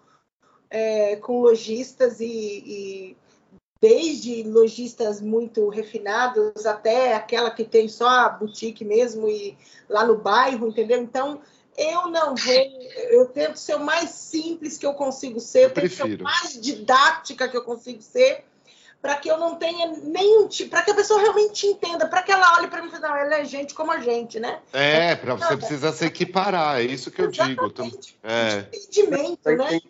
é, 0.70 1.16
com 1.16 1.40
lojistas 1.40 2.20
e, 2.20 2.26
e 2.64 3.16
desde 3.80 4.44
lojistas 4.44 5.20
muito 5.20 5.68
refinados 5.68 6.64
até 6.64 7.14
aquela 7.14 7.50
que 7.50 7.64
tem 7.64 7.88
só 7.88 8.08
a 8.08 8.28
boutique 8.28 8.84
mesmo 8.84 9.28
e 9.28 9.58
lá 9.88 10.04
no 10.04 10.18
bairro, 10.18 10.68
entendeu? 10.68 11.02
Então, 11.02 11.40
eu 11.76 12.06
não 12.06 12.36
vou, 12.36 12.54
eu 13.10 13.26
tento 13.26 13.56
ser 13.56 13.74
o 13.74 13.84
mais 13.84 14.10
simples 14.10 14.78
que 14.78 14.86
eu 14.86 14.94
consigo 14.94 15.40
ser, 15.40 15.64
eu, 15.64 15.68
eu 15.68 15.74
tento 15.74 15.94
ser 15.94 16.20
o 16.20 16.22
mais 16.22 16.60
didática 16.60 17.48
que 17.48 17.56
eu 17.56 17.64
consigo 17.64 18.00
ser, 18.00 18.44
para 19.00 19.16
que 19.16 19.30
eu 19.30 19.38
não 19.38 19.56
tenha 19.56 19.86
nenhum 20.02 20.46
tipo, 20.46 20.70
para 20.70 20.82
que 20.82 20.90
a 20.90 20.94
pessoa 20.94 21.20
realmente 21.20 21.66
entenda, 21.66 22.06
para 22.06 22.22
que 22.22 22.30
ela 22.30 22.58
olhe 22.58 22.68
para 22.68 22.82
mim 22.82 22.88
e 22.88 22.90
fale, 22.90 23.02
não, 23.02 23.16
ela 23.16 23.38
é 23.38 23.44
gente 23.44 23.74
como 23.74 23.90
a 23.90 23.98
gente, 24.00 24.38
né? 24.38 24.60
É, 24.72 25.16
para 25.16 25.34
você 25.34 25.56
precisa 25.56 25.92
se 25.92 26.04
equiparar, 26.04 26.80
é 26.80 26.84
isso 26.84 27.10
que 27.10 27.22
eu 27.22 27.28
digo. 27.28 27.72
É. 28.22 28.58
Entendimento, 28.58 29.50
né? 29.50 29.80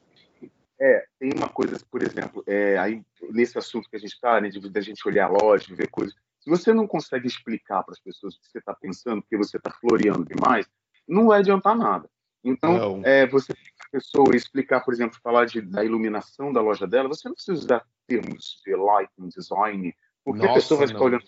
É, 0.80 1.04
tem 1.18 1.32
uma 1.34 1.48
coisa, 1.48 1.78
por 1.90 2.02
exemplo, 2.02 2.42
é, 2.46 2.78
aí, 2.78 3.02
nesse 3.30 3.58
assunto 3.58 3.90
que 3.90 3.96
a 3.96 3.98
gente 3.98 4.14
está, 4.14 4.40
né, 4.40 4.48
de, 4.48 4.60
de 4.60 4.78
a 4.78 4.82
gente 4.82 5.06
olhar 5.06 5.26
a 5.26 5.28
loja, 5.28 5.74
ver 5.74 5.88
coisas, 5.88 6.14
se 6.38 6.48
você 6.48 6.72
não 6.72 6.86
consegue 6.86 7.26
explicar 7.26 7.82
para 7.82 7.92
as 7.92 8.00
pessoas 8.00 8.34
o 8.34 8.40
que 8.40 8.48
você 8.50 8.58
está 8.58 8.74
pensando, 8.74 9.20
porque 9.20 9.36
você 9.36 9.58
está 9.58 9.70
floreando 9.70 10.24
demais, 10.24 10.66
não 11.06 11.26
vai 11.26 11.40
adiantar 11.40 11.76
nada. 11.76 12.08
Então, 12.42 13.02
é, 13.04 13.26
você 13.26 13.52
a 13.52 13.90
pessoa 13.90 14.34
explicar, 14.34 14.80
por 14.80 14.94
exemplo, 14.94 15.18
falar 15.22 15.46
de, 15.46 15.60
da 15.60 15.84
iluminação 15.84 16.52
da 16.52 16.60
loja 16.60 16.86
dela, 16.86 17.08
você 17.08 17.28
não 17.28 17.34
precisa 17.34 17.58
usar 17.58 17.84
termos 18.06 18.60
de 18.64 18.74
lighting, 18.74 19.28
design, 19.28 19.94
porque 20.24 20.42
Nossa, 20.42 20.52
a 20.52 20.54
pessoa 20.54 20.78
vai 20.78 20.88
ficar 20.88 21.04
olhando 21.04 21.24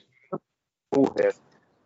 porra 0.93 1.15
é 1.21 1.35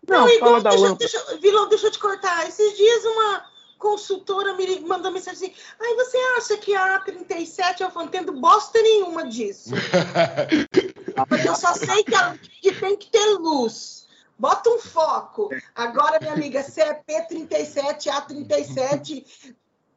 Não, 0.09 0.27
não 0.27 0.29
igual, 0.29 0.61
da 0.61 0.71
deixa, 0.71 0.95
deixa, 0.97 1.37
Vilão, 1.39 1.69
deixa 1.69 1.87
eu 1.87 1.91
te 1.93 1.99
cortar. 1.99 2.47
Esses 2.49 2.77
dias 2.77 3.05
uma 3.05 3.47
consultora 3.79 4.55
me 4.55 4.81
mandou 4.81 5.13
mensagem 5.13 5.49
assim, 5.49 5.55
aí 5.81 5.95
você 5.95 6.17
acha 6.39 6.57
que 6.57 6.75
a 6.75 7.05
A37, 7.05 7.81
eu 7.81 7.91
não 7.95 8.05
entendo 8.05 8.33
bosta 8.33 8.81
nenhuma 8.83 9.27
disso. 9.27 9.71
Porque 11.29 11.49
eu 11.49 11.55
só 11.55 11.73
sei 11.75 12.03
que, 12.03 12.15
ela, 12.15 12.37
que 12.39 12.73
tem 12.73 12.97
que 12.97 13.11
ter 13.11 13.25
luz. 13.39 14.06
Bota 14.39 14.69
um 14.71 14.79
foco. 14.79 15.49
Agora, 15.75 16.19
minha 16.21 16.35
amiga, 16.35 16.63
se 16.63 16.81
é 16.81 16.95
P37, 16.95 18.11
A37, 18.11 19.55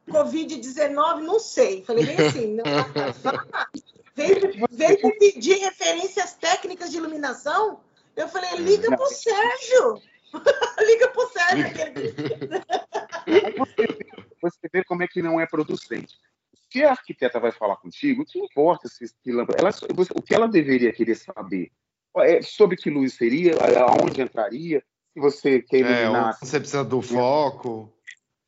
Covid-19, 0.08 1.20
não 1.20 1.38
sei. 1.38 1.84
Falei 1.84 2.06
bem 2.06 2.16
assim, 2.26 2.54
não, 2.54 2.64
veio, 4.16 4.68
veio 4.70 5.18
pedir 5.18 5.58
referências 5.58 6.34
técnicas 6.34 6.90
de 6.90 6.96
iluminação. 6.96 7.80
Eu 8.16 8.28
falei, 8.28 8.56
liga 8.56 8.96
pro 8.96 9.06
Sérgio. 9.06 10.02
liga 10.86 11.08
pro 11.08 11.28
Sérgio. 11.28 11.66
Você 14.42 14.68
vê 14.72 14.82
como 14.84 15.02
é 15.02 15.08
que 15.08 15.20
não 15.20 15.38
é 15.38 15.46
producente. 15.46 16.18
Se 16.70 16.82
a 16.84 16.90
arquiteta 16.90 17.38
vai 17.38 17.52
falar 17.52 17.76
contigo, 17.76 18.22
o 18.22 18.24
que 18.24 18.38
importa 18.38 18.88
se, 18.88 19.06
se 19.06 19.14
ela, 19.26 19.44
o 20.14 20.22
que 20.22 20.34
ela 20.34 20.48
deveria 20.48 20.92
querer 20.92 21.16
saber 21.16 21.70
é, 22.18 22.42
sobre 22.42 22.76
que 22.76 22.90
luz 22.90 23.14
seria, 23.14 23.54
aonde 23.86 24.20
entraria, 24.20 24.82
se 25.12 25.20
você 25.20 25.60
quer 25.62 25.76
é, 25.76 25.80
iluminar. 25.80 26.30
É, 26.30 26.44
você 26.44 26.58
precisa 26.58 26.84
do 26.84 27.00
foco. 27.00 27.92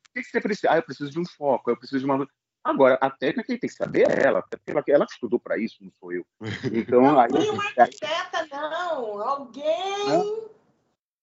O 0.09 0.13
que 0.13 0.23
você 0.23 0.41
precisa? 0.41 0.71
Ah, 0.71 0.77
eu 0.77 0.83
preciso 0.83 1.09
de 1.09 1.19
um 1.19 1.25
foco, 1.25 1.71
eu 1.71 1.77
preciso 1.77 1.99
de 1.99 2.05
uma. 2.05 2.27
Agora, 2.63 2.97
a 3.01 3.09
técnica 3.09 3.47
quem 3.47 3.57
tem 3.57 3.69
que 3.69 3.75
saber 3.75 4.09
é 4.09 4.25
ela, 4.25 4.43
ela, 4.65 4.83
ela 4.87 5.05
estudou 5.09 5.39
para 5.39 5.57
isso, 5.57 5.77
não 5.81 5.91
sou 5.99 6.13
eu. 6.13 6.25
Então, 6.71 7.01
não 7.03 7.19
aí, 7.19 7.29
foi 7.29 7.49
uma 7.49 7.63
arquiteta, 7.63 8.47
não. 8.49 9.21
Alguém. 9.21 10.53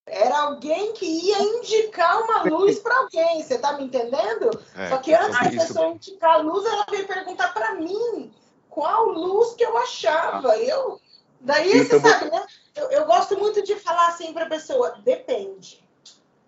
Era 0.06 0.40
alguém 0.40 0.92
que 0.94 1.06
ia 1.06 1.40
indicar 1.40 2.20
uma 2.22 2.42
luz 2.42 2.80
para 2.80 2.96
alguém, 2.98 3.42
você 3.42 3.58
tá 3.58 3.74
me 3.74 3.84
entendendo? 3.84 4.50
É, 4.74 4.88
Só 4.88 4.98
que 4.98 5.14
antes 5.14 5.38
da 5.38 5.50
pessoa 5.50 5.88
indicar 5.88 6.34
a 6.34 6.38
luz, 6.38 6.66
ela 6.66 6.84
veio 6.90 7.06
perguntar 7.06 7.54
para 7.54 7.74
mim 7.74 8.32
qual 8.68 9.06
luz 9.06 9.54
que 9.54 9.64
eu 9.64 9.76
achava. 9.78 10.56
Eu, 10.56 11.00
daí 11.40 11.78
então, 11.78 12.00
você 12.00 12.08
sabe, 12.08 12.30
né? 12.30 12.46
Eu, 12.74 12.90
eu, 12.90 13.06
gosto 13.06 13.38
muito 13.38 13.62
de 13.62 13.76
falar 13.76 14.08
assim 14.08 14.32
para 14.32 14.46
a 14.46 14.48
pessoa: 14.48 15.00
depende. 15.04 15.84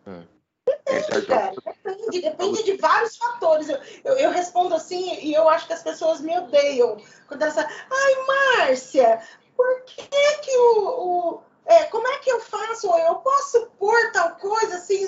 É. 0.07 0.23
Depende, 0.65 1.27
cara. 1.27 1.55
Depende, 1.65 2.21
depende 2.21 2.63
de 2.63 2.77
vários 2.77 3.17
fatores. 3.17 3.69
Eu, 3.69 3.79
eu, 4.05 4.15
eu, 4.15 4.31
respondo 4.31 4.75
assim 4.75 5.19
e 5.21 5.35
eu 5.35 5.49
acho 5.49 5.67
que 5.67 5.73
as 5.73 5.83
pessoas 5.83 6.21
me 6.21 6.37
odeiam. 6.39 6.97
Quando 7.27 7.43
elas 7.43 7.55
falam, 7.55 7.71
ai, 7.91 8.59
Márcia, 8.59 9.21
por 9.57 9.83
que 9.85 10.37
que 10.43 10.57
o, 10.57 10.89
o 10.89 11.43
é, 11.65 11.85
como 11.85 12.07
é 12.07 12.19
que 12.19 12.31
eu 12.31 12.41
faço? 12.41 12.89
Eu 12.89 13.17
posso 13.17 13.67
pôr 13.79 14.13
tal 14.13 14.37
coisa 14.37 14.77
assim? 14.77 15.07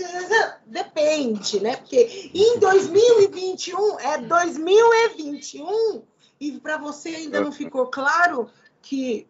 Depende, 0.66 1.60
né? 1.60 1.76
Porque 1.76 2.30
em 2.32 2.58
2021 2.58 4.00
é 4.00 4.18
2021 4.18 6.02
e 6.40 6.52
para 6.60 6.78
você 6.78 7.08
ainda 7.10 7.40
não 7.40 7.50
ficou 7.50 7.86
claro 7.86 8.50
que 8.80 9.28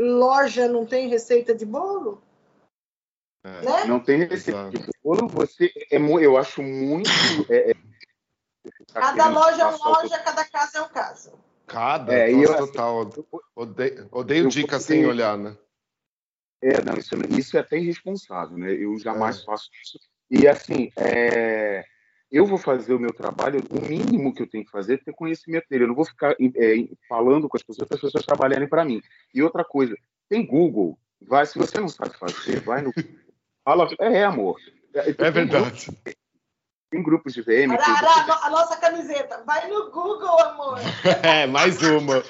loja 0.00 0.68
não 0.68 0.86
tem 0.86 1.08
receita 1.08 1.54
de 1.54 1.64
bolo? 1.64 2.22
É, 3.44 3.62
né? 3.62 3.84
Não 3.84 4.00
tem 4.00 4.24
receita 4.24 4.70
de 4.70 4.86
bolo. 5.02 5.28
Você 5.28 5.72
é, 5.90 5.98
eu 5.98 6.36
acho 6.36 6.62
muito. 6.62 7.10
É, 7.50 7.72
é 7.72 7.74
cada 8.92 9.28
loja 9.28 9.62
é 9.62 9.66
uma 9.66 9.88
loja, 9.88 10.18
cada 10.20 10.44
casa 10.44 10.78
é 10.78 10.82
um 10.82 10.88
caso. 10.88 11.32
Cada, 11.66 12.14
é, 12.14 12.32
eu, 12.32 12.56
total. 12.56 13.10
Odeio, 13.54 14.08
odeio 14.10 14.48
dica 14.48 14.78
sem 14.78 15.06
olhar, 15.06 15.36
né? 15.36 15.56
É, 16.62 16.82
não, 16.82 16.94
isso, 16.94 17.14
isso 17.38 17.56
é 17.56 17.60
até 17.60 17.78
irresponsável, 17.78 18.56
né? 18.56 18.72
Eu 18.72 18.98
jamais 18.98 19.40
é. 19.40 19.44
faço 19.44 19.70
isso. 19.82 19.98
E 20.30 20.48
assim, 20.48 20.90
é, 20.96 21.84
eu 22.30 22.46
vou 22.46 22.58
fazer 22.58 22.94
o 22.94 22.98
meu 22.98 23.12
trabalho, 23.12 23.62
o 23.70 23.80
mínimo 23.80 24.34
que 24.34 24.42
eu 24.42 24.48
tenho 24.48 24.64
que 24.64 24.70
fazer 24.70 24.94
é 24.94 24.96
ter 24.98 25.12
conhecimento 25.12 25.66
dele. 25.68 25.84
Eu 25.84 25.88
não 25.88 25.94
vou 25.94 26.04
ficar 26.04 26.32
é, 26.32 26.88
falando 27.08 27.48
com 27.48 27.56
as 27.56 27.62
pessoas 27.62 27.86
para 27.86 27.96
as 27.96 28.00
pessoas 28.00 28.24
trabalharem 28.24 28.68
para 28.68 28.84
mim. 28.84 29.00
E 29.32 29.42
outra 29.42 29.64
coisa, 29.64 29.94
tem 30.28 30.44
Google. 30.44 30.98
Vai, 31.20 31.46
se 31.46 31.58
você 31.58 31.78
não 31.80 31.88
sabe 31.88 32.16
fazer, 32.18 32.60
vai 32.60 32.82
no. 32.82 32.92
Fala, 33.64 33.88
é, 34.00 34.24
amor. 34.24 34.60
É, 34.94 35.10
é 35.10 35.30
verdade. 35.30 35.86
Tem 36.90 37.02
grupos 37.02 37.32
de 37.32 37.42
VM. 37.42 37.72
A 37.72 38.50
nossa 38.50 38.76
camiseta. 38.76 39.42
Vai 39.44 39.68
no 39.68 39.90
Google, 39.90 40.40
amor. 40.40 40.78
é, 41.22 41.46
mais 41.46 41.82
uma. 41.82 42.22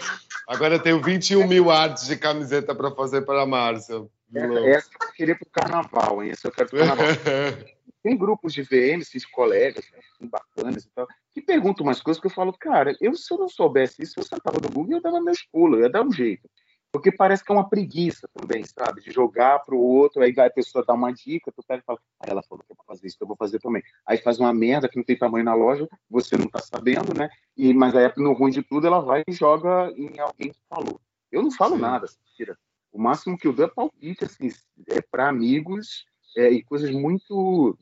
Agora 0.49 0.75
eu 0.75 0.83
tenho 0.83 1.03
21 1.03 1.47
mil 1.47 1.71
artes 1.71 2.07
de 2.07 2.17
camiseta 2.17 2.75
para 2.75 2.91
fazer 2.93 3.23
para 3.23 3.43
a 3.43 3.47
Márcia. 3.47 4.07
Essa, 4.35 4.69
essa 4.69 4.91
eu 5.01 5.13
queria 5.13 5.37
para 5.37 5.47
o 5.47 5.51
carnaval, 5.51 6.23
hein? 6.23 6.31
Essa 6.31 6.49
eu 6.49 6.53
quero 6.53 6.69
para 6.69 6.77
o 6.77 6.87
carnaval. 6.87 7.07
Tem 8.03 8.17
grupos 8.19 8.53
de 8.53 8.63
VM, 8.63 9.01
esses 9.01 9.25
colegas, 9.25 9.85
assim, 9.97 10.29
bacanas 10.29 10.85
e 10.85 10.91
tal, 10.95 11.09
que 11.33 11.41
perguntam 11.41 11.87
umas 11.87 12.03
coisas 12.03 12.21
que 12.21 12.27
eu 12.27 12.31
falo, 12.31 12.53
cara, 12.53 12.95
eu 13.01 13.15
se 13.15 13.33
eu 13.33 13.39
não 13.39 13.49
soubesse 13.49 14.03
isso, 14.03 14.21
eu 14.21 14.25
sentava 14.25 14.59
no 14.61 14.69
Google 14.69 14.93
e 14.93 14.95
eu 14.97 15.01
dava 15.01 15.23
meus 15.23 15.43
pulos, 15.43 15.79
eu 15.79 15.85
ia 15.85 15.91
dar 15.91 16.03
um 16.03 16.13
jeito. 16.13 16.47
Porque 16.93 17.11
parece 17.11 17.43
que 17.43 17.51
é 17.51 17.55
uma 17.55 17.69
preguiça 17.69 18.29
também, 18.33 18.63
sabe? 18.63 19.01
De 19.01 19.11
jogar 19.11 19.59
para 19.61 19.75
o 19.75 19.81
outro, 19.81 20.23
aí 20.23 20.33
vai 20.33 20.47
a 20.47 20.51
pessoa 20.51 20.85
dar 20.87 20.95
uma 20.95 21.13
dica, 21.13 21.51
tu 21.51 21.61
pega 21.67 21.83
e 21.83 21.85
fala, 21.85 21.99
ah, 22.21 22.27
ela 22.29 22.43
falou 22.43 22.63
que 22.65 22.73
é 22.73 22.77
para 22.77 22.85
fazer 22.85 23.09
isso, 23.09 23.17
eu 23.21 23.27
vou 23.27 23.37
fazer 23.37 23.59
também. 23.59 23.83
Aí 24.07 24.19
faz 24.19 24.39
uma 24.39 24.55
merda 24.55 24.89
que 24.89 24.97
não 24.97 25.03
tem 25.03 25.19
tamanho 25.19 25.45
na 25.45 25.55
loja, 25.55 25.89
você 26.09 26.37
não 26.37 26.45
está 26.45 26.61
sabendo, 26.61 27.13
né? 27.19 27.29
E, 27.57 27.75
mas 27.75 27.97
aí, 27.97 28.13
no 28.17 28.33
ruim 28.33 28.53
de 28.53 28.63
tudo, 28.63 28.87
ela 28.87 29.01
vai 29.01 29.25
e 29.27 29.33
joga 29.33 29.93
em 29.97 30.21
alguém 30.21 30.53
que 30.53 30.61
falou. 30.69 31.01
Eu 31.33 31.43
não 31.43 31.51
falo 31.51 31.75
Sim. 31.75 31.81
nada, 31.81 32.07
tira. 32.37 32.57
O 32.95 33.03
máximo 33.03 33.37
que 33.37 33.49
eu 33.49 33.53
dou 33.53 33.67
é 33.67 33.69
palpite, 33.69 34.25
assim, 34.25 34.51
é 34.87 35.03
para 35.03 35.29
amigos 35.29 36.07
é, 36.37 36.49
e 36.49 36.63
coisas 36.63 36.93
muito. 36.93 37.77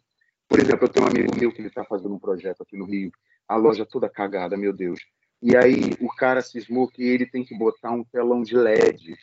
Por 0.48 0.58
exemplo, 0.58 0.86
eu 0.86 0.88
tenho 0.88 1.04
um 1.04 1.08
amigo 1.10 1.36
meu 1.38 1.52
que 1.52 1.60
ele 1.60 1.68
está 1.68 1.84
fazendo 1.84 2.14
um 2.14 2.18
projeto 2.18 2.62
aqui 2.62 2.78
no 2.78 2.86
Rio, 2.86 3.12
a 3.46 3.54
loja 3.54 3.84
toda 3.84 4.08
cagada, 4.08 4.56
meu 4.56 4.72
Deus. 4.72 4.98
E 5.42 5.54
aí 5.54 5.92
o 6.00 6.08
cara 6.08 6.40
cismou 6.40 6.88
que 6.88 7.02
ele 7.02 7.26
tem 7.26 7.44
que 7.44 7.54
botar 7.54 7.90
um 7.90 8.02
telão 8.02 8.42
de 8.42 8.56
LED 8.56 9.14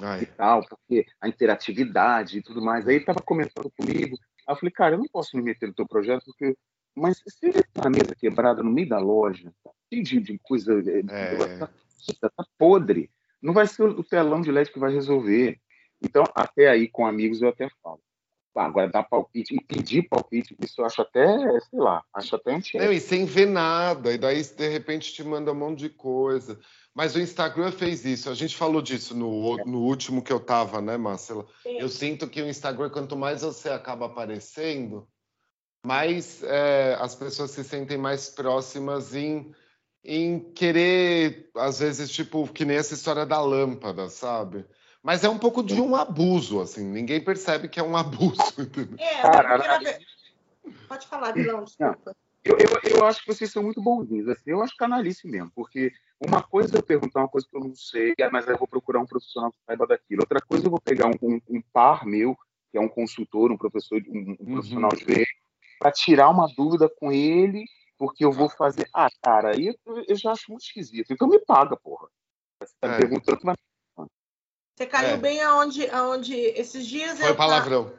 Ai. 0.00 0.22
e 0.22 0.26
tal, 0.26 0.66
porque 0.66 1.06
a 1.20 1.28
interatividade 1.28 2.38
e 2.38 2.42
tudo 2.42 2.60
mais. 2.60 2.88
Aí 2.88 2.94
ele 2.94 3.02
estava 3.02 3.20
comentando 3.20 3.70
comigo. 3.70 4.18
Aí 4.48 4.52
eu 4.52 4.56
falei, 4.56 4.72
cara, 4.72 4.94
eu 4.96 4.98
não 4.98 5.06
posso 5.12 5.36
me 5.36 5.44
meter 5.44 5.68
no 5.68 5.74
teu 5.74 5.86
projeto, 5.86 6.24
porque. 6.24 6.56
Mas 6.92 7.22
se 7.24 7.46
ele 7.46 7.62
tá 7.72 7.86
a 7.86 7.90
mesa 7.90 8.16
quebrada 8.16 8.64
no 8.64 8.72
meio 8.72 8.88
da 8.88 8.98
loja, 8.98 9.52
cheio 9.88 10.02
de, 10.02 10.20
de 10.20 10.38
coisa. 10.40 10.72
É. 11.08 11.58
Tá, 11.58 11.70
tá 12.20 12.44
podre 12.58 13.08
não 13.42 13.54
vai 13.54 13.66
ser 13.66 13.82
o 13.82 14.04
telão 14.04 14.40
de 14.40 14.50
LED 14.52 14.70
que 14.70 14.78
vai 14.78 14.92
resolver. 14.92 15.58
Então, 16.02 16.24
até 16.34 16.68
aí, 16.68 16.88
com 16.88 17.06
amigos, 17.06 17.42
eu 17.42 17.48
até 17.48 17.68
falo. 17.82 18.00
agora, 18.54 18.88
dar 18.88 19.04
palpite 19.04 19.54
e 19.54 19.62
pedir 19.62 20.08
palpite, 20.08 20.56
isso 20.60 20.80
eu 20.80 20.84
acho 20.84 21.02
até, 21.02 21.26
sei 21.60 21.78
lá, 21.78 22.02
acho 22.14 22.36
até 22.36 22.54
antigo. 22.54 22.82
Não, 22.82 22.92
e 22.92 23.00
sem 23.00 23.24
ver 23.24 23.46
nada, 23.46 24.12
e 24.12 24.18
daí, 24.18 24.42
de 24.42 24.68
repente, 24.68 25.12
te 25.12 25.22
manda 25.22 25.52
um 25.52 25.54
monte 25.54 25.80
de 25.80 25.90
coisa. 25.90 26.58
Mas 26.94 27.14
o 27.14 27.20
Instagram 27.20 27.70
fez 27.70 28.04
isso. 28.04 28.28
A 28.28 28.34
gente 28.34 28.56
falou 28.56 28.82
disso 28.82 29.14
no, 29.14 29.56
no 29.64 29.80
último 29.82 30.22
que 30.22 30.32
eu 30.32 30.40
tava, 30.40 30.80
né, 30.80 30.96
Marcela? 30.96 31.46
Sim. 31.62 31.78
Eu 31.78 31.88
sinto 31.88 32.28
que 32.28 32.42
o 32.42 32.48
Instagram, 32.48 32.90
quanto 32.90 33.16
mais 33.16 33.42
você 33.42 33.68
acaba 33.68 34.06
aparecendo, 34.06 35.06
mais 35.84 36.42
é, 36.42 36.96
as 37.00 37.14
pessoas 37.14 37.52
se 37.52 37.62
sentem 37.62 37.96
mais 37.96 38.28
próximas 38.28 39.14
em 39.14 39.54
em 40.04 40.40
querer, 40.52 41.50
às 41.56 41.80
vezes, 41.80 42.10
tipo, 42.10 42.46
que 42.48 42.64
nem 42.64 42.76
essa 42.76 42.94
história 42.94 43.26
da 43.26 43.40
lâmpada, 43.40 44.08
sabe? 44.08 44.64
Mas 45.02 45.24
é 45.24 45.28
um 45.28 45.38
pouco 45.38 45.62
de 45.62 45.80
um 45.80 45.94
abuso, 45.96 46.60
assim, 46.60 46.84
ninguém 46.84 47.22
percebe 47.22 47.68
que 47.68 47.80
é 47.80 47.82
um 47.82 47.96
abuso. 47.96 48.40
É, 48.98 49.22
Caralho. 49.22 49.86
pode 50.88 51.06
falar, 51.06 51.32
Vilão, 51.32 51.64
desculpa. 51.64 52.14
Eu, 52.42 52.56
eu, 52.56 52.96
eu, 52.96 53.06
acho 53.06 53.20
que 53.20 53.26
vocês 53.26 53.52
são 53.52 53.62
muito 53.62 53.82
bonzinhos, 53.82 54.26
assim, 54.28 54.50
eu 54.50 54.62
acho 54.62 54.74
canalice 54.74 55.28
mesmo, 55.28 55.52
porque 55.54 55.92
uma 56.18 56.42
coisa 56.42 56.74
é 56.74 56.78
eu 56.78 56.82
perguntar 56.82 57.20
uma 57.20 57.28
coisa 57.28 57.46
que 57.46 57.54
eu 57.54 57.60
não 57.60 57.74
sei, 57.74 58.14
mas 58.32 58.48
eu 58.48 58.56
vou 58.56 58.66
procurar 58.66 59.00
um 59.00 59.06
profissional 59.06 59.52
que 59.52 59.58
saiba 59.66 59.86
daquilo. 59.86 60.22
Outra 60.22 60.40
coisa 60.40 60.66
eu 60.66 60.70
vou 60.70 60.80
pegar 60.80 61.06
um, 61.06 61.14
um, 61.20 61.40
um 61.50 61.62
par 61.70 62.06
meu, 62.06 62.34
que 62.70 62.78
é 62.78 62.80
um 62.80 62.88
consultor, 62.88 63.52
um 63.52 63.58
professor, 63.58 64.00
um, 64.08 64.18
um 64.18 64.36
uhum. 64.40 64.52
profissional 64.54 64.90
de 64.90 65.04
ver, 65.04 65.26
para 65.78 65.92
tirar 65.92 66.30
uma 66.30 66.46
dúvida 66.46 66.88
com 66.88 67.12
ele 67.12 67.64
porque 68.00 68.24
eu 68.24 68.32
vou 68.32 68.48
fazer. 68.48 68.88
Ah, 68.94 69.10
cara, 69.22 69.54
aí 69.54 69.66
eu, 69.66 70.04
eu 70.08 70.16
já 70.16 70.32
acho 70.32 70.46
muito 70.48 70.64
esquisito. 70.64 71.12
Então 71.12 71.28
me 71.28 71.38
paga, 71.38 71.76
porra. 71.76 72.08
Você 72.58 72.72
tá 72.80 72.94
é. 72.94 72.96
perguntando, 72.96 73.40
mas. 73.44 73.56
Você 74.74 74.86
caiu 74.86 75.10
é. 75.10 75.16
bem 75.18 75.42
aonde, 75.42 75.86
aonde 75.90 76.34
esses 76.34 76.86
dias. 76.86 77.18
Foi 77.18 77.28
eu 77.28 77.36
palavrão. 77.36 77.92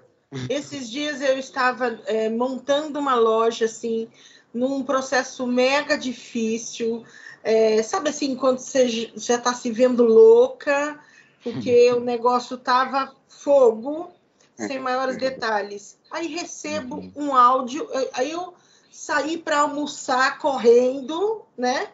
Esses 0.49 0.89
dias 0.89 1.21
eu 1.21 1.37
estava 1.37 2.01
é, 2.07 2.29
montando 2.29 2.97
uma 2.97 3.13
loja 3.13 3.65
assim, 3.65 4.09
num 4.51 4.83
processo 4.83 5.45
mega 5.45 5.95
difícil. 5.95 7.05
É, 7.43 7.83
sabe 7.83 8.09
assim, 8.09 8.35
quando 8.35 8.57
você 8.57 8.89
já 8.89 9.35
está 9.35 9.53
se 9.53 9.71
vendo 9.71 10.03
louca, 10.03 10.99
porque 11.43 11.91
o 11.93 11.99
negócio 11.99 12.57
tava 12.57 13.15
fogo, 13.29 14.11
sem 14.55 14.79
maiores 14.79 15.17
detalhes. 15.17 15.99
Aí 16.09 16.25
recebo 16.25 16.95
uhum. 16.95 17.11
um 17.15 17.35
áudio, 17.35 17.87
aí 18.13 18.31
eu 18.31 18.55
saí 18.91 19.37
para 19.37 19.61
almoçar 19.61 20.37
correndo, 20.37 21.45
né? 21.57 21.91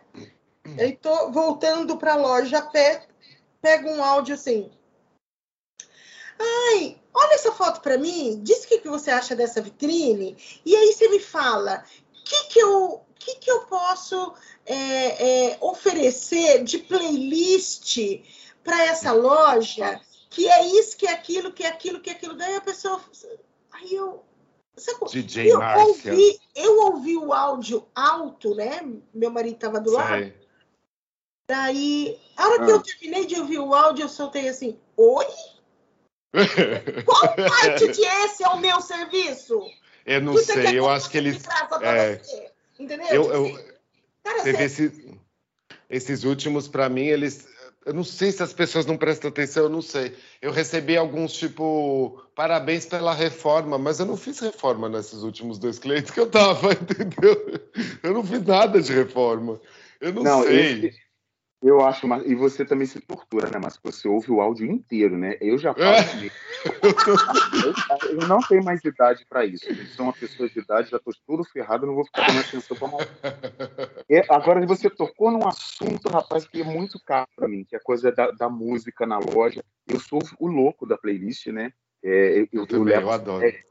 E 0.66 0.92
tô 0.94 1.32
voltando 1.32 1.96
para 1.98 2.14
a 2.14 2.18
loja 2.18 2.58
a 2.58 2.62
pé, 2.62 3.08
pego 3.62 3.90
um 3.90 4.04
áudio 4.04 4.36
assim. 4.36 4.70
Ai, 6.40 7.00
olha 7.14 7.34
essa 7.34 7.52
foto 7.52 7.82
para 7.82 7.98
mim, 7.98 8.42
diz 8.44 8.64
o 8.64 8.68
que, 8.68 8.80
que 8.80 8.90
você 8.90 9.10
acha 9.10 9.36
dessa 9.36 9.62
vitrine, 9.62 10.36
e 10.66 10.76
aí 10.76 10.94
você 10.94 11.08
me 11.08 11.20
fala 11.20 11.84
que, 12.26 12.44
que, 12.50 12.60
eu, 12.60 13.02
que, 13.16 13.36
que 13.36 13.50
eu 13.50 13.62
posso 13.62 14.34
é, 14.66 15.52
é, 15.54 15.58
oferecer 15.62 16.64
de 16.64 16.80
playlist 16.80 17.98
para 18.64 18.86
essa 18.86 19.14
loja, 19.14 20.00
que 20.30 20.48
é 20.48 20.66
isso, 20.68 20.98
que 20.98 21.08
é 21.08 21.12
aquilo, 21.12 21.54
que 21.54 21.64
é 21.64 21.68
aquilo, 21.68 22.02
que 22.02 22.10
é 22.10 22.14
aquilo. 22.14 22.36
Daí 22.36 22.56
a 22.56 22.62
pessoa. 22.62 23.02
Aí 23.72 23.96
eu, 23.96 24.24
DJ 25.12 25.52
eu 25.52 25.60
ouvi, 25.60 26.40
eu 26.56 26.80
ouvi 26.82 27.18
o 27.18 27.34
áudio 27.34 27.88
alto, 27.96 28.54
né? 28.54 28.82
Meu 29.14 29.32
marido 29.32 29.56
estava 29.56 29.80
do 29.80 29.90
Sei. 29.90 30.00
lado. 30.00 30.34
Daí, 31.50 32.20
a 32.36 32.48
hora 32.48 32.62
ah. 32.62 32.66
que 32.66 32.72
eu 32.72 32.82
terminei 32.82 33.26
de 33.26 33.40
ouvir 33.40 33.60
o 33.60 33.74
áudio, 33.74 34.04
eu 34.04 34.10
soltei 34.10 34.48
assim: 34.50 34.80
Oi? 34.96 35.26
Qual 37.06 37.36
parte 37.36 37.88
de 37.88 38.02
esse 38.02 38.44
é 38.44 38.50
o 38.50 38.60
meu 38.60 38.80
serviço? 38.82 39.62
Eu 40.06 40.22
não 40.22 40.38
sei, 40.38 40.78
eu 40.78 40.88
acho 40.88 41.10
que 41.10 41.18
eles. 41.18 41.42
É... 41.82 42.22
Entendeu? 42.78 43.08
Eu, 43.08 43.34
eu... 43.34 43.78
Cara, 44.24 44.44
teve 44.44 44.64
esse... 44.64 45.20
esses 45.90 46.24
últimos, 46.24 46.68
para 46.68 46.88
mim, 46.88 47.06
eles 47.06 47.48
eu 47.88 47.94
não 47.94 48.04
sei 48.04 48.34
se 48.34 48.44
as 48.44 48.52
pessoas 48.52 48.86
não 48.86 48.98
prestam 48.98 49.30
atenção, 49.30 49.64
eu 49.64 49.70
não 49.70 49.82
sei. 49.82 50.14
Eu 50.42 50.52
recebi 50.52 50.98
alguns, 50.98 51.32
tipo, 51.32 52.22
parabéns 52.36 52.86
pela 52.86 53.14
reforma, 53.14 53.78
mas 53.78 54.02
eu 54.02 54.06
não 54.06 54.18
fiz 54.18 54.40
reforma 54.40 54.90
nesses 54.90 55.24
últimos 55.24 55.58
dois 55.58 55.80
clientes 55.80 56.12
que 56.12 56.20
eu 56.20 56.30
tava, 56.30 56.74
entendeu? 56.76 57.62
Eu 58.04 58.14
não 58.14 58.26
fiz 58.26 58.44
nada 58.44 58.82
de 58.82 58.92
reforma. 58.92 59.58
Eu 60.02 60.12
não, 60.12 60.22
não 60.22 60.44
sei. 60.44 60.88
Esse, 60.88 61.07
Eu 61.62 61.84
acho, 61.84 62.06
e 62.26 62.36
você 62.36 62.64
também 62.64 62.86
se 62.86 63.02
tortura, 63.02 63.50
né? 63.50 63.60
Mas 63.62 63.80
você 63.84 64.08
ouve 64.08 64.32
o 64.32 64.42
áudio 64.42 64.70
inteiro, 64.70 65.18
né? 65.18 65.38
Eu 65.42 65.58
já 65.58 65.74
falo. 65.74 65.88
É. 65.88 66.30
eu, 67.66 68.22
eu, 68.22 68.28
não 68.28 68.40
tenho 68.42 68.64
mais 68.64 68.84
idade 68.86 69.26
para 69.28 69.44
isso. 69.44 69.68
Eu 69.68 69.76
sou 69.88 70.06
uma 70.06 70.14
pessoa 70.14 70.48
de 70.48 70.60
idade, 70.60 70.92
já 70.92 70.98
estou 70.98 71.14
todo 71.26 71.44
ferrado, 71.44 71.88
não 71.88 71.96
vou 71.96 72.06
ficar 72.06 72.28
dando 72.28 72.42
atenção 72.42 72.78
para 72.78 72.88
mais. 72.88 73.08
É, 74.10 74.24
agora 74.30 74.66
você 74.68 74.88
tocou 74.88 75.32
num 75.32 75.48
assunto, 75.48 76.08
rapaz, 76.10 76.48
que 76.48 76.62
é 76.62 76.64
muito 76.64 77.00
caro 77.04 77.28
para 77.36 77.48
mim, 77.48 77.66
que 77.68 77.76
é 77.76 77.80
a 77.80 77.84
coisa 77.84 78.12
da, 78.12 78.30
da, 78.32 78.50
música 78.50 79.08
na 79.08 79.18
loja. 79.18 79.64
Eu 79.88 80.00
sou 80.00 80.22
o 80.40 80.48
louco 80.48 80.86
da 80.86 80.98
playlist, 80.98 81.48
né? 81.48 81.74
É, 82.04 82.40
eu, 82.40 82.48
eu, 82.54 82.68
eu, 82.70 82.84
levo, 82.84 83.08
eu 83.08 83.12
adoro. 83.12 83.46
É, 83.46 83.64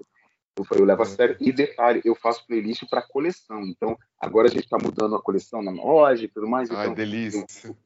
eu, 0.71 0.85
levo 0.85 1.03
a 1.03 1.07
sério. 1.07 1.37
E 1.41 1.53
detalhe, 1.53 2.01
eu 2.05 2.15
faço 2.15 2.47
playlist 2.47 2.85
para 2.89 3.03
coleção. 3.03 3.63
Então, 3.63 3.99
agora 4.19 4.49
a 4.49 4.51
gente 4.51 4.65
está 4.65 4.79
mudando 4.79 5.15
a 5.15 5.23
coleção 5.23 5.63
na 5.63 5.71
loja 5.71 6.25
e 6.25 6.29
tudo 6.29 6.49
mais. 6.49 6.71
Ai, 6.71 6.85
então, 6.85 6.95
delícia. 6.95 7.47
Eu, 7.65 7.77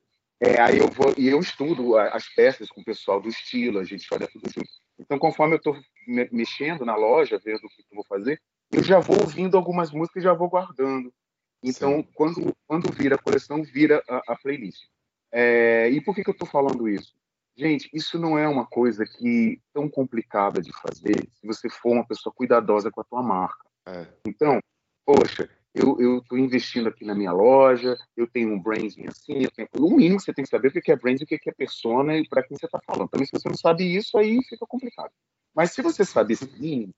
é, 0.40 0.60
aí 0.60 0.78
eu 0.78 0.88
vou 0.88 1.12
e 1.18 1.28
eu 1.28 1.38
estudo 1.38 1.98
as 1.98 2.26
peças 2.34 2.68
com 2.70 2.80
o 2.80 2.84
pessoal 2.84 3.20
do 3.20 3.28
estilo, 3.28 3.78
a 3.78 3.84
gente 3.84 4.06
olha 4.12 4.26
tudo 4.26 4.48
junto. 4.48 4.70
Então, 4.98 5.18
conforme 5.18 5.54
eu 5.54 5.58
estou 5.58 5.76
mexendo 6.32 6.84
na 6.84 6.96
loja, 6.96 7.40
vendo 7.44 7.58
o 7.58 7.68
que 7.68 7.82
eu 7.90 7.96
vou 7.96 8.04
fazer, 8.04 8.40
eu 8.72 8.82
já 8.82 9.00
vou 9.00 9.20
ouvindo 9.20 9.56
algumas 9.56 9.90
músicas 9.90 10.22
e 10.22 10.24
já 10.24 10.32
vou 10.32 10.48
guardando. 10.48 11.12
Então, 11.62 12.02
quando, 12.14 12.56
quando 12.66 12.92
vira 12.92 13.16
a 13.16 13.18
coleção, 13.18 13.62
vira 13.62 14.02
a, 14.08 14.32
a 14.32 14.36
playlist. 14.36 14.84
É, 15.32 15.88
e 15.90 16.00
por 16.00 16.14
que, 16.14 16.24
que 16.24 16.30
eu 16.30 16.32
estou 16.32 16.48
falando 16.48 16.88
isso? 16.88 17.14
Gente, 17.60 17.90
isso 17.92 18.18
não 18.18 18.38
é 18.38 18.48
uma 18.48 18.64
coisa 18.64 19.04
que 19.04 19.60
tão 19.70 19.86
complicada 19.86 20.62
de 20.62 20.72
fazer 20.80 21.28
se 21.30 21.46
você 21.46 21.68
for 21.68 21.92
uma 21.92 22.06
pessoa 22.06 22.32
cuidadosa 22.34 22.90
com 22.90 23.02
a 23.02 23.04
tua 23.04 23.22
marca. 23.22 23.62
É. 23.86 24.06
Então, 24.26 24.58
poxa, 25.04 25.46
eu 25.74 26.20
estou 26.20 26.38
investindo 26.38 26.88
aqui 26.88 27.04
na 27.04 27.14
minha 27.14 27.32
loja, 27.32 27.98
eu 28.16 28.26
tenho 28.26 28.50
um 28.54 28.58
branding 28.58 29.06
assim, 29.08 29.42
eu 29.44 29.50
tenho... 29.50 29.68
o 29.76 29.94
mínimo 29.94 30.18
você 30.18 30.32
tem 30.32 30.42
que 30.42 30.50
saber 30.50 30.68
o 30.68 30.72
que 30.72 30.90
é 30.90 30.96
branding, 30.96 31.24
o 31.24 31.26
que 31.26 31.38
é 31.50 31.52
persona 31.52 32.16
e 32.16 32.26
para 32.26 32.42
quem 32.42 32.56
você 32.56 32.64
está 32.64 32.80
falando. 32.82 33.10
Também 33.10 33.26
se 33.26 33.32
você 33.32 33.46
não 33.46 33.56
sabe 33.56 33.84
isso, 33.94 34.16
aí 34.16 34.42
fica 34.48 34.64
complicado. 34.66 35.10
Mas 35.54 35.72
se 35.72 35.82
você 35.82 36.02
sabe 36.02 36.32
esse 36.32 36.50
mínimo, 36.58 36.94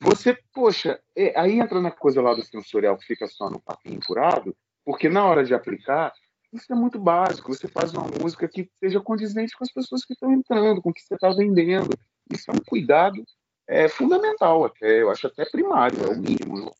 você, 0.00 0.34
poxa, 0.54 0.98
é, 1.14 1.38
aí 1.38 1.60
entra 1.60 1.78
na 1.78 1.90
coisa 1.90 2.22
lá 2.22 2.32
do 2.32 2.42
sensorial 2.42 2.96
que 2.96 3.04
fica 3.04 3.26
só 3.26 3.50
no 3.50 3.60
papinho 3.60 4.00
curado, 4.02 4.56
porque 4.82 5.10
na 5.10 5.26
hora 5.26 5.44
de 5.44 5.52
aplicar, 5.52 6.10
isso 6.52 6.72
é 6.72 6.74
muito 6.74 6.98
básico. 6.98 7.54
Você 7.54 7.68
faz 7.68 7.92
uma 7.92 8.06
música 8.20 8.48
que 8.48 8.70
seja 8.78 9.00
condizente 9.00 9.56
com 9.56 9.64
as 9.64 9.72
pessoas 9.72 10.04
que 10.04 10.12
estão 10.12 10.32
entrando, 10.32 10.82
com 10.82 10.90
o 10.90 10.92
que 10.92 11.02
você 11.02 11.14
está 11.14 11.30
vendendo. 11.30 11.90
Isso 12.30 12.50
é 12.50 12.54
um 12.54 12.64
cuidado 12.64 13.24
é, 13.70 13.88
fundamental, 13.88 14.64
até, 14.64 15.00
eu 15.00 15.10
acho 15.10 15.28
até 15.28 15.44
primário, 15.44 16.04
é 16.04 16.08
o 16.08 16.18
mínimo. 16.18 16.74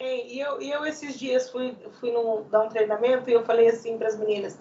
E 0.00 0.40
eu, 0.40 0.60
eu 0.60 0.84
esses 0.86 1.18
dias 1.18 1.50
fui, 1.50 1.76
fui 2.00 2.10
num, 2.10 2.48
dar 2.48 2.62
um 2.62 2.68
treinamento 2.68 3.28
e 3.28 3.34
eu 3.34 3.44
falei 3.44 3.68
assim 3.68 3.98
para 3.98 4.08
as 4.08 4.18
meninas: 4.18 4.58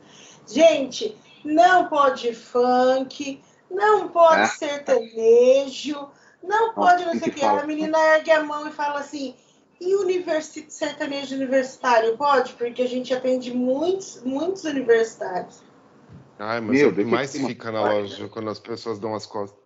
gente, 0.47 1.17
não 1.43 1.87
pode 1.87 2.33
funk, 2.35 3.41
não 3.71 4.09
pode 4.09 4.41
é. 4.41 4.47
sertanejo, 4.47 6.09
não 6.43 6.73
pode 6.73 7.05
não 7.05 7.15
sei 7.15 7.29
o 7.29 7.33
que. 7.33 7.43
A 7.43 7.65
menina 7.65 7.97
ergue 8.15 8.31
a 8.31 8.43
mão 8.43 8.67
e 8.67 8.71
fala 8.71 8.99
assim: 8.99 9.35
e 9.84 9.95
universi 9.95 10.65
sertanejo 10.69 11.36
universitário 11.36 12.17
pode? 12.17 12.53
Porque 12.53 12.81
a 12.81 12.88
gente 12.88 13.13
atende 13.13 13.53
muitos, 13.53 14.21
muitos 14.23 14.63
universitários. 14.63 15.61
Ai, 16.39 16.59
mas 16.61 16.77
Meu, 16.77 16.89
é 16.89 16.91
o 16.91 16.95
que 16.95 17.03
mais 17.03 17.31
fica 17.31 17.71
na 17.71 17.81
loja 17.81 18.27
quando 18.29 18.49
as 18.49 18.59
pessoas 18.59 18.99
dão 18.99 19.13
as 19.13 19.25
costas. 19.25 19.61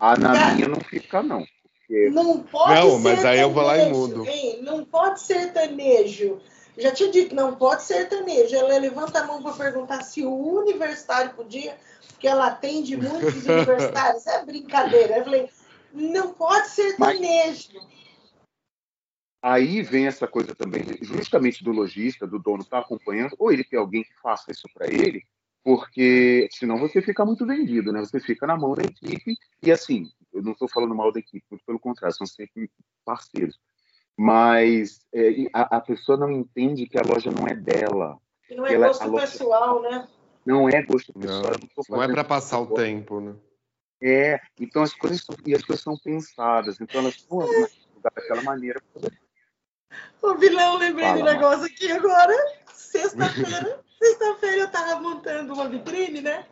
Ah, 0.00 0.16
na 0.18 0.54
minha 0.54 0.68
não 0.68 0.80
fica, 0.80 1.22
não. 1.22 1.44
Porque... 1.86 2.10
Não 2.10 2.40
pode 2.40 2.74
Não, 2.74 2.98
mas 2.98 3.24
aí 3.24 3.40
eu 3.40 3.50
vou 3.50 3.62
lá 3.62 3.78
e 3.78 3.90
mudo. 3.90 4.26
Hein? 4.26 4.60
Não 4.62 4.84
pode 4.84 5.20
sertanejo. 5.20 6.40
Já 6.76 6.90
tinha 6.90 7.10
dito, 7.10 7.34
não 7.34 7.54
pode 7.54 7.82
sertanejo. 7.82 8.54
Ela 8.56 8.78
levanta 8.78 9.20
a 9.20 9.26
mão 9.26 9.42
para 9.42 9.52
perguntar 9.52 10.02
se 10.02 10.24
o 10.24 10.58
universitário 10.58 11.34
podia, 11.34 11.76
porque 12.08 12.26
ela 12.26 12.48
atende 12.48 12.96
muitos 12.96 13.44
universitários. 13.46 14.26
É 14.26 14.44
brincadeira. 14.44 15.18
Eu 15.18 15.24
falei, 15.24 15.48
não 15.94 16.34
pode 16.34 16.68
ser 16.68 16.90
sertanejo. 16.90 17.80
Aí 19.40 19.82
vem 19.82 20.06
essa 20.06 20.26
coisa 20.26 20.54
também, 20.54 20.82
justamente 21.02 21.62
do 21.62 21.70
lojista, 21.70 22.26
do 22.26 22.38
dono 22.38 22.62
estar 22.62 22.78
tá 22.78 22.82
acompanhando, 22.82 23.36
ou 23.38 23.52
ele 23.52 23.62
tem 23.62 23.78
alguém 23.78 24.02
que 24.02 24.20
faça 24.22 24.50
isso 24.50 24.66
para 24.72 24.90
ele, 24.90 25.22
porque 25.62 26.48
senão 26.50 26.78
você 26.78 27.00
fica 27.00 27.24
muito 27.24 27.46
vendido, 27.46 27.92
né? 27.92 28.00
Você 28.00 28.18
fica 28.20 28.46
na 28.46 28.56
mão 28.56 28.74
da 28.74 28.82
equipe 28.82 29.36
e 29.62 29.70
assim, 29.70 30.10
eu 30.32 30.42
não 30.42 30.52
estou 30.52 30.66
falando 30.66 30.94
mal 30.94 31.12
da 31.12 31.20
equipe, 31.20 31.44
muito 31.50 31.64
pelo 31.64 31.78
contrário, 31.78 32.16
são 32.16 32.26
sempre 32.26 32.70
parceiros. 33.04 33.60
Mas 34.16 35.04
é, 35.12 35.46
a, 35.52 35.76
a, 35.76 35.80
pessoa 35.80 36.16
não 36.16 36.30
entende 36.30 36.86
que 36.86 36.98
a 36.98 37.02
loja 37.02 37.30
não 37.30 37.46
é 37.46 37.54
dela. 37.54 38.18
Não 38.50 38.66
é 38.66 38.74
ela, 38.74 38.88
gosto 38.88 39.08
loja... 39.08 39.26
pessoal, 39.26 39.82
né? 39.82 40.08
Não 40.46 40.68
é 40.68 40.82
gosto 40.82 41.12
pessoal. 41.12 41.42
Não, 41.42 41.96
não 41.96 42.02
é 42.02 42.08
para 42.08 42.24
passar 42.24 42.60
o 42.60 42.72
tempo, 42.74 43.20
né? 43.20 43.34
É, 44.06 44.38
então 44.60 44.82
as 44.82 44.92
coisas 44.92 45.22
são, 45.24 45.34
e 45.46 45.54
as 45.54 45.64
coisas 45.64 45.82
são 45.82 45.96
pensadas, 45.96 46.78
então 46.78 47.00
elas 47.00 47.16
foram 47.16 47.66
daquela 48.02 48.42
maneira. 48.42 48.78
Ô, 50.20 50.34
vilão, 50.34 50.76
lembrei 50.76 51.06
Fala, 51.06 51.20
um 51.22 51.24
negócio 51.24 51.64
aqui 51.64 51.90
agora. 51.90 52.34
Sexta-feira, 52.74 53.80
sexta-feira 53.98 54.56
eu 54.58 54.70
tava 54.70 55.00
montando 55.00 55.54
uma 55.54 55.70
vitrine, 55.70 56.20
né? 56.20 56.44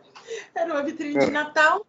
Era 0.55 0.73
uma 0.73 0.81
vitrine 0.81 1.15
é. 1.15 1.25
de 1.25 1.29
Natal. 1.31 1.85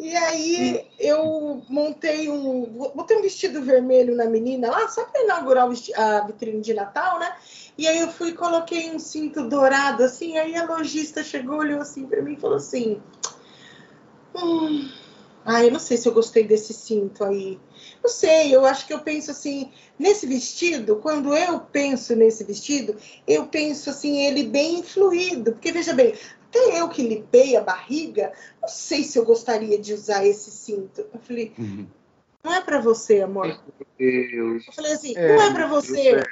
E 0.00 0.16
aí 0.16 0.90
eu 0.98 1.62
montei 1.68 2.30
um. 2.30 2.64
Botei 2.94 3.18
um 3.18 3.22
vestido 3.22 3.60
vermelho 3.60 4.16
na 4.16 4.24
menina 4.24 4.70
lá, 4.70 4.88
só 4.88 5.04
para 5.04 5.24
inaugurar 5.24 5.68
a 5.94 6.20
vitrine 6.20 6.62
de 6.62 6.72
Natal, 6.72 7.18
né? 7.18 7.36
E 7.76 7.86
aí 7.86 7.98
eu 8.00 8.10
fui 8.10 8.30
e 8.30 8.34
coloquei 8.34 8.90
um 8.90 8.98
cinto 8.98 9.46
dourado 9.46 10.02
assim. 10.02 10.38
Aí 10.38 10.56
a 10.56 10.64
lojista 10.64 11.22
chegou, 11.22 11.58
olhou 11.58 11.82
assim 11.82 12.06
para 12.06 12.22
mim 12.22 12.32
e 12.32 12.40
falou 12.40 12.56
assim: 12.56 13.00
Hum, 14.34 14.90
ah, 15.44 15.64
eu 15.64 15.72
não 15.72 15.80
sei 15.80 15.96
se 15.96 16.08
eu 16.08 16.12
gostei 16.12 16.44
desse 16.44 16.72
cinto 16.72 17.24
aí. 17.24 17.58
Não 18.02 18.10
sei, 18.10 18.54
eu 18.54 18.64
acho 18.64 18.86
que 18.86 18.92
eu 18.92 19.00
penso 19.00 19.30
assim, 19.30 19.70
nesse 19.98 20.26
vestido, 20.26 20.96
quando 20.96 21.36
eu 21.36 21.60
penso 21.60 22.14
nesse 22.14 22.44
vestido, 22.44 22.96
eu 23.26 23.46
penso 23.46 23.90
assim, 23.90 24.24
ele 24.26 24.44
bem 24.44 24.82
fluido. 24.82 25.52
Porque 25.52 25.72
veja 25.72 25.92
bem, 25.92 26.14
até 26.48 26.80
eu 26.80 26.88
que 26.88 27.02
limpei 27.02 27.56
a 27.56 27.60
barriga, 27.60 28.32
não 28.60 28.68
sei 28.68 29.02
se 29.02 29.18
eu 29.18 29.24
gostaria 29.24 29.78
de 29.78 29.94
usar 29.94 30.24
esse 30.26 30.50
cinto. 30.50 31.06
Eu 31.12 31.20
falei, 31.20 31.52
uhum. 31.58 31.86
não 32.44 32.54
é 32.54 32.60
para 32.60 32.80
você, 32.80 33.20
amor. 33.20 33.60
Eu 33.98 34.60
falei 34.72 34.92
assim, 34.92 35.14
é, 35.16 35.34
não 35.34 35.42
é 35.42 35.52
para 35.52 35.66
você. 35.66 36.22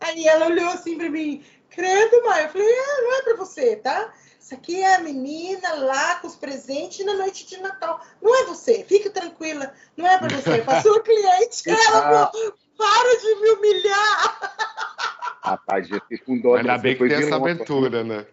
Aí 0.00 0.26
ela 0.26 0.46
olhou 0.46 0.68
assim 0.68 0.96
para 0.96 1.10
mim, 1.10 1.42
credo, 1.68 2.22
mãe. 2.24 2.44
Eu 2.44 2.48
falei, 2.50 2.68
é, 2.68 3.02
não 3.02 3.18
é 3.18 3.22
para 3.22 3.36
você, 3.36 3.76
tá? 3.76 4.12
Isso 4.50 4.58
aqui 4.58 4.82
é 4.82 4.96
a 4.96 4.98
menina 4.98 5.74
lá 5.74 6.16
com 6.16 6.26
os 6.26 6.34
presentes 6.34 7.06
na 7.06 7.14
noite 7.14 7.46
de 7.46 7.56
Natal. 7.58 8.04
Não 8.20 8.34
é 8.34 8.46
você, 8.46 8.82
fique 8.82 9.08
tranquila. 9.08 9.72
Não 9.96 10.04
é 10.04 10.18
para 10.18 10.36
você, 10.36 10.54
é 10.54 10.60
para 10.62 10.82
sua 10.82 11.00
cliente. 11.04 11.62
Ela, 11.70 12.32
para 12.76 13.20
de 13.20 13.34
me 13.36 13.50
humilhar. 13.50 15.38
Rapaz, 15.40 15.86
já 15.86 16.00
fiz 16.00 16.20
com 16.24 16.36
dó. 16.36 16.56
Ainda 16.56 16.76
bem 16.78 16.96
que 16.96 17.08
tem 17.08 17.18
essa 17.18 17.36
abertura, 17.36 18.02
né? 18.02 18.26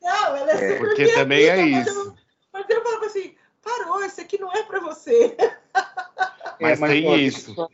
Não, 0.00 0.36
ela 0.36 0.52
é, 0.52 0.74
é 0.74 0.78
Porque 0.78 1.08
também 1.14 1.44
é 1.46 1.56
mas 1.56 1.88
isso. 1.88 1.98
Eu, 1.98 2.14
mas 2.52 2.70
eu 2.70 2.82
falava 2.84 3.06
assim, 3.06 3.34
parou, 3.60 4.04
isso 4.04 4.20
aqui 4.20 4.38
não 4.38 4.52
é 4.52 4.62
para 4.62 4.78
você. 4.78 5.36
Mas, 6.60 6.78
é, 6.78 6.80
mas 6.80 6.90
tem 6.92 7.26
isso. 7.26 7.50
isso 7.50 7.68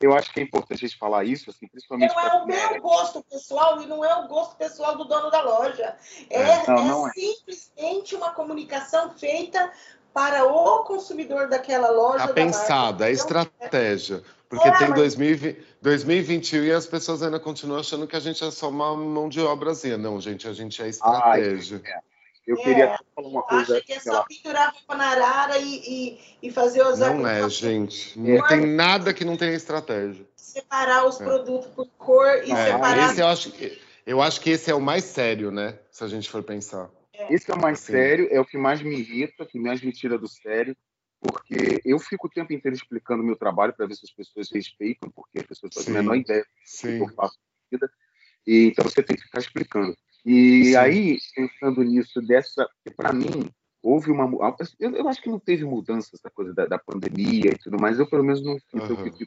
eu 0.00 0.14
acho 0.14 0.32
que 0.32 0.40
é 0.40 0.42
importante 0.42 0.84
a 0.84 0.88
gente 0.88 0.98
falar 0.98 1.24
isso, 1.24 1.50
assim, 1.50 1.66
principalmente. 1.66 2.14
Não 2.14 2.20
é 2.20 2.42
o 2.42 2.46
meu 2.46 2.80
gosto 2.80 3.22
pessoal 3.24 3.82
e 3.82 3.86
não 3.86 4.04
é 4.04 4.14
o 4.14 4.28
gosto 4.28 4.56
pessoal 4.56 4.96
do 4.96 5.04
dono 5.04 5.30
da 5.30 5.42
loja. 5.42 5.96
É, 6.30 6.40
é, 6.40 6.66
não, 6.68 6.84
não 6.84 7.06
é, 7.06 7.10
é. 7.10 7.12
simplesmente 7.12 8.14
uma 8.14 8.30
comunicação 8.30 9.10
feita 9.10 9.72
para 10.12 10.44
o 10.44 10.84
consumidor 10.84 11.48
daquela 11.48 11.90
loja. 11.90 12.24
Está 12.24 12.34
pensada, 12.34 13.08
é 13.08 13.12
estratégia. 13.12 14.22
Porque 14.48 14.66
é, 14.66 14.78
tem 14.78 14.88
mas... 14.88 14.98
2020, 14.98 15.62
2021 15.82 16.64
e 16.64 16.72
as 16.72 16.86
pessoas 16.86 17.22
ainda 17.22 17.38
continuam 17.38 17.80
achando 17.80 18.06
que 18.06 18.16
a 18.16 18.20
gente 18.20 18.42
é 18.42 18.50
só 18.50 18.68
uma 18.70 18.96
mão 18.96 19.28
de 19.28 19.40
obrazinha. 19.40 19.98
Não, 19.98 20.20
gente, 20.20 20.48
a 20.48 20.52
gente 20.52 20.80
é 20.82 20.88
estratégia. 20.88 21.82
Ah, 21.84 22.00
eu 22.48 22.56
é, 22.56 22.62
queria 22.62 22.98
falar 23.14 23.28
uma 23.28 23.42
coisa. 23.42 23.76
Acho 23.76 23.84
que 23.84 23.92
é 23.92 24.00
só 24.00 24.24
pinturar 24.24 24.68
a 24.68 24.72
panarara 24.86 25.58
e, 25.58 25.82
e, 26.42 26.48
e 26.48 26.50
fazer 26.50 26.82
os 26.82 26.98
Não 26.98 27.28
é, 27.28 27.46
gente. 27.50 28.18
Não 28.18 28.42
é. 28.42 28.48
tem 28.48 28.66
nada 28.66 29.12
que 29.12 29.22
não 29.22 29.36
tenha 29.36 29.52
estratégia. 29.52 30.26
Separar 30.34 31.06
os 31.06 31.20
é. 31.20 31.24
produtos 31.24 31.70
por 31.72 31.86
cor 31.98 32.26
e 32.46 32.50
é. 32.50 32.72
separar. 32.72 33.10
Esse 33.10 33.20
eu, 33.20 33.26
acho, 33.26 33.52
eu 34.06 34.22
acho 34.22 34.40
que 34.40 34.48
esse 34.48 34.70
é 34.70 34.74
o 34.74 34.80
mais 34.80 35.04
sério, 35.04 35.50
né? 35.50 35.78
Se 35.90 36.02
a 36.02 36.08
gente 36.08 36.30
for 36.30 36.42
pensar. 36.42 36.90
É. 37.12 37.34
Esse 37.34 37.50
é 37.50 37.54
o 37.54 37.60
mais 37.60 37.80
Sim. 37.80 37.92
sério, 37.92 38.28
é 38.30 38.40
o 38.40 38.46
que 38.46 38.56
mais 38.56 38.80
me 38.80 38.98
irrita, 38.98 39.44
que 39.44 39.58
mais 39.60 39.82
me 39.82 39.92
tira 39.92 40.16
do 40.16 40.26
sério, 40.26 40.74
porque 41.20 41.82
eu 41.84 41.98
fico 41.98 42.28
o 42.28 42.30
tempo 42.30 42.54
inteiro 42.54 42.74
explicando 42.74 43.22
o 43.22 43.26
meu 43.26 43.36
trabalho 43.36 43.74
para 43.74 43.86
ver 43.86 43.94
se 43.94 44.06
as 44.06 44.10
pessoas 44.10 44.50
respeitam, 44.50 45.10
porque 45.10 45.40
as 45.40 45.46
pessoas 45.46 45.84
têm 45.84 45.94
a 45.94 45.98
menor 46.02 46.16
ideia 46.16 46.40
do 46.42 46.80
que 46.80 46.98
eu 46.98 47.14
faço 47.14 47.36
na 47.36 47.76
vida. 47.76 47.90
E, 48.46 48.68
então 48.68 48.84
você 48.84 49.02
tem 49.02 49.16
que 49.16 49.24
ficar 49.24 49.40
explicando. 49.40 49.94
E 50.24 50.64
Sim. 50.66 50.76
aí, 50.76 51.18
pensando 51.34 51.82
nisso, 51.82 52.20
dessa, 52.20 52.68
para 52.96 53.12
mim, 53.12 53.50
houve 53.82 54.10
uma. 54.10 54.28
Eu, 54.78 54.94
eu, 54.94 55.08
acho 55.08 55.22
que 55.22 55.30
não 55.30 55.38
teve 55.38 55.64
mudança 55.64 56.10
essa 56.14 56.30
coisa 56.30 56.52
da, 56.52 56.66
da, 56.66 56.78
pandemia 56.78 57.50
e 57.52 57.58
tudo 57.58 57.80
mais. 57.80 57.98
Eu, 57.98 58.08
pelo 58.08 58.24
menos, 58.24 58.42
não 58.42 58.58
fiz. 58.58 58.88
Uhum. 58.88 59.06
Eu, 59.06 59.26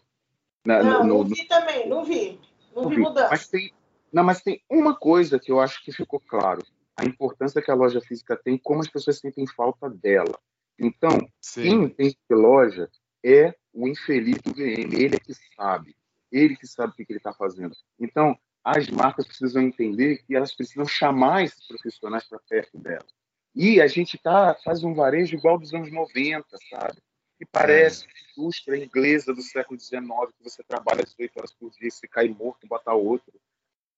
na, 0.65 0.83
não, 0.83 1.03
no, 1.03 1.17
não 1.17 1.23
vi 1.25 1.47
também, 1.47 1.89
não 1.89 2.03
vi. 2.03 2.39
Não, 2.75 2.83
não 2.83 2.89
vi, 2.89 2.95
vi 2.95 3.01
mudança. 3.01 3.29
Mas 3.31 3.47
tem, 3.47 3.73
Não, 4.13 4.23
mas 4.23 4.41
tem 4.41 4.61
uma 4.69 4.95
coisa 4.95 5.39
que 5.39 5.51
eu 5.51 5.59
acho 5.59 5.83
que 5.83 5.91
ficou 5.91 6.19
claro: 6.19 6.61
a 6.95 7.05
importância 7.05 7.61
que 7.61 7.71
a 7.71 7.75
loja 7.75 8.01
física 8.01 8.35
tem, 8.35 8.57
como 8.57 8.81
as 8.81 8.87
pessoas 8.87 9.19
sentem 9.19 9.47
falta 9.47 9.89
dela. 9.89 10.37
Então, 10.77 11.11
Sim. 11.39 11.61
quem 11.61 11.73
entende 11.83 12.17
de 12.29 12.35
loja 12.35 12.89
é 13.23 13.53
o 13.73 13.87
infeliz 13.87 14.37
do 14.41 14.53
VM, 14.53 14.93
ele 14.93 15.15
é 15.15 15.19
que 15.19 15.33
sabe, 15.55 15.95
ele 16.31 16.55
que 16.55 16.67
sabe 16.67 16.93
o 16.93 16.95
que 16.95 17.05
ele 17.07 17.17
está 17.17 17.33
fazendo. 17.33 17.75
Então, 17.99 18.37
as 18.63 18.87
marcas 18.89 19.25
precisam 19.25 19.61
entender 19.61 20.23
que 20.23 20.35
elas 20.35 20.53
precisam 20.53 20.85
chamar 20.85 21.43
esses 21.43 21.67
profissionais 21.67 22.23
para 22.25 22.39
perto 22.39 22.77
delas. 22.77 23.07
E 23.55 23.81
a 23.81 23.87
gente 23.87 24.17
tá, 24.17 24.55
faz 24.63 24.83
um 24.83 24.93
varejo 24.93 25.35
igual 25.35 25.57
dos 25.57 25.73
anos 25.73 25.91
90, 25.91 26.45
sabe? 26.69 27.01
Que 27.37 27.45
parece 27.45 28.07
indústria 28.37 28.77
inglesa 28.77 29.33
do 29.33 29.41
século 29.41 29.79
XIX, 29.79 30.01
que 30.37 30.43
você 30.43 30.63
trabalha 30.63 31.03
18 31.03 31.37
horas 31.37 31.53
por 31.53 31.69
dia, 31.71 31.89
você 31.89 32.07
cai 32.07 32.29
morto, 32.29 32.67
bota 32.67 32.93
outro, 32.93 33.33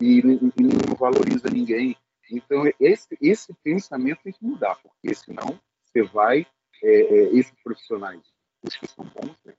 e, 0.02 0.20
e 0.20 0.64
não 0.64 0.96
valoriza 0.98 1.50
ninguém. 1.50 1.96
Então, 2.32 2.64
esse, 2.80 3.18
esse 3.22 3.54
pensamento 3.64 4.22
tem 4.24 4.34
que 4.34 4.44
mudar, 4.44 4.76
porque 4.82 5.14
senão 5.14 5.60
você 5.84 6.02
vai, 6.04 6.48
é, 6.82 6.90
é, 6.90 7.24
esses 7.36 7.54
profissionais, 7.64 8.22
os 8.64 8.76
que 8.76 8.88
são 8.88 9.06
bons, 9.06 9.38
né? 9.46 9.54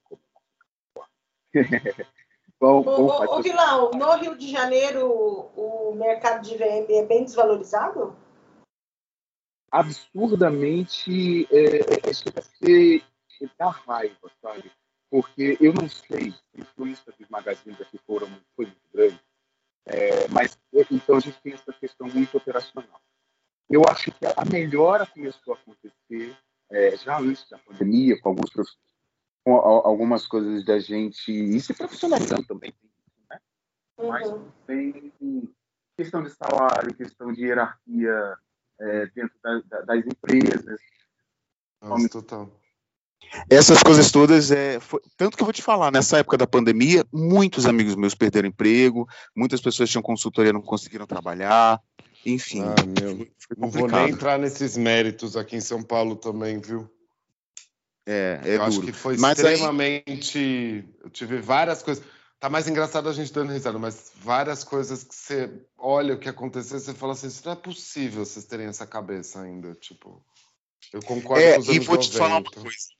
Bom, 2.61 2.83
ô, 2.87 3.37
ô, 3.37 3.43
Vilão, 3.43 3.91
no 3.91 4.13
Rio 4.17 4.37
de 4.37 4.51
Janeiro 4.51 5.11
o 5.57 5.95
mercado 5.95 6.43
de 6.43 6.57
VM 6.57 6.91
é 6.91 7.05
bem 7.05 7.25
desvalorizado? 7.25 8.17
Absurdamente 9.71 11.49
é, 11.51 12.09
é, 12.09 12.13
chega 12.13 12.41
a 12.41 12.43
ser 12.43 13.03
dá 13.59 13.71
raiva, 13.71 14.31
sabe? 14.41 14.71
Porque 15.11 15.57
eu 15.61 15.73
não 15.73 15.89
sei, 15.89 16.35
a 16.57 16.61
influência 16.61 17.13
dos 17.19 17.29
magazines 17.29 17.81
aqui 17.81 17.99
foram, 18.07 18.29
foi 18.57 18.67
muito 18.67 18.89
grande, 18.93 19.21
é, 19.87 20.29
mas 20.29 20.59
então 20.91 21.17
a 21.17 21.21
gente 21.21 21.41
tem 21.41 21.53
essa 21.53 21.73
questão 21.73 22.07
muito 22.09 22.37
operacional. 22.37 23.01
Eu 23.69 23.83
acho 23.89 24.11
que 24.13 24.27
a 24.27 24.45
melhora 24.45 25.07
começou 25.07 25.55
a 25.55 25.57
acontecer 25.57 26.37
é, 26.71 26.97
já 26.97 27.19
antes 27.19 27.49
da 27.49 27.59
pandemia, 27.59 28.21
com 28.21 28.31
alguns 28.31 28.51
com 28.51 28.63
algumas 29.47 30.27
coisas 30.27 30.65
da 30.65 30.79
gente 30.79 31.31
e 31.31 31.61
se 31.61 31.75
profissionalizando 31.75 32.47
também, 32.47 32.73
né? 33.31 33.39
Uhum. 33.99 34.09
Mas 34.09 34.33
tem 34.67 35.13
questão 35.97 36.23
de 36.23 36.31
salário, 36.31 36.95
questão 36.95 37.33
de 37.33 37.45
hierarquia 37.45 38.37
é, 38.81 39.07
dentro 39.15 39.35
da, 39.43 39.61
da, 39.61 39.81
das 39.83 40.07
empresas. 40.07 40.81
Nossa, 41.83 42.09
total. 42.09 42.51
Essas 43.51 43.83
coisas 43.83 44.11
todas, 44.11 44.51
é, 44.51 44.79
foi, 44.81 45.01
tanto 45.17 45.37
que 45.37 45.43
eu 45.43 45.47
vou 45.47 45.53
te 45.53 45.63
falar, 45.63 45.91
nessa 45.91 46.19
época 46.19 46.37
da 46.37 46.47
pandemia, 46.47 47.05
muitos 47.13 47.67
amigos 47.67 47.95
meus 47.97 48.15
perderam 48.15 48.49
emprego, 48.49 49.09
muitas 49.35 49.61
pessoas 49.61 49.91
tinham 49.91 50.03
consultoria 50.03 50.53
não 50.53 50.63
conseguiram 50.63 51.07
trabalhar, 51.07 51.81
enfim. 52.25 52.63
Ah, 52.63 52.75
meu, 53.01 53.27
não 53.57 53.71
vou 53.71 53.89
nem 53.89 54.11
entrar 54.11 54.39
nesses 54.39 54.77
méritos 54.77 55.37
aqui 55.37 55.57
em 55.57 55.61
São 55.61 55.83
Paulo 55.83 56.17
também, 56.17 56.59
viu? 56.61 56.89
É, 58.07 58.41
é 58.43 58.49
eu 58.49 58.59
duro. 58.59 58.63
acho 58.65 58.81
que 58.83 58.93
foi 58.93 59.17
mas 59.17 59.39
extremamente. 59.39 60.39
Aí... 60.39 60.85
Eu 61.03 61.11
tive 61.11 61.39
várias 61.39 61.83
coisas. 61.83 62.05
Tá 62.39 62.51
mais 62.51 62.69
engraçado 62.69 63.09
a 63.09 63.13
gente 63.13 63.33
dando 63.33 63.53
risada, 63.53 63.79
mas 63.79 64.13
várias 64.17 64.63
coisas 64.63 65.03
que 65.03 65.15
você 65.15 65.51
olha 65.79 66.15
o 66.15 66.19
que 66.19 66.29
aconteceu 66.29 66.77
e 66.77 66.81
você 66.81 66.93
fala 66.93 67.13
assim: 67.15 67.29
isso 67.29 67.43
não 67.45 67.53
é 67.53 67.57
possível 67.57 68.25
vocês 68.25 68.45
terem 68.45 68.67
essa 68.67 68.87
cabeça 68.87 69.41
ainda. 69.41 69.75
Tipo, 69.75 70.23
eu 70.93 71.01
concordo 71.03 71.43
é, 71.43 71.55
com 71.55 71.61
os 71.61 71.69
anos 71.69 71.83
e 71.83 71.87
vou 71.87 71.97
90. 71.97 72.13
te 72.13 72.19
falar 72.19 72.37
uma 72.37 72.51
coisa. 72.51 72.95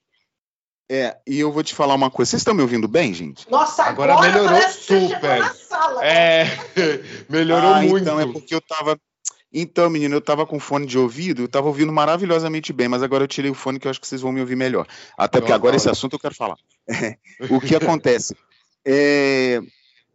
É, 0.91 1.19
e 1.27 1.41
eu 1.41 1.51
vou 1.51 1.63
te 1.63 1.75
falar 1.75 1.95
uma 1.95 2.11
coisa. 2.11 2.31
Vocês 2.31 2.41
estão 2.41 2.55
me 2.55 2.63
ouvindo 2.63 2.87
bem, 2.87 3.13
gente? 3.13 3.51
Nossa, 3.51 3.85
agora, 3.85 4.15
agora 4.15 4.33
melhorou 4.33 4.69
super. 4.71 5.55
Sala, 5.55 6.07
é, 6.07 6.45
melhorou 7.29 7.75
ah, 7.75 7.83
muito. 7.83 7.99
Então 7.99 8.21
é 8.21 8.27
porque 8.31 8.55
eu 8.55 8.61
tava 8.61 8.99
então, 9.55 9.89
menino, 9.89 10.17
eu 10.17 10.19
estava 10.19 10.45
com 10.45 10.59
fone 10.59 10.85
de 10.85 10.99
ouvido, 10.99 11.43
eu 11.43 11.47
estava 11.47 11.69
ouvindo 11.69 11.93
maravilhosamente 11.93 12.73
bem, 12.73 12.89
mas 12.89 13.05
agora 13.05 13.23
eu 13.23 13.29
tirei 13.29 13.51
o 13.51 13.55
fone 13.55 13.79
que 13.79 13.87
eu 13.87 13.91
acho 13.91 14.01
que 14.01 14.07
vocês 14.07 14.21
vão 14.21 14.33
me 14.33 14.41
ouvir 14.41 14.57
melhor. 14.57 14.87
Até 15.17 15.39
porque 15.39 15.53
agora 15.53 15.77
esse 15.77 15.89
assunto 15.89 16.15
eu 16.15 16.19
quero 16.19 16.35
falar. 16.35 16.57
o 17.49 17.61
que 17.61 17.77
acontece? 17.77 18.37
É, 18.87 19.63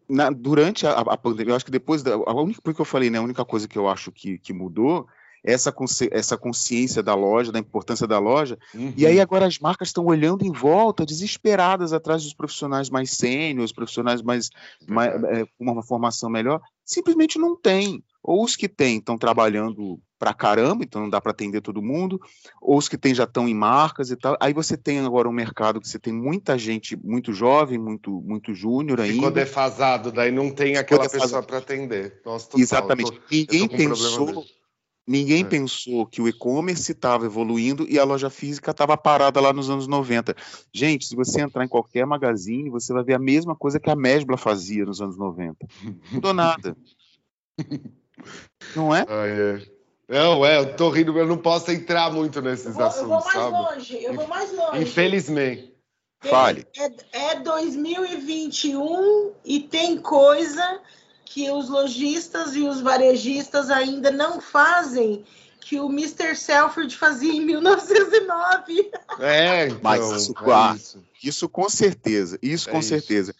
na, 0.07 0.29
durante 0.29 0.85
a, 0.85 0.91
a, 0.91 1.17
pandemia, 1.17 1.53
eu 1.53 1.55
acho 1.55 1.65
que 1.65 1.71
depois 1.71 2.03
da. 2.03 2.13
A 2.13 2.33
única, 2.33 2.61
porque 2.61 2.79
eu 2.79 2.85
falei, 2.85 3.09
né? 3.09 3.17
A 3.17 3.23
única 3.23 3.43
coisa 3.43 3.67
que 3.67 3.79
eu 3.79 3.89
acho 3.89 4.11
que, 4.11 4.37
que 4.37 4.53
mudou 4.53 5.07
é 5.43 5.53
essa, 5.53 5.73
essa 6.11 6.37
consciência 6.37 7.01
da 7.01 7.15
loja, 7.15 7.51
da 7.51 7.59
importância 7.59 8.05
da 8.05 8.19
loja. 8.19 8.57
Uhum. 8.73 8.93
E 8.95 9.05
aí 9.05 9.19
agora 9.19 9.45
as 9.45 9.57
marcas 9.59 9.89
estão 9.89 10.05
olhando 10.05 10.45
em 10.45 10.51
volta, 10.51 11.05
desesperadas 11.05 11.93
atrás 11.93 12.23
dos 12.23 12.33
profissionais 12.33 12.89
mais 12.89 13.11
sêniores, 13.11 13.71
profissionais 13.71 14.21
mais, 14.21 14.49
mais 14.87 15.11
é, 15.23 15.45
com 15.45 15.71
uma 15.71 15.83
formação 15.83 16.29
melhor. 16.29 16.61
Simplesmente 16.85 17.39
não 17.39 17.55
tem. 17.55 18.03
Ou 18.24 18.43
os 18.43 18.55
que 18.55 18.67
têm 18.67 18.97
estão 18.97 19.17
trabalhando 19.17 19.99
pra 20.20 20.34
caramba, 20.34 20.84
então 20.84 21.01
não 21.01 21.09
dá 21.09 21.22
para 21.22 21.32
atender 21.32 21.61
todo 21.61 21.82
mundo, 21.82 22.20
ou 22.61 22.78
os 22.78 22.89
que 22.89 22.97
têm 22.97 23.15
já 23.15 23.24
estão 23.24 23.47
em 23.47 23.53
marcas 23.53 24.11
e 24.11 24.17
tal. 24.17 24.38
Aí 24.39 24.53
você 24.53 24.76
tem 24.76 24.99
agora 24.99 25.30
um 25.30 25.32
mercado 25.32 25.80
que 25.80 25.88
você 25.88 25.97
tem 25.97 26.11
muita 26.11 26.57
gente 26.57 26.97
muito 26.97 27.32
jovem, 27.32 27.80
muito 27.80 28.22
muito 28.22 28.53
júnior 28.53 28.99
ainda. 28.99 29.15
Ficou 29.15 29.32
defasado, 29.32 30.11
daí 30.11 30.30
não 30.30 30.51
tem 30.51 30.76
aquela 30.76 31.09
pessoa 31.09 31.41
para 31.41 31.59
atender. 31.59 32.22
Nossa, 32.26 32.47
total, 32.47 32.59
Exatamente. 32.59 33.11
Tô, 33.11 33.20
ninguém 33.32 33.67
pensou, 33.70 34.45
ninguém 35.07 35.41
é. 35.41 35.45
pensou 35.45 36.05
que 36.05 36.22
o 36.22 36.28
e-commerce 36.28 36.91
estava 36.91 37.26
evoluindo 37.26 37.88
e 37.89 37.97
a 37.97 38.03
loja 38.03 38.30
física 38.30 38.72
estava 38.72 38.97
parada 38.97 39.39
lá 39.39 39.53
nos 39.53 39.70
anos 39.70 39.88
90. 39.88 40.36
Gente, 40.74 41.05
se 41.05 41.15
você 41.15 41.39
entrar 41.39 41.63
em 41.63 41.70
qualquer 41.70 42.05
magazine, 42.05 42.70
você 42.70 42.91
vai 42.91 43.05
ver 43.05 43.13
a 43.13 43.20
mesma 43.20 43.55
coisa 43.55 43.80
que 43.80 43.89
a 43.89 43.95
Mesbla 43.95 44.36
fazia 44.36 44.84
nos 44.84 45.01
anos 45.01 45.17
90. 45.17 45.65
Não 45.82 45.95
mudou 46.11 46.34
nada. 46.34 46.76
Não 48.76 48.93
é? 48.95 49.05
Ah, 49.07 49.28
é. 49.28 49.61
Não, 50.07 50.43
é, 50.43 50.57
eu 50.57 50.76
tô 50.76 50.89
rindo, 50.89 51.17
eu 51.17 51.28
não 51.28 51.38
posso 51.38 51.72
entrar 51.72 52.11
muito 52.11 52.41
nesses 52.41 52.65
eu 52.65 52.74
vou, 52.74 52.84
assuntos, 52.84 53.01
eu 53.01 53.07
vou 53.09 53.24
mais 53.24 53.34
sabe? 53.34 53.51
longe, 53.51 54.03
eu 54.03 54.13
vou 54.13 54.28
mais 54.28 54.51
longe. 54.51 54.82
Infelizmente. 54.82 55.74
Tem, 56.20 56.32
Fale. 56.32 56.67
É, 57.13 57.32
é 57.32 57.36
2021 57.39 59.32
e 59.45 59.59
tem 59.61 59.97
coisa 59.97 60.82
que 61.24 61.49
os 61.51 61.70
lojistas 61.70 62.55
e 62.55 62.61
os 62.61 62.82
varejistas 62.82 63.70
ainda 63.70 64.09
não 64.11 64.41
fazem 64.41 65.24
que 65.61 65.80
o 65.80 65.88
Mr. 65.88 66.36
Selford 66.36 66.95
fazia 66.97 67.32
em 67.32 67.45
1909. 67.45 68.91
É, 69.20 69.67
então, 69.67 69.80
Mas 69.84 70.11
isso, 70.11 70.34
é 70.39 70.76
isso. 70.76 71.03
isso 71.24 71.49
com 71.49 71.70
certeza, 71.70 72.39
isso 72.41 72.67
é 72.70 72.72
com 72.72 72.80
isso. 72.80 72.89
certeza. 72.89 73.36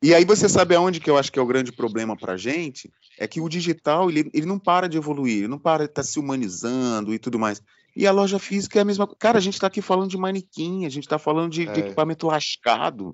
E 0.00 0.14
aí 0.14 0.24
você 0.24 0.48
sabe 0.48 0.76
aonde 0.76 1.00
que 1.00 1.10
eu 1.10 1.18
acho 1.18 1.32
que 1.32 1.38
é 1.38 1.42
o 1.42 1.46
grande 1.46 1.72
problema 1.72 2.16
para 2.16 2.34
a 2.34 2.36
gente? 2.36 2.90
É 3.18 3.26
que 3.26 3.40
o 3.40 3.48
digital 3.48 4.08
ele, 4.08 4.30
ele 4.32 4.46
não 4.46 4.58
para 4.58 4.88
de 4.88 4.96
evoluir, 4.96 5.38
ele 5.38 5.48
não 5.48 5.58
para 5.58 5.84
de 5.84 5.90
estar 5.90 6.02
tá 6.02 6.08
se 6.08 6.20
humanizando 6.20 7.12
e 7.12 7.18
tudo 7.18 7.38
mais. 7.38 7.60
E 7.96 8.06
a 8.06 8.12
loja 8.12 8.38
física 8.38 8.78
é 8.78 8.82
a 8.82 8.84
mesma 8.84 9.06
coisa. 9.06 9.18
Cara, 9.18 9.38
a 9.38 9.40
gente 9.40 9.54
está 9.54 9.66
aqui 9.66 9.82
falando 9.82 10.08
de 10.08 10.16
manequim, 10.16 10.86
a 10.86 10.88
gente 10.88 11.04
está 11.04 11.18
falando 11.18 11.50
de, 11.50 11.66
é. 11.66 11.72
de, 11.72 11.80
equipamento 11.80 12.28
lascado. 12.28 13.10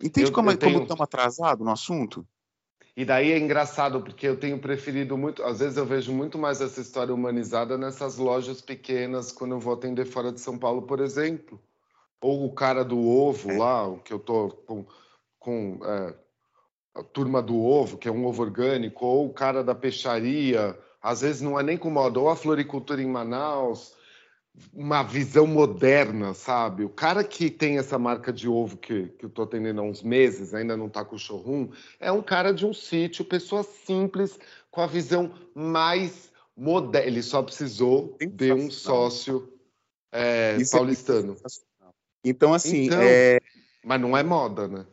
Entende 0.00 0.28
eu, 0.28 0.32
como 0.32 0.48
eu 0.50 0.56
tenho... 0.56 0.82
estamos 0.82 1.00
atrasados 1.00 1.66
no 1.66 1.72
assunto? 1.72 2.24
E 2.96 3.04
daí 3.04 3.32
é 3.32 3.38
engraçado, 3.38 4.00
porque 4.00 4.28
eu 4.28 4.38
tenho 4.38 4.60
preferido 4.60 5.16
muito, 5.16 5.42
às 5.42 5.58
vezes 5.58 5.76
eu 5.76 5.86
vejo 5.86 6.12
muito 6.12 6.38
mais 6.38 6.60
essa 6.60 6.80
história 6.80 7.12
humanizada 7.12 7.76
nessas 7.76 8.16
lojas 8.16 8.60
pequenas, 8.60 9.32
quando 9.32 9.52
eu 9.52 9.58
vou 9.58 9.72
atender 9.72 10.04
fora 10.04 10.30
de 10.30 10.40
São 10.40 10.56
Paulo, 10.56 10.82
por 10.82 11.00
exemplo. 11.00 11.60
Ou 12.20 12.44
o 12.44 12.52
cara 12.54 12.84
do 12.84 13.00
ovo 13.00 13.50
é. 13.50 13.58
lá, 13.58 13.88
o 13.88 13.98
que 13.98 14.12
eu 14.12 14.20
tô 14.20 14.50
com 15.42 15.80
é, 15.84 16.14
a 16.94 17.02
turma 17.02 17.42
do 17.42 17.60
ovo, 17.60 17.98
que 17.98 18.08
é 18.08 18.12
um 18.12 18.24
ovo 18.24 18.42
orgânico, 18.42 19.04
ou 19.04 19.26
o 19.26 19.32
cara 19.32 19.62
da 19.62 19.74
peixaria, 19.74 20.78
às 21.02 21.20
vezes 21.20 21.42
não 21.42 21.58
é 21.58 21.62
nem 21.62 21.76
com 21.76 21.90
moda, 21.90 22.20
ou 22.20 22.30
a 22.30 22.36
floricultura 22.36 23.02
em 23.02 23.06
Manaus, 23.06 23.94
uma 24.72 25.02
visão 25.02 25.46
moderna, 25.46 26.34
sabe? 26.34 26.84
O 26.84 26.88
cara 26.88 27.24
que 27.24 27.50
tem 27.50 27.78
essa 27.78 27.98
marca 27.98 28.32
de 28.32 28.48
ovo 28.48 28.76
que, 28.76 29.08
que 29.18 29.24
eu 29.24 29.28
estou 29.28 29.44
atendendo 29.44 29.80
há 29.80 29.84
uns 29.84 30.02
meses, 30.02 30.54
ainda 30.54 30.76
não 30.76 30.86
está 30.86 31.04
com 31.04 31.16
o 31.16 31.18
showroom, 31.18 31.70
é 31.98 32.12
um 32.12 32.22
cara 32.22 32.52
de 32.52 32.64
um 32.64 32.72
sítio, 32.74 33.24
pessoa 33.24 33.62
simples, 33.62 34.38
com 34.70 34.80
a 34.80 34.86
visão 34.86 35.32
mais 35.54 36.30
moderna. 36.56 37.06
Ele 37.06 37.22
só 37.22 37.42
precisou 37.42 38.16
de 38.20 38.52
um 38.52 38.70
sócio 38.70 39.52
é, 40.12 40.56
é 40.60 40.70
paulistano. 40.70 41.34
então, 42.22 42.52
assim. 42.52 42.84
Então, 42.84 43.00
é... 43.00 43.40
Mas 43.84 44.00
não 44.00 44.16
é 44.16 44.22
moda, 44.22 44.68
né? 44.68 44.86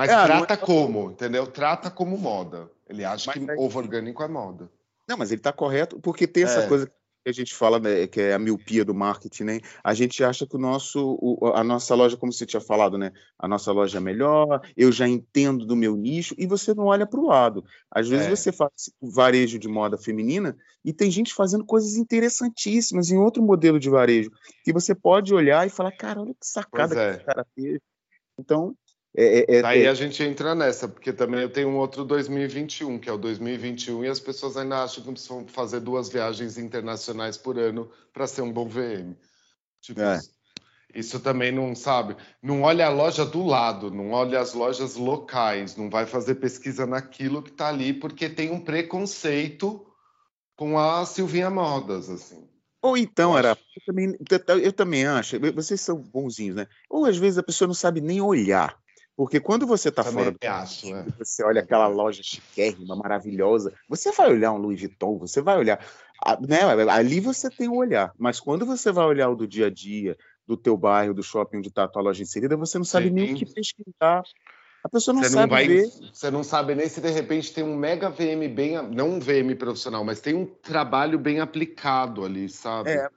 Mas 0.00 0.10
é, 0.10 0.24
trata 0.24 0.54
é... 0.54 0.56
como, 0.56 1.10
entendeu? 1.10 1.46
Trata 1.46 1.90
como 1.90 2.16
moda. 2.16 2.70
Ele 2.88 3.04
acha 3.04 3.32
mas 3.34 3.44
que 3.44 3.50
é... 3.50 3.54
ovo 3.54 3.78
orgânico 3.78 4.22
é 4.22 4.28
moda. 4.28 4.70
Não, 5.06 5.18
mas 5.18 5.30
ele 5.30 5.40
está 5.40 5.52
correto, 5.52 6.00
porque 6.00 6.26
tem 6.26 6.44
essa 6.44 6.60
é. 6.60 6.66
coisa 6.66 6.86
que 6.86 7.28
a 7.28 7.32
gente 7.32 7.54
fala, 7.54 7.78
né, 7.78 8.06
que 8.06 8.18
é 8.18 8.32
a 8.32 8.38
miopia 8.38 8.82
do 8.82 8.94
marketing, 8.94 9.44
né? 9.44 9.60
A 9.84 9.92
gente 9.92 10.24
acha 10.24 10.46
que 10.46 10.56
o 10.56 10.58
nosso, 10.58 11.18
o, 11.20 11.48
a 11.48 11.62
nossa 11.62 11.94
loja, 11.94 12.16
como 12.16 12.32
você 12.32 12.46
tinha 12.46 12.62
falado, 12.62 12.96
né? 12.96 13.12
A 13.38 13.46
nossa 13.46 13.70
loja 13.72 13.98
é 13.98 14.00
melhor, 14.00 14.62
eu 14.74 14.90
já 14.90 15.06
entendo 15.06 15.66
do 15.66 15.76
meu 15.76 15.94
nicho, 15.96 16.34
e 16.38 16.46
você 16.46 16.72
não 16.72 16.86
olha 16.86 17.06
para 17.06 17.20
o 17.20 17.26
lado. 17.26 17.62
Às 17.90 18.08
vezes 18.08 18.26
é. 18.26 18.30
você 18.30 18.52
faz 18.52 18.90
varejo 19.02 19.58
de 19.58 19.68
moda 19.68 19.98
feminina 19.98 20.56
e 20.82 20.94
tem 20.94 21.10
gente 21.10 21.34
fazendo 21.34 21.66
coisas 21.66 21.96
interessantíssimas 21.96 23.10
em 23.10 23.18
outro 23.18 23.42
modelo 23.42 23.78
de 23.78 23.90
varejo, 23.90 24.30
que 24.64 24.72
você 24.72 24.94
pode 24.94 25.34
olhar 25.34 25.66
e 25.66 25.70
falar, 25.70 25.92
cara, 25.92 26.22
olha 26.22 26.32
que 26.32 26.46
sacada 26.46 26.94
é. 26.98 27.10
que 27.10 27.16
esse 27.16 27.24
cara 27.26 27.46
fez. 27.54 27.80
Então, 28.38 28.74
É, 29.16 29.40
é, 29.40 29.56
é 29.56 29.62
Daí 29.62 29.82
é. 29.84 29.88
a 29.88 29.94
gente 29.94 30.22
entra 30.22 30.54
nessa, 30.54 30.86
porque 30.88 31.12
também 31.12 31.40
eu 31.40 31.50
tenho 31.50 31.68
um 31.68 31.76
outro 31.76 32.04
2021, 32.04 32.98
que 32.98 33.08
é 33.08 33.12
o 33.12 33.18
2021, 33.18 34.04
e 34.04 34.08
as 34.08 34.20
pessoas 34.20 34.56
ainda 34.56 34.84
acham 34.84 35.02
que 35.02 35.10
precisam 35.10 35.46
fazer 35.48 35.80
duas 35.80 36.08
viagens 36.08 36.56
internacionais 36.56 37.36
por 37.36 37.58
ano 37.58 37.90
para 38.12 38.26
ser 38.26 38.42
um 38.42 38.52
bom 38.52 38.68
VM. 38.68 39.14
Tipo, 39.80 40.00
é. 40.00 40.20
isso 40.94 41.18
também 41.18 41.50
não 41.50 41.74
sabe. 41.74 42.16
Não 42.40 42.62
olha 42.62 42.86
a 42.86 42.90
loja 42.90 43.24
do 43.24 43.44
lado, 43.44 43.90
não 43.90 44.12
olha 44.12 44.38
as 44.38 44.54
lojas 44.54 44.94
locais, 44.94 45.76
não 45.76 45.90
vai 45.90 46.06
fazer 46.06 46.36
pesquisa 46.36 46.86
naquilo 46.86 47.42
que 47.42 47.50
está 47.50 47.68
ali, 47.68 47.92
porque 47.92 48.28
tem 48.28 48.50
um 48.50 48.60
preconceito 48.60 49.84
com 50.54 50.78
a 50.78 51.04
Silvinha 51.04 51.50
Modas, 51.50 52.08
assim. 52.08 52.48
Ou 52.82 52.96
então, 52.96 53.36
era, 53.36 53.50
eu 53.50 53.82
também, 53.84 54.16
eu 54.62 54.72
também 54.72 55.06
acho, 55.06 55.38
vocês 55.54 55.80
são 55.80 55.96
bonzinhos, 55.96 56.56
né? 56.56 56.66
Ou 56.88 57.04
às 57.04 57.16
vezes 57.16 57.38
a 57.38 57.42
pessoa 57.42 57.66
não 57.66 57.74
sabe 57.74 58.00
nem 58.00 58.20
olhar. 58.20 58.78
Porque 59.16 59.38
quando 59.38 59.66
você 59.66 59.90
está 59.90 60.02
fora 60.02 60.30
do 60.30 60.38
acho, 60.42 60.94
é. 60.94 61.04
você 61.18 61.44
olha 61.44 61.60
aquela 61.60 61.86
loja 61.86 62.22
chiquérrima, 62.22 62.96
maravilhosa, 62.96 63.72
você 63.88 64.10
vai 64.12 64.30
olhar 64.30 64.52
um 64.52 64.56
Louis 64.56 64.80
Vuitton, 64.80 65.18
você 65.18 65.42
vai 65.42 65.58
olhar, 65.58 65.78
né? 66.48 66.60
Ali 66.90 67.20
você 67.20 67.50
tem 67.50 67.68
o 67.68 67.72
um 67.72 67.76
olhar, 67.76 68.12
mas 68.18 68.40
quando 68.40 68.64
você 68.64 68.90
vai 68.90 69.04
olhar 69.04 69.28
o 69.28 69.36
do 69.36 69.46
dia 69.46 69.66
a 69.66 69.70
dia, 69.70 70.16
do 70.46 70.56
teu 70.56 70.76
bairro, 70.76 71.14
do 71.14 71.22
shopping 71.22 71.58
onde 71.58 71.68
está 71.68 71.84
a 71.84 71.88
tua 71.88 72.02
loja 72.02 72.22
inserida, 72.22 72.56
você 72.56 72.78
não 72.78 72.84
sabe 72.84 73.08
Sim. 73.08 73.12
nem 73.12 73.34
o 73.34 73.36
que 73.36 73.46
pesquisar. 73.46 74.22
A 74.82 74.88
pessoa 74.88 75.14
não 75.14 75.22
você 75.22 75.30
sabe 75.30 75.42
não 75.42 75.48
vai, 75.48 75.68
ver. 75.68 75.86
Você 76.12 76.30
não 76.30 76.42
sabe 76.42 76.74
nem 76.74 76.88
se 76.88 77.00
de 77.00 77.10
repente 77.10 77.52
tem 77.52 77.62
um 77.62 77.76
mega 77.76 78.08
VM 78.08 78.48
bem, 78.52 78.82
não 78.88 79.10
um 79.10 79.20
VM 79.20 79.54
profissional, 79.58 80.02
mas 80.02 80.20
tem 80.20 80.34
um 80.34 80.46
trabalho 80.46 81.18
bem 81.18 81.40
aplicado 81.40 82.24
ali, 82.24 82.48
sabe? 82.48 82.90
É, 82.90 83.08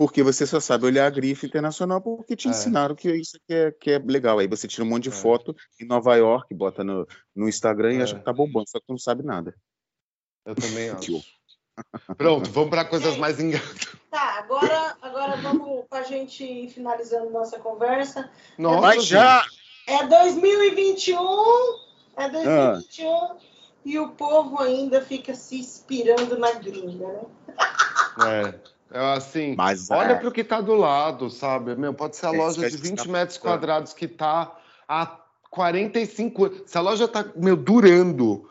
porque 0.00 0.22
você 0.22 0.46
só 0.46 0.58
sabe 0.58 0.86
olhar 0.86 1.06
a 1.06 1.10
grife 1.10 1.44
internacional 1.44 2.00
porque 2.00 2.34
te 2.34 2.48
é. 2.48 2.50
ensinaram 2.50 2.94
que 2.94 3.12
isso 3.12 3.36
aqui 3.36 3.52
é, 3.52 3.70
que 3.70 3.90
é 3.90 3.98
legal. 3.98 4.38
Aí 4.38 4.48
você 4.48 4.66
tira 4.66 4.82
um 4.82 4.88
monte 4.88 5.02
de 5.02 5.08
é. 5.10 5.12
foto 5.12 5.54
em 5.78 5.84
Nova 5.84 6.16
York, 6.16 6.54
bota 6.54 6.82
no, 6.82 7.06
no 7.36 7.46
Instagram 7.46 7.92
e 7.92 7.98
é. 7.98 8.02
acha 8.04 8.18
que 8.18 8.24
tá 8.24 8.32
bombando, 8.32 8.64
só 8.66 8.80
que 8.80 8.86
tu 8.86 8.92
não 8.92 8.98
sabe 8.98 9.22
nada. 9.22 9.54
Eu 10.46 10.54
também 10.54 10.88
acho. 10.88 11.22
Pronto, 12.16 12.50
vamos 12.50 12.70
para 12.70 12.86
coisas 12.86 13.18
mais 13.18 13.38
engajadas. 13.38 13.88
Tá, 14.10 14.38
agora, 14.38 14.96
agora 15.02 15.36
vamos 15.36 15.84
para 15.86 15.98
a 15.98 16.04
gente 16.04 16.44
ir 16.44 16.70
finalizando 16.70 17.28
nossa 17.28 17.58
conversa. 17.58 18.30
Nossa, 18.56 18.80
Mas 18.80 19.04
já! 19.04 19.44
É 19.86 20.06
2021, 20.06 21.18
é 22.16 22.26
2021 22.30 23.06
ah. 23.06 23.36
e 23.84 23.98
o 23.98 24.08
povo 24.12 24.62
ainda 24.62 25.02
fica 25.02 25.34
se 25.34 25.58
inspirando 25.58 26.38
na 26.38 26.52
gringa, 26.52 27.06
né? 27.06 27.22
É. 28.56 28.79
É 28.92 28.98
assim, 29.14 29.54
Mas, 29.56 29.90
olha 29.90 30.12
é... 30.12 30.14
para 30.16 30.28
o 30.28 30.32
que 30.32 30.40
está 30.40 30.60
do 30.60 30.74
lado, 30.74 31.30
sabe? 31.30 31.76
Meu, 31.76 31.94
pode 31.94 32.16
ser 32.16 32.26
a 32.26 32.30
loja 32.30 32.68
de 32.68 32.76
20 32.76 33.08
metros 33.08 33.38
quadrados 33.38 33.92
que 33.92 34.06
está 34.06 34.56
há 34.88 35.20
45 35.48 36.44
anos. 36.44 36.62
Se 36.66 36.76
a 36.76 36.80
loja 36.80 37.04
está, 37.04 37.24
meu, 37.36 37.56
durando 37.56 38.48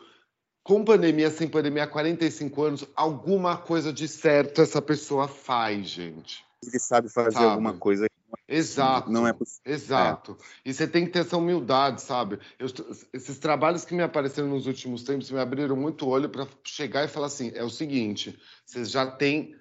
com 0.62 0.84
pandemia, 0.84 1.30
sem 1.30 1.48
pandemia, 1.48 1.84
há 1.84 1.86
45 1.86 2.62
anos, 2.62 2.86
alguma 2.96 3.56
coisa 3.56 3.92
de 3.92 4.08
certo 4.08 4.62
essa 4.62 4.80
pessoa 4.80 5.28
faz, 5.28 5.88
gente. 5.88 6.44
Ele 6.62 6.78
sabe 6.78 7.08
fazer 7.08 7.32
sabe? 7.32 7.46
alguma 7.46 7.74
coisa. 7.74 8.06
Exato. 8.48 9.10
Não 9.10 9.26
é 9.26 9.32
possível. 9.32 9.72
Exato. 9.72 10.36
É. 10.40 10.70
E 10.70 10.74
você 10.74 10.86
tem 10.86 11.04
que 11.04 11.12
ter 11.12 11.20
essa 11.20 11.36
humildade, 11.36 12.02
sabe? 12.02 12.38
Eu, 12.58 12.66
esses 13.12 13.38
trabalhos 13.38 13.84
que 13.84 13.94
me 13.94 14.02
apareceram 14.02 14.48
nos 14.48 14.66
últimos 14.66 15.04
tempos 15.04 15.30
me 15.30 15.38
abriram 15.38 15.76
muito 15.76 16.08
olho 16.08 16.28
para 16.28 16.46
chegar 16.64 17.04
e 17.04 17.08
falar 17.08 17.26
assim: 17.26 17.52
é 17.54 17.62
o 17.62 17.70
seguinte, 17.70 18.38
vocês 18.64 18.90
já 18.90 19.06
têm 19.06 19.54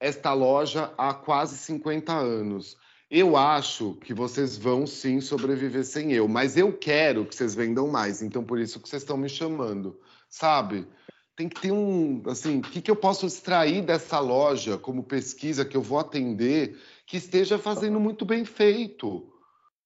esta 0.00 0.32
loja 0.32 0.92
há 0.96 1.14
quase 1.14 1.56
50 1.58 2.12
anos. 2.12 2.76
Eu 3.10 3.36
acho 3.36 3.94
que 4.04 4.12
vocês 4.12 4.56
vão 4.56 4.86
sim 4.86 5.20
sobreviver 5.20 5.84
sem 5.84 6.12
eu, 6.12 6.26
mas 6.26 6.56
eu 6.56 6.72
quero 6.72 7.24
que 7.24 7.34
vocês 7.34 7.54
vendam 7.54 7.86
mais, 7.86 8.20
então 8.20 8.42
por 8.42 8.58
isso 8.58 8.80
que 8.80 8.88
vocês 8.88 9.02
estão 9.02 9.16
me 9.16 9.28
chamando, 9.28 9.98
sabe? 10.28 10.86
Tem 11.36 11.48
que 11.48 11.60
ter 11.60 11.70
um, 11.70 12.22
assim, 12.26 12.58
o 12.58 12.62
que, 12.62 12.80
que 12.80 12.90
eu 12.90 12.96
posso 12.96 13.26
extrair 13.26 13.82
dessa 13.82 14.18
loja 14.18 14.76
como 14.76 15.04
pesquisa 15.04 15.64
que 15.64 15.76
eu 15.76 15.82
vou 15.82 15.98
atender 15.98 16.76
que 17.06 17.16
esteja 17.16 17.58
fazendo 17.58 18.00
muito 18.00 18.24
bem 18.24 18.44
feito. 18.44 19.32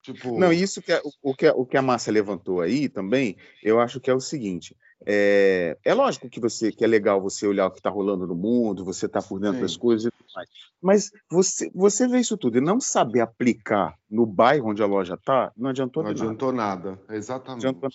Tipo... 0.02 0.38
Não, 0.38 0.52
isso 0.52 0.80
que 0.80 0.92
é, 0.92 1.00
o, 1.22 1.34
que, 1.34 1.48
o 1.48 1.66
que 1.66 1.76
a 1.76 1.82
Márcia 1.82 2.12
levantou 2.12 2.60
aí 2.60 2.88
também, 2.88 3.36
eu 3.62 3.78
acho 3.78 4.00
que 4.00 4.10
é 4.10 4.14
o 4.14 4.20
seguinte: 4.20 4.74
é, 5.06 5.78
é 5.84 5.94
lógico 5.94 6.28
que 6.28 6.40
você 6.40 6.72
que 6.72 6.84
é 6.84 6.86
legal 6.86 7.20
você 7.20 7.46
olhar 7.46 7.66
o 7.66 7.70
que 7.70 7.78
está 7.78 7.90
rolando 7.90 8.26
no 8.26 8.34
mundo, 8.34 8.84
você 8.84 9.06
está 9.06 9.20
por 9.20 9.38
dentro 9.38 9.56
Sim. 9.56 9.62
das 9.62 9.76
coisas 9.76 10.06
e 10.06 10.10
tudo 10.10 10.26
mais. 10.34 10.48
Mas 10.80 11.10
você, 11.30 11.70
você 11.74 12.08
vê 12.08 12.18
isso 12.18 12.36
tudo 12.36 12.58
e 12.58 12.60
não 12.60 12.80
saber 12.80 13.20
aplicar 13.20 13.94
no 14.10 14.24
bairro 14.26 14.70
onde 14.70 14.82
a 14.82 14.86
loja 14.86 15.14
está, 15.14 15.52
não 15.56 15.70
adiantou 15.70 16.02
não 16.02 16.10
nada. 16.10 16.18
Não 16.18 16.26
adiantou 16.26 16.52
nada, 16.52 17.00
exatamente. 17.10 17.66
Adiantou... 17.66 17.90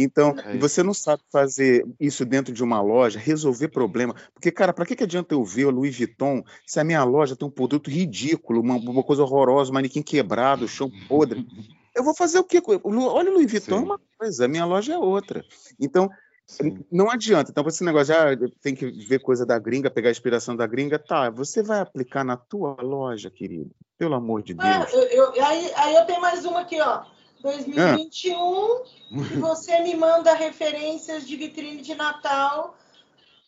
Então, 0.00 0.34
é 0.38 0.56
você 0.56 0.82
não 0.82 0.94
sabe 0.94 1.22
fazer 1.30 1.84
isso 1.98 2.24
dentro 2.24 2.52
de 2.54 2.62
uma 2.62 2.80
loja, 2.80 3.18
resolver 3.18 3.68
problema. 3.68 4.14
Porque, 4.32 4.52
cara, 4.52 4.72
para 4.72 4.86
que, 4.86 4.94
que 4.94 5.02
adianta 5.02 5.34
eu 5.34 5.44
ver 5.44 5.66
o 5.66 5.70
Louis 5.70 5.96
Vuitton 5.96 6.44
se 6.64 6.78
a 6.78 6.84
minha 6.84 7.02
loja 7.02 7.34
tem 7.34 7.48
um 7.48 7.50
produto 7.50 7.90
ridículo, 7.90 8.60
uma, 8.60 8.76
uma 8.76 9.02
coisa 9.02 9.22
horrorosa, 9.22 9.70
um 9.70 9.74
manequim 9.74 10.02
quebrado, 10.02 10.68
chão 10.68 10.90
podre? 11.08 11.44
Eu 11.94 12.04
vou 12.04 12.14
fazer 12.14 12.38
o 12.38 12.44
quê? 12.44 12.62
Olha, 12.84 13.30
o 13.30 13.34
Louis 13.34 13.50
Vuitton 13.50 13.74
é 13.74 13.78
Sim. 13.78 13.82
é 13.82 13.84
uma 13.84 14.00
coisa, 14.16 14.44
a 14.44 14.48
minha 14.48 14.64
loja 14.64 14.92
é 14.92 14.98
outra. 14.98 15.44
Então, 15.80 16.08
Sim. 16.48 16.82
Não 16.90 17.10
adianta. 17.10 17.50
Então, 17.50 17.66
esse 17.68 17.84
negócio 17.84 18.14
já 18.14 18.32
ah, 18.32 18.36
tem 18.62 18.74
que 18.74 18.90
ver 18.90 19.18
coisa 19.18 19.44
da 19.44 19.58
gringa, 19.58 19.90
pegar 19.90 20.08
a 20.08 20.12
inspiração 20.12 20.56
da 20.56 20.66
gringa, 20.66 20.98
tá? 20.98 21.28
Você 21.28 21.62
vai 21.62 21.78
aplicar 21.78 22.24
na 22.24 22.38
tua 22.38 22.74
loja, 22.80 23.30
querido. 23.30 23.70
Pelo 23.98 24.14
amor 24.14 24.42
de 24.42 24.54
Deus. 24.54 24.66
Ah, 24.66 24.86
eu, 24.92 25.02
eu, 25.32 25.44
aí, 25.44 25.70
aí 25.74 25.94
eu 25.94 26.06
tenho 26.06 26.22
mais 26.22 26.46
uma 26.46 26.60
aqui, 26.60 26.80
ó. 26.80 27.04
2021, 27.42 28.36
ah. 28.36 28.84
e 29.12 29.36
você 29.36 29.80
me 29.82 29.94
manda 29.94 30.34
referências 30.34 31.26
de 31.26 31.36
vitrine 31.36 31.82
de 31.82 31.94
Natal 31.94 32.76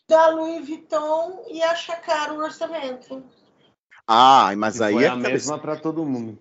da 0.09 0.29
Louis 0.29 0.67
Vuitton 0.67 1.45
e 1.49 1.63
acha 1.63 1.95
caro 1.97 2.37
o 2.37 2.43
orçamento. 2.45 3.23
Ah, 4.07 4.53
mas 4.57 4.81
aí 4.81 5.05
é 5.05 5.09
a 5.09 5.17
mesma 5.17 5.59
para 5.59 5.77
todo 5.77 6.05
mundo. 6.05 6.39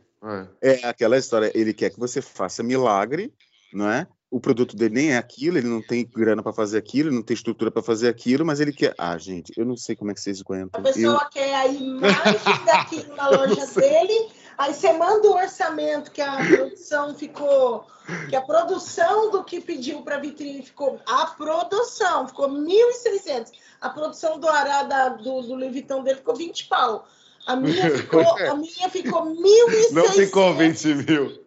É. 0.61 0.81
é 0.81 0.87
aquela 0.87 1.17
história. 1.17 1.51
Ele 1.53 1.73
quer 1.73 1.91
que 1.91 1.99
você 1.99 2.21
faça 2.21 2.63
milagre, 2.63 3.31
não 3.71 3.89
é? 3.89 4.07
o 4.31 4.39
produto 4.39 4.75
dele 4.75 4.93
nem 4.93 5.11
é 5.13 5.17
aquilo, 5.17 5.57
ele 5.57 5.67
não 5.67 5.81
tem 5.81 6.05
grana 6.05 6.43
para 6.43 6.53
fazer 6.53 6.77
aquilo, 6.77 7.11
não 7.11 7.23
tem 7.23 7.33
estrutura 7.33 7.71
para 7.71 7.81
fazer 7.81 8.07
aquilo, 8.07 8.45
mas 8.45 8.59
ele 8.59 8.71
quer. 8.71 8.93
Ah, 8.97 9.17
gente, 9.17 9.51
eu 9.57 9.65
não 9.65 9.75
sei 9.75 9.95
como 9.95 10.11
é 10.11 10.13
que 10.13 10.21
vocês 10.21 10.41
aguentam. 10.41 10.79
A 10.79 10.83
pessoa 10.83 11.23
eu... 11.23 11.29
quer 11.29 11.55
a 11.55 11.67
imagem 11.67 12.65
daquilo 12.65 13.15
na 13.15 13.29
loja 13.29 13.65
dele, 13.73 14.29
aí 14.59 14.73
você 14.73 14.91
manda 14.91 15.25
o 15.25 15.35
orçamento 15.35 16.11
que 16.11 16.21
a 16.21 16.35
produção 16.35 17.15
ficou, 17.15 17.87
que 18.29 18.35
a 18.35 18.41
produção 18.41 19.31
do 19.31 19.41
que 19.41 19.61
pediu 19.61 20.01
para 20.01 20.17
vitrine 20.17 20.61
ficou, 20.61 20.99
a 21.07 21.27
produção 21.27 22.27
ficou 22.27 22.49
1.600, 22.49 23.51
a 23.79 23.89
produção 23.89 24.37
do 24.37 24.49
arada 24.49 25.11
do, 25.11 25.41
do 25.41 25.55
Louis 25.55 25.71
Vuitton 25.71 26.03
dele 26.03 26.17
ficou 26.17 26.35
20 26.35 26.67
pau. 26.67 27.07
A 27.47 27.55
minha 27.55 27.89
ficou, 27.95 28.21
a 28.21 28.55
minha 28.55 28.89
ficou 28.89 29.27
1.600. 29.27 29.91
Não 29.91 30.11
ficou 30.11 30.53
20 30.53 30.85
mil. 30.95 31.45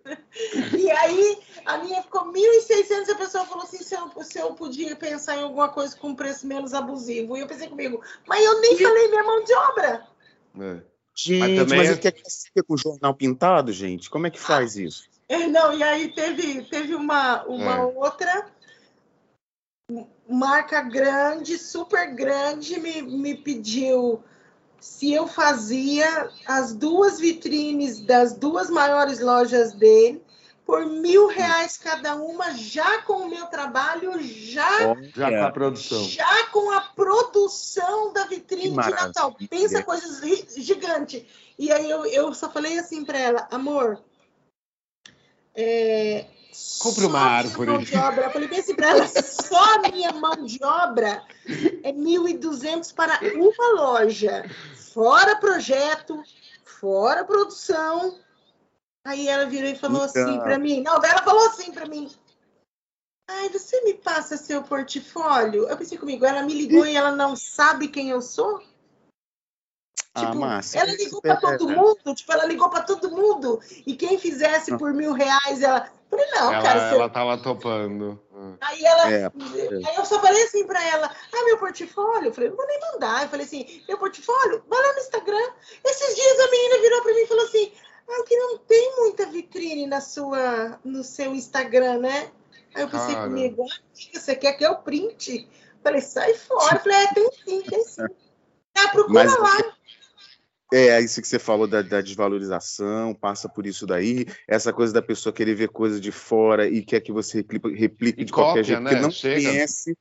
E 0.77 0.91
aí 0.91 1.39
a 1.67 1.77
minha 1.79 2.03
ficou 2.03 2.33
1.600 2.33 3.09
e 3.09 3.11
a 3.11 3.15
pessoa 3.15 3.45
falou 3.45 3.65
assim, 3.65 3.83
se 3.83 3.95
eu, 3.95 4.11
se 4.23 4.39
eu 4.39 4.55
podia 4.55 4.97
pensar 4.97 5.37
em 5.37 5.43
alguma 5.43 5.69
coisa 5.69 5.95
com 5.97 6.15
preço 6.15 6.47
menos 6.47 6.73
abusivo. 6.73 7.37
E 7.37 7.41
eu 7.41 7.47
pensei 7.47 7.69
comigo, 7.69 8.01
mas 8.27 8.43
eu 8.43 8.59
nem 8.63 8.79
falei 8.79 9.09
minha 9.09 9.23
mão 9.23 9.45
de 9.45 9.55
obra. 9.55 10.07
É. 10.61 10.92
Gente, 11.15 11.41
mas, 11.41 11.59
também 11.59 11.79
mas 11.79 11.91
é... 11.91 11.97
quer 11.97 12.13
que 12.13 12.23
fique 12.23 12.63
com 12.67 12.75
o 12.75 12.79
jornal 12.79 13.15
pintado, 13.15 13.73
gente? 13.73 14.09
Como 14.09 14.27
é 14.27 14.31
que 14.31 14.41
faz 14.41 14.77
isso? 14.77 15.05
É, 15.29 15.47
não, 15.49 15.73
e 15.73 15.83
aí 15.83 16.09
teve, 16.13 16.63
teve 16.63 16.95
uma, 16.95 17.45
uma 17.45 17.77
é. 17.77 17.85
outra 17.85 18.47
marca 20.29 20.81
grande, 20.83 21.59
super 21.59 22.15
grande, 22.15 22.81
me, 22.81 23.03
me 23.03 23.35
pediu 23.35 24.23
se 24.81 25.13
eu 25.13 25.29
fazia 25.29 26.29
as 26.47 26.75
duas 26.75 27.21
vitrines 27.21 28.01
das 28.01 28.33
duas 28.35 28.69
maiores 28.69 29.21
lojas 29.21 29.73
dele 29.75 30.23
por 30.65 30.87
mil 30.87 31.27
reais 31.27 31.77
cada 31.77 32.15
uma, 32.15 32.53
já 32.55 33.03
com 33.03 33.15
o 33.15 33.29
meu 33.29 33.47
trabalho, 33.47 34.13
já, 34.23 34.95
já 35.15 35.31
com 35.31 35.45
a 35.45 35.51
produção. 35.51 36.05
Já 36.05 36.47
com 36.47 36.71
a 36.71 36.81
produção 36.81 38.13
da 38.13 38.25
vitrine 38.27 38.71
de 38.71 38.91
Natal. 38.91 39.37
Pensa 39.51 39.83
coisas 39.83 40.21
gigante. 40.57 41.29
E 41.59 41.71
aí 41.71 41.91
eu, 41.91 42.07
eu 42.07 42.33
só 42.33 42.51
falei 42.51 42.79
assim 42.79 43.05
para 43.05 43.19
ela, 43.19 43.49
amor, 43.51 44.03
é, 45.55 46.27
Compre 46.79 47.07
uma 47.07 47.19
árvore. 47.19 47.71
Mão 47.71 47.83
de 47.83 47.97
obra. 47.97 48.25
Eu 48.25 48.31
falei 48.31 48.49
bem 48.49 48.61
assim 48.61 48.75
para 48.75 48.91
ela, 48.91 49.07
só 49.07 49.77
a 49.77 49.79
minha 49.91 50.13
mão 50.13 50.45
de 50.45 50.63
obra 50.63 51.23
é 51.83 51.93
1.200 51.93 52.95
para 52.95 53.19
uma 53.35 53.81
loja. 53.81 54.45
Fora 54.93 55.37
projeto, 55.37 56.23
fora 56.65 57.25
produção, 57.25 58.19
Aí 59.05 59.29
ela 59.29 59.47
virou 59.47 59.69
e 59.69 59.75
falou 59.75 60.03
assim 60.03 60.21
então... 60.21 60.31
assim 60.31 60.41
para 60.41 60.59
mim. 60.59 60.81
Não, 60.83 60.95
ela 60.95 61.23
falou 61.23 61.47
assim 61.47 61.73
para 61.73 61.87
mim. 61.87 62.11
Ai, 63.29 63.49
você 63.49 63.81
me 63.83 63.95
passa 63.95 64.37
seu 64.37 64.63
portfólio? 64.63 65.69
Eu 65.69 65.77
pensei 65.77 65.97
comigo, 65.97 66.25
ela 66.25 66.43
me 66.43 66.55
ligou 66.55 66.85
e 66.85 66.95
ela 66.95 67.13
não 67.13 67.35
sabe 67.35 67.89
quem 67.89 68.11
eu 68.11 68.21
sou? 68.21 68.63
Ah, 70.15 70.27
tipo, 70.27 70.37
massa. 70.37 70.79
ela 70.79 70.93
ligou 70.93 71.23
para 71.23 71.37
todo 71.37 71.69
mundo, 71.69 72.15
tipo, 72.15 72.33
ela 72.33 72.45
ligou 72.45 72.69
para 72.69 72.83
todo 72.83 73.11
mundo. 73.11 73.61
E 73.87 73.97
quem 73.97 74.19
fizesse 74.19 74.77
por 74.77 74.93
mil 74.93 75.13
reais, 75.13 75.63
ela 75.63 75.91
Falei, 76.13 76.27
não, 76.31 76.53
ela, 76.53 76.63
cara. 76.63 76.81
Ela 76.91 77.09
tava 77.09 77.39
topando. 77.39 78.21
Aí 78.61 78.85
ela. 78.85 79.11
É, 79.11 79.23
é. 79.23 79.31
Aí 79.89 79.97
eu 79.97 80.05
só 80.05 80.21
falei 80.21 80.43
assim 80.43 80.67
pra 80.67 80.87
ela: 80.87 81.07
ah, 81.07 81.45
meu 81.47 81.57
portfólio. 81.57 82.29
Eu 82.29 82.35
falei, 82.35 82.51
não 82.51 82.57
vou 82.57 82.67
nem 82.67 82.81
mandar. 82.93 83.23
Eu 83.23 83.29
falei 83.31 83.47
assim, 83.47 83.83
meu 83.89 83.97
portfólio, 83.97 84.63
vai 84.69 84.79
lá 84.79 84.93
no 84.93 84.99
Instagram. 84.99 85.53
Esses 85.83 86.15
dias 86.15 86.41
a 86.41 86.51
menina 86.51 86.83
virou 86.83 87.03
pra 87.03 87.15
mim 87.15 87.21
e 87.21 87.27
falou 87.27 87.45
assim: 87.45 87.73
ah, 88.09 88.25
que 88.27 88.37
não 88.37 88.59
tem 88.59 88.97
muita 88.97 89.27
vitrine 89.27 89.87
na 89.87 90.01
sua, 90.01 90.79
no 90.85 91.03
seu 91.03 91.35
Instagram, 91.35 91.99
né? 91.99 92.31
Aí 92.75 92.83
eu 92.83 92.89
pensei 92.89 93.15
Cara. 93.15 93.29
comigo, 93.29 93.65
ah, 93.71 94.19
você 94.19 94.35
quer 94.35 94.53
que 94.55 94.65
eu 94.65 94.77
print? 94.77 95.49
Falei, 95.83 96.01
sai 96.01 96.35
fora. 96.35 96.79
Falei, 96.79 96.99
é, 96.99 97.15
tem 97.15 97.31
sim, 97.33 97.63
tem 97.63 97.85
sim. 97.85 98.03
Ah, 98.79 98.89
procura 98.89 99.25
Mas, 99.25 99.39
lá. 99.39 99.75
É, 100.73 100.87
é, 100.87 101.01
isso 101.03 101.21
que 101.21 101.29
você 101.29 101.39
falou 101.39 101.67
da, 101.67 101.83
da, 101.83 102.01
desvalorização, 102.01 103.15
passa 103.15 103.47
por 103.47 103.67
isso 103.67 103.87
daí, 103.87 104.25
essa 104.49 104.73
coisa 104.73 104.93
da 104.93 105.03
pessoa 105.03 105.33
querer 105.33 105.55
ver 105.55 105.69
coisas 105.69 106.01
de 106.01 106.11
fora 106.11 106.67
e 106.67 106.83
quer 106.83 107.01
que 107.01 107.13
você 107.13 107.39
replique, 107.39 107.75
replique 107.75 108.25
de 108.25 108.33
cópia, 108.33 108.45
qualquer 108.47 108.65
jeito, 108.65 108.81
né? 108.81 108.91
porque 108.91 109.03
não 109.03 109.11
Chega. 109.11 109.51
conhece. 109.51 109.97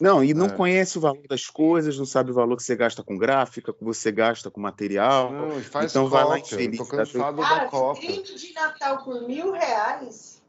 Não, 0.00 0.22
e 0.22 0.32
não 0.32 0.46
é. 0.46 0.50
conhece 0.50 0.96
o 0.96 1.00
valor 1.00 1.26
das 1.28 1.46
coisas, 1.46 1.98
não 1.98 2.06
sabe 2.06 2.30
o 2.30 2.34
valor 2.34 2.56
que 2.56 2.62
você 2.62 2.76
gasta 2.76 3.02
com 3.02 3.18
gráfica, 3.18 3.72
que 3.72 3.82
você 3.82 4.12
gasta 4.12 4.48
com 4.48 4.60
material. 4.60 5.32
Não, 5.32 5.60
faz 5.62 5.90
então 5.90 6.04
cópia. 6.04 6.18
vai 6.18 6.28
lá 6.28 6.38
infeliz. 6.38 6.78
Tô 6.78 6.86
cansado 6.86 7.36
da, 7.36 7.66
cópia. 7.66 8.22
de 8.22 8.52
Natal 8.52 9.02
por 9.02 9.26
mil 9.26 9.50
reais. 9.50 10.40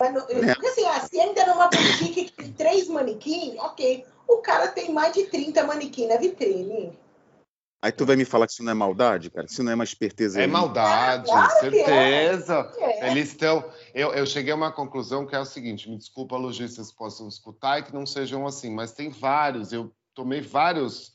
É. 0.00 0.54
Porque 0.54 0.66
assim, 0.66 0.86
ah, 0.86 1.00
se 1.00 1.20
ainda 1.20 1.46
numa 1.46 1.68
boutique 1.68 2.24
que 2.24 2.32
tem 2.32 2.52
três 2.52 2.88
manequins, 2.88 3.56
ok. 3.58 4.04
O 4.26 4.38
cara 4.38 4.68
tem 4.68 4.92
mais 4.92 5.14
de 5.14 5.24
30 5.24 5.64
manequins 5.64 6.08
na 6.08 6.16
vitrine. 6.16 6.98
Aí 7.80 7.92
tu 7.92 8.04
vai 8.04 8.16
me 8.16 8.24
falar 8.24 8.46
que 8.46 8.52
isso 8.52 8.64
não 8.64 8.72
é 8.72 8.74
maldade, 8.74 9.30
cara? 9.30 9.46
Isso 9.46 9.62
não 9.62 9.70
é 9.70 9.74
uma 9.74 9.84
esperteza. 9.84 10.40
É 10.40 10.44
aí. 10.44 10.50
maldade, 10.50 11.30
ah, 11.30 11.32
claro 11.32 11.60
certeza. 11.60 12.72
É. 12.76 13.10
Eles 13.10 13.28
estão. 13.28 13.64
Eu, 13.94 14.12
eu 14.12 14.26
cheguei 14.26 14.52
a 14.52 14.56
uma 14.56 14.72
conclusão 14.72 15.24
que 15.24 15.36
é 15.36 15.38
o 15.38 15.44
seguinte: 15.44 15.88
me 15.88 15.96
desculpa, 15.96 16.36
lojistas 16.36 16.90
possam 16.90 17.28
escutar 17.28 17.78
e 17.78 17.84
que 17.84 17.94
não 17.94 18.04
sejam 18.04 18.46
assim, 18.46 18.74
mas 18.74 18.92
tem 18.92 19.10
vários. 19.10 19.72
Eu 19.72 19.92
tomei 20.12 20.40
vários, 20.40 21.12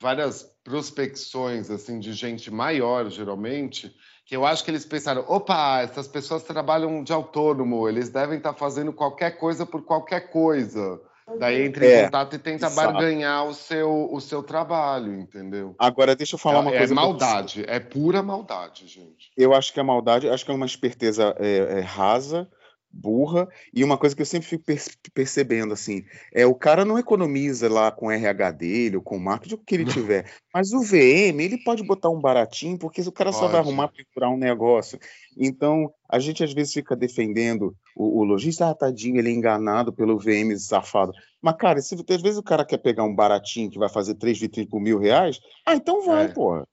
várias 0.00 0.48
prospecções 0.62 1.68
assim 1.68 1.98
de 1.98 2.12
gente 2.12 2.48
maior, 2.48 3.10
geralmente, 3.10 3.92
que 4.24 4.36
eu 4.36 4.46
acho 4.46 4.64
que 4.64 4.70
eles 4.70 4.86
pensaram: 4.86 5.24
opa, 5.26 5.80
essas 5.80 6.06
pessoas 6.06 6.44
trabalham 6.44 7.02
de 7.02 7.12
autônomo, 7.12 7.88
eles 7.88 8.08
devem 8.08 8.38
estar 8.38 8.54
fazendo 8.54 8.92
qualquer 8.92 9.32
coisa 9.32 9.66
por 9.66 9.82
qualquer 9.82 10.30
coisa. 10.30 11.00
Daí 11.38 11.62
entra 11.62 11.86
é, 11.86 12.00
em 12.00 12.04
contato 12.04 12.36
e 12.36 12.38
tenta 12.38 12.66
exato. 12.66 12.92
barganhar 12.92 13.46
o 13.46 13.54
seu, 13.54 14.12
o 14.12 14.20
seu 14.20 14.42
trabalho, 14.42 15.14
entendeu? 15.14 15.74
Agora, 15.78 16.14
deixa 16.14 16.34
eu 16.34 16.38
falar 16.38 16.58
é, 16.58 16.60
uma 16.60 16.70
coisa. 16.70 16.92
É 16.92 16.94
maldade, 16.94 17.64
é 17.66 17.80
pura 17.80 18.22
maldade, 18.22 18.86
gente. 18.86 19.30
Eu 19.36 19.54
acho 19.54 19.72
que 19.72 19.80
é 19.80 19.82
maldade, 19.82 20.28
acho 20.28 20.44
que 20.44 20.50
é 20.50 20.54
uma 20.54 20.66
esperteza 20.66 21.34
é, 21.38 21.78
é 21.78 21.80
rasa, 21.80 22.46
burra, 22.94 23.48
e 23.72 23.82
uma 23.82 23.98
coisa 23.98 24.14
que 24.14 24.22
eu 24.22 24.26
sempre 24.26 24.48
fico 24.48 24.64
percebendo, 25.12 25.74
assim, 25.74 26.04
é 26.32 26.46
o 26.46 26.54
cara 26.54 26.84
não 26.84 26.98
economiza 26.98 27.68
lá 27.68 27.90
com 27.90 28.06
o 28.06 28.10
RH 28.10 28.50
dele 28.52 28.96
ou 28.96 29.02
com 29.02 29.16
o 29.16 29.20
marketing, 29.20 29.54
o 29.54 29.58
que 29.58 29.74
ele 29.74 29.84
tiver, 29.84 30.30
mas 30.54 30.72
o 30.72 30.80
VM, 30.80 31.40
ele 31.40 31.62
pode 31.64 31.82
botar 31.82 32.10
um 32.10 32.20
baratinho, 32.20 32.78
porque 32.78 33.02
o 33.02 33.12
cara 33.12 33.30
pode. 33.30 33.42
só 33.42 33.48
vai 33.48 33.60
arrumar 33.60 33.88
para 33.88 34.04
procurar 34.04 34.30
um 34.30 34.36
negócio. 34.36 34.98
Então, 35.36 35.92
a 36.08 36.18
gente 36.18 36.44
às 36.44 36.52
vezes 36.52 36.72
fica 36.72 36.94
defendendo 36.94 37.74
o, 37.96 38.20
o 38.20 38.24
lojista, 38.24 38.70
ah, 38.70 38.74
tadinho, 38.74 39.18
ele 39.18 39.30
é 39.30 39.32
enganado 39.32 39.92
pelo 39.92 40.18
VM 40.18 40.56
safado. 40.56 41.12
Mas, 41.42 41.56
cara, 41.56 41.80
se 41.80 41.94
às 41.94 42.22
vezes 42.22 42.38
o 42.38 42.42
cara 42.42 42.64
quer 42.64 42.78
pegar 42.78 43.04
um 43.04 43.14
baratinho 43.14 43.70
que 43.70 43.78
vai 43.78 43.88
fazer 43.88 44.14
três 44.14 44.38
vitrines 44.38 44.70
por 44.70 44.80
mil 44.80 44.98
reais, 44.98 45.40
ah, 45.66 45.74
então 45.74 46.04
vai, 46.04 46.26
é. 46.26 46.28
porra. 46.28 46.66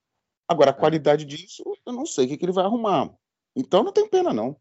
Agora, 0.47 0.71
a 0.71 0.73
é. 0.73 0.77
qualidade 0.77 1.25
disso, 1.25 1.63
eu 1.85 1.93
não 1.93 2.05
sei 2.05 2.25
o 2.25 2.27
que, 2.27 2.37
que 2.37 2.45
ele 2.45 2.51
vai 2.51 2.65
arrumar. 2.65 3.09
Então, 3.55 3.83
não 3.83 3.91
tem 3.91 4.07
pena, 4.07 4.33
não. 4.33 4.55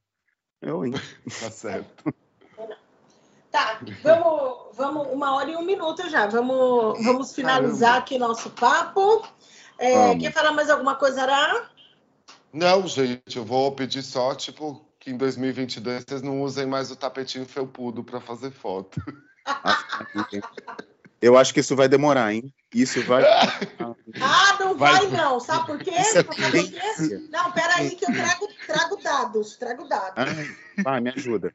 Eu, 0.61 0.85
hein? 0.85 0.93
tá 1.41 1.51
certo. 1.51 2.15
Tá, 3.51 3.81
vamos, 4.03 4.77
vamos 4.77 5.09
uma 5.09 5.35
hora 5.35 5.51
e 5.51 5.57
um 5.57 5.65
minuto 5.65 6.09
já. 6.09 6.27
Vamos, 6.27 7.05
vamos 7.05 7.35
finalizar 7.35 7.91
Caramba. 7.91 7.99
aqui 7.99 8.19
nosso 8.19 8.51
papo. 8.51 9.27
É, 9.79 10.15
quer 10.17 10.33
falar 10.33 10.53
mais 10.53 10.71
alguma 10.71 10.95
coisa, 10.95 11.23
Ará? 11.23 11.69
Não, 12.53 12.87
gente, 12.87 13.37
eu 13.37 13.45
vou 13.45 13.73
pedir 13.73 14.03
só, 14.03 14.35
tipo, 14.35 14.85
que 14.99 15.11
em 15.11 15.17
2022 15.17 16.05
vocês 16.07 16.23
não 16.23 16.43
usem 16.43 16.67
mais 16.67 16.91
o 16.91 16.97
tapetinho 16.97 17.47
felpudo 17.47 18.05
para 18.05 18.21
fazer 18.21 18.51
foto. 18.51 19.01
Eu 21.21 21.37
acho 21.37 21.53
que 21.53 21.61
isso 21.61 21.77
vai 21.77 21.87
demorar, 21.87 22.33
hein? 22.33 22.51
Isso 22.75 23.05
vai. 23.05 23.23
Ah, 24.21 24.57
não 24.59 24.77
vai, 24.77 25.07
vai 25.07 25.16
não. 25.16 25.39
Sabe 25.39 25.66
por 25.66 25.79
quê? 25.79 25.93
É 25.93 26.25
não, 27.31 27.53
peraí, 27.53 27.91
que 27.91 28.05
eu 28.05 28.12
trago, 28.12 28.49
trago 28.66 28.97
dados. 29.01 29.57
Trago 29.57 29.89
dados. 29.89 30.14
Ai, 30.16 30.51
vai, 30.83 31.01
me 31.01 31.11
ajuda. 31.11 31.55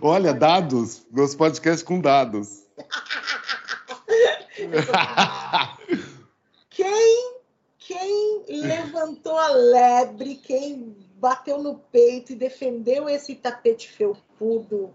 Olha, 0.00 0.32
dados. 0.32 1.04
Meus 1.10 1.34
podcasts 1.34 1.82
com 1.82 2.00
dados. 2.00 2.64
quem, 6.70 7.34
quem 7.78 8.44
levantou 8.48 9.36
a 9.36 9.48
lebre, 9.48 10.36
quem 10.36 10.96
bateu 11.16 11.60
no 11.60 11.76
peito 11.76 12.32
e 12.32 12.36
defendeu 12.36 13.08
esse 13.08 13.34
tapete 13.34 13.90
felpudo 13.90 14.94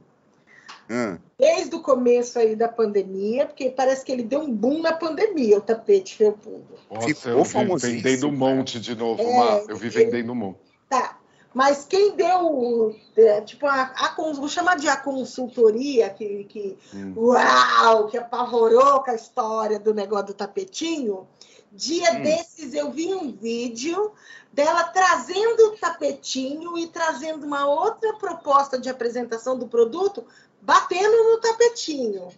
Hum. 0.89 1.17
Desde 1.37 1.75
o 1.75 1.81
começo 1.81 2.37
aí 2.39 2.55
da 2.55 2.67
pandemia, 2.67 3.45
porque 3.45 3.69
parece 3.69 4.03
que 4.03 4.11
ele 4.11 4.23
deu 4.23 4.41
um 4.41 4.53
boom 4.53 4.81
na 4.81 4.93
pandemia, 4.93 5.57
o 5.57 5.61
tapete 5.61 6.15
felpudo. 6.15 6.75
Nossa, 6.91 7.07
Ficou 7.07 7.31
eu 7.31 7.77
vi 7.77 8.01
vendendo 8.01 8.27
um 8.27 8.31
monte 8.31 8.79
de 8.79 8.95
novo, 8.95 9.21
é, 9.21 9.65
Eu 9.67 9.77
vi 9.77 9.89
vendendo 9.89 10.31
um 10.31 10.35
monte. 10.35 10.59
Tá. 10.89 11.17
Mas 11.53 11.85
quem 11.85 12.15
deu, 12.15 12.95
é, 13.15 13.41
tipo, 13.41 13.67
a, 13.67 13.93
a, 13.95 14.15
vou 14.15 14.49
chamar 14.49 14.75
de 14.75 14.87
a 14.89 14.97
consultoria, 14.97 16.09
que, 16.09 16.45
que 16.45 16.77
hum. 16.93 17.13
uau, 17.15 18.07
que 18.07 18.17
apavorou 18.17 19.03
com 19.03 19.11
a 19.11 19.15
história 19.15 19.79
do 19.79 19.93
negócio 19.93 20.27
do 20.27 20.33
tapetinho, 20.33 21.27
dia 21.71 22.11
hum. 22.11 22.21
desses 22.23 22.73
eu 22.73 22.91
vi 22.91 23.13
um 23.13 23.31
vídeo 23.31 24.11
dela 24.51 24.83
trazendo 24.85 25.67
o 25.67 25.77
tapetinho 25.77 26.77
e 26.77 26.87
trazendo 26.87 27.45
uma 27.45 27.67
outra 27.67 28.13
proposta 28.13 28.79
de 28.79 28.89
apresentação 28.89 29.57
do 29.57 29.67
produto 29.67 30.25
batendo 30.63 31.31
no 31.31 31.37
tapetinho. 31.39 32.29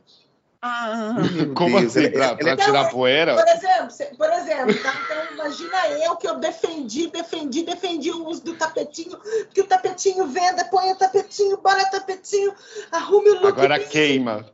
Ah, 0.62 1.16
Como 1.56 1.80
Deus, 1.80 1.96
assim? 1.96 2.10
Para 2.12 2.36
tirar 2.36 2.54
então, 2.54 2.90
poeira? 2.90 3.36
Por 3.36 3.48
exemplo, 3.48 4.18
por 4.18 4.34
exemplo 4.34 4.82
tá? 4.82 4.96
então, 5.06 5.34
imagina 5.34 5.88
eu 6.04 6.16
que 6.16 6.28
eu 6.28 6.40
defendi, 6.40 7.08
defendi, 7.08 7.64
defendi 7.64 8.10
o 8.10 8.28
uso 8.28 8.44
do 8.44 8.56
tapetinho, 8.56 9.16
que 9.54 9.62
o 9.62 9.68
tapetinho 9.68 10.26
venda, 10.28 10.66
põe 10.66 10.92
o 10.92 10.96
tapetinho, 10.96 11.58
bora 11.58 11.86
tapetinho, 11.92 12.54
arrume 12.92 13.30
o 13.30 13.34
look. 13.36 13.48
Agora 13.48 13.80
queima. 13.80 14.46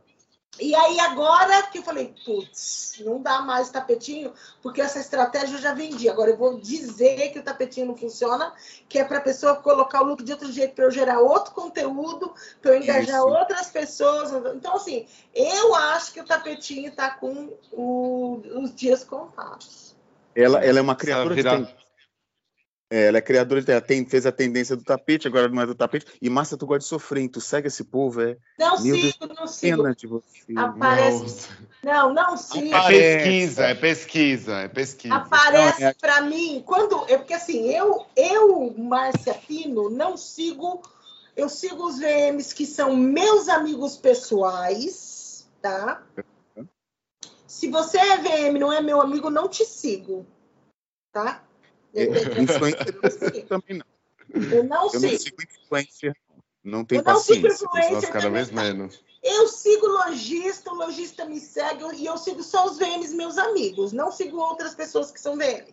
E 0.61 0.75
aí 0.75 0.99
agora 0.99 1.63
que 1.63 1.79
eu 1.79 1.83
falei, 1.83 2.13
putz, 2.23 3.01
não 3.03 3.19
dá 3.19 3.41
mais 3.41 3.71
tapetinho, 3.71 4.31
porque 4.61 4.79
essa 4.79 4.99
estratégia 4.99 5.55
eu 5.55 5.61
já 5.61 5.73
vendi. 5.73 6.07
Agora 6.07 6.29
eu 6.29 6.37
vou 6.37 6.59
dizer 6.59 7.31
que 7.31 7.39
o 7.39 7.43
tapetinho 7.43 7.87
não 7.87 7.97
funciona, 7.97 8.53
que 8.87 8.99
é 8.99 9.03
para 9.03 9.17
a 9.17 9.21
pessoa 9.21 9.55
colocar 9.55 10.03
o 10.03 10.05
look 10.05 10.23
de 10.23 10.31
outro 10.31 10.51
jeito, 10.51 10.75
para 10.75 10.85
eu 10.85 10.91
gerar 10.91 11.19
outro 11.19 11.51
conteúdo, 11.53 12.31
para 12.61 12.75
eu 12.75 12.77
engajar 12.83 13.17
Isso. 13.17 13.27
outras 13.27 13.71
pessoas. 13.71 14.31
Então, 14.55 14.75
assim, 14.75 15.07
eu 15.33 15.73
acho 15.73 16.13
que 16.13 16.21
o 16.21 16.25
tapetinho 16.25 16.89
está 16.89 17.09
com 17.09 17.49
o, 17.71 18.39
os 18.61 18.75
dias 18.75 19.03
contados. 19.03 19.95
Ela, 20.35 20.63
ela 20.63 20.77
é 20.77 20.81
uma 20.81 20.95
criatura 20.95 21.35
de 21.35 21.80
é, 22.91 23.07
ela 23.07 23.19
é 23.19 23.21
criadora, 23.21 23.79
tem, 23.79 24.05
fez 24.05 24.25
a 24.25 24.33
tendência 24.33 24.75
do 24.75 24.83
tapete, 24.83 25.25
agora 25.25 25.47
não 25.47 25.61
é 25.61 25.65
do 25.65 25.73
tapete. 25.73 26.05
E 26.21 26.29
Márcia, 26.29 26.57
tu 26.57 26.65
gosta 26.65 26.79
de 26.79 26.85
sofrer, 26.85 27.29
tu 27.29 27.39
segue 27.39 27.69
esse 27.69 27.85
povo, 27.85 28.21
é? 28.21 28.35
Não 28.59 28.83
Meu 28.83 28.95
sigo, 28.95 29.27
Deus, 29.27 29.39
não 29.39 29.47
sigo. 29.47 29.77
Pena 29.77 29.95
de 29.95 30.07
você. 30.07 30.53
Aparece. 30.57 31.49
Não, 31.81 32.13
não 32.13 32.35
sigo. 32.35 32.75
É 32.75 32.87
pesquisa, 32.89 33.63
é 33.63 33.75
pesquisa, 33.75 34.55
é 34.57 34.67
pesquisa. 34.67 35.15
Aparece 35.15 35.85
é... 35.85 35.93
para 35.93 36.19
mim, 36.19 36.61
quando. 36.65 37.05
É 37.07 37.17
porque 37.17 37.33
assim, 37.33 37.69
eu, 37.69 38.05
eu, 38.13 38.75
Márcia 38.77 39.35
Pino, 39.35 39.89
não 39.89 40.17
sigo. 40.17 40.81
Eu 41.33 41.47
sigo 41.47 41.87
os 41.87 41.97
VMs 41.97 42.53
que 42.53 42.65
são 42.65 42.93
meus 42.93 43.47
amigos 43.47 43.95
pessoais, 43.95 45.47
tá? 45.61 46.03
Se 47.47 47.69
você 47.69 47.97
é 47.99 48.17
VM, 48.17 48.59
não 48.59 48.73
é 48.73 48.81
meu 48.81 48.99
amigo, 48.99 49.29
não 49.29 49.47
te 49.47 49.63
sigo, 49.63 50.25
tá? 51.13 51.41
Influencer 51.93 53.45
também 53.47 53.77
não. 53.77 53.85
Eu 54.33 54.63
não 54.63 54.89
eu 54.93 54.99
Não 54.99 55.17
sigo 55.17 55.37
influencer. 55.41 56.15
Não 56.63 56.85
tenho 56.85 57.01
eu 57.01 57.05
não 57.05 57.13
paciência. 57.13 57.49
Sigo 57.51 57.77
influencer 57.77 58.11
cada 58.11 58.29
vez 58.29 58.51
menos. 58.51 59.03
Eu 59.23 59.47
sigo 59.47 59.87
lojista, 59.87 60.71
o 60.71 60.75
lojista 60.75 61.25
me 61.25 61.39
segue 61.39 61.83
e 61.95 62.05
eu 62.05 62.17
sigo 62.17 62.41
só 62.41 62.65
os 62.65 62.77
VMs 62.77 63.13
meus 63.13 63.37
amigos, 63.37 63.93
não 63.93 64.11
sigo 64.11 64.37
outras 64.37 64.73
pessoas 64.73 65.11
que 65.11 65.19
são 65.19 65.37
VM. 65.37 65.71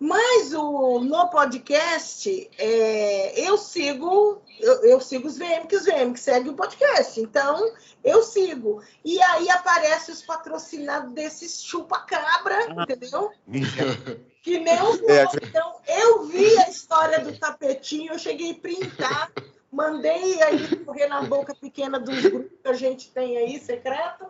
Mas 0.00 0.54
o, 0.54 0.98
no 1.00 1.28
podcast, 1.28 2.50
é, 2.58 3.46
eu 3.46 3.58
sigo 3.58 4.42
eu, 4.58 4.84
eu, 4.84 5.00
sigo 5.00 5.28
os 5.28 5.36
VM, 5.36 5.66
que 5.68 5.76
os 5.76 5.84
VM 5.84 6.12
que 6.12 6.20
seguem 6.20 6.50
o 6.50 6.56
podcast. 6.56 7.20
Então, 7.20 7.72
eu 8.02 8.22
sigo. 8.22 8.82
E 9.04 9.20
aí 9.20 9.50
aparece 9.50 10.10
os 10.10 10.22
patrocinados 10.22 11.12
desses 11.12 11.62
chupa-cabra, 11.62 12.56
ah. 12.76 12.82
entendeu? 12.82 13.30
que 14.42 14.58
nem 14.58 14.82
os 14.82 15.00
é, 15.02 15.24
Então, 15.42 15.76
eu 15.86 16.24
vi 16.24 16.58
a 16.58 16.68
história 16.68 17.20
do 17.20 17.38
tapetinho, 17.38 18.12
eu 18.12 18.18
cheguei 18.18 18.50
a 18.50 18.54
printar 18.54 19.32
mandei 19.72 20.42
aí 20.42 20.76
correr 20.84 21.06
na 21.06 21.22
boca 21.22 21.54
pequena 21.54 21.98
dos 21.98 22.20
grupos 22.20 22.58
que 22.62 22.68
a 22.68 22.74
gente 22.74 23.10
tem 23.10 23.38
aí, 23.38 23.58
secreto. 23.58 24.26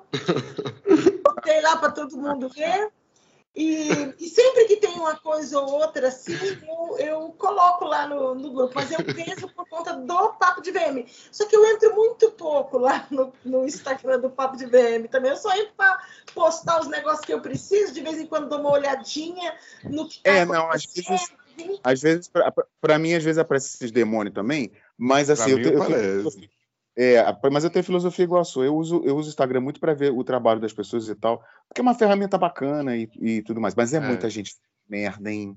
Botei 1.24 1.60
lá 1.60 1.76
para 1.76 1.90
todo 1.90 2.16
mundo 2.16 2.48
ver. 2.48 2.92
E, 3.55 4.14
e, 4.18 4.28
sempre 4.30 4.64
que 4.64 4.76
tem 4.76 4.92
uma 4.92 5.14
coisa 5.14 5.61
ou 5.61 5.72
outra 5.72 6.09
assim, 6.09 6.34
eu, 6.66 6.98
eu 6.98 7.34
coloco 7.36 7.84
lá 7.84 8.07
no, 8.07 8.34
no, 8.34 8.50
grupo, 8.50 8.72
mas 8.74 8.90
eu 8.90 9.05
penso 9.05 9.46
por 9.48 9.68
conta 9.68 9.92
do 9.92 10.32
Papo 10.34 10.62
de 10.62 10.70
VM. 10.70 11.05
Só 11.30 11.46
que 11.46 11.55
eu 11.55 11.64
entro 11.66 11.94
muito 11.94 12.30
pouco 12.30 12.78
lá 12.78 13.07
no, 13.11 13.30
no 13.44 13.66
Instagram 13.66 14.20
do 14.20 14.30
Papo 14.30 14.57
de 14.57 14.64
VM 14.64 15.07
também. 15.11 15.32
Eu 15.32 15.36
só 15.36 15.55
entro 15.55 15.74
para 15.76 16.03
postar 16.34 16.80
os 16.80 16.88
negócios 16.88 17.26
que 17.26 17.32
eu 17.34 17.42
preciso, 17.42 17.92
de 17.92 18.00
vez 18.00 18.18
em 18.18 18.26
quando 18.26 18.48
dou 18.48 18.59
uma 18.59 18.72
olhadinha 18.72 19.55
no 19.84 20.09
que 20.09 20.22
tá 20.22 20.30
É, 20.30 20.44
não, 20.46 20.70
às 20.70 20.86
vezes, 20.86 21.32
às 21.84 22.00
vezes 22.00 22.30
para 22.80 22.98
mim, 22.98 23.12
às 23.12 23.22
vezes 23.22 23.36
aparece 23.36 23.76
esses 23.76 23.92
demônios 23.92 24.34
também, 24.34 24.72
mas 24.96 25.28
assim, 25.28 25.50
eu, 25.50 25.59
eu, 25.59 25.82
eu, 25.90 26.32
é, 26.97 27.24
mas 27.51 27.64
eu 27.64 27.70
tenho 27.70 27.84
filosofia 27.84 28.24
igual 28.24 28.43
a 28.43 28.45
sua. 28.45 28.66
Eu 28.66 28.76
uso, 28.76 29.03
eu 29.05 29.16
uso 29.16 29.28
o 29.28 29.30
Instagram 29.30 29.61
muito 29.61 29.80
para 29.80 29.95
ver 29.95 30.12
o 30.12 30.22
trabalho 30.22 30.61
das 30.61 30.72
pessoas 30.72 31.09
e 31.09 31.14
tal, 31.14 31.43
porque 31.68 31.80
é 31.80 31.82
uma 31.82 31.95
ferramenta 31.95 32.36
bacana 32.36 32.97
e, 32.97 33.09
e 33.20 33.43
tudo 33.43 33.61
mais. 33.61 33.74
Mas 33.74 33.95
é, 33.95 33.97
é. 33.97 34.01
muita 34.01 34.28
gente 34.28 34.55
merda, 34.88 35.30
hein? 35.30 35.57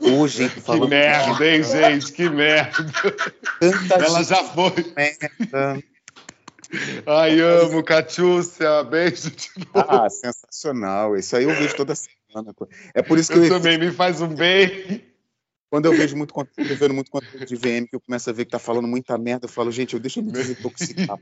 Hoje, 0.00 0.48
que 0.48 0.86
merda, 0.88 1.46
hein, 1.46 1.62
gente? 1.62 2.12
Que 2.12 2.28
merda. 2.28 2.84
Tanta 3.60 3.94
Ela 3.94 4.24
já 4.24 4.42
foi. 4.42 4.72
Merda. 4.96 5.82
Ai, 7.06 7.38
amo, 7.40 7.82
Catiúcia. 7.84 8.82
Beijo 8.82 9.30
de 9.30 9.50
novo. 9.72 9.86
Ah, 9.88 10.10
sensacional. 10.10 11.16
Isso 11.16 11.36
aí 11.36 11.44
eu 11.44 11.54
vejo 11.54 11.76
toda 11.76 11.94
semana. 11.94 12.52
É 12.94 13.02
por 13.02 13.18
isso 13.18 13.30
que 13.30 13.38
eu, 13.38 13.44
eu 13.44 13.50
também 13.50 13.78
me 13.78 13.92
faz 13.92 14.20
um 14.20 14.28
bem. 14.28 15.04
Quando 15.72 15.86
eu 15.86 15.92
vejo 15.92 16.14
muito 16.14 16.34
conteúdo, 16.34 16.70
eu 16.70 16.76
vendo 16.76 16.92
muito 16.92 17.10
conteúdo 17.10 17.46
de 17.46 17.56
VM, 17.56 17.86
que 17.86 17.96
eu 17.96 18.00
começo 18.00 18.28
a 18.28 18.32
ver 18.34 18.44
que 18.44 18.50
tá 18.50 18.58
falando 18.58 18.86
muita 18.86 19.16
merda, 19.16 19.46
eu 19.46 19.48
falo, 19.48 19.72
gente, 19.72 19.94
eu 19.94 20.00
deixa 20.00 20.20
eu 20.20 20.22
me 20.22 20.30
desintoxicar. 20.30 21.18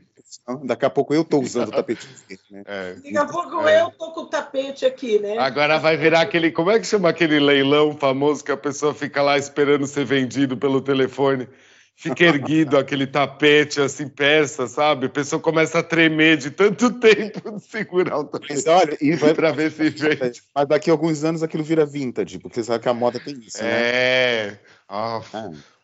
daqui 0.65 0.83
a 0.83 0.89
pouco 0.89 1.13
eu 1.13 1.23
tô 1.23 1.39
usando 1.39 1.69
o 1.69 1.71
tapete. 1.71 2.05
Né? 2.51 2.61
É, 2.65 2.95
daqui 2.95 3.17
a 3.17 3.25
pouco 3.25 3.65
é. 3.65 3.81
eu 3.81 3.91
tô 3.91 4.11
com 4.11 4.19
o 4.19 4.25
tapete 4.25 4.85
aqui, 4.85 5.19
né? 5.19 5.37
Agora 5.37 5.79
vai 5.79 5.95
virar 5.95 6.19
aquele. 6.19 6.51
Como 6.51 6.69
é 6.69 6.77
que 6.81 6.85
chama 6.85 7.07
aquele 7.07 7.39
leilão 7.39 7.95
famoso 7.95 8.43
que 8.43 8.51
a 8.51 8.57
pessoa 8.57 8.93
fica 8.93 9.21
lá 9.21 9.37
esperando 9.37 9.87
ser 9.87 10.03
vendido 10.03 10.57
pelo 10.57 10.81
telefone? 10.81 11.47
Fica 11.95 12.23
erguido 12.23 12.77
aquele 12.77 13.05
tapete 13.05 13.79
assim, 13.79 14.07
persa, 14.07 14.67
sabe? 14.67 15.05
A 15.05 15.09
pessoa 15.09 15.41
começa 15.41 15.79
a 15.79 15.83
tremer 15.83 16.37
de 16.37 16.51
tanto 16.51 16.91
tempo 16.99 17.51
de 17.51 17.63
segurar 17.63 18.19
o 18.19 18.23
tapete. 18.23 18.53
Mas 18.53 18.67
olha, 18.67 18.97
e 18.99 19.15
vai 19.15 19.33
para 19.33 19.51
ver 19.51 19.71
se 19.71 19.89
vende. 19.91 20.41
Mas 20.53 20.67
daqui 20.67 20.89
a 20.89 20.93
alguns 20.93 21.23
anos 21.23 21.43
aquilo 21.43 21.63
vira 21.63 21.85
vintage, 21.85 22.39
porque 22.39 22.63
sabe 22.63 22.83
que 22.83 22.89
a 22.89 22.93
moda 22.93 23.19
tem 23.19 23.35
isso, 23.39 23.61
né? 23.61 23.69
É. 23.69 24.59
Ah. 24.87 25.21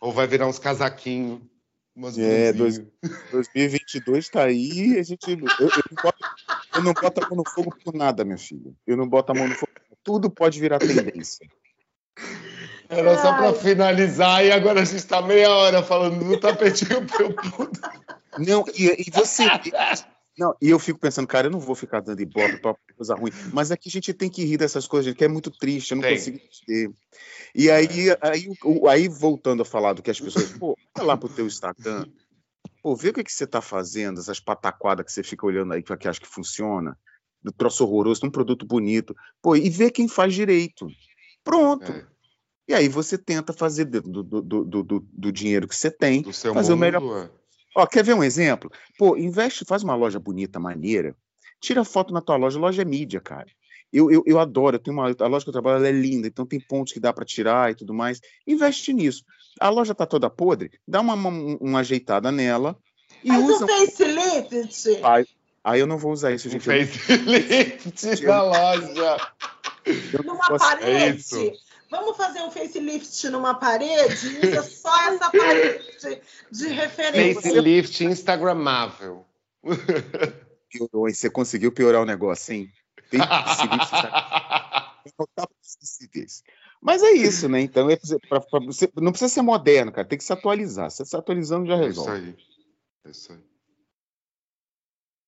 Ou 0.02 0.12
vai 0.12 0.28
virar 0.28 0.48
uns 0.48 0.60
casaquinhos. 0.60 1.42
É, 2.16 2.54
dois, 2.54 2.80
2022 3.32 4.26
está 4.26 4.44
aí, 4.44 5.00
a 5.00 5.04
gente. 5.04 5.32
Eu, 5.32 5.38
eu, 5.38 5.84
não 5.90 6.04
boto, 6.04 6.26
eu 6.76 6.84
não 6.84 6.94
boto 6.94 7.24
a 7.24 7.28
mão 7.28 7.38
no 7.38 7.50
fogo 7.50 7.76
por 7.84 7.92
nada, 7.92 8.24
meu 8.24 8.38
filho. 8.38 8.76
Eu 8.86 8.96
não 8.96 9.08
boto 9.08 9.32
a 9.32 9.36
mão 9.36 9.48
no 9.48 9.56
fogo. 9.56 9.72
Tudo 10.04 10.30
pode 10.30 10.60
virar 10.60 10.78
tendência. 10.78 11.48
Era 12.90 13.22
só 13.22 13.34
para 13.34 13.54
finalizar 13.54 14.46
e 14.46 14.52
agora 14.52 14.82
a 14.82 14.86
gente 14.86 14.98
está 14.98 15.22
meia 15.22 15.50
hora 15.50 15.84
falando 15.84 16.24
do 16.24 16.40
tapetinho 16.40 17.08
felpudo. 17.08 17.80
Não, 18.38 18.64
e, 18.76 19.08
e 19.08 19.12
você. 19.12 19.44
Não, 20.38 20.56
e 20.62 20.70
eu 20.70 20.78
fico 20.78 21.00
pensando, 21.00 21.28
cara, 21.28 21.48
eu 21.48 21.52
não 21.52 21.60
vou 21.60 21.76
ficar 21.76 22.00
dando 22.00 22.22
ibope 22.22 22.62
para 22.62 22.76
coisa 22.96 23.16
ruim, 23.16 23.32
mas 23.52 23.72
é 23.72 23.78
que 23.78 23.90
a 23.90 23.92
gente 23.92 24.14
tem 24.14 24.30
que 24.30 24.46
rir 24.46 24.58
dessas 24.58 24.88
coisas, 24.88 25.14
que 25.16 25.26
é 25.26 25.28
muito 25.28 25.50
triste, 25.50 25.92
eu 25.92 25.96
não 25.96 26.04
tem. 26.04 26.16
consigo 26.16 26.38
entender. 26.38 26.94
E 27.56 27.72
aí, 27.72 27.88
aí, 28.22 28.48
aí, 28.88 29.08
voltando 29.08 29.64
a 29.64 29.66
falar 29.66 29.94
do 29.94 30.04
que 30.04 30.12
as 30.12 30.20
pessoas, 30.20 30.52
pô, 30.54 30.78
vai 30.96 31.06
lá 31.06 31.18
pro 31.18 31.28
teu 31.28 31.48
Instagram, 31.48 32.06
pô, 32.84 32.96
vê 32.96 33.10
o 33.10 33.14
que, 33.14 33.24
que 33.24 33.32
você 33.32 33.48
tá 33.48 33.62
fazendo, 33.62 34.20
essas 34.20 34.40
pataquadas 34.40 35.06
que 35.08 35.12
você 35.12 35.24
fica 35.24 35.46
olhando 35.46 35.74
aí, 35.74 35.82
que 35.82 36.08
acha 36.08 36.20
que 36.20 36.28
funciona, 36.28 36.96
do 37.42 37.52
troço 37.52 37.84
horroroso, 37.84 38.24
um 38.24 38.30
produto 38.30 38.64
bonito, 38.64 39.16
pô, 39.42 39.56
e 39.56 39.72
vê 39.72 39.90
quem 39.90 40.08
faz 40.08 40.36
direito. 40.36 40.88
Pronto. 41.44 41.92
É. 41.92 42.06
E 42.68 42.74
aí 42.74 42.90
você 42.90 43.18
tenta 43.18 43.54
fazer 43.54 43.86
do, 43.86 44.02
do, 44.02 44.42
do, 44.42 44.84
do, 44.84 45.08
do 45.12 45.32
dinheiro 45.32 45.68
que 45.68 45.76
você 45.76 45.90
tem, 45.90 46.24
fazer 46.54 46.74
o 46.74 46.78
melhor. 46.78 47.26
É. 47.26 47.30
Ó, 47.76 47.86
quer 47.86 48.04
ver 48.04 48.14
um 48.14 48.24
exemplo? 48.24 48.70
Pô, 48.98 49.16
investe, 49.16 49.64
faz 49.64 49.84
uma 49.84 49.96
loja 49.96 50.20
bonita, 50.20 50.60
maneira, 50.60 51.16
tira 51.62 51.86
foto 51.86 52.14
na 52.14 52.20
tua 52.20 52.36
loja, 52.36 52.60
loja 52.60 52.82
é 52.82 52.86
mídia, 52.86 53.22
cara. 53.22 53.48
Eu, 53.94 54.12
eu, 54.12 54.22
eu 54.26 54.38
adoro, 54.38 54.76
eu 54.76 54.80
tenho 54.80 54.98
uma, 54.98 55.16
a 55.18 55.28
loja 55.28 55.46
que 55.46 55.50
eu 55.50 55.54
trabalho 55.54 55.86
é 55.86 55.92
linda, 55.92 56.28
então 56.28 56.46
tem 56.46 56.60
pontos 56.60 56.92
que 56.92 57.00
dá 57.00 57.14
para 57.14 57.24
tirar 57.24 57.72
e 57.72 57.76
tudo 57.76 57.94
mais. 57.94 58.20
Investe 58.46 58.92
nisso. 58.92 59.24
A 59.60 59.70
loja 59.70 59.96
tá 59.96 60.06
toda 60.06 60.30
podre, 60.30 60.72
dá 60.86 61.00
uma, 61.00 61.14
uma, 61.14 61.30
uma 61.62 61.80
ajeitada 61.80 62.32
nela 62.32 62.78
e 63.24 63.30
Faz 63.30 63.44
usa. 63.44 63.64
Um 63.64 63.68
facelift. 63.68 65.00
Aí, 65.04 65.26
aí 65.64 65.80
eu 65.80 65.88
não 65.88 65.98
vou 65.98 66.12
usar 66.12 66.34
isso, 66.34 66.50
gente. 66.50 66.70
Um 66.70 66.86
facelift 66.86 68.26
na 68.28 68.44
loja. 68.44 69.32
Numa 70.26 70.58
parede. 70.58 71.38
É 71.38 71.67
Vamos 71.90 72.18
fazer 72.18 72.42
um 72.42 72.52
facelift 72.52 73.30
numa 73.30 73.54
parede? 73.54 74.40
Usa 74.44 74.64
só 74.64 74.96
essa 75.10 75.32
parede 75.32 76.22
de 76.52 76.68
referência. 76.68 77.42
Facelift 77.42 78.04
instagramável. 78.04 79.26
Piorou, 80.70 81.08
e 81.08 81.14
você 81.14 81.30
conseguiu 81.30 81.72
piorar 81.72 82.02
o 82.02 82.06
negócio, 82.06 82.54
hein? 82.54 82.72
Tem 83.10 83.20
Mas 86.82 87.02
é 87.02 87.12
isso, 87.12 87.48
né? 87.48 87.62
Então, 87.62 87.90
é 87.90 87.98
pra, 88.28 88.42
pra, 88.42 88.60
você, 88.60 88.92
não 88.96 89.12
precisa 89.12 89.34
ser 89.34 89.42
moderno, 89.42 89.92
cara. 89.92 90.08
Tem 90.08 90.18
que 90.18 90.24
se 90.24 90.34
atualizar. 90.34 90.92
Você 90.92 91.06
se 91.06 91.16
atualizando 91.16 91.66
já 91.66 91.76
resolve. 91.76 92.12
É 92.12 92.16
isso 92.16 92.28
aí. 92.28 92.36
É 93.06 93.10
isso 93.10 93.34
aí. 93.34 93.40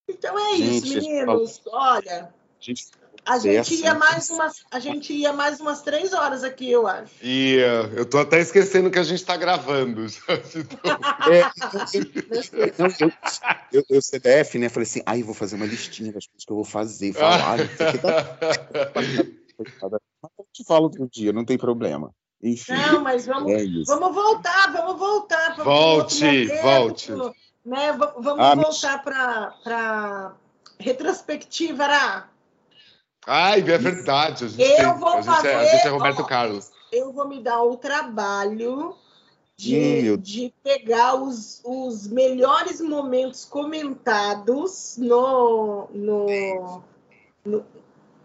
Então 0.10 0.40
é 0.40 0.52
isso, 0.54 0.88
gente, 0.88 1.08
meninos. 1.08 1.62
Olha. 1.68 2.34
Gente, 2.60 2.88
a 3.30 3.38
gente 3.38 3.76
ia 3.76 3.94
mais 3.94 4.30
umas, 4.32 4.66
a 4.72 4.80
gente 4.80 5.14
ia 5.14 5.32
mais 5.32 5.60
umas 5.60 5.84
três 5.84 6.14
horas 6.14 6.44
aqui, 6.44 6.72
eu 6.72 6.88
acho. 6.88 7.14
Ia. 7.22 7.92
Eu 7.96 8.04
tô 8.04 8.18
até 8.18 8.40
esquecendo 8.40 8.90
que 8.90 8.98
a 8.98 9.04
gente 9.04 9.20
está 9.20 9.38
gravando. 9.38 10.06
é, 11.30 11.44
eu, 12.80 13.12
eu, 13.72 13.84
eu, 13.88 14.02
CDF, 14.02 14.58
né? 14.58 14.68
Falei 14.68 14.88
assim, 14.88 15.04
aí 15.06 15.22
vou 15.22 15.36
fazer 15.36 15.58
uma 15.58 15.68
listinha 15.68 16.12
das 16.12 16.26
coisas 16.26 16.44
que 16.44 16.52
eu 16.52 16.56
vou 16.56 16.66
fazer, 16.66 17.14
falar. 17.14 17.60
eu 17.60 17.68
te 20.52 20.64
falo 20.64 20.86
outro 20.90 21.08
dia, 21.12 21.32
não 21.32 21.46
tem 21.46 21.58
problema. 21.58 22.12
Enfim, 22.42 22.72
não, 22.72 23.02
mas 23.02 23.28
vamos, 23.28 23.52
é 23.52 23.64
vamos 23.86 24.16
voltar, 24.16 24.72
vamos 24.72 24.98
voltar. 24.98 25.56
Vamos 25.56 25.66
volte, 25.66 26.48
volte. 26.62 27.12
Né? 27.64 27.92
Vamos 27.94 28.40
ah, 28.40 28.56
voltar 28.56 29.04
para 29.04 30.34
retrospectiva, 30.80 31.84
Ará. 31.84 32.30
Ai, 33.26 33.60
é 33.60 33.78
verdade. 33.78 34.46
A 34.46 34.48
gente 34.48 34.62
eu 34.62 34.78
tem, 34.78 34.98
vou 34.98 35.10
a 35.10 35.24
fazer. 35.24 35.50
É, 35.50 35.56
a 35.56 35.66
gente 35.66 35.88
é 35.88 35.90
Roberto 35.90 36.22
ó, 36.22 36.24
Carlos. 36.26 36.72
Eu 36.92 37.12
vou 37.14 37.28
me 37.28 37.42
dar 37.42 37.62
o 37.62 37.78
trabalho 37.78 38.96
de, 39.56 40.14
hum, 40.14 40.18
de 40.18 40.54
pegar 40.64 41.16
os, 41.16 41.62
os 41.66 42.08
melhores 42.08 42.80
momentos 42.80 43.44
comentados 43.44 44.96
no, 44.98 45.88
no, 45.94 46.82
no, 47.44 47.66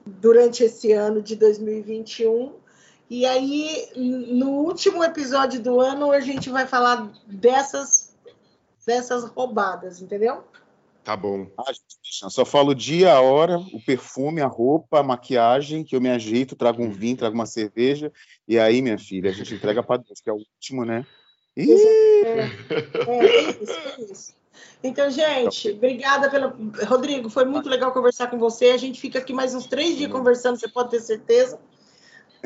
durante 0.06 0.62
esse 0.62 0.93
ano 0.93 1.20
de 1.20 1.35
2021. 1.35 2.52
E 3.10 3.27
aí, 3.27 3.89
no 3.97 4.51
último 4.51 5.05
episódio 5.05 5.60
do 5.60 5.81
ano, 5.81 6.10
a 6.10 6.20
gente 6.20 6.48
vai 6.51 6.66
falar 6.66 7.12
dessas, 7.27 8.14
dessas 8.86 9.24
roubadas, 9.24 10.01
entendeu? 10.01 10.44
Tá 11.05 11.14
bom. 11.14 11.47
Ah, 11.59 11.70
gente, 11.70 12.32
só 12.32 12.47
falo 12.47 12.70
o 12.70 12.74
dia, 12.74 13.12
a 13.12 13.20
hora, 13.20 13.59
o 13.59 13.81
perfume, 13.85 14.40
a 14.40 14.47
roupa, 14.47 15.01
a 15.01 15.02
maquiagem, 15.02 15.85
que 15.85 15.94
eu 15.94 16.01
me 16.01 16.09
ajeito, 16.09 16.56
trago 16.56 16.82
um 16.82 16.90
vinho, 16.90 17.18
trago 17.18 17.35
uma 17.35 17.44
cerveja, 17.44 18.10
e 18.48 18.59
aí, 18.59 18.81
minha 18.81 18.98
filha, 18.98 19.28
a 19.31 19.32
gente 19.32 19.55
entrega 19.55 19.82
para 19.82 20.02
Deus, 20.02 20.22
que 20.22 20.31
é 20.31 20.32
o 20.32 20.36
último, 20.36 20.82
né? 20.85 21.06
É, 21.56 21.62
é, 21.62 22.51
é, 23.06 23.51
isso, 23.51 23.72
é 23.72 24.01
isso. 24.01 24.35
Então, 24.85 25.10
gente, 25.10 25.70
obrigada 25.70 26.31
pelo. 26.31 26.52
Rodrigo, 26.86 27.31
foi 27.31 27.47
muito 27.47 27.68
legal 27.70 27.90
conversar 27.90 28.28
com 28.28 28.39
você. 28.39 28.66
A 28.66 28.76
gente 28.76 29.01
fica 29.01 29.18
aqui 29.18 29.32
mais 29.32 29.55
uns 29.55 29.66
três 29.66 29.97
dias 29.97 30.12
conversando, 30.12 30.60
você 30.60 30.68
pode 30.68 30.90
ter 30.90 31.01
certeza. 31.01 31.59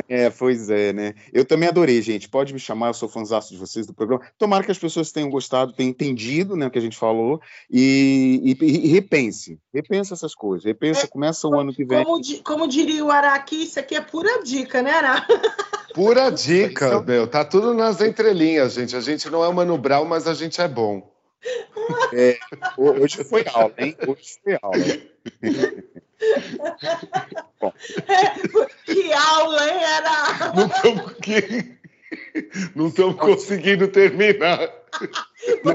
É, 0.09 0.31
pois 0.31 0.69
é, 0.71 0.93
né? 0.93 1.15
Eu 1.33 1.45
também 1.45 1.69
adorei, 1.69 2.01
gente. 2.03 2.29
Pode 2.29 2.53
me 2.53 2.61
chamar, 2.61 2.89
eu 2.89 2.95
sou 2.95 3.09
fãzaço 3.09 3.53
de 3.53 3.59
vocês 3.59 3.87
do 3.87 3.95
programa. 3.95 4.23
Tomara 4.37 4.65
que 4.65 4.71
as 4.71 4.79
pessoas 4.79 5.11
tenham 5.11 5.31
gostado, 5.31 5.73
tenham 5.73 5.91
entendido 5.91 6.57
né, 6.57 6.67
o 6.67 6.71
que 6.71 6.79
a 6.79 6.83
gente 6.83 6.97
falou 6.97 7.41
e, 7.71 8.57
e, 8.61 8.65
e 8.65 8.89
repense. 8.89 9.59
Repense 9.73 10.13
essas 10.13 10.35
coisas. 10.35 10.65
Repense, 10.65 11.05
é, 11.05 11.09
começa 11.09 11.49
o 11.49 11.59
ano 11.59 11.75
que 11.75 11.85
vem. 11.85 12.05
Como, 12.05 12.21
como 12.45 12.69
diria 12.69 13.05
o 13.05 13.11
Araki, 13.11 13.63
isso 13.63 13.81
aqui 13.81 13.95
é 13.95 14.01
pura 14.01 14.43
dica, 14.43 14.83
né, 14.83 14.93
Ara? 14.93 15.27
Pura 15.95 16.31
dica, 16.31 17.01
meu. 17.01 17.27
Tá 17.27 17.45
tudo 17.45 17.75
nas 17.75 18.01
entrelinhas, 18.01 18.75
gente. 18.75 18.95
A 18.95 19.01
gente 19.01 19.29
não 19.31 19.43
é 19.43 19.49
o 19.49 19.55
Mano 19.55 19.77
Brown, 19.77 20.05
mas 20.05 20.29
a 20.29 20.35
gente 20.35 20.61
é 20.61 20.69
bom. 20.69 21.11
É, 22.13 22.39
hoje 22.77 23.25
foi 23.25 23.45
aula, 23.53 23.75
hein? 23.79 23.97
Hoje 24.07 24.39
foi 24.45 24.59
aula. 24.63 24.77
que 28.85 29.13
aula, 29.13 29.69
hein, 29.69 29.83
era? 29.85 30.53
Não 32.75 32.89
estamos 32.89 33.17
conseguindo 33.17 33.89
terminar. 33.89 34.59
Não, 35.65 35.75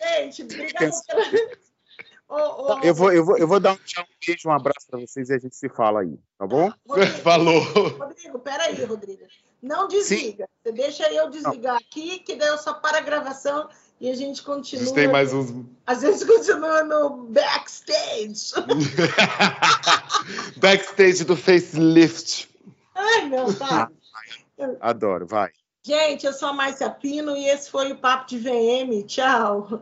Gente, 0.00 0.42
obrigada 0.42 0.90
Oh, 2.28 2.74
oh, 2.74 2.80
eu, 2.82 2.92
vou, 2.92 3.12
eu, 3.12 3.24
vou, 3.24 3.38
eu 3.38 3.46
vou 3.46 3.60
dar 3.60 3.74
um 3.74 3.76
tchau, 3.76 4.02
um 4.02 4.26
beijo, 4.26 4.48
um 4.48 4.52
abraço 4.52 4.84
para 4.90 4.98
vocês 4.98 5.30
e 5.30 5.34
a 5.34 5.38
gente 5.38 5.54
se 5.54 5.68
fala 5.68 6.00
aí, 6.00 6.18
tá 6.36 6.44
bom? 6.44 6.72
Rodrigo, 6.84 7.18
Falou. 7.18 7.60
Rodrigo, 7.62 8.38
peraí, 8.40 8.84
Rodrigo. 8.84 9.24
Não 9.62 9.86
desliga. 9.86 10.44
Sim. 10.44 10.50
Você 10.64 10.72
deixa 10.72 11.12
eu 11.12 11.30
desligar 11.30 11.74
Não. 11.74 11.80
aqui, 11.80 12.18
que 12.18 12.34
daí 12.34 12.48
eu 12.48 12.58
só 12.58 12.74
para 12.74 12.98
a 12.98 13.00
gravação 13.00 13.68
e 14.00 14.10
a 14.10 14.14
gente 14.14 14.42
continua. 14.42 14.82
A 14.82 14.86
gente 14.86 14.94
tem 14.94 15.08
mais 15.08 15.32
uns. 15.32 15.64
Às 15.86 16.02
vezes 16.02 16.24
continua 16.24 16.84
no 16.84 17.28
backstage. 17.28 18.52
backstage 20.58 21.24
do 21.24 21.36
facelift. 21.36 22.48
Ai, 22.94 23.28
meu 23.28 23.52
pai. 23.54 23.88
Adoro, 24.80 25.26
vai. 25.26 25.50
Gente, 25.82 26.26
eu 26.26 26.32
sou 26.32 26.48
a 26.48 26.52
Márcia 26.52 26.90
Pino 26.90 27.36
e 27.36 27.48
esse 27.48 27.70
foi 27.70 27.92
o 27.92 27.96
Papo 27.96 28.26
de 28.28 28.38
VM. 28.38 29.06
Tchau. 29.06 29.80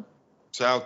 Tchau. 0.53 0.83